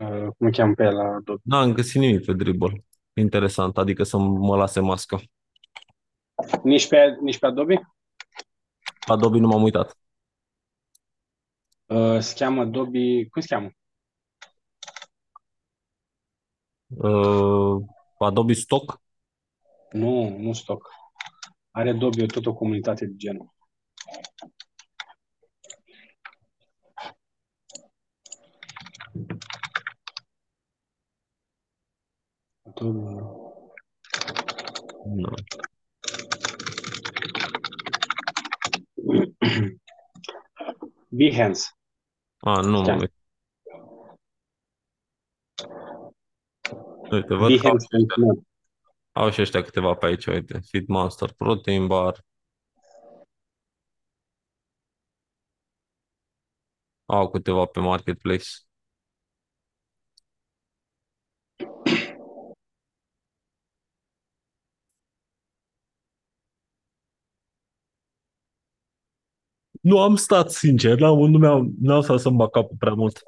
uh, 0.01 0.27
cum 0.37 0.47
îl 0.47 0.53
cheamă 0.53 0.75
pe 0.75 0.85
ăla, 0.85 1.15
Adobe? 1.15 1.41
N-am 1.45 1.73
găsit 1.73 2.01
nimic 2.01 2.25
pe 2.25 2.33
Dribble. 2.33 2.85
Interesant, 3.13 3.79
adică 3.79 4.03
să 4.03 4.17
mă 4.17 4.57
lase 4.57 4.81
mască. 4.81 5.21
Nici 6.63 6.89
pe, 6.89 7.17
nici 7.21 7.39
pe 7.39 7.47
Adobe? 7.47 7.93
Adobe 9.07 9.39
nu 9.39 9.47
m-am 9.47 9.63
uitat. 9.63 9.99
Uh, 11.87 12.19
se 12.19 12.35
cheamă 12.39 12.61
Adobe, 12.61 13.29
cum 13.31 13.41
se 13.43 13.55
cheamă? 13.55 13.71
Uh, 16.97 17.85
Adobe 18.19 18.55
Stock? 18.55 19.01
Nu, 19.93 20.39
nu 20.39 20.53
stock. 20.53 20.91
Are 21.71 21.91
Adobe 21.91 22.27
tot 22.27 22.47
o 22.47 22.55
comunitate 22.55 23.07
de 23.07 23.15
genul. 23.17 23.55
Adobe. 32.63 33.01
Nu. 35.05 35.35
Behance. 41.09 41.63
A, 42.41 42.61
nu 42.61 42.79
mă 42.81 42.85
Chiar. 42.85 42.99
uit. 42.99 43.13
Uite, 47.11 47.35
văd 47.35 47.61
că 47.61 47.67
au 47.67 47.79
și 47.79 47.89
ăștia, 47.91 47.99
Behance.net. 48.07 48.47
au 49.13 49.31
și 49.31 49.41
ăștia 49.41 49.63
câteva 49.63 49.95
pe 49.95 50.07
aici, 50.07 50.27
uite. 50.27 50.61
Feedmaster, 50.71 51.33
Protein 51.33 51.87
Bar. 51.87 52.25
Au 57.07 57.31
câteva 57.31 57.65
pe 57.65 57.81
Marketplace. 57.81 58.49
Nu 69.81 70.01
am 70.01 70.17
stat, 70.17 70.51
sincer, 70.51 70.99
n-am, 70.99 71.19
nu 71.19 71.39
mi-am, 71.39 71.75
n-am 71.81 72.01
stat 72.03 72.21
să-mi 72.21 72.37
bag 72.37 72.51
capul 72.51 72.77
prea 72.79 72.95
mult. 72.95 73.23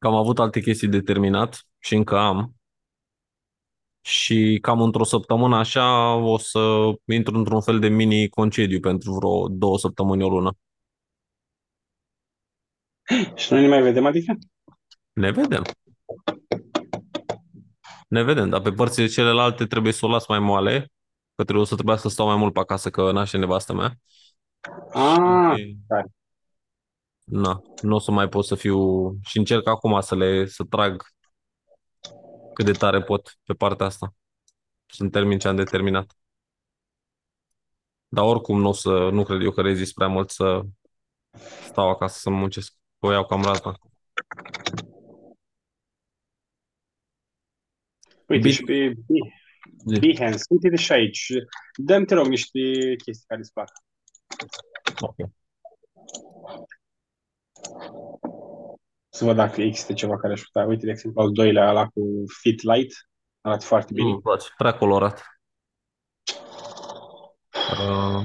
Că 0.00 0.06
am 0.06 0.14
avut 0.14 0.38
alte 0.38 0.60
chestii 0.60 0.88
de 0.88 1.00
terminat 1.00 1.66
și 1.78 1.94
încă 1.94 2.18
am. 2.18 2.54
Și 4.00 4.58
cam 4.62 4.80
într-o 4.80 5.04
săptămână 5.04 5.56
așa 5.56 6.14
o 6.14 6.38
să 6.38 6.92
intru 7.04 7.36
într-un 7.36 7.60
fel 7.60 7.78
de 7.78 7.88
mini 7.88 8.28
concediu 8.28 8.80
pentru 8.80 9.12
vreo 9.12 9.48
două 9.48 9.78
săptămâni, 9.78 10.22
o 10.22 10.28
lună. 10.28 10.56
Și 13.34 13.52
noi 13.52 13.62
ne 13.62 13.68
mai 13.68 13.82
vedem, 13.82 14.06
adică? 14.06 14.38
Ne 15.12 15.30
vedem. 15.30 15.62
Ne 18.08 18.22
vedem, 18.22 18.48
dar 18.48 18.60
pe 18.60 18.72
părțile 18.72 19.06
celelalte 19.06 19.66
trebuie 19.66 19.92
să 19.92 20.06
o 20.06 20.08
las 20.08 20.26
mai 20.26 20.38
moale, 20.38 20.92
că 21.34 21.44
trebuie 21.44 21.66
să 21.66 21.74
trebuiască 21.74 22.08
să 22.08 22.14
stau 22.14 22.26
mai 22.26 22.36
mult 22.36 22.52
pe 22.52 22.60
acasă, 22.60 22.90
că 22.90 23.12
naște 23.12 23.36
nevastă 23.36 23.72
mea. 23.72 23.98
Ah, 24.92 25.56
Și, 25.56 25.76
tare. 25.88 26.06
Na, 27.30 27.62
nu 27.82 27.94
o 27.94 27.98
să 27.98 28.10
mai 28.10 28.28
pot 28.28 28.44
să 28.44 28.54
fiu... 28.54 29.10
Și 29.22 29.38
încerc 29.38 29.66
acum 29.66 30.00
să 30.00 30.16
le 30.16 30.46
să 30.46 30.64
trag 30.64 31.02
cât 32.54 32.64
de 32.64 32.72
tare 32.72 33.02
pot 33.02 33.38
pe 33.44 33.54
partea 33.54 33.86
asta. 33.86 34.14
Să 34.86 35.08
termin 35.08 35.38
ce 35.38 35.48
am 35.48 35.56
determinat. 35.56 36.16
Dar 38.08 38.24
oricum 38.24 38.60
nu 38.60 38.68
o 38.68 38.72
să, 38.72 39.08
nu 39.12 39.24
cred 39.24 39.42
eu 39.42 39.50
că 39.50 39.60
rezist 39.60 39.94
prea 39.94 40.08
mult 40.08 40.30
să 40.30 40.62
stau 41.68 41.88
acasă 41.88 42.18
să 42.18 42.30
muncesc. 42.30 42.74
O 42.98 43.12
iau 43.12 43.26
cam 43.26 43.42
razna. 43.42 43.78
Uite, 48.26 48.42
Bine. 48.42 48.50
și 48.50 48.62
pe 48.62 48.94
Zi. 49.86 49.98
Behance, 49.98 50.42
uite 50.48 50.76
și 50.76 50.92
aici. 50.92 51.32
Dăm, 51.76 52.04
te 52.04 52.14
rog, 52.14 52.26
niște 52.26 52.58
chestii 53.04 53.26
care 53.26 53.40
îți 53.40 53.52
plac. 53.52 53.70
Ok. 55.00 55.39
Să 59.08 59.24
văd 59.24 59.36
dacă 59.36 59.62
există 59.62 59.92
ceva 59.92 60.18
care 60.18 60.32
aș 60.32 60.40
putea. 60.42 60.64
Uite, 60.66 60.84
de 60.84 60.90
exemplu, 60.90 61.20
al 61.20 61.30
doilea, 61.32 61.68
ăla 61.70 61.86
cu 61.86 62.02
Fit 62.40 62.62
Light. 62.62 63.08
Arată 63.40 63.64
foarte 63.64 63.86
Nu 63.90 63.96
bine. 63.96 64.10
îmi 64.10 64.20
place, 64.20 64.46
prea 64.56 64.72
colorat. 64.76 65.24
Uh, 67.70 68.22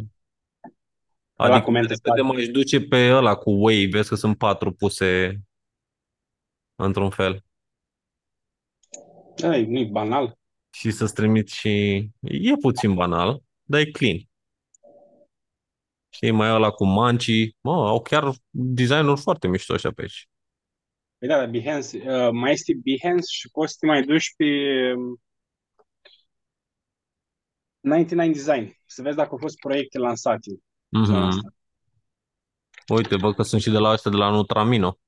Ăla 1.40 1.54
adică 1.54 1.62
cu 1.64 1.72
mente 1.72 1.94
repede 1.94 2.22
m-aș 2.22 2.48
duce 2.48 2.82
pe 2.82 3.12
ăla 3.14 3.36
cu 3.36 3.52
Wave, 3.52 3.88
vezi 3.92 4.10
că 4.10 4.16
sunt 4.16 4.38
patru 4.38 4.72
puse 4.74 5.40
într-un 6.76 7.10
fel. 7.10 7.44
Da, 9.36 9.48
nu-i 9.48 9.86
banal. 9.86 10.38
și 10.70 10.92
să-ți 10.92 11.14
trimit 11.14 11.48
și... 11.48 11.70
E 12.22 12.56
puțin 12.62 12.94
banal, 12.94 13.42
dar 13.64 13.80
e 13.80 13.92
clean. 13.92 14.18
Știi, 16.16 16.32
mai 16.32 16.50
ăla 16.52 16.70
cu 16.72 16.86
mancii. 16.86 17.58
Mă, 17.62 17.88
au 17.88 18.02
chiar 18.02 18.32
designuri 18.50 19.22
foarte 19.22 19.48
mișto 19.48 19.74
așa 19.74 19.92
pe 19.92 20.02
aici. 20.02 20.28
Păi 21.18 21.28
da, 21.28 21.36
dar 21.38 21.50
Behance, 21.50 21.98
uh, 21.98 22.30
mai 22.32 22.52
este 22.52 22.74
Behance 22.84 23.26
și 23.32 23.50
poți 23.50 23.72
să 23.72 23.78
te 23.80 23.86
mai 23.86 24.02
duci 24.04 24.34
pe 24.38 24.46
um, 24.96 25.22
99 27.80 28.30
Design, 28.32 28.78
să 28.86 29.02
vezi 29.02 29.16
dacă 29.16 29.30
au 29.32 29.38
fost 29.38 29.58
proiecte 29.60 29.98
lansate 29.98 30.50
în 30.90 31.06
zona 31.06 31.20
Mhm. 31.20 31.28
asta. 31.28 31.54
Uite, 32.94 33.16
văd 33.16 33.36
că 33.36 33.44
sunt 33.44 33.62
și 33.62 33.70
de 33.70 33.78
la 33.78 33.92
ăștia 33.92 34.12
de 34.12 34.18
la 34.18 34.30
Nutramino. 34.30 35.00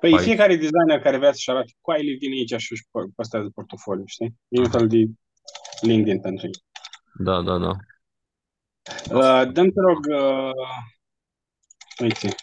Păi 0.00 0.12
Hai. 0.12 0.24
fiecare 0.24 0.56
designer 0.56 1.00
care 1.00 1.16
vrea 1.16 1.32
să-și 1.32 1.50
arate 1.50 1.72
coaile 1.80 2.16
vine 2.16 2.34
aici 2.34 2.60
și 2.62 2.72
își 2.72 2.82
po- 2.82 3.14
postează 3.16 3.50
portofoliu, 3.54 4.04
știi? 4.06 4.34
E 4.48 4.58
un 4.60 4.70
fel 4.70 4.86
de 4.88 4.96
LinkedIn 5.80 6.20
pentru 6.20 6.46
ei. 6.46 6.52
Da, 7.18 7.42
da, 7.42 7.58
da. 7.58 7.72
Uh, 9.12 9.52
dăm 9.52 9.70
te 9.70 9.80
rog, 9.80 10.06
uh, 10.10 10.50
uite, 12.02 12.34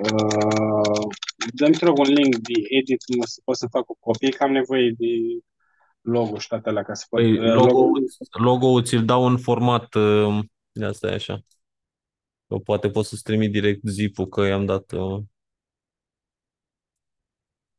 uh, 0.00 1.08
dăm 1.54 1.72
te 1.72 1.84
rog 1.84 1.98
un 1.98 2.08
link 2.08 2.36
de 2.36 2.52
edit, 2.68 3.16
mă, 3.16 3.24
să 3.24 3.40
pot 3.44 3.56
să 3.56 3.66
fac 3.70 3.90
o 3.90 3.94
copie, 3.94 4.28
că 4.28 4.42
am 4.42 4.52
nevoie 4.52 4.94
de 4.98 5.06
logo 6.00 6.38
și 6.38 6.48
toate 6.48 6.68
alea 6.68 6.82
ca 6.82 6.94
să 6.94 7.06
pot. 7.08 7.20
Păi, 7.20 7.38
uh, 7.38 7.54
logo, 7.54 7.90
logo 8.30 8.82
ți-l 8.82 9.04
dau 9.04 9.26
în 9.26 9.38
format, 9.38 9.94
uh, 9.94 10.38
de 10.72 10.84
asta 10.84 11.06
e 11.06 11.14
așa. 11.14 11.40
Că 12.48 12.56
poate 12.56 12.90
pot 12.90 13.04
să-ți 13.04 13.22
trimit 13.22 13.52
direct 13.52 13.80
zip-ul, 13.88 14.26
că 14.26 14.40
i-am 14.40 14.64
dat, 14.64 14.92
uh, 14.92 15.22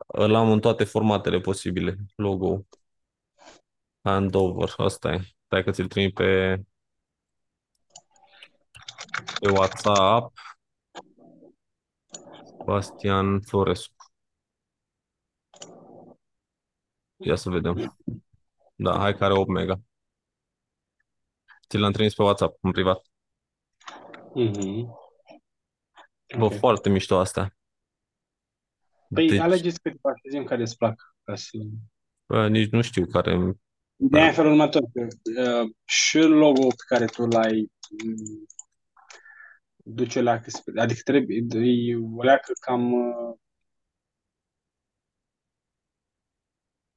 îl 0.08 0.36
am 0.36 0.52
în 0.52 0.60
toate 0.60 0.84
formatele 0.84 1.40
posibile, 1.40 1.98
logo. 2.16 2.66
Handover, 4.02 4.74
asta 4.78 5.12
e. 5.14 5.20
Stai 5.46 5.64
că 5.64 5.72
ți-l 5.72 5.88
trimit 5.88 6.14
pe, 6.14 6.62
pe 9.40 9.50
WhatsApp. 9.52 10.34
Bastian 12.66 13.42
Florescu. 13.42 13.96
Ia 17.18 17.36
să 17.36 17.50
vedem. 17.50 17.98
Da, 18.76 18.98
hai 18.98 19.16
că 19.16 19.24
are 19.24 19.34
8 19.34 19.50
mega. 19.50 19.80
Ți 21.70 21.78
l-am 21.78 21.92
trimis 21.92 22.14
pe 22.14 22.22
WhatsApp, 22.22 22.58
în 22.62 22.72
privat. 22.72 23.02
Mhm. 24.34 24.96
Bă, 26.38 26.46
Ok. 26.46 26.54
foarte 26.54 26.90
mișto 26.90 27.18
astea. 27.18 27.58
Păi 29.14 29.28
Deci, 29.28 29.40
alegeți 29.40 29.82
câteva 29.82 30.16
și 30.16 30.30
zim 30.30 30.44
care 30.44 30.62
îți 30.62 30.78
plac. 30.78 31.16
Ca 31.24 31.36
să... 31.36 31.58
bă, 32.26 32.48
nici 32.48 32.70
nu 32.70 32.82
știu 32.82 33.06
care... 33.06 33.54
Ideea 33.96 34.24
e 34.24 34.28
în 34.28 34.34
felul 34.34 34.52
următor, 34.52 34.82
că 34.94 35.08
uh, 35.42 35.70
și 35.86 36.20
logo 36.20 36.68
pe 36.68 36.84
care 36.88 37.06
tu 37.06 37.26
l-ai 37.26 37.72
mm, 39.88 39.94
duce 39.96 40.22
la... 40.22 40.42
Adică 40.76 41.00
trebuie, 41.04 41.46
e 41.62 41.96
o 41.96 42.24
leacă 42.24 42.52
cam... 42.60 42.94
uh, 42.94 43.36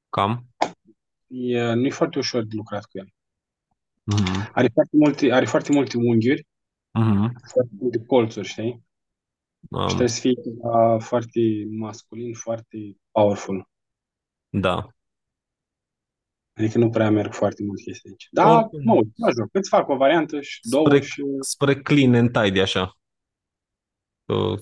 Cam? 0.09 0.45
E, 1.27 1.73
nu 1.73 1.85
e 1.85 1.89
foarte 1.89 2.17
ușor 2.17 2.43
de 2.43 2.55
lucrat 2.55 2.85
cu 2.85 2.97
el. 2.97 3.13
Mhm. 4.03 4.49
Are 4.53 4.67
foarte 4.73 4.95
multe, 4.97 5.31
are 5.31 5.45
foarte 5.45 5.71
multe 5.71 5.97
unghiuri, 5.97 6.47
Mhm. 6.99 7.33
foarte 7.53 7.71
multe 7.79 8.05
colțuri, 8.05 8.47
știi? 8.47 8.83
Și 9.61 9.67
Am, 9.71 9.87
trebuie 9.87 10.07
să 10.07 10.19
fie 10.19 10.33
ceva 10.43 10.99
foarte 10.99 11.39
masculin, 11.69 12.33
foarte 12.33 12.77
powerful. 13.11 13.69
da. 14.49 14.87
Adică 16.61 16.77
nu 16.77 16.89
prea 16.89 17.09
merg 17.09 17.33
foarte 17.33 17.63
mult 17.63 17.81
chestii 17.81 18.09
aici. 18.09 18.27
Da, 18.31 18.57
Oricum. 18.57 18.83
mă 18.83 18.93
uit, 18.93 19.17
mă 19.17 19.29
joc. 19.37 19.49
Îți 19.51 19.69
fac 19.69 19.89
o 19.89 19.95
variantă 19.95 20.41
și 20.41 20.59
două 20.61 20.85
Spre, 20.85 21.01
și... 21.01 21.23
spre 21.39 21.81
clean 21.81 22.13
and 22.13 22.31
tidy, 22.31 22.59
așa. 22.59 22.97
Că 24.25 24.55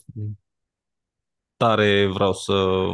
tare 1.56 2.08
vreau 2.08 2.34
să 2.34 2.88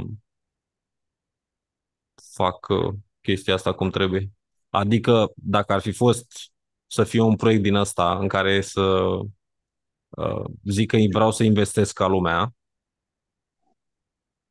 fac 2.34 2.68
uh, 2.68 2.94
chestia 3.22 3.54
asta 3.54 3.74
cum 3.74 3.90
trebuie. 3.90 4.32
Adică, 4.70 5.32
dacă 5.36 5.74
ar 5.74 5.82
fi 5.82 5.92
fost 5.92 6.52
să 6.88 7.04
fie 7.04 7.22
un 7.22 7.36
proiect 7.36 7.62
din 7.62 7.76
ăsta 7.76 8.18
în 8.18 8.28
care 8.28 8.62
să 8.62 8.82
uh, 10.10 10.46
zic 10.64 10.90
că 10.90 10.98
vreau 11.12 11.32
să 11.32 11.44
investesc 11.44 11.94
ca 11.94 12.08
lumea, 12.08 12.54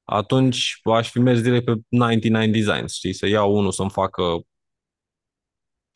atunci 0.05 0.81
aș 0.85 1.11
fi 1.11 1.19
mers 1.19 1.41
direct 1.43 1.65
pe 1.65 1.73
99 1.89 2.47
Designs, 2.47 2.95
știi? 2.95 3.13
Să 3.13 3.27
iau 3.27 3.57
unul 3.57 3.73
să-mi 3.73 3.91
facă 3.91 4.23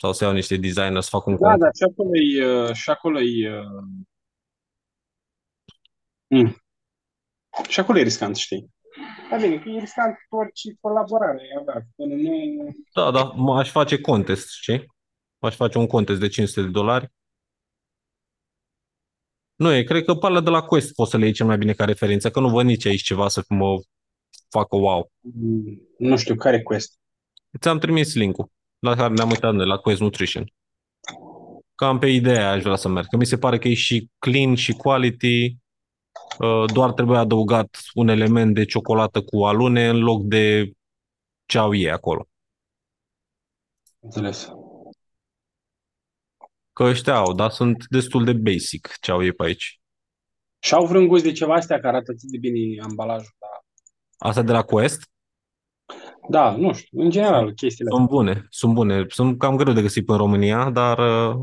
sau 0.01 0.13
să 0.13 0.25
iau 0.25 0.33
niște 0.33 0.57
designer 0.57 1.01
să 1.01 1.09
fac 1.11 1.27
un 1.27 1.37
Da, 1.41 1.49
cont. 1.49 1.61
dar 1.61 1.71
și 1.75 1.83
acolo 1.83 2.11
e... 2.17 2.69
uh, 2.69 2.75
Și 2.75 2.91
acolo 2.91 3.21
e... 3.21 3.59
uh, 3.59 3.83
Mm. 6.31 6.57
Și 7.69 7.81
acolo 7.81 7.99
e 7.99 8.03
riscant, 8.03 8.37
știi? 8.37 8.71
Da, 9.31 9.37
bine, 9.37 9.59
că 9.59 9.69
e 9.69 9.79
riscant 9.79 10.17
orice 10.29 10.75
colaborare, 10.81 11.43
da, 11.65 11.73
până 11.97 12.15
nu... 12.15 12.31
Da, 12.95 13.11
da, 13.11 13.23
mă 13.25 13.59
aș 13.59 13.71
face 13.71 14.01
contest, 14.01 14.51
știi? 14.51 14.87
Aș 15.39 15.55
face 15.55 15.79
un 15.79 15.87
contest 15.87 16.21
de 16.21 16.29
500 16.29 16.61
de 16.67 16.69
dolari. 16.73 17.13
Nu 19.55 19.73
e, 19.73 19.83
cred 19.83 20.05
că 20.05 20.15
pe 20.15 20.27
alea 20.27 20.41
de 20.41 20.51
la 20.51 20.63
Quest 20.63 20.95
poți 20.95 21.11
să 21.11 21.17
le 21.17 21.25
iei 21.25 21.33
cel 21.35 21.47
mai 21.47 21.59
bine 21.59 21.73
ca 21.73 21.85
referință, 21.85 22.31
că 22.31 22.41
nu 22.41 22.49
văd 22.49 22.65
nici 22.67 22.87
aici 22.87 23.03
ceva 23.03 23.29
să 23.29 23.43
mă 23.49 23.81
facă 24.49 24.77
wow. 24.77 25.11
Mm, 25.21 25.89
Nu 25.99 26.17
știu, 26.17 26.35
care 26.35 26.63
quest? 26.63 26.99
Ți-am 27.61 27.79
trimis 27.79 28.15
link-ul 28.15 28.51
la 28.79 28.95
care 28.95 29.15
ne-am 29.15 29.29
uitat 29.29 29.55
noi, 29.55 29.67
la 29.67 29.77
Quest 29.77 30.01
Nutrition. 30.01 30.53
Cam 31.75 31.99
pe 31.99 32.07
ideea 32.07 32.39
aia 32.39 32.51
aș 32.51 32.63
vrea 32.63 32.77
să 32.77 32.89
merg, 32.89 33.07
că 33.07 33.17
mi 33.17 33.27
se 33.27 33.39
pare 33.39 33.59
că 33.59 33.69
e 33.69 33.75
și 33.75 34.11
clean 34.19 34.55
și 34.55 34.73
quality, 34.73 35.57
uh, 36.39 36.65
doar 36.73 36.93
trebuie 36.93 37.19
adăugat 37.19 37.81
un 37.95 38.09
element 38.09 38.55
de 38.55 38.65
ciocolată 38.65 39.23
cu 39.23 39.45
alune 39.45 39.89
în 39.89 39.99
loc 39.99 40.23
de 40.23 40.73
ce 41.47 41.59
au 41.59 41.75
ei 41.75 41.91
acolo. 41.91 42.29
Înțeles. 43.99 44.53
Că 46.73 46.83
ăștia 46.83 47.15
au, 47.15 47.33
dar 47.33 47.51
sunt 47.51 47.87
destul 47.89 48.25
de 48.25 48.33
basic 48.33 48.97
ce 49.01 49.11
au 49.11 49.25
ei 49.25 49.33
pe 49.33 49.45
aici. 49.45 49.81
Și 50.59 50.75
au 50.75 50.87
vreun 50.87 51.07
gust 51.07 51.23
de 51.23 51.33
ceva 51.33 51.55
astea 51.55 51.77
care 51.77 51.89
arată 51.89 52.11
atât 52.11 52.31
de 52.31 52.39
bine 52.39 52.83
ambalajul, 52.83 53.35
da. 53.38 53.38
Asta 54.19 54.43
de 54.43 54.53
la 54.53 54.63
Quest 54.63 55.11
Da, 56.29 56.57
nu 56.57 56.73
știu, 56.73 57.01
în 57.01 57.11
general, 57.11 57.53
chestiile 57.53 57.91
sunt 57.91 58.09
bune, 58.09 58.47
sunt 58.51 58.75
bune. 58.75 59.05
Sunt 59.09 59.39
cam 59.39 59.57
greu 59.57 59.73
de 59.73 59.83
găsit 59.83 60.09
în 60.09 60.17
România, 60.17 60.71
dar 60.71 60.99
uh, 60.99 61.41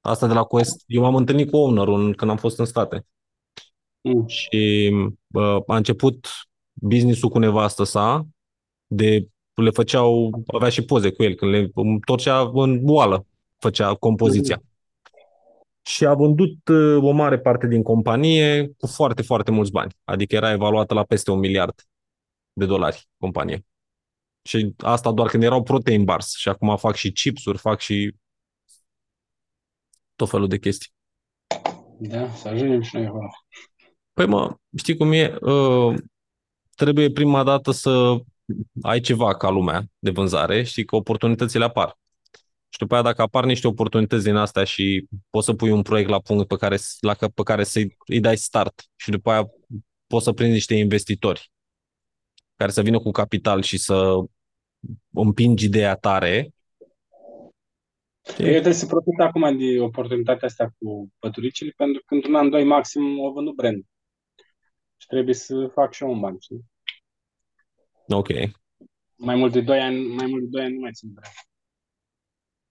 asta 0.00 0.26
de 0.26 0.32
la 0.32 0.44
Quest, 0.44 0.84
eu 0.86 1.02
m-am 1.02 1.14
întâlnit 1.14 1.50
cu 1.50 1.56
owner-ul 1.56 2.14
când 2.14 2.30
am 2.30 2.36
fost 2.36 2.58
în 2.58 2.64
state. 2.64 3.06
Mm. 4.00 4.26
Și 4.26 4.90
uh, 5.32 5.58
a 5.66 5.76
început 5.76 6.28
business-ul 6.72 7.28
cu 7.28 7.38
nevastă 7.38 7.84
sa, 7.84 8.26
de 8.86 9.28
le 9.54 9.70
făceau, 9.70 10.42
avea 10.46 10.68
și 10.68 10.84
poze 10.84 11.10
cu 11.10 11.22
el, 11.22 11.34
când 11.34 11.50
le 11.50 11.70
întorcea 11.74 12.50
în 12.54 12.84
boală, 12.84 13.26
făcea 13.58 13.94
compoziția. 13.94 14.62
Și 15.86 16.06
a 16.06 16.14
vândut 16.14 16.68
uh, 16.68 17.02
o 17.02 17.10
mare 17.10 17.38
parte 17.38 17.66
din 17.66 17.82
companie 17.82 18.68
cu 18.78 18.86
foarte, 18.86 19.22
foarte 19.22 19.50
mulți 19.50 19.70
bani. 19.70 19.94
Adică 20.04 20.34
era 20.34 20.52
evaluată 20.52 20.94
la 20.94 21.04
peste 21.04 21.30
un 21.30 21.38
miliard 21.38 21.82
de 22.52 22.66
dolari 22.66 23.08
companie. 23.18 23.64
Și 24.42 24.74
asta 24.78 25.12
doar 25.12 25.28
când 25.28 25.42
erau 25.42 25.62
protein 25.62 26.04
bars. 26.04 26.36
Și 26.36 26.48
acum 26.48 26.76
fac 26.76 26.94
și 26.94 27.12
chipsuri, 27.12 27.58
fac 27.58 27.80
și 27.80 28.14
tot 30.16 30.30
felul 30.30 30.48
de 30.48 30.58
chestii. 30.58 30.90
Da, 31.98 32.30
să 32.30 32.48
ajungem 32.48 32.80
și 32.80 32.96
noi 32.96 33.06
acolo. 33.06 33.30
Păi 34.12 34.26
mă, 34.26 34.56
știi 34.76 34.96
cum 34.96 35.12
e? 35.12 35.36
Uh, 35.40 35.94
trebuie 36.74 37.10
prima 37.10 37.42
dată 37.42 37.70
să 37.70 38.16
ai 38.82 39.00
ceva 39.00 39.36
ca 39.36 39.48
lumea 39.48 39.84
de 39.98 40.10
vânzare, 40.10 40.62
știi 40.62 40.84
că 40.84 40.96
oportunitățile 40.96 41.64
apar. 41.64 41.98
Și 42.68 42.78
după 42.78 42.94
aia 42.94 43.02
dacă 43.02 43.22
apar 43.22 43.44
niște 43.44 43.66
oportunități 43.66 44.24
din 44.24 44.34
astea 44.34 44.64
și 44.64 45.06
poți 45.30 45.46
să 45.46 45.54
pui 45.54 45.70
un 45.70 45.82
proiect 45.82 46.08
la 46.08 46.20
punct 46.20 46.48
pe 46.48 46.56
care, 46.56 46.76
la, 47.00 47.14
pe 47.14 47.42
care 47.44 47.64
să-i 47.64 47.96
îi 48.06 48.20
dai 48.20 48.36
start 48.36 48.84
și 48.96 49.10
după 49.10 49.30
aia 49.30 49.50
poți 50.06 50.24
să 50.24 50.32
prinzi 50.32 50.52
niște 50.52 50.74
investitori 50.74 51.50
care 52.56 52.70
să 52.70 52.82
vină 52.82 52.98
cu 52.98 53.10
capital 53.10 53.62
și 53.62 53.78
să 53.78 54.14
împingi 55.10 55.64
ideea 55.64 55.96
tare, 55.96 56.50
Eu 58.38 58.50
trebuie 58.50 58.72
să 58.72 58.86
profit 58.86 59.20
acum 59.20 59.58
de 59.58 59.80
oportunitatea 59.80 60.48
asta 60.48 60.74
cu 60.78 61.12
păturicile, 61.18 61.72
pentru 61.76 62.02
că 62.06 62.14
într-un 62.14 62.34
an, 62.34 62.50
doi 62.50 62.64
maxim, 62.64 63.18
o 63.18 63.32
vândut 63.32 63.54
brand. 63.54 63.84
Și 64.96 65.06
trebuie 65.06 65.34
să 65.34 65.70
fac 65.72 65.92
și 65.92 66.02
eu 66.02 66.10
un 66.10 66.20
bani, 66.20 66.40
știi? 66.40 66.64
ok. 68.08 68.28
Mai 69.16 69.36
mult 69.36 69.52
de 69.52 69.60
doi 69.60 69.80
ani, 69.80 70.06
mai 70.06 70.26
mult 70.26 70.42
de 70.42 70.48
doi 70.48 70.64
ani 70.64 70.74
nu 70.74 70.80
mai 70.80 70.92
țin 70.92 71.12
brand. 71.12 71.34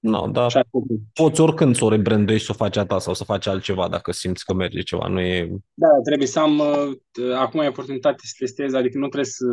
No, 0.06 0.28
dar 0.28 0.52
Și 0.52 0.58
atât. 0.58 0.82
poți 1.14 1.42
oricând 1.42 1.76
să 1.76 1.86
o 1.86 1.90
rebranduiești, 1.90 2.46
să 2.46 2.52
o 2.52 2.56
faci 2.56 2.78
a 2.78 2.86
ta 2.86 3.00
sau 3.00 3.14
să 3.14 3.24
faci 3.24 3.48
altceva 3.48 3.88
dacă 3.90 4.12
simți 4.12 4.46
că 4.46 4.54
merge 4.54 4.82
ceva. 4.82 5.08
Nu 5.08 5.20
e... 5.20 5.48
Da, 5.74 5.88
trebuie 6.04 6.28
să 6.28 6.40
am, 6.40 6.60
uh, 6.60 7.36
acum 7.36 7.60
e 7.60 7.68
oportunitate 7.68 8.18
să 8.22 8.34
testez, 8.38 8.74
adică 8.74 8.98
nu 8.98 9.08
trebuie 9.08 9.32
să 9.32 9.46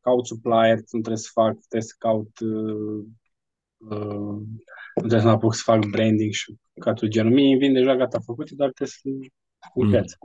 caut 0.00 0.26
supplier, 0.26 0.76
nu 0.76 1.00
trebuie 1.00 1.16
să 1.16 1.30
fac, 1.32 1.52
trebuie 1.68 1.82
să 1.90 1.94
caut, 1.98 2.38
uh, 2.40 3.04
uh, 3.76 4.38
nu 4.94 5.06
trebuie 5.06 5.20
să 5.20 5.26
mă 5.26 5.32
apuc 5.32 5.54
să 5.54 5.62
fac 5.64 5.86
branding 5.86 6.32
și 6.32 6.54
catul 6.80 7.08
genul. 7.08 7.32
Mie 7.32 7.50
îmi 7.50 7.58
vin 7.58 7.72
deja 7.72 7.96
gata 7.96 8.18
făcute, 8.24 8.54
dar 8.54 8.70
trebuie 8.72 8.88
să 8.88 9.28
în 9.74 9.84
Mm. 9.84 9.90
piață. 9.90 10.16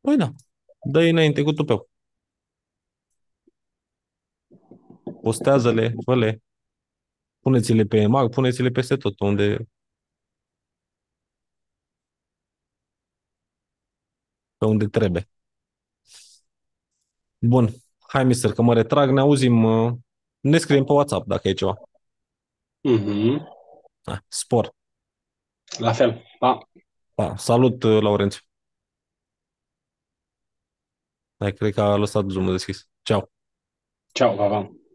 Păi 0.00 0.16
da, 0.16 0.32
dă-i 0.90 1.10
înainte 1.10 1.42
cu 1.42 1.52
tupeu. 1.52 1.88
Postează-le, 5.22 5.94
fă-le. 6.04 6.42
Puneți-le 7.44 7.84
pe 7.84 8.06
mag, 8.06 8.30
puneți-le 8.30 8.70
peste 8.70 8.96
tot 8.96 9.20
unde 9.20 9.68
pe 14.58 14.64
unde 14.64 14.86
trebuie. 14.86 15.28
Bun. 17.38 17.68
Hai, 18.08 18.24
mister, 18.24 18.52
că 18.52 18.62
mă 18.62 18.74
retrag, 18.74 19.10
ne 19.10 19.20
auzim, 19.20 19.64
uh, 19.64 19.92
ne 20.40 20.58
scriem 20.58 20.84
pe 20.84 20.92
WhatsApp 20.92 21.26
dacă 21.26 21.48
e 21.48 21.52
ceva. 21.52 21.74
Mhm. 22.80 23.48
Da, 24.02 24.22
spor. 24.28 24.74
La 25.78 25.92
fel. 25.92 26.22
Pa. 26.38 26.68
Pa. 27.14 27.36
Salut, 27.36 27.82
uh, 27.82 28.00
Laurențiu. 28.02 28.40
Hai, 31.38 31.52
cred 31.52 31.74
că 31.74 31.80
a 31.80 31.96
lăsat 31.96 32.28
zoom 32.28 32.46
deschis. 32.46 32.88
Ceau. 33.02 33.32
Ciao, 34.12 34.36
pa, 34.36 34.48
pa. 34.48 34.83